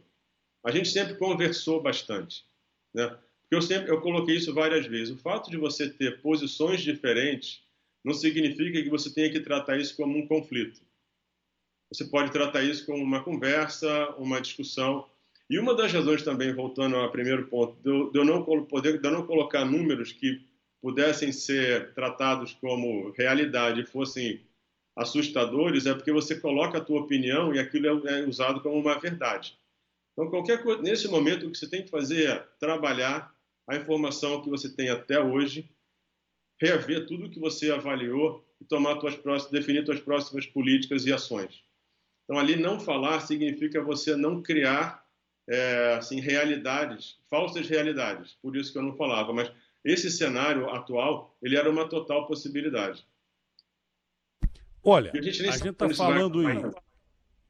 A 0.63 0.69
gente 0.69 0.89
sempre 0.89 1.15
conversou 1.15 1.81
bastante. 1.81 2.45
Né? 2.93 3.07
Porque 3.07 3.55
eu 3.55 3.61
sempre 3.63 3.91
eu 3.91 3.99
coloquei 4.01 4.35
isso 4.35 4.53
várias 4.53 4.85
vezes. 4.85 5.15
O 5.15 5.17
fato 5.17 5.49
de 5.49 5.57
você 5.57 5.89
ter 5.89 6.21
posições 6.21 6.81
diferentes 6.81 7.63
não 8.05 8.13
significa 8.13 8.79
que 8.79 8.89
você 8.89 9.11
tenha 9.11 9.31
que 9.31 9.39
tratar 9.39 9.79
isso 9.79 9.97
como 9.97 10.15
um 10.15 10.27
conflito. 10.27 10.79
Você 11.91 12.05
pode 12.05 12.31
tratar 12.31 12.61
isso 12.61 12.85
como 12.85 13.03
uma 13.03 13.23
conversa, 13.23 14.09
uma 14.19 14.39
discussão. 14.39 15.09
E 15.49 15.57
uma 15.57 15.73
das 15.73 15.91
razões 15.91 16.21
também, 16.21 16.53
voltando 16.53 16.97
ao 16.97 17.11
primeiro 17.11 17.47
ponto, 17.47 17.75
de 17.81 18.19
eu 18.19 18.23
não, 18.23 18.43
poder, 18.43 19.01
de 19.01 19.07
eu 19.07 19.11
não 19.11 19.25
colocar 19.25 19.65
números 19.65 20.11
que 20.11 20.45
pudessem 20.81 21.31
ser 21.31 21.93
tratados 21.93 22.53
como 22.53 23.11
realidade 23.11 23.81
e 23.81 23.85
fossem 23.85 24.41
assustadores, 24.95 25.85
é 25.85 25.93
porque 25.93 26.11
você 26.11 26.39
coloca 26.39 26.77
a 26.77 26.83
tua 26.83 27.01
opinião 27.01 27.53
e 27.53 27.59
aquilo 27.59 28.07
é, 28.07 28.19
é 28.19 28.25
usado 28.25 28.61
como 28.61 28.77
uma 28.77 28.99
verdade. 28.99 29.57
Então, 30.13 30.29
qualquer 30.29 30.63
coisa, 30.63 30.81
nesse 30.81 31.07
momento, 31.07 31.45
o 31.45 31.51
que 31.51 31.57
você 31.57 31.69
tem 31.69 31.83
que 31.83 31.89
fazer 31.89 32.29
é 32.29 32.39
trabalhar 32.59 33.31
a 33.67 33.75
informação 33.75 34.41
que 34.41 34.49
você 34.49 34.69
tem 34.69 34.89
até 34.89 35.19
hoje, 35.19 35.69
rever 36.59 37.05
tudo 37.05 37.29
que 37.29 37.39
você 37.39 37.69
avaliou 37.69 38.43
e 38.59 38.65
tomar 38.65 38.95
tuas 38.95 39.15
próximas, 39.15 39.51
definir 39.51 39.85
suas 39.85 39.99
próximas 39.99 40.47
políticas 40.47 41.05
e 41.05 41.13
ações. 41.13 41.63
Então, 42.23 42.39
ali 42.39 42.55
não 42.55 42.79
falar 42.79 43.19
significa 43.19 43.83
você 43.83 44.15
não 44.15 44.41
criar 44.41 45.05
é, 45.47 45.93
assim 45.93 46.19
realidades, 46.19 47.17
falsas 47.29 47.69
realidades. 47.69 48.35
Por 48.41 48.55
isso 48.55 48.71
que 48.71 48.79
eu 48.79 48.83
não 48.83 48.97
falava. 48.97 49.31
Mas 49.31 49.51
esse 49.87 50.11
cenário 50.11 50.69
atual, 50.69 51.37
ele 51.41 51.55
era 51.55 51.69
uma 51.69 51.87
total 51.87 52.27
possibilidade. 52.27 53.07
Olha, 54.83 55.11
a 55.11 55.21
gente 55.21 55.69
está 55.69 55.89
falando 55.89 56.49
em 56.49 56.71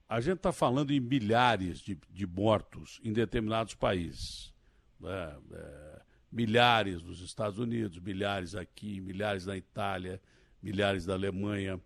a 0.09 0.21
gente 0.21 0.37
está 0.37 0.53
falando 0.53 0.91
em 0.91 0.99
milhares 0.99 1.79
de, 1.79 1.99
de 2.09 2.25
mortos 2.25 3.01
em 3.03 3.11
determinados 3.11 3.73
países. 3.73 4.53
Né? 4.99 5.35
É, 5.51 6.01
milhares 6.31 7.01
nos 7.03 7.19
Estados 7.21 7.59
Unidos, 7.59 7.99
milhares 7.99 8.55
aqui, 8.55 9.01
milhares 9.01 9.45
na 9.45 9.57
Itália, 9.57 10.21
milhares 10.61 11.05
na 11.05 11.13
Alemanha. 11.13 11.81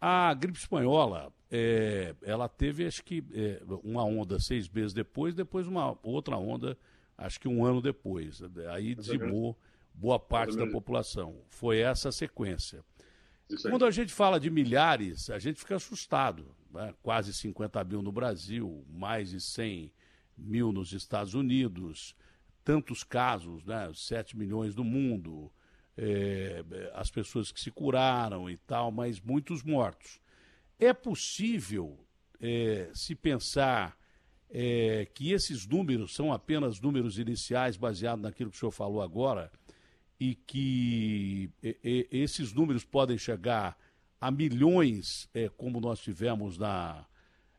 A 0.00 0.34
gripe 0.34 0.58
espanhola, 0.58 1.32
é, 1.50 2.14
ela 2.22 2.48
teve, 2.48 2.84
acho 2.84 3.02
que, 3.02 3.24
é, 3.32 3.62
uma 3.82 4.04
onda 4.04 4.38
seis 4.38 4.68
meses 4.68 4.92
depois, 4.92 5.34
depois 5.34 5.66
uma 5.66 5.96
outra 6.02 6.36
onda, 6.36 6.76
acho 7.16 7.40
que 7.40 7.48
um 7.48 7.64
ano 7.64 7.80
depois. 7.80 8.42
Aí 8.70 8.94
dizimou 8.94 9.56
boa 9.94 10.18
parte 10.18 10.56
da 10.56 10.66
população. 10.66 11.36
Foi 11.48 11.78
essa 11.78 12.08
a 12.08 12.12
sequência. 12.12 12.84
Quando 13.62 13.84
a 13.84 13.90
gente 13.90 14.12
fala 14.12 14.40
de 14.40 14.50
milhares, 14.50 15.30
a 15.30 15.38
gente 15.38 15.58
fica 15.58 15.76
assustado. 15.76 16.54
Né? 16.72 16.94
Quase 17.02 17.32
50 17.32 17.82
mil 17.84 18.02
no 18.02 18.10
Brasil, 18.10 18.84
mais 18.88 19.30
de 19.30 19.40
100 19.40 19.92
mil 20.36 20.72
nos 20.72 20.92
Estados 20.92 21.34
Unidos, 21.34 22.16
tantos 22.64 23.04
casos, 23.04 23.64
né? 23.64 23.90
7 23.94 24.36
milhões 24.36 24.74
no 24.74 24.84
mundo, 24.84 25.52
é, 25.96 26.64
as 26.94 27.10
pessoas 27.10 27.52
que 27.52 27.60
se 27.60 27.70
curaram 27.70 28.48
e 28.48 28.56
tal, 28.56 28.90
mas 28.90 29.20
muitos 29.20 29.62
mortos. 29.62 30.20
É 30.78 30.92
possível 30.92 31.98
é, 32.40 32.90
se 32.94 33.14
pensar 33.14 33.96
é, 34.50 35.06
que 35.14 35.32
esses 35.32 35.66
números 35.66 36.14
são 36.14 36.32
apenas 36.32 36.80
números 36.80 37.18
iniciais 37.18 37.76
baseados 37.76 38.22
naquilo 38.22 38.50
que 38.50 38.56
o 38.56 38.60
senhor 38.60 38.72
falou 38.72 39.02
agora 39.02 39.50
e 40.22 40.36
que 40.36 41.50
esses 42.12 42.52
números 42.52 42.84
podem 42.84 43.18
chegar 43.18 43.76
a 44.20 44.30
milhões, 44.30 45.28
é, 45.34 45.48
como 45.48 45.80
nós 45.80 45.98
tivemos 45.98 46.56
na, 46.56 47.04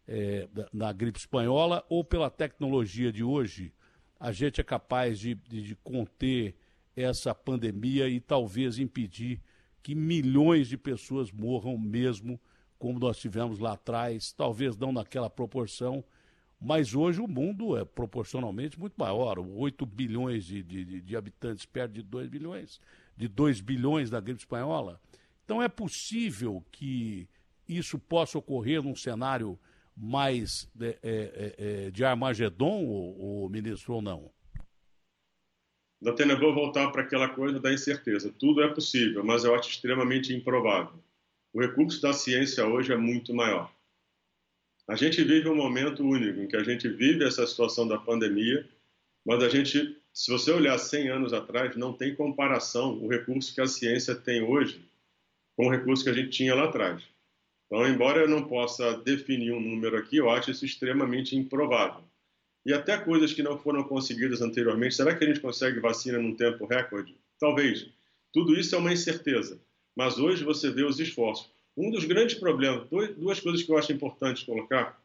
é, 0.08 0.48
na 0.72 0.94
gripe 0.94 1.20
espanhola, 1.20 1.84
ou 1.90 2.06
pela 2.06 2.30
tecnologia 2.30 3.12
de 3.12 3.22
hoje, 3.22 3.74
a 4.18 4.32
gente 4.32 4.62
é 4.62 4.64
capaz 4.64 5.20
de, 5.20 5.36
de 5.36 5.76
conter 5.84 6.56
essa 6.96 7.36
pandemia 7.36 8.08
e 8.08 8.22
talvez 8.22 8.80
impedir 8.80 9.42
que 9.82 9.94
milhões 9.94 10.70
de 10.70 10.78
pessoas 10.78 11.34
morram 11.34 11.78
mesmo 11.78 12.40
como 12.80 12.98
nós 12.98 13.18
tivemos 13.18 13.60
lá 13.60 13.74
atrás, 13.74 14.32
talvez 14.32 14.78
não 14.78 14.94
naquela 14.94 15.30
proporção, 15.30 16.02
mas 16.64 16.96
hoje 16.96 17.20
o 17.20 17.28
mundo 17.28 17.76
é 17.78 17.84
proporcionalmente 17.84 18.80
muito 18.80 18.94
maior. 18.98 19.38
8 19.38 19.86
bilhões 19.86 20.46
de, 20.46 20.64
de, 20.64 21.02
de 21.02 21.18
habitantes 21.18 21.66
perto 21.66 21.92
de 21.92 22.02
2 22.02 22.30
bilhões, 22.30 22.80
de 23.18 23.28
2 23.28 23.60
bilhões 23.60 24.10
da 24.10 24.22
gripe 24.22 24.40
espanhola. 24.40 25.00
Então 25.44 25.62
é 25.62 25.68
possível 25.68 26.64
que 26.72 27.28
isso 27.68 28.00
possa 28.00 28.38
ocorrer 28.38 28.82
num 28.82 28.96
cenário 28.96 29.60
mais 29.96 30.70
de, 30.74 30.92
é, 30.92 30.98
é, 31.04 31.56
é, 31.58 31.92
de 31.92 32.06
Armagedon, 32.06 32.86
o, 32.86 33.46
o 33.46 33.50
ministro, 33.50 33.96
ou 33.96 34.02
não? 34.02 34.32
Datena, 36.02 36.36
vou 36.40 36.54
voltar 36.54 36.90
para 36.92 37.02
aquela 37.02 37.28
coisa 37.28 37.60
da 37.60 37.74
incerteza. 37.74 38.34
Tudo 38.40 38.64
é 38.64 38.74
possível, 38.74 39.24
mas 39.24 39.44
eu 39.44 39.54
acho 39.54 39.70
extremamente 39.70 40.34
improvável. 40.34 41.04
O 41.54 41.62
recurso 41.62 42.02
da 42.02 42.14
ciência 42.14 42.66
hoje 42.66 42.94
é 42.94 42.98
muito 42.98 43.34
maior. 43.34 43.70
A 44.88 44.96
gente 44.96 45.24
vive 45.24 45.48
um 45.48 45.56
momento 45.56 46.04
único 46.04 46.42
em 46.42 46.48
que 46.48 46.58
a 46.58 46.64
gente 46.64 46.90
vive 46.90 47.24
essa 47.24 47.48
situação 47.48 47.88
da 47.88 47.98
pandemia, 47.98 48.68
mas 49.26 49.42
a 49.42 49.48
gente, 49.48 49.98
se 50.14 50.32
você 50.32 50.52
olhar 50.52 50.78
100 50.78 51.10
anos 51.10 51.34
atrás, 51.34 51.76
não 51.78 51.94
tem 51.94 52.14
comparação 52.14 53.02
o 53.02 53.08
recurso 53.08 53.54
que 53.54 53.62
a 53.62 53.68
ciência 53.68 54.14
tem 54.14 54.44
hoje 54.44 54.84
com 55.56 55.68
o 55.68 55.70
recurso 55.70 56.04
que 56.04 56.10
a 56.10 56.14
gente 56.14 56.32
tinha 56.32 56.54
lá 56.54 56.66
atrás. 56.66 57.04
Então, 57.66 57.88
embora 57.88 58.22
eu 58.22 58.28
não 58.28 58.48
possa 58.48 58.98
definir 58.98 59.52
um 59.52 59.62
número 59.62 59.98
aqui, 59.98 60.18
eu 60.18 60.30
acho 60.30 60.52
isso 60.52 60.66
extremamente 60.66 61.36
improvável. 61.36 62.04
E 62.66 62.74
até 62.74 62.98
coisas 62.98 63.34
que 63.34 63.44
não 63.44 63.58
foram 63.58 63.84
conseguidas 63.84 64.42
anteriormente, 64.42 64.96
será 64.96 65.16
que 65.16 65.24
a 65.24 65.28
gente 65.28 65.40
consegue 65.40 65.80
vacina 65.80 66.18
num 66.18 66.36
tempo 66.36 66.66
recorde? 66.66 67.16
Talvez. 67.40 67.88
Tudo 68.32 68.58
isso 68.58 68.76
é 68.76 68.78
uma 68.78 68.94
incerteza. 68.94 69.60
Mas 69.96 70.18
hoje 70.18 70.44
você 70.44 70.72
vê 70.72 70.84
os 70.84 71.00
esforços. 71.00 71.53
Um 71.76 71.90
dos 71.90 72.06
grandes 72.06 72.36
problemas, 72.36 72.88
duas 73.18 73.40
coisas 73.40 73.64
que 73.64 73.72
eu 73.72 73.78
acho 73.78 73.92
importante 73.92 74.46
colocar. 74.46 75.02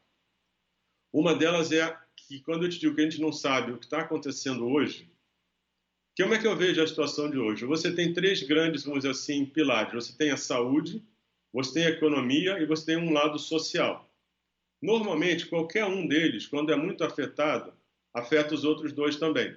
Uma 1.13 1.35
delas 1.35 1.73
é 1.73 1.97
que 2.15 2.41
quando 2.41 2.65
eu 2.65 2.69
te 2.69 2.79
digo 2.79 2.95
que 2.95 3.01
a 3.01 3.05
gente 3.05 3.21
não 3.21 3.33
sabe 3.33 3.73
o 3.73 3.79
que 3.79 3.87
está 3.87 4.01
acontecendo 4.01 4.67
hoje, 4.69 5.11
como 6.17 6.35
é 6.35 6.39
que 6.39 6.47
eu 6.47 6.57
vejo 6.57 6.83
a 6.83 6.87
situação 6.87 7.31
de 7.31 7.39
hoje? 7.39 7.65
Você 7.65 7.95
tem 7.95 8.13
três 8.13 8.43
grandes, 8.43 8.83
vamos 8.83 9.01
dizer 9.01 9.13
assim, 9.13 9.47
pilares. 9.47 9.95
Você 9.95 10.13
tem 10.17 10.31
a 10.31 10.37
saúde, 10.37 11.03
você 11.53 11.75
tem 11.75 11.87
a 11.87 11.91
economia 11.91 12.59
e 12.59 12.67
você 12.67 12.87
tem 12.87 12.97
um 12.97 13.13
lado 13.13 13.39
social. 13.39 14.11
Normalmente, 14.83 15.47
qualquer 15.47 15.85
um 15.85 16.07
deles, 16.07 16.47
quando 16.47 16.73
é 16.73 16.77
muito 16.77 17.05
afetado, 17.05 17.73
afeta 18.13 18.55
os 18.55 18.65
outros 18.65 18.93
dois 18.93 19.17
também. 19.17 19.57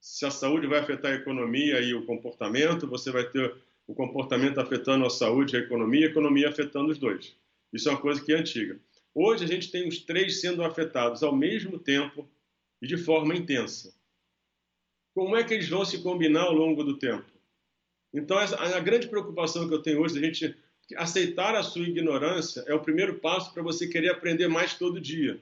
Se 0.00 0.26
a 0.26 0.30
saúde 0.30 0.66
vai 0.66 0.80
afetar 0.80 1.12
a 1.12 1.16
economia 1.16 1.80
e 1.80 1.94
o 1.94 2.04
comportamento, 2.04 2.86
você 2.86 3.12
vai 3.12 3.24
ter 3.30 3.54
o 3.86 3.94
comportamento 3.94 4.58
afetando 4.58 5.06
a 5.06 5.10
saúde 5.10 5.54
e 5.54 5.58
a 5.58 5.62
economia, 5.62 6.06
a 6.06 6.10
economia 6.10 6.48
afetando 6.48 6.90
os 6.90 6.98
dois. 6.98 7.34
Isso 7.72 7.88
é 7.88 7.92
uma 7.92 8.00
coisa 8.00 8.22
que 8.22 8.32
é 8.32 8.36
antiga. 8.36 8.78
Hoje 9.14 9.44
a 9.44 9.46
gente 9.46 9.70
tem 9.70 9.88
os 9.88 9.98
três 9.98 10.40
sendo 10.40 10.62
afetados 10.62 11.22
ao 11.22 11.34
mesmo 11.34 11.78
tempo 11.78 12.28
e 12.82 12.86
de 12.86 12.96
forma 12.96 13.34
intensa. 13.34 13.94
Como 15.14 15.36
é 15.36 15.42
que 15.42 15.54
eles 15.54 15.68
vão 15.68 15.84
se 15.84 16.02
combinar 16.02 16.42
ao 16.42 16.52
longo 16.52 16.84
do 16.84 16.98
tempo? 16.98 17.24
Então, 18.12 18.38
a 18.38 18.80
grande 18.80 19.08
preocupação 19.08 19.68
que 19.68 19.74
eu 19.74 19.82
tenho 19.82 20.00
hoje, 20.00 20.18
a 20.18 20.22
gente 20.22 20.56
aceitar 20.96 21.54
a 21.54 21.62
sua 21.62 21.88
ignorância 21.88 22.62
é 22.66 22.74
o 22.74 22.80
primeiro 22.80 23.18
passo 23.18 23.52
para 23.52 23.62
você 23.62 23.88
querer 23.88 24.10
aprender 24.10 24.48
mais 24.48 24.74
todo 24.74 25.00
dia. 25.00 25.40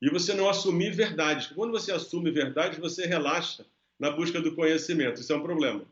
E 0.00 0.10
você 0.10 0.34
não 0.34 0.48
assumir 0.48 0.92
verdades. 0.92 1.46
Quando 1.46 1.70
você 1.70 1.90
assume 1.92 2.30
verdades, 2.30 2.78
você 2.78 3.06
relaxa 3.06 3.64
na 3.98 4.10
busca 4.10 4.40
do 4.40 4.54
conhecimento. 4.54 5.20
Isso 5.20 5.32
é 5.32 5.36
um 5.36 5.42
problema. 5.42 5.84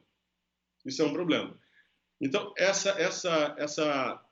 Isso 0.85 1.03
é 1.03 1.05
um 1.05 1.13
problema. 1.13 1.57
Então, 2.21 2.53
essa, 2.57 2.91
essa, 2.91 3.55
essa 3.59 4.25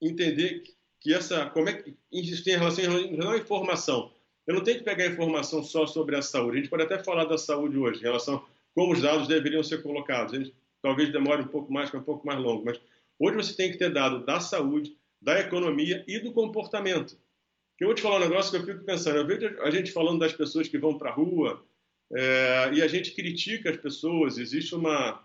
entender 0.00 0.62
que 1.00 1.14
essa, 1.14 1.48
como 1.50 1.68
é 1.68 1.74
que 1.74 1.96
isso 2.12 2.44
tem 2.44 2.56
relação 2.56 2.84
à 3.30 3.36
informação. 3.36 4.12
Eu 4.46 4.54
não 4.54 4.62
tenho 4.62 4.78
que 4.78 4.84
pegar 4.84 5.06
informação 5.06 5.62
só 5.62 5.86
sobre 5.86 6.16
a 6.16 6.22
saúde. 6.22 6.58
A 6.58 6.60
gente 6.60 6.70
pode 6.70 6.82
até 6.82 7.02
falar 7.02 7.24
da 7.24 7.38
saúde 7.38 7.78
hoje, 7.78 8.00
em 8.00 8.04
relação 8.04 8.36
a 8.36 8.42
como 8.74 8.92
os 8.92 9.02
dados 9.02 9.28
deveriam 9.28 9.62
ser 9.62 9.82
colocados. 9.82 10.52
Talvez 10.82 11.12
demore 11.12 11.42
um 11.42 11.48
pouco 11.48 11.72
mais, 11.72 11.90
que 11.90 11.96
é 11.96 11.98
um 11.98 12.04
pouco 12.04 12.26
mais 12.26 12.38
longo, 12.38 12.64
mas 12.64 12.80
Hoje 13.20 13.36
você 13.36 13.54
tem 13.54 13.70
que 13.70 13.76
ter 13.76 13.92
dado 13.92 14.24
da 14.24 14.40
saúde, 14.40 14.96
da 15.20 15.38
economia 15.38 16.02
e 16.08 16.18
do 16.18 16.32
comportamento. 16.32 17.18
Eu 17.78 17.88
vou 17.88 17.94
te 17.94 18.00
falar 18.00 18.16
um 18.16 18.20
negócio 18.20 18.50
que 18.50 18.56
eu 18.56 18.74
fico 18.74 18.82
pensando. 18.86 19.18
Eu 19.18 19.26
vejo 19.26 19.60
a 19.60 19.70
gente 19.70 19.92
falando 19.92 20.20
das 20.20 20.32
pessoas 20.32 20.68
que 20.68 20.78
vão 20.78 20.96
para 20.96 21.10
a 21.10 21.12
rua 21.12 21.62
é, 22.10 22.70
e 22.72 22.80
a 22.80 22.88
gente 22.88 23.12
critica 23.12 23.68
as 23.68 23.76
pessoas. 23.76 24.38
Existe 24.38 24.74
uma. 24.74 25.22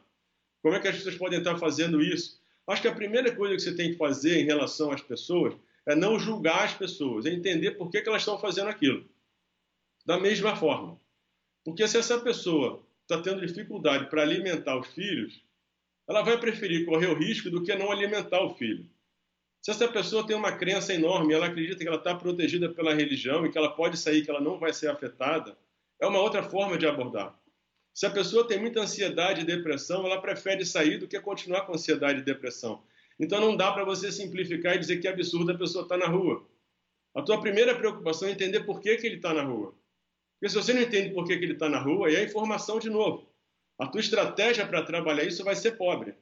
Como 0.65 0.75
é 0.75 0.79
que 0.79 0.87
as 0.87 0.95
pessoas 0.95 1.15
podem 1.15 1.37
estar 1.37 1.59
fazendo 1.59 2.01
isso? 2.01 2.41
Acho 2.65 2.81
que 2.81 2.87
a 2.87 2.95
primeira 2.95 3.35
coisa 3.35 3.53
que 3.53 3.61
você 3.61 3.75
tem 3.75 3.91
que 3.91 3.97
fazer 3.99 4.39
em 4.39 4.45
relação 4.45 4.91
às 4.91 4.99
pessoas 4.99 5.53
é 5.85 5.93
não 5.93 6.17
julgar 6.17 6.63
as 6.63 6.73
pessoas, 6.73 7.27
é 7.27 7.29
entender 7.29 7.73
por 7.73 7.91
que, 7.91 8.01
que 8.01 8.09
elas 8.09 8.23
estão 8.23 8.39
fazendo 8.39 8.69
aquilo. 8.69 9.07
Da 10.03 10.19
mesma 10.19 10.55
forma. 10.55 10.99
Porque 11.63 11.87
se 11.87 11.99
essa 11.99 12.19
pessoa 12.19 12.83
está 13.03 13.21
tendo 13.21 13.45
dificuldade 13.45 14.09
para 14.09 14.23
alimentar 14.23 14.79
os 14.79 14.87
filhos, 14.87 15.39
ela 16.09 16.23
vai 16.23 16.35
preferir 16.39 16.83
correr 16.83 17.11
o 17.11 17.15
risco 17.15 17.51
do 17.51 17.61
que 17.61 17.75
não 17.75 17.91
alimentar 17.91 18.43
o 18.43 18.55
filho. 18.55 18.89
Se 19.61 19.69
essa 19.69 19.87
pessoa 19.87 20.25
tem 20.25 20.35
uma 20.35 20.51
crença 20.51 20.95
enorme, 20.95 21.35
ela 21.35 21.45
acredita 21.45 21.77
que 21.77 21.87
ela 21.87 21.97
está 21.97 22.15
protegida 22.15 22.73
pela 22.73 22.95
religião 22.95 23.45
e 23.45 23.51
que 23.51 23.57
ela 23.59 23.69
pode 23.69 23.97
sair, 23.97 24.25
que 24.25 24.31
ela 24.31 24.41
não 24.41 24.57
vai 24.57 24.73
ser 24.73 24.89
afetada, 24.89 25.55
é 26.01 26.07
uma 26.07 26.21
outra 26.21 26.41
forma 26.41 26.75
de 26.75 26.87
abordar. 26.87 27.39
Se 27.95 28.05
a 28.05 28.09
pessoa 28.09 28.45
tem 28.45 28.59
muita 28.59 28.81
ansiedade 28.81 29.39
e 29.39 29.45
depressão, 29.45 30.05
ela 30.05 30.21
prefere 30.21 30.65
sair 30.65 30.97
do 30.97 31.07
que 31.07 31.17
continuar 31.21 31.61
com 31.61 31.73
ansiedade 31.73 32.19
e 32.19 32.23
depressão. 32.23 32.83
Então 33.17 33.39
não 33.39 33.55
dá 33.55 33.71
para 33.71 33.85
você 33.85 34.11
simplificar 34.11 34.75
e 34.75 34.79
dizer 34.79 34.97
que 34.97 35.07
é 35.07 35.11
absurdo 35.11 35.53
a 35.53 35.57
pessoa 35.57 35.83
estar 35.83 35.97
tá 35.97 36.05
na 36.05 36.11
rua. 36.11 36.45
A 37.15 37.21
tua 37.21 37.39
primeira 37.39 37.73
preocupação 37.73 38.27
é 38.27 38.31
entender 38.31 38.65
por 38.65 38.81
que, 38.81 38.97
que 38.97 39.07
ele 39.07 39.15
está 39.15 39.33
na 39.33 39.43
rua. 39.43 39.73
Porque 40.33 40.49
se 40.49 40.55
você 40.55 40.73
não 40.73 40.81
entende 40.81 41.13
por 41.13 41.25
que, 41.25 41.37
que 41.37 41.45
ele 41.45 41.53
está 41.53 41.69
na 41.69 41.79
rua, 41.79 42.09
aí 42.09 42.15
é 42.15 42.23
informação 42.25 42.79
de 42.79 42.89
novo. 42.89 43.33
A 43.79 43.87
tua 43.87 44.01
estratégia 44.01 44.67
para 44.67 44.83
trabalhar 44.83 45.23
isso 45.23 45.45
vai 45.45 45.55
ser 45.55 45.77
pobre, 45.77 46.15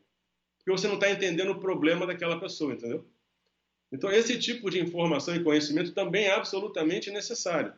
porque 0.59 0.71
você 0.71 0.87
não 0.87 0.95
está 0.95 1.09
entendendo 1.09 1.53
o 1.53 1.59
problema 1.59 2.05
daquela 2.05 2.39
pessoa, 2.39 2.73
entendeu? 2.73 3.03
Então, 3.91 4.11
esse 4.11 4.37
tipo 4.37 4.69
de 4.69 4.79
informação 4.79 5.35
e 5.35 5.43
conhecimento 5.43 5.91
também 5.91 6.25
é 6.25 6.33
absolutamente 6.33 7.09
necessário. 7.09 7.73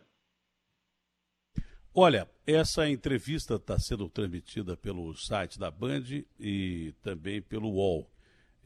Olha, 1.98 2.30
essa 2.46 2.90
entrevista 2.90 3.56
está 3.56 3.80
sendo 3.80 4.10
transmitida 4.10 4.76
pelo 4.76 5.16
site 5.16 5.58
da 5.58 5.72
Band 5.72 6.04
e 6.38 6.94
também 7.02 7.42
pelo 7.42 7.70
UOL, 7.70 8.12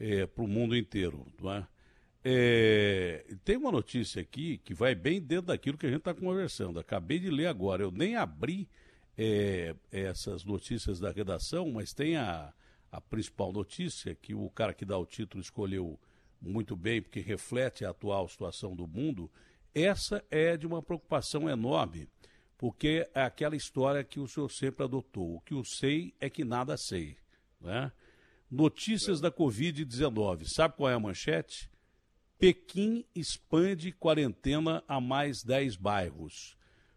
é, 0.00 0.26
para 0.26 0.42
o 0.42 0.48
mundo 0.48 0.76
inteiro. 0.76 1.24
Não 1.40 1.52
é? 1.52 1.68
É, 2.24 3.24
tem 3.44 3.56
uma 3.56 3.70
notícia 3.70 4.20
aqui 4.20 4.58
que 4.58 4.74
vai 4.74 4.96
bem 4.96 5.20
dentro 5.20 5.46
daquilo 5.46 5.78
que 5.78 5.86
a 5.86 5.88
gente 5.88 6.00
está 6.00 6.12
conversando. 6.12 6.80
Acabei 6.80 7.20
de 7.20 7.30
ler 7.30 7.46
agora, 7.46 7.84
eu 7.84 7.92
nem 7.92 8.16
abri 8.16 8.68
é, 9.16 9.76
essas 9.92 10.44
notícias 10.44 10.98
da 10.98 11.12
redação, 11.12 11.70
mas 11.70 11.94
tem 11.94 12.16
a, 12.16 12.52
a 12.90 13.00
principal 13.00 13.52
notícia 13.52 14.12
que 14.12 14.34
o 14.34 14.50
cara 14.50 14.74
que 14.74 14.84
dá 14.84 14.98
o 14.98 15.06
título 15.06 15.40
escolheu 15.40 15.96
muito 16.42 16.74
bem, 16.74 17.00
porque 17.00 17.20
reflete 17.20 17.84
a 17.84 17.90
atual 17.90 18.28
situação 18.28 18.74
do 18.74 18.88
mundo. 18.88 19.30
Essa 19.72 20.20
é 20.32 20.56
de 20.56 20.66
uma 20.66 20.82
preocupação 20.82 21.48
enorme, 21.48 22.08
porque 22.60 23.08
é 23.14 23.22
aquela 23.22 23.56
história 23.56 24.04
que 24.04 24.20
o 24.20 24.28
senhor 24.28 24.50
sempre 24.50 24.84
adotou. 24.84 25.36
O 25.36 25.40
que 25.40 25.54
eu 25.54 25.64
sei 25.64 26.14
é 26.20 26.28
que 26.28 26.44
nada 26.44 26.76
sei. 26.76 27.16
Né? 27.58 27.90
Notícias 28.50 29.18
da 29.18 29.32
Covid-19. 29.32 30.44
Sabe 30.44 30.76
qual 30.76 30.90
é 30.90 30.92
a 30.92 31.00
manchete? 31.00 31.70
Pequim 32.38 33.06
expande 33.14 33.92
quarentena 33.92 34.84
a 34.86 35.00
mais 35.00 35.42
10 35.42 35.76
bairros. 35.76 36.54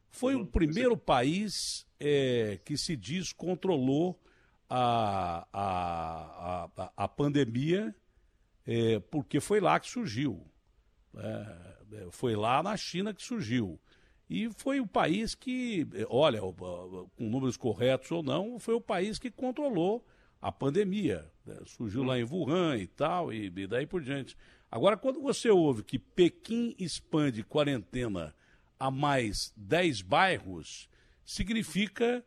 Foi 0.10 0.36
o 0.36 0.46
primeiro 0.46 0.98
país 0.98 1.54
é, 1.98 2.60
que 2.66 2.78
se 2.78 2.98
diz 2.98 3.32
controlou 3.32 4.22
a, 4.70 5.48
a, 5.54 6.70
a, 6.76 6.92
a 6.98 7.08
pandemia, 7.08 7.96
é, 8.68 9.00
porque 9.00 9.40
foi 9.40 9.62
lá 9.62 9.80
que 9.80 9.90
surgiu. 9.90 10.46
É, 11.16 12.08
foi 12.12 12.36
lá 12.36 12.62
na 12.62 12.76
China 12.76 13.14
que 13.14 13.24
surgiu. 13.24 13.80
E 14.34 14.50
foi 14.50 14.80
o 14.80 14.88
país 14.88 15.36
que, 15.36 15.88
olha, 16.10 16.42
com 16.42 17.08
números 17.20 17.56
corretos 17.56 18.10
ou 18.10 18.24
não, 18.24 18.58
foi 18.58 18.74
o 18.74 18.82
país 18.82 19.20
que 19.20 19.30
controlou 19.30 20.04
a 20.42 20.52
pandemia. 20.52 21.32
Né? 21.46 21.56
Surgiu 21.68 22.02
lá 22.02 22.18
em 22.18 22.24
Wuhan 22.24 22.80
e 22.80 22.88
tal, 22.88 23.32
e, 23.32 23.54
e 23.56 23.68
daí 23.68 23.86
por 23.86 24.02
diante. 24.02 24.36
Agora, 24.72 24.98
quando 24.98 25.22
você 25.22 25.52
ouve 25.52 25.84
que 25.84 26.00
Pequim 26.00 26.74
expande 26.80 27.44
quarentena 27.44 28.34
a 28.80 28.90
mais 28.90 29.54
10 29.56 30.02
bairros, 30.02 30.90
significa 31.24 32.26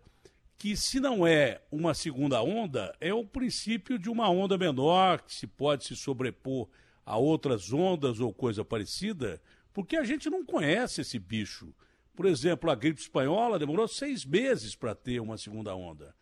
que 0.57 0.77
se 0.77 1.01
não 1.01 1.27
é 1.27 1.61
uma 1.73 1.93
segunda 1.93 2.41
onda, 2.41 2.97
é 3.01 3.13
o 3.13 3.27
princípio 3.27 3.99
de 3.99 4.09
uma 4.09 4.31
onda 4.31 4.57
menor 4.57 5.23
que 5.23 5.35
se 5.35 5.49
pode 5.49 5.85
se 5.85 5.97
sobrepor 5.97 6.69
a 7.05 7.17
outras 7.17 7.73
ondas 7.73 8.21
ou 8.21 8.33
coisa 8.33 8.65
parecida, 8.65 9.43
porque 9.73 9.97
a 9.97 10.05
gente 10.05 10.31
não 10.31 10.45
conhece 10.47 11.01
esse 11.01 11.19
bicho. 11.19 11.75
Por 12.17 12.25
exemplo, 12.25 12.71
a 12.71 12.75
gripe 12.75 12.99
espanhola 12.99 13.59
demorou 13.59 13.87
seis 13.87 14.25
meses 14.25 14.75
para 14.75 14.95
ter 14.95 15.21
uma 15.21 15.37
segunda 15.37 15.77
onda. 15.77 16.15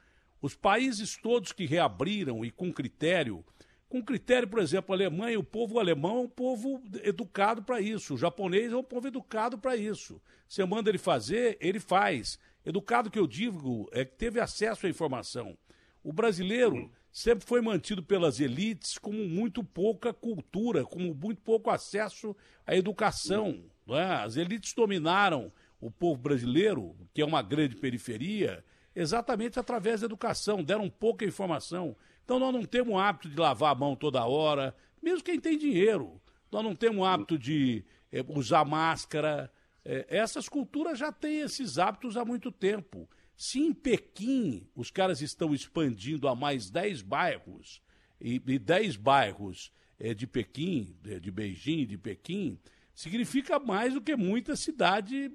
Os 0.42 0.54
países 0.56 1.16
todos 1.16 1.52
que 1.52 1.66
reabriram 1.66 2.44
e 2.44 2.50
com 2.50 2.72
critério, 2.72 3.44
com 3.88 4.04
critério, 4.04 4.48
por 4.48 4.58
exemplo, 4.58 4.92
a 4.92 4.96
Alemanha, 4.96 5.38
o 5.38 5.44
povo 5.44 5.78
alemão 5.78 6.16
é 6.16 6.20
um 6.22 6.28
povo 6.28 6.82
educado 7.04 7.62
para 7.62 7.80
isso, 7.80 8.14
o 8.14 8.18
japonês 8.18 8.72
é 8.72 8.76
um 8.76 8.82
povo 8.82 9.06
educado 9.06 9.56
para 9.56 9.76
isso. 9.76 10.20
Você 10.48 10.64
manda 10.64 10.90
ele 10.90 10.98
fazer, 10.98 11.56
ele 11.60 11.78
faz. 11.78 12.40
Educado 12.66 13.08
que 13.08 13.18
eu 13.18 13.26
digo 13.28 13.88
é 13.92 14.04
que 14.04 14.16
teve 14.16 14.40
acesso 14.40 14.86
à 14.86 14.90
informação. 14.90 15.56
O 16.02 16.12
brasileiro 16.12 16.90
sempre 17.12 17.46
foi 17.46 17.60
mantido 17.60 18.02
pelas 18.02 18.40
elites 18.40 18.98
como 18.98 19.28
muito 19.28 19.62
pouca 19.62 20.12
cultura, 20.12 20.84
como 20.84 21.14
muito 21.14 21.40
pouco 21.40 21.70
acesso 21.70 22.36
à 22.66 22.74
educação. 22.74 23.64
É? 23.88 24.02
As 24.24 24.36
elites 24.36 24.74
dominaram 24.74 25.52
o 25.84 25.90
povo 25.90 26.18
brasileiro, 26.18 26.96
que 27.12 27.20
é 27.20 27.24
uma 27.26 27.42
grande 27.42 27.76
periferia, 27.76 28.64
exatamente 28.96 29.60
através 29.60 30.00
da 30.00 30.06
educação, 30.06 30.64
deram 30.64 30.88
pouca 30.88 31.26
informação. 31.26 31.94
Então 32.24 32.38
nós 32.38 32.54
não 32.54 32.64
temos 32.64 32.94
o 32.94 32.98
hábito 32.98 33.28
de 33.28 33.36
lavar 33.36 33.72
a 33.72 33.74
mão 33.74 33.94
toda 33.94 34.24
hora, 34.24 34.74
mesmo 35.02 35.22
quem 35.22 35.38
tem 35.38 35.58
dinheiro. 35.58 36.18
Nós 36.50 36.64
não 36.64 36.74
temos 36.74 37.02
o 37.02 37.04
hábito 37.04 37.38
de 37.38 37.84
é, 38.10 38.24
usar 38.26 38.64
máscara. 38.64 39.52
É, 39.84 40.06
essas 40.08 40.48
culturas 40.48 40.98
já 40.98 41.12
têm 41.12 41.40
esses 41.40 41.78
hábitos 41.78 42.16
há 42.16 42.24
muito 42.24 42.50
tempo. 42.50 43.06
Se 43.36 43.60
em 43.60 43.74
Pequim 43.74 44.66
os 44.74 44.90
caras 44.90 45.20
estão 45.20 45.52
expandindo 45.52 46.26
a 46.28 46.34
mais 46.34 46.70
10 46.70 47.02
bairros, 47.02 47.82
e, 48.18 48.40
e 48.46 48.58
10 48.58 48.96
bairros 48.96 49.70
é, 50.00 50.14
de 50.14 50.26
Pequim, 50.26 50.96
de, 51.02 51.20
de 51.20 51.30
Beijing, 51.30 51.84
de 51.84 51.98
Pequim, 51.98 52.58
significa 52.94 53.58
mais 53.58 53.94
do 53.94 54.00
que 54.00 54.14
muita 54.14 54.56
cidade 54.56 55.30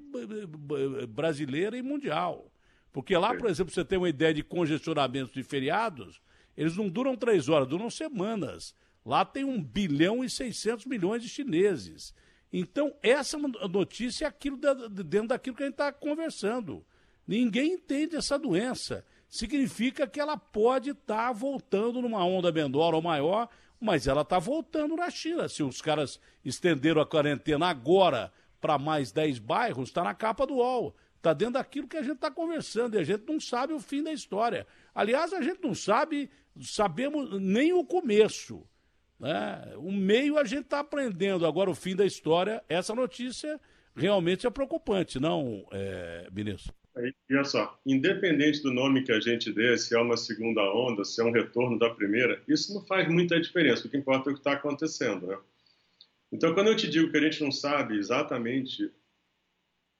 brasileira 1.10 1.78
e 1.78 1.82
mundial. 1.82 2.52
Porque 2.92 3.16
lá, 3.16 3.36
por 3.36 3.50
exemplo, 3.50 3.74
você 3.74 3.86
tem 3.86 3.98
uma 3.98 4.10
ideia 4.10 4.34
de 4.34 4.44
congestionamento 4.44 5.34
de 5.34 5.44
feriados, 5.44 6.22
eles 6.58 6.76
não 6.76 6.90
duram 6.90 7.16
três 7.16 7.48
horas, 7.48 7.68
duram 7.68 7.90
semanas. 7.90 8.76
Lá 9.06 9.24
tem 9.24 9.44
um 9.44 9.62
bilhão 9.62 10.24
e 10.24 10.30
600 10.30 10.86
milhões 10.86 11.22
de 11.22 11.30
chineses. 11.30 12.14
Então, 12.52 12.94
essa 13.02 13.38
notícia 13.38 14.26
é 14.26 14.28
aquilo 14.28 14.58
dentro 14.90 15.30
daquilo 15.30 15.56
que 15.56 15.64
a 15.64 15.68
gente 15.68 15.76
está 15.76 15.92
conversando. 15.92 16.86
Ninguém 17.28 17.74
entende 17.74 18.16
essa 18.16 18.40
doença. 18.40 19.06
Significa 19.28 20.08
que 20.08 20.20
ela 20.20 20.36
pode 20.36 20.90
estar 20.90 21.28
tá 21.28 21.32
voltando 21.32 22.02
numa 22.02 22.26
onda 22.26 22.52
menor 22.52 22.96
ou 22.96 23.02
maior, 23.02 23.48
mas 23.80 24.08
ela 24.08 24.22
está 24.22 24.38
voltando 24.40 24.96
na 24.96 25.10
China. 25.10 25.48
Se 25.48 25.64
os 25.64 25.82
caras 25.82 26.20
estenderam 26.44 27.02
a 27.02 27.06
quarentena 27.06 27.68
agora 27.68 28.32
para 28.60 28.78
mais 28.78 29.12
10 29.12 29.40
bairros, 29.40 29.90
está 29.90 30.04
na 30.04 30.14
capa 30.14 30.46
do 30.46 30.56
UOL. 30.56 30.96
Está 31.16 31.34
dentro 31.34 31.56
daquilo 31.56 31.88
que 31.88 31.98
a 31.98 32.02
gente 32.02 32.16
está 32.16 32.32
conversando 32.32 32.96
e 32.96 33.00
a 33.00 33.04
gente 33.04 33.26
não 33.28 33.40
sabe 33.40 33.74
o 33.74 33.80
fim 33.80 34.02
da 34.02 34.12
história. 34.12 34.66
Aliás, 34.96 35.34
a 35.34 35.42
gente 35.42 35.62
não 35.62 35.76
sabe, 35.76 36.30
sabemos 36.62 37.42
nem 37.42 37.74
o 37.74 37.84
começo. 37.84 38.66
Né? 39.20 39.74
O 39.78 39.92
meio 39.92 40.38
a 40.38 40.46
gente 40.46 40.64
está 40.64 40.80
aprendendo. 40.80 41.46
Agora, 41.46 41.70
o 41.70 41.76
fim 41.76 41.96
da 41.96 42.06
história, 42.06 42.64
essa 42.70 42.96
notícia 42.96 43.60
realmente 43.96 44.48
é 44.48 44.50
preocupante, 44.50 45.20
não, 45.20 45.66
é, 45.72 46.30
ministro? 46.32 46.74
Olha 46.96 47.44
só, 47.44 47.80
independente 47.86 48.62
do 48.62 48.74
nome 48.74 49.04
que 49.04 49.12
a 49.12 49.20
gente 49.20 49.52
dê, 49.52 49.78
se 49.78 49.96
é 49.96 50.00
uma 50.00 50.18
segunda 50.18 50.62
onda, 50.74 51.06
se 51.06 51.22
é 51.22 51.24
um 51.24 51.32
retorno 51.32 51.78
da 51.78 51.90
primeira, 51.90 52.42
isso 52.48 52.74
não 52.74 52.86
faz 52.86 53.08
muita 53.08 53.40
diferença. 53.40 53.88
O 53.88 53.90
que 53.90 53.98
importa 53.98 54.30
é 54.30 54.32
o 54.32 54.34
que 54.34 54.42
está 54.42 54.54
acontecendo, 54.54 55.28
né? 55.28 55.38
Então, 56.32 56.54
quando 56.54 56.68
eu 56.68 56.76
te 56.76 56.90
digo 56.90 57.12
que 57.12 57.18
a 57.18 57.22
gente 57.22 57.42
não 57.42 57.52
sabe 57.52 57.98
exatamente 57.98 58.92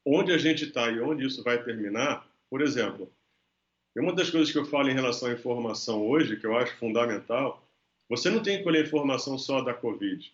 onde 0.06 0.32
a 0.32 0.38
gente 0.38 0.66
está 0.66 0.90
e 0.90 1.00
onde 1.00 1.26
isso 1.26 1.44
vai 1.44 1.64
terminar, 1.64 2.28
por 2.50 2.62
exemplo, 2.62 3.12
uma 4.00 4.14
das 4.14 4.30
coisas 4.30 4.52
que 4.52 4.58
eu 4.58 4.66
falo 4.66 4.90
em 4.90 4.94
relação 4.94 5.30
à 5.30 5.34
informação 5.34 6.08
hoje, 6.08 6.38
que 6.38 6.46
eu 6.46 6.56
acho 6.56 6.76
fundamental, 6.78 7.66
você 8.08 8.30
não 8.30 8.42
tem 8.42 8.58
que 8.58 8.64
colher 8.64 8.86
informação 8.86 9.38
só 9.38 9.62
da 9.62 9.74
Covid. 9.74 10.34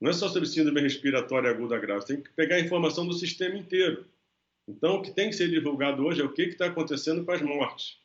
Não 0.00 0.10
é 0.10 0.12
só 0.12 0.28
sobre 0.28 0.48
síndrome 0.48 0.80
respiratória 0.80 1.50
aguda 1.50 1.78
grave, 1.78 2.02
você 2.02 2.14
tem 2.14 2.22
que 2.22 2.30
pegar 2.30 2.56
a 2.56 2.60
informação 2.60 3.06
do 3.06 3.12
sistema 3.12 3.56
inteiro. 3.56 4.06
Então, 4.68 4.96
o 4.96 5.02
que 5.02 5.12
tem 5.12 5.30
que 5.30 5.36
ser 5.36 5.48
divulgado 5.48 6.04
hoje 6.04 6.20
é 6.20 6.24
o 6.24 6.32
que 6.32 6.42
está 6.42 6.66
acontecendo 6.66 7.24
com 7.24 7.30
as 7.30 7.42
mortes. 7.42 7.98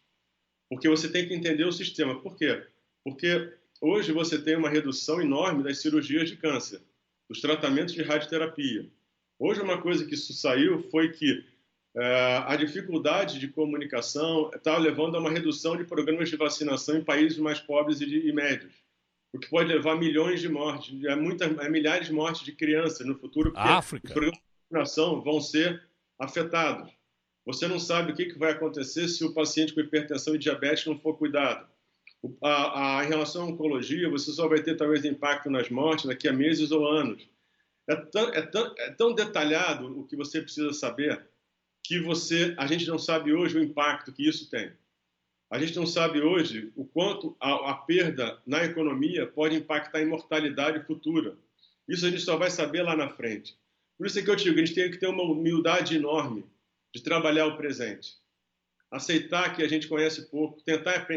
Porque 0.70 0.88
você 0.88 1.12
tem 1.12 1.28
que 1.28 1.34
entender 1.34 1.66
o 1.66 1.72
sistema. 1.72 2.22
Por 2.22 2.36
quê? 2.36 2.64
Porque 3.04 3.52
hoje 3.82 4.12
você 4.12 4.42
tem 4.42 4.56
uma 4.56 4.70
redução 4.70 5.22
enorme 5.22 5.64
das 5.64 5.82
cirurgias 5.82 6.30
de 6.30 6.38
câncer, 6.38 6.82
dos 7.28 7.42
tratamentos 7.42 7.94
de 7.94 8.04
radioterapia. 8.04 8.88
Hoje, 9.40 9.60
uma 9.60 9.82
coisa 9.82 10.06
que 10.06 10.14
isso 10.14 10.34
saiu 10.34 10.84
foi 10.90 11.12
que 11.12 11.44
é, 11.96 12.44
a 12.46 12.56
dificuldade 12.56 13.40
de 13.40 13.50
comunicação 13.50 14.50
está 14.56 14.78
levando 14.78 15.16
a 15.16 15.20
uma 15.20 15.30
redução 15.30 15.76
de 15.76 15.84
programas 15.84 16.30
de 16.30 16.38
vacinação 16.38 16.98
em 16.98 17.04
países 17.04 17.38
mais 17.38 17.60
pobres 17.60 18.00
e, 18.00 18.06
de, 18.06 18.30
e 18.30 18.32
médios, 18.32 18.74
o 19.34 19.40
que 19.40 19.50
pode 19.50 19.68
levar 19.68 19.94
a 19.94 19.98
milhões 19.98 20.40
de 20.40 20.48
mortes, 20.48 21.06
a, 21.06 21.16
muita, 21.16 21.46
a 21.46 21.70
milhares 21.70 22.08
de 22.08 22.14
mortes 22.14 22.44
de 22.44 22.54
crianças 22.54 23.06
no 23.06 23.18
futuro, 23.18 23.52
porque 23.52 23.68
África. 23.68 24.08
os 24.08 24.14
programas 24.14 24.40
de 24.40 24.78
vacinação 24.78 25.22
vão 25.22 25.42
ser 25.42 25.84
afetados. 26.22 26.92
Você 27.46 27.68
não 27.68 27.80
sabe 27.80 28.12
o 28.12 28.16
que, 28.16 28.38
vai 28.38 28.52
acontecer 28.52 29.08
se 29.08 29.26
o 29.26 29.34
paciente 29.34 29.74
com 29.74 29.82
hipertensão 29.82 30.36
e 30.36 30.38
diabetes 30.38 30.86
não 30.86 31.00
for 31.00 31.18
cuidado. 31.18 31.68
A, 32.44 33.00
a, 33.00 33.04
em 33.04 33.08
relação 33.08 33.44
à 33.44 33.46
oncologia, 33.48 34.08
você 34.08 34.32
só 34.32 34.48
vai 34.48 34.62
ter 34.62 34.78
talvez 34.78 35.04
impacto 35.04 35.50
nas 35.50 35.70
mortes 35.70 36.06
daqui 36.06 36.28
a 36.28 36.34
meses 36.34 36.72
ou 36.72 36.88
anos. 36.88 37.28
É 37.90 37.96
tão, 37.96 38.30
é 38.30 38.42
tão, 38.44 38.74
é 38.78 38.92
tão 38.92 39.16
detalhado 39.16 40.00
o 40.00 40.06
que 40.06 40.16
você 40.16 40.40
precisa 40.40 40.72
saber 40.72 41.28
que 41.84 42.00
você, 42.00 42.54
a 42.60 42.68
gente 42.68 42.88
não 42.88 43.00
sabe 43.00 43.34
hoje 43.34 43.58
o 43.58 43.64
impacto 43.64 44.14
que 44.14 44.28
isso 44.28 44.48
tem. 44.52 44.72
A 45.50 45.58
gente 45.58 45.76
não 45.76 45.88
sabe 45.88 46.22
hoje 46.22 46.72
o 46.76 46.86
quanto 46.86 47.36
a, 47.40 47.72
a 47.72 47.74
perda 47.74 48.40
na 48.46 48.64
economia 48.64 49.26
pode 49.26 49.56
impactar 49.56 50.00
a 50.00 50.06
mortalidade 50.06 50.86
futura. 50.86 51.36
Isso 51.88 52.06
a 52.06 52.10
gente 52.10 52.22
só 52.22 52.38
vai 52.38 52.52
saber 52.52 52.84
lá 52.84 52.96
na 52.96 53.10
frente. 53.10 53.58
Por 54.02 54.08
isso 54.08 54.18
é 54.18 54.24
que 54.24 54.32
eu 54.32 54.36
digo, 54.36 54.56
a 54.56 54.66
gente 54.66 54.74
tem 54.74 54.90
que 54.90 54.98
ter 54.98 55.06
uma 55.06 55.22
humildade 55.22 55.96
enorme 55.96 56.44
de 56.92 57.04
trabalhar 57.04 57.46
o 57.46 57.56
presente. 57.56 58.16
Aceitar 58.90 59.56
que 59.56 59.62
a 59.62 59.68
gente 59.68 59.88
conhece 59.88 60.24
pouco, 60.24 60.60
tentar 60.64 61.08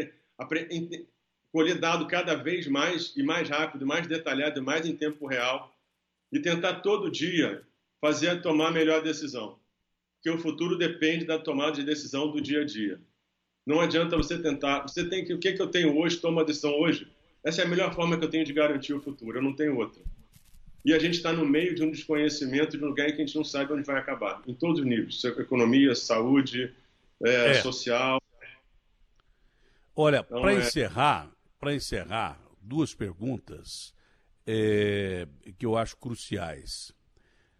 colher 1.51 1.79
dado 1.79 2.05
cada 2.05 2.35
vez 2.35 2.67
mais 2.67 3.11
e 3.17 3.23
mais 3.23 3.49
rápido, 3.49 3.87
mais 3.87 4.05
detalhado 4.05 4.59
e 4.59 4.61
mais 4.61 4.85
em 4.85 4.95
tempo 4.95 5.25
real 5.25 5.75
e 6.31 6.39
tentar 6.39 6.81
todo 6.81 7.09
dia 7.09 7.65
fazer 7.99 8.39
tomar 8.43 8.67
a 8.67 8.71
melhor 8.71 9.01
decisão. 9.01 9.57
Porque 10.17 10.29
o 10.29 10.39
futuro 10.39 10.77
depende 10.77 11.25
da 11.25 11.39
tomada 11.39 11.71
de 11.71 11.83
decisão 11.83 12.29
do 12.29 12.39
dia 12.39 12.61
a 12.61 12.65
dia. 12.65 13.01
Não 13.65 13.81
adianta 13.81 14.15
você 14.15 14.37
tentar, 14.37 14.83
você 14.83 15.09
tem 15.09 15.25
que, 15.25 15.33
o 15.33 15.39
que, 15.39 15.53
que 15.53 15.61
eu 15.63 15.71
tenho 15.71 15.97
hoje, 15.97 16.17
toma 16.17 16.43
a 16.43 16.45
decisão 16.45 16.79
hoje. 16.79 17.11
Essa 17.43 17.63
é 17.63 17.65
a 17.65 17.67
melhor 17.67 17.95
forma 17.95 18.15
que 18.15 18.25
eu 18.25 18.29
tenho 18.29 18.45
de 18.45 18.53
garantir 18.53 18.93
o 18.93 19.01
futuro, 19.01 19.39
eu 19.39 19.41
não 19.41 19.55
tenho 19.55 19.75
outra. 19.75 20.03
E 20.85 20.93
a 20.93 20.99
gente 20.99 21.15
está 21.15 21.33
no 21.33 21.43
meio 21.43 21.73
de 21.73 21.83
um 21.83 21.89
desconhecimento 21.89 22.77
de 22.77 22.83
um 22.83 22.89
lugar 22.89 23.09
em 23.09 23.15
que 23.15 23.21
a 23.23 23.25
gente 23.25 23.35
não 23.35 23.43
sabe 23.43 23.73
onde 23.73 23.81
vai 23.81 23.97
acabar, 23.97 24.43
em 24.45 24.53
todos 24.53 24.79
os 24.79 24.85
níveis: 24.85 25.23
economia, 25.23 25.95
saúde, 25.95 26.71
é, 27.23 27.49
é. 27.49 27.53
social. 27.55 28.21
Olha, 29.95 30.23
então, 30.23 30.41
para 30.41 30.53
é... 30.53 30.57
encerrar, 30.59 31.31
para 31.59 31.73
encerrar, 31.73 32.39
duas 32.61 32.93
perguntas 32.93 33.95
é, 34.45 35.27
que 35.57 35.65
eu 35.65 35.75
acho 35.75 35.97
cruciais. 35.97 36.93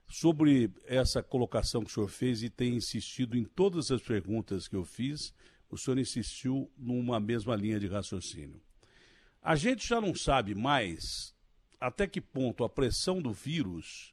Sobre 0.08 0.70
essa 0.86 1.24
colocação 1.24 1.84
que 1.84 1.90
o 1.90 1.94
senhor 1.94 2.10
fez 2.10 2.44
e 2.44 2.50
tem 2.50 2.76
insistido 2.76 3.36
em 3.36 3.44
todas 3.44 3.90
as 3.92 4.04
perguntas 4.04 4.68
que 4.68 4.76
eu 4.76 4.86
fiz, 4.86 5.34
o 5.68 5.78
senhor 5.78 5.98
insistiu 5.98 6.72
numa 6.78 7.20
mesma 7.20 7.56
linha 7.56 7.80
de 7.80 7.88
raciocínio. 7.88 8.62
A 9.42 9.56
gente 9.56 9.88
já 9.88 10.00
não 10.00 10.14
sabe 10.14 10.54
mais 10.54 11.35
até 11.86 12.08
que 12.08 12.20
ponto 12.20 12.64
a 12.64 12.70
pressão 12.70 13.22
do 13.22 13.32
vírus 13.32 14.12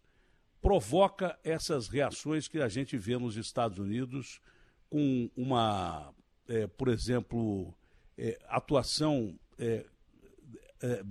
provoca 0.60 1.38
essas 1.42 1.88
reações 1.88 2.46
que 2.46 2.58
a 2.58 2.68
gente 2.68 2.98
vê 2.98 3.16
nos 3.16 3.34
Estados 3.36 3.78
Unidos 3.78 4.42
com 4.90 5.30
uma, 5.34 6.14
é, 6.46 6.66
por 6.66 6.88
exemplo, 6.88 7.74
é, 8.18 8.38
atuação 8.46 9.38
é, 9.58 9.86
é 10.82 11.02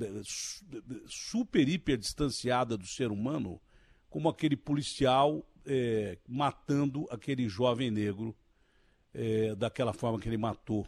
super, 1.08 1.68
hiper 1.68 1.98
distanciada 1.98 2.78
do 2.78 2.86
ser 2.86 3.10
humano, 3.10 3.60
como 4.08 4.30
aquele 4.30 4.56
policial 4.56 5.44
é, 5.66 6.20
matando 6.28 7.08
aquele 7.10 7.50
jovem 7.50 7.90
negro 7.90 8.36
é, 9.16 9.56
daquela 9.56 9.94
forma 9.94 10.20
que 10.20 10.30
ele 10.30 10.38
matou, 10.38 10.86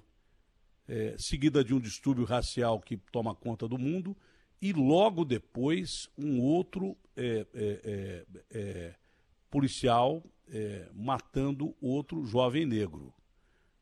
seguida 1.18 1.64
de 1.64 1.74
um 1.74 1.80
distúrbio 1.80 2.26
racial 2.26 2.80
que 2.80 2.98
toma 2.98 3.34
conta 3.34 3.68
do 3.68 3.78
mundo 3.78 4.16
e 4.64 4.72
logo 4.72 5.26
depois 5.26 6.10
um 6.18 6.40
outro 6.40 6.96
é, 7.18 7.46
é, 7.54 7.82
é, 7.84 8.26
é 8.50 8.96
policial 9.52 10.24
é, 10.48 10.88
matando 10.94 11.76
outro 11.82 12.24
jovem 12.24 12.66
negro 12.66 13.14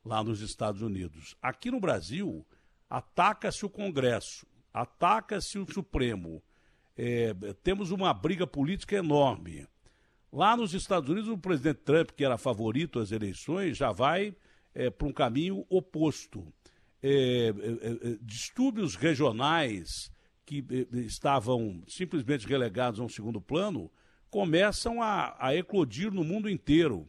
lá 0.04 0.24
nos 0.24 0.42
Estados 0.42 0.82
Unidos. 0.82 1.36
Aqui 1.40 1.70
no 1.70 1.80
Brasil, 1.80 2.44
ataca-se 2.90 3.64
o 3.64 3.70
Congresso, 3.70 4.48
ataca-se 4.74 5.60
o 5.60 5.72
Supremo, 5.72 6.42
é, 6.98 7.32
temos 7.62 7.92
uma 7.92 8.12
briga 8.12 8.48
política 8.48 8.96
enorme. 8.96 9.68
Lá 10.34 10.58
nos 10.58 10.74
Estados 10.74 11.12
Unidos, 11.12 11.30
o 11.30 11.38
presidente 11.38 11.82
Trump, 11.82 12.10
que 12.10 12.26
era 12.26 12.40
favorito 12.40 12.98
às 12.98 13.12
eleições, 13.12 13.78
já 13.78 13.92
vai 13.92 14.36
para 14.98 15.08
um 15.08 15.14
caminho 15.14 15.64
oposto. 15.70 16.52
Distúrbios 18.22 18.96
regionais 18.96 20.12
que 20.52 20.66
estavam 20.92 21.82
simplesmente 21.88 22.46
relegados 22.46 23.00
a 23.00 23.04
um 23.04 23.08
segundo 23.08 23.40
plano 23.40 23.90
começam 24.30 25.02
a, 25.02 25.34
a 25.40 25.56
eclodir 25.56 26.12
no 26.12 26.26
mundo 26.26 26.50
inteiro. 26.50 27.08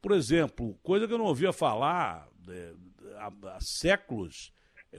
Por 0.00 0.12
exemplo, 0.12 0.78
coisa 0.84 1.08
que 1.08 1.12
eu 1.12 1.18
não 1.18 1.24
ouvia 1.24 1.52
falar 1.52 2.28
há, 3.16 3.32
há 3.56 3.60
séculos, 3.60 4.52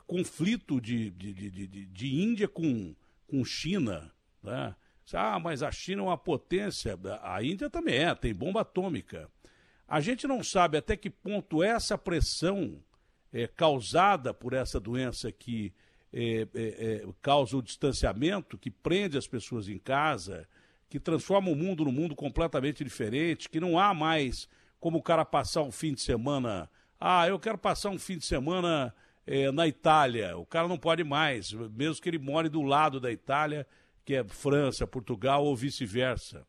conflito 0.06 0.82
de, 0.82 1.12
de, 1.12 1.34
de, 1.34 1.68
de, 1.68 1.86
de 1.86 2.16
Índia 2.22 2.48
com, 2.50 2.94
com 3.26 3.46
China. 3.46 4.12
Né? 4.44 4.76
Ah, 5.14 5.40
mas 5.40 5.64
a 5.64 5.72
China 5.72 6.02
é 6.02 6.06
uma 6.06 6.18
potência. 6.18 7.00
A 7.22 7.42
Índia 7.42 7.70
também 7.70 8.00
é, 8.00 8.14
tem 8.14 8.36
bomba 8.36 8.62
atômica. 8.62 9.32
A 9.88 10.02
gente 10.02 10.28
não 10.28 10.44
sabe 10.44 10.78
até 10.78 10.98
que 10.98 11.10
ponto 11.10 11.64
essa 11.64 11.98
pressão 11.98 12.84
é, 13.32 13.48
causada 13.48 14.34
por 14.34 14.52
essa 14.52 14.78
doença 14.78 15.32
que 15.32 15.74
é, 16.14 16.48
é, 16.54 16.68
é, 17.04 17.08
causa 17.22 17.58
o 17.58 17.62
distanciamento, 17.62 18.58
que 18.58 18.72
prende 18.72 19.18
as 19.18 19.28
pessoas 19.28 19.68
em 19.68 19.78
casa, 19.78 20.48
que 20.90 21.00
transforma 21.00 21.50
o 21.50 21.56
mundo 21.56 21.86
num 21.86 21.92
mundo 21.92 22.16
completamente 22.16 22.84
diferente, 22.84 23.50
que 23.50 23.60
não 23.60 23.78
há 23.78 23.94
mais 23.94 24.48
como 24.80 25.00
o 25.00 25.04
cara 25.04 25.26
passar 25.26 25.64
um 25.64 25.72
fim 25.72 25.94
de 25.94 26.02
semana. 26.02 26.70
Ah, 27.00 27.28
eu 27.28 27.40
quero 27.40 27.58
passar 27.58 27.90
um 27.90 28.00
fim 28.00 28.18
de 28.18 28.26
semana 28.26 28.94
é, 29.26 29.52
na 29.52 29.68
Itália. 29.68 30.38
O 30.38 30.46
cara 30.46 30.68
não 30.68 30.78
pode 30.78 31.04
mais, 31.04 31.52
mesmo 31.52 32.02
que 32.02 32.10
ele 32.10 32.20
more 32.20 32.48
do 32.48 32.62
lado 32.62 33.00
da 33.00 33.12
Itália, 33.12 33.68
que 34.06 34.16
é 34.16 34.24
França, 34.24 34.88
Portugal 34.88 35.44
ou 35.44 35.56
vice-versa 35.56 36.46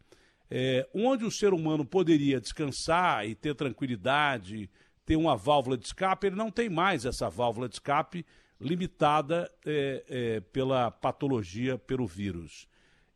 é, 0.51 0.89
onde 0.94 1.24
o 1.24 1.30
ser 1.30 1.52
humano 1.52 1.85
poderia 1.85 2.40
descansar 2.40 3.26
e 3.26 3.35
ter 3.35 3.55
tranquilidade, 3.55 4.70
ter 5.05 5.16
uma 5.16 5.36
válvula 5.36 5.76
de 5.76 5.86
escape, 5.86 6.26
ele 6.26 6.36
não 6.36 6.51
tem 6.51 6.68
mais 6.68 7.05
essa 7.05 7.28
válvula 7.28 7.68
de 7.68 7.76
escape 7.76 8.24
limitada 8.60 9.51
é, 9.64 10.05
é, 10.09 10.40
pela 10.40 10.90
patologia, 10.90 11.78
pelo 11.78 12.06
vírus. 12.06 12.68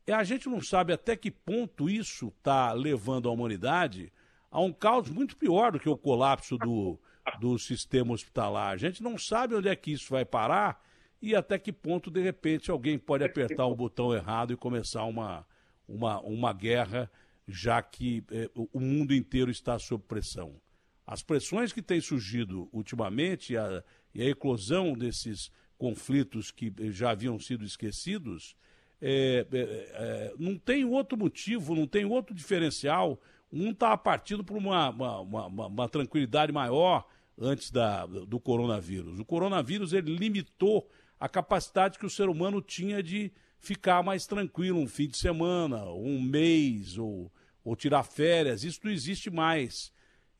E 0.07 0.11
a 0.11 0.23
gente 0.23 0.49
não 0.49 0.61
sabe 0.61 0.93
até 0.93 1.15
que 1.15 1.31
ponto 1.31 1.89
isso 1.89 2.27
está 2.27 2.73
levando 2.73 3.29
a 3.29 3.31
humanidade 3.31 4.11
a 4.51 4.59
um 4.61 4.71
caos 4.71 5.09
muito 5.09 5.35
pior 5.35 5.71
do 5.71 5.79
que 5.79 5.89
o 5.89 5.97
colapso 5.97 6.57
do, 6.57 6.99
do 7.39 7.57
sistema 7.57 8.13
hospitalar. 8.13 8.73
A 8.73 8.77
gente 8.77 9.01
não 9.01 9.17
sabe 9.17 9.55
onde 9.55 9.67
é 9.67 9.75
que 9.75 9.91
isso 9.91 10.09
vai 10.11 10.25
parar 10.25 10.81
e 11.21 11.35
até 11.35 11.57
que 11.57 11.71
ponto, 11.71 12.11
de 12.11 12.21
repente, 12.21 12.69
alguém 12.69 12.99
pode 12.99 13.23
apertar 13.23 13.65
o 13.65 13.75
botão 13.75 14.13
errado 14.13 14.51
e 14.51 14.57
começar 14.57 15.05
uma, 15.05 15.47
uma, 15.87 16.19
uma 16.19 16.53
guerra 16.53 17.09
já 17.47 17.81
que 17.81 18.23
eh, 18.29 18.49
o 18.53 18.79
mundo 18.79 19.13
inteiro 19.13 19.49
está 19.49 19.79
sob 19.79 20.03
pressão. 20.05 20.59
As 21.05 21.21
pressões 21.21 21.73
que 21.73 21.81
têm 21.81 21.99
surgido 21.99 22.69
ultimamente 22.71 23.57
a, 23.57 23.83
e 24.13 24.21
a 24.21 24.25
eclosão 24.25 24.93
desses 24.93 25.51
conflitos 25.77 26.51
que 26.51 26.73
eh, 26.79 26.91
já 26.91 27.11
haviam 27.11 27.39
sido 27.39 27.65
esquecidos, 27.65 28.55
é, 29.01 29.45
é, 29.51 30.33
não 30.39 30.57
tem 30.57 30.85
outro 30.85 31.17
motivo, 31.17 31.75
não 31.75 31.85
tem 31.85 32.05
outro 32.05 32.33
diferencial. 32.33 33.19
Um 33.51 33.71
está 33.71 33.97
partindo 33.97 34.43
por 34.43 34.55
uma, 34.55 34.89
uma, 34.89 35.19
uma, 35.19 35.67
uma, 35.67 35.89
tranquilidade 35.89 36.53
maior 36.53 37.05
antes 37.37 37.69
da, 37.69 38.05
do 38.05 38.39
coronavírus. 38.39 39.19
O 39.19 39.25
coronavírus 39.25 39.91
ele 39.91 40.15
limitou 40.15 40.89
a 41.19 41.27
capacidade 41.27 41.99
que 41.99 42.05
o 42.05 42.09
ser 42.09 42.29
humano 42.29 42.61
tinha 42.61 43.03
de 43.03 43.31
ficar 43.59 44.01
mais 44.03 44.25
tranquilo 44.25 44.79
um 44.79 44.87
fim 44.87 45.07
de 45.07 45.17
semana, 45.17 45.83
um 45.91 46.21
mês, 46.21 46.97
ou, 46.97 47.29
ou 47.63 47.75
tirar 47.75 48.03
férias. 48.03 48.63
Isso 48.63 48.79
não 48.83 48.91
existe 48.91 49.29
mais. 49.29 49.91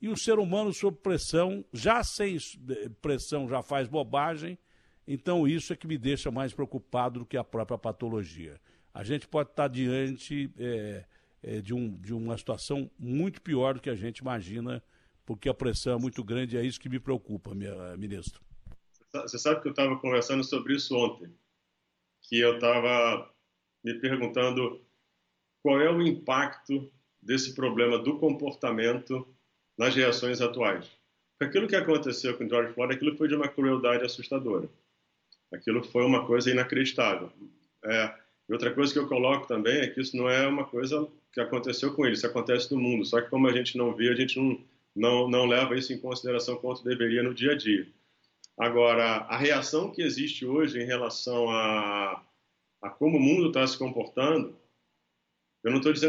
E 0.04 0.10
o 0.10 0.18
ser 0.18 0.38
humano 0.38 0.74
sob 0.74 0.98
pressão, 0.98 1.64
já 1.72 2.04
sem 2.04 2.36
pressão, 3.02 3.48
já 3.48 3.64
faz 3.64 3.88
bobagem. 3.88 4.60
Então 5.08 5.48
isso 5.48 5.72
é 5.72 5.78
que 5.78 5.88
me 5.88 5.98
deixa 5.98 6.30
mais 6.30 6.54
preocupado 6.54 7.20
do 7.22 7.26
que 7.26 7.38
a 7.38 7.44
própria 7.44 7.78
patologia. 7.78 8.60
A 8.94 9.02
gente 9.02 9.26
pode 9.30 9.52
estar 9.52 9.70
diante 9.70 10.52
é, 10.60 11.06
é, 11.42 11.62
de, 11.62 11.74
um, 11.74 11.96
de 11.96 12.14
uma 12.14 12.38
situação 12.38 12.92
muito 13.00 13.42
pior 13.42 13.76
do 13.76 13.80
que 13.80 13.90
a 13.90 13.96
gente 13.96 14.18
imagina, 14.18 14.84
porque 15.26 15.48
a 15.48 15.54
pressão 15.54 15.94
é 15.94 15.98
muito 15.98 16.22
grande 16.22 16.58
e 16.58 16.60
é 16.60 16.66
isso 16.66 16.82
que 16.82 16.90
me 16.90 17.00
preocupa, 17.00 17.56
minha, 17.56 17.96
ministro. 17.96 18.42
Você 19.14 19.40
sabe 19.40 19.62
que 19.62 19.70
eu 19.70 19.72
estava 19.72 19.98
conversando 19.98 20.44
sobre 20.44 20.76
isso 20.76 20.94
ontem 20.98 21.34
que 22.24 22.42
eu 22.42 22.56
estava 22.56 23.34
me 23.82 23.94
perguntando 24.02 24.82
qual 25.62 25.80
é 25.80 25.90
o 25.90 26.02
impacto 26.02 26.92
desse 27.22 27.56
problema 27.56 27.98
do 27.98 28.20
comportamento 28.20 29.33
nas 29.78 29.96
reações 29.96 30.42
atuais. 30.42 30.90
Aquilo 31.40 31.68
que 31.68 31.76
aconteceu 31.76 32.38
com 32.38 32.48
George 32.48 32.74
Floyd, 32.74 32.94
aquilo 32.94 33.18
foi 33.18 33.28
de 33.28 33.36
uma 33.36 33.48
crueldade 33.48 34.04
assustadora. 34.06 34.70
Aquilo 35.54 35.84
foi 35.84 36.04
uma 36.04 36.26
coisa 36.26 36.50
inacreditável. 36.50 37.32
É, 37.84 38.14
e 38.48 38.54
outra 38.54 38.74
coisa 38.74 38.92
que 38.92 39.00
eu 39.00 39.08
coloco 39.08 39.48
também 39.48 39.82
é 39.82 39.88
que 39.88 40.02
isso 40.02 40.16
não 40.16 40.30
é 40.30 40.48
uma 40.48 40.66
coisa 40.66 41.08
que 41.32 41.42
aconteceu 41.42 41.94
com 41.94 42.06
ele, 42.06 42.16
isso 42.16 42.28
acontece 42.28 42.74
no 42.74 42.80
mundo. 42.80 43.06
Só 43.06 43.22
que 43.22 43.30
como 43.30 43.48
a 43.48 43.54
gente 43.54 43.78
não 43.78 43.94
vê, 43.94 44.10
a 44.10 44.16
gente 44.16 44.40
não, 44.40 44.60
não, 44.96 45.30
não 45.30 45.46
leva 45.46 45.76
isso 45.76 45.92
em 45.92 46.00
consideração 46.00 46.56
quanto 46.58 46.84
deveria 46.84 47.24
no 47.24 47.34
dia 47.34 47.52
a 47.52 47.58
dia. 47.58 47.88
Agora, 48.58 49.04
a 49.04 49.38
reação 49.38 49.92
que 49.92 50.02
existe 50.02 50.46
hoje 50.46 50.80
em 50.80 50.86
relação 50.86 51.50
a, 51.50 52.24
a 52.82 52.90
como 52.90 53.18
o 53.18 53.22
mundo 53.22 53.48
está 53.48 53.66
se 53.66 53.78
comportando, 53.78 54.56
eu 55.64 55.72
não 55.72 55.78
estou 55.78 55.94
dizendo 55.94 56.02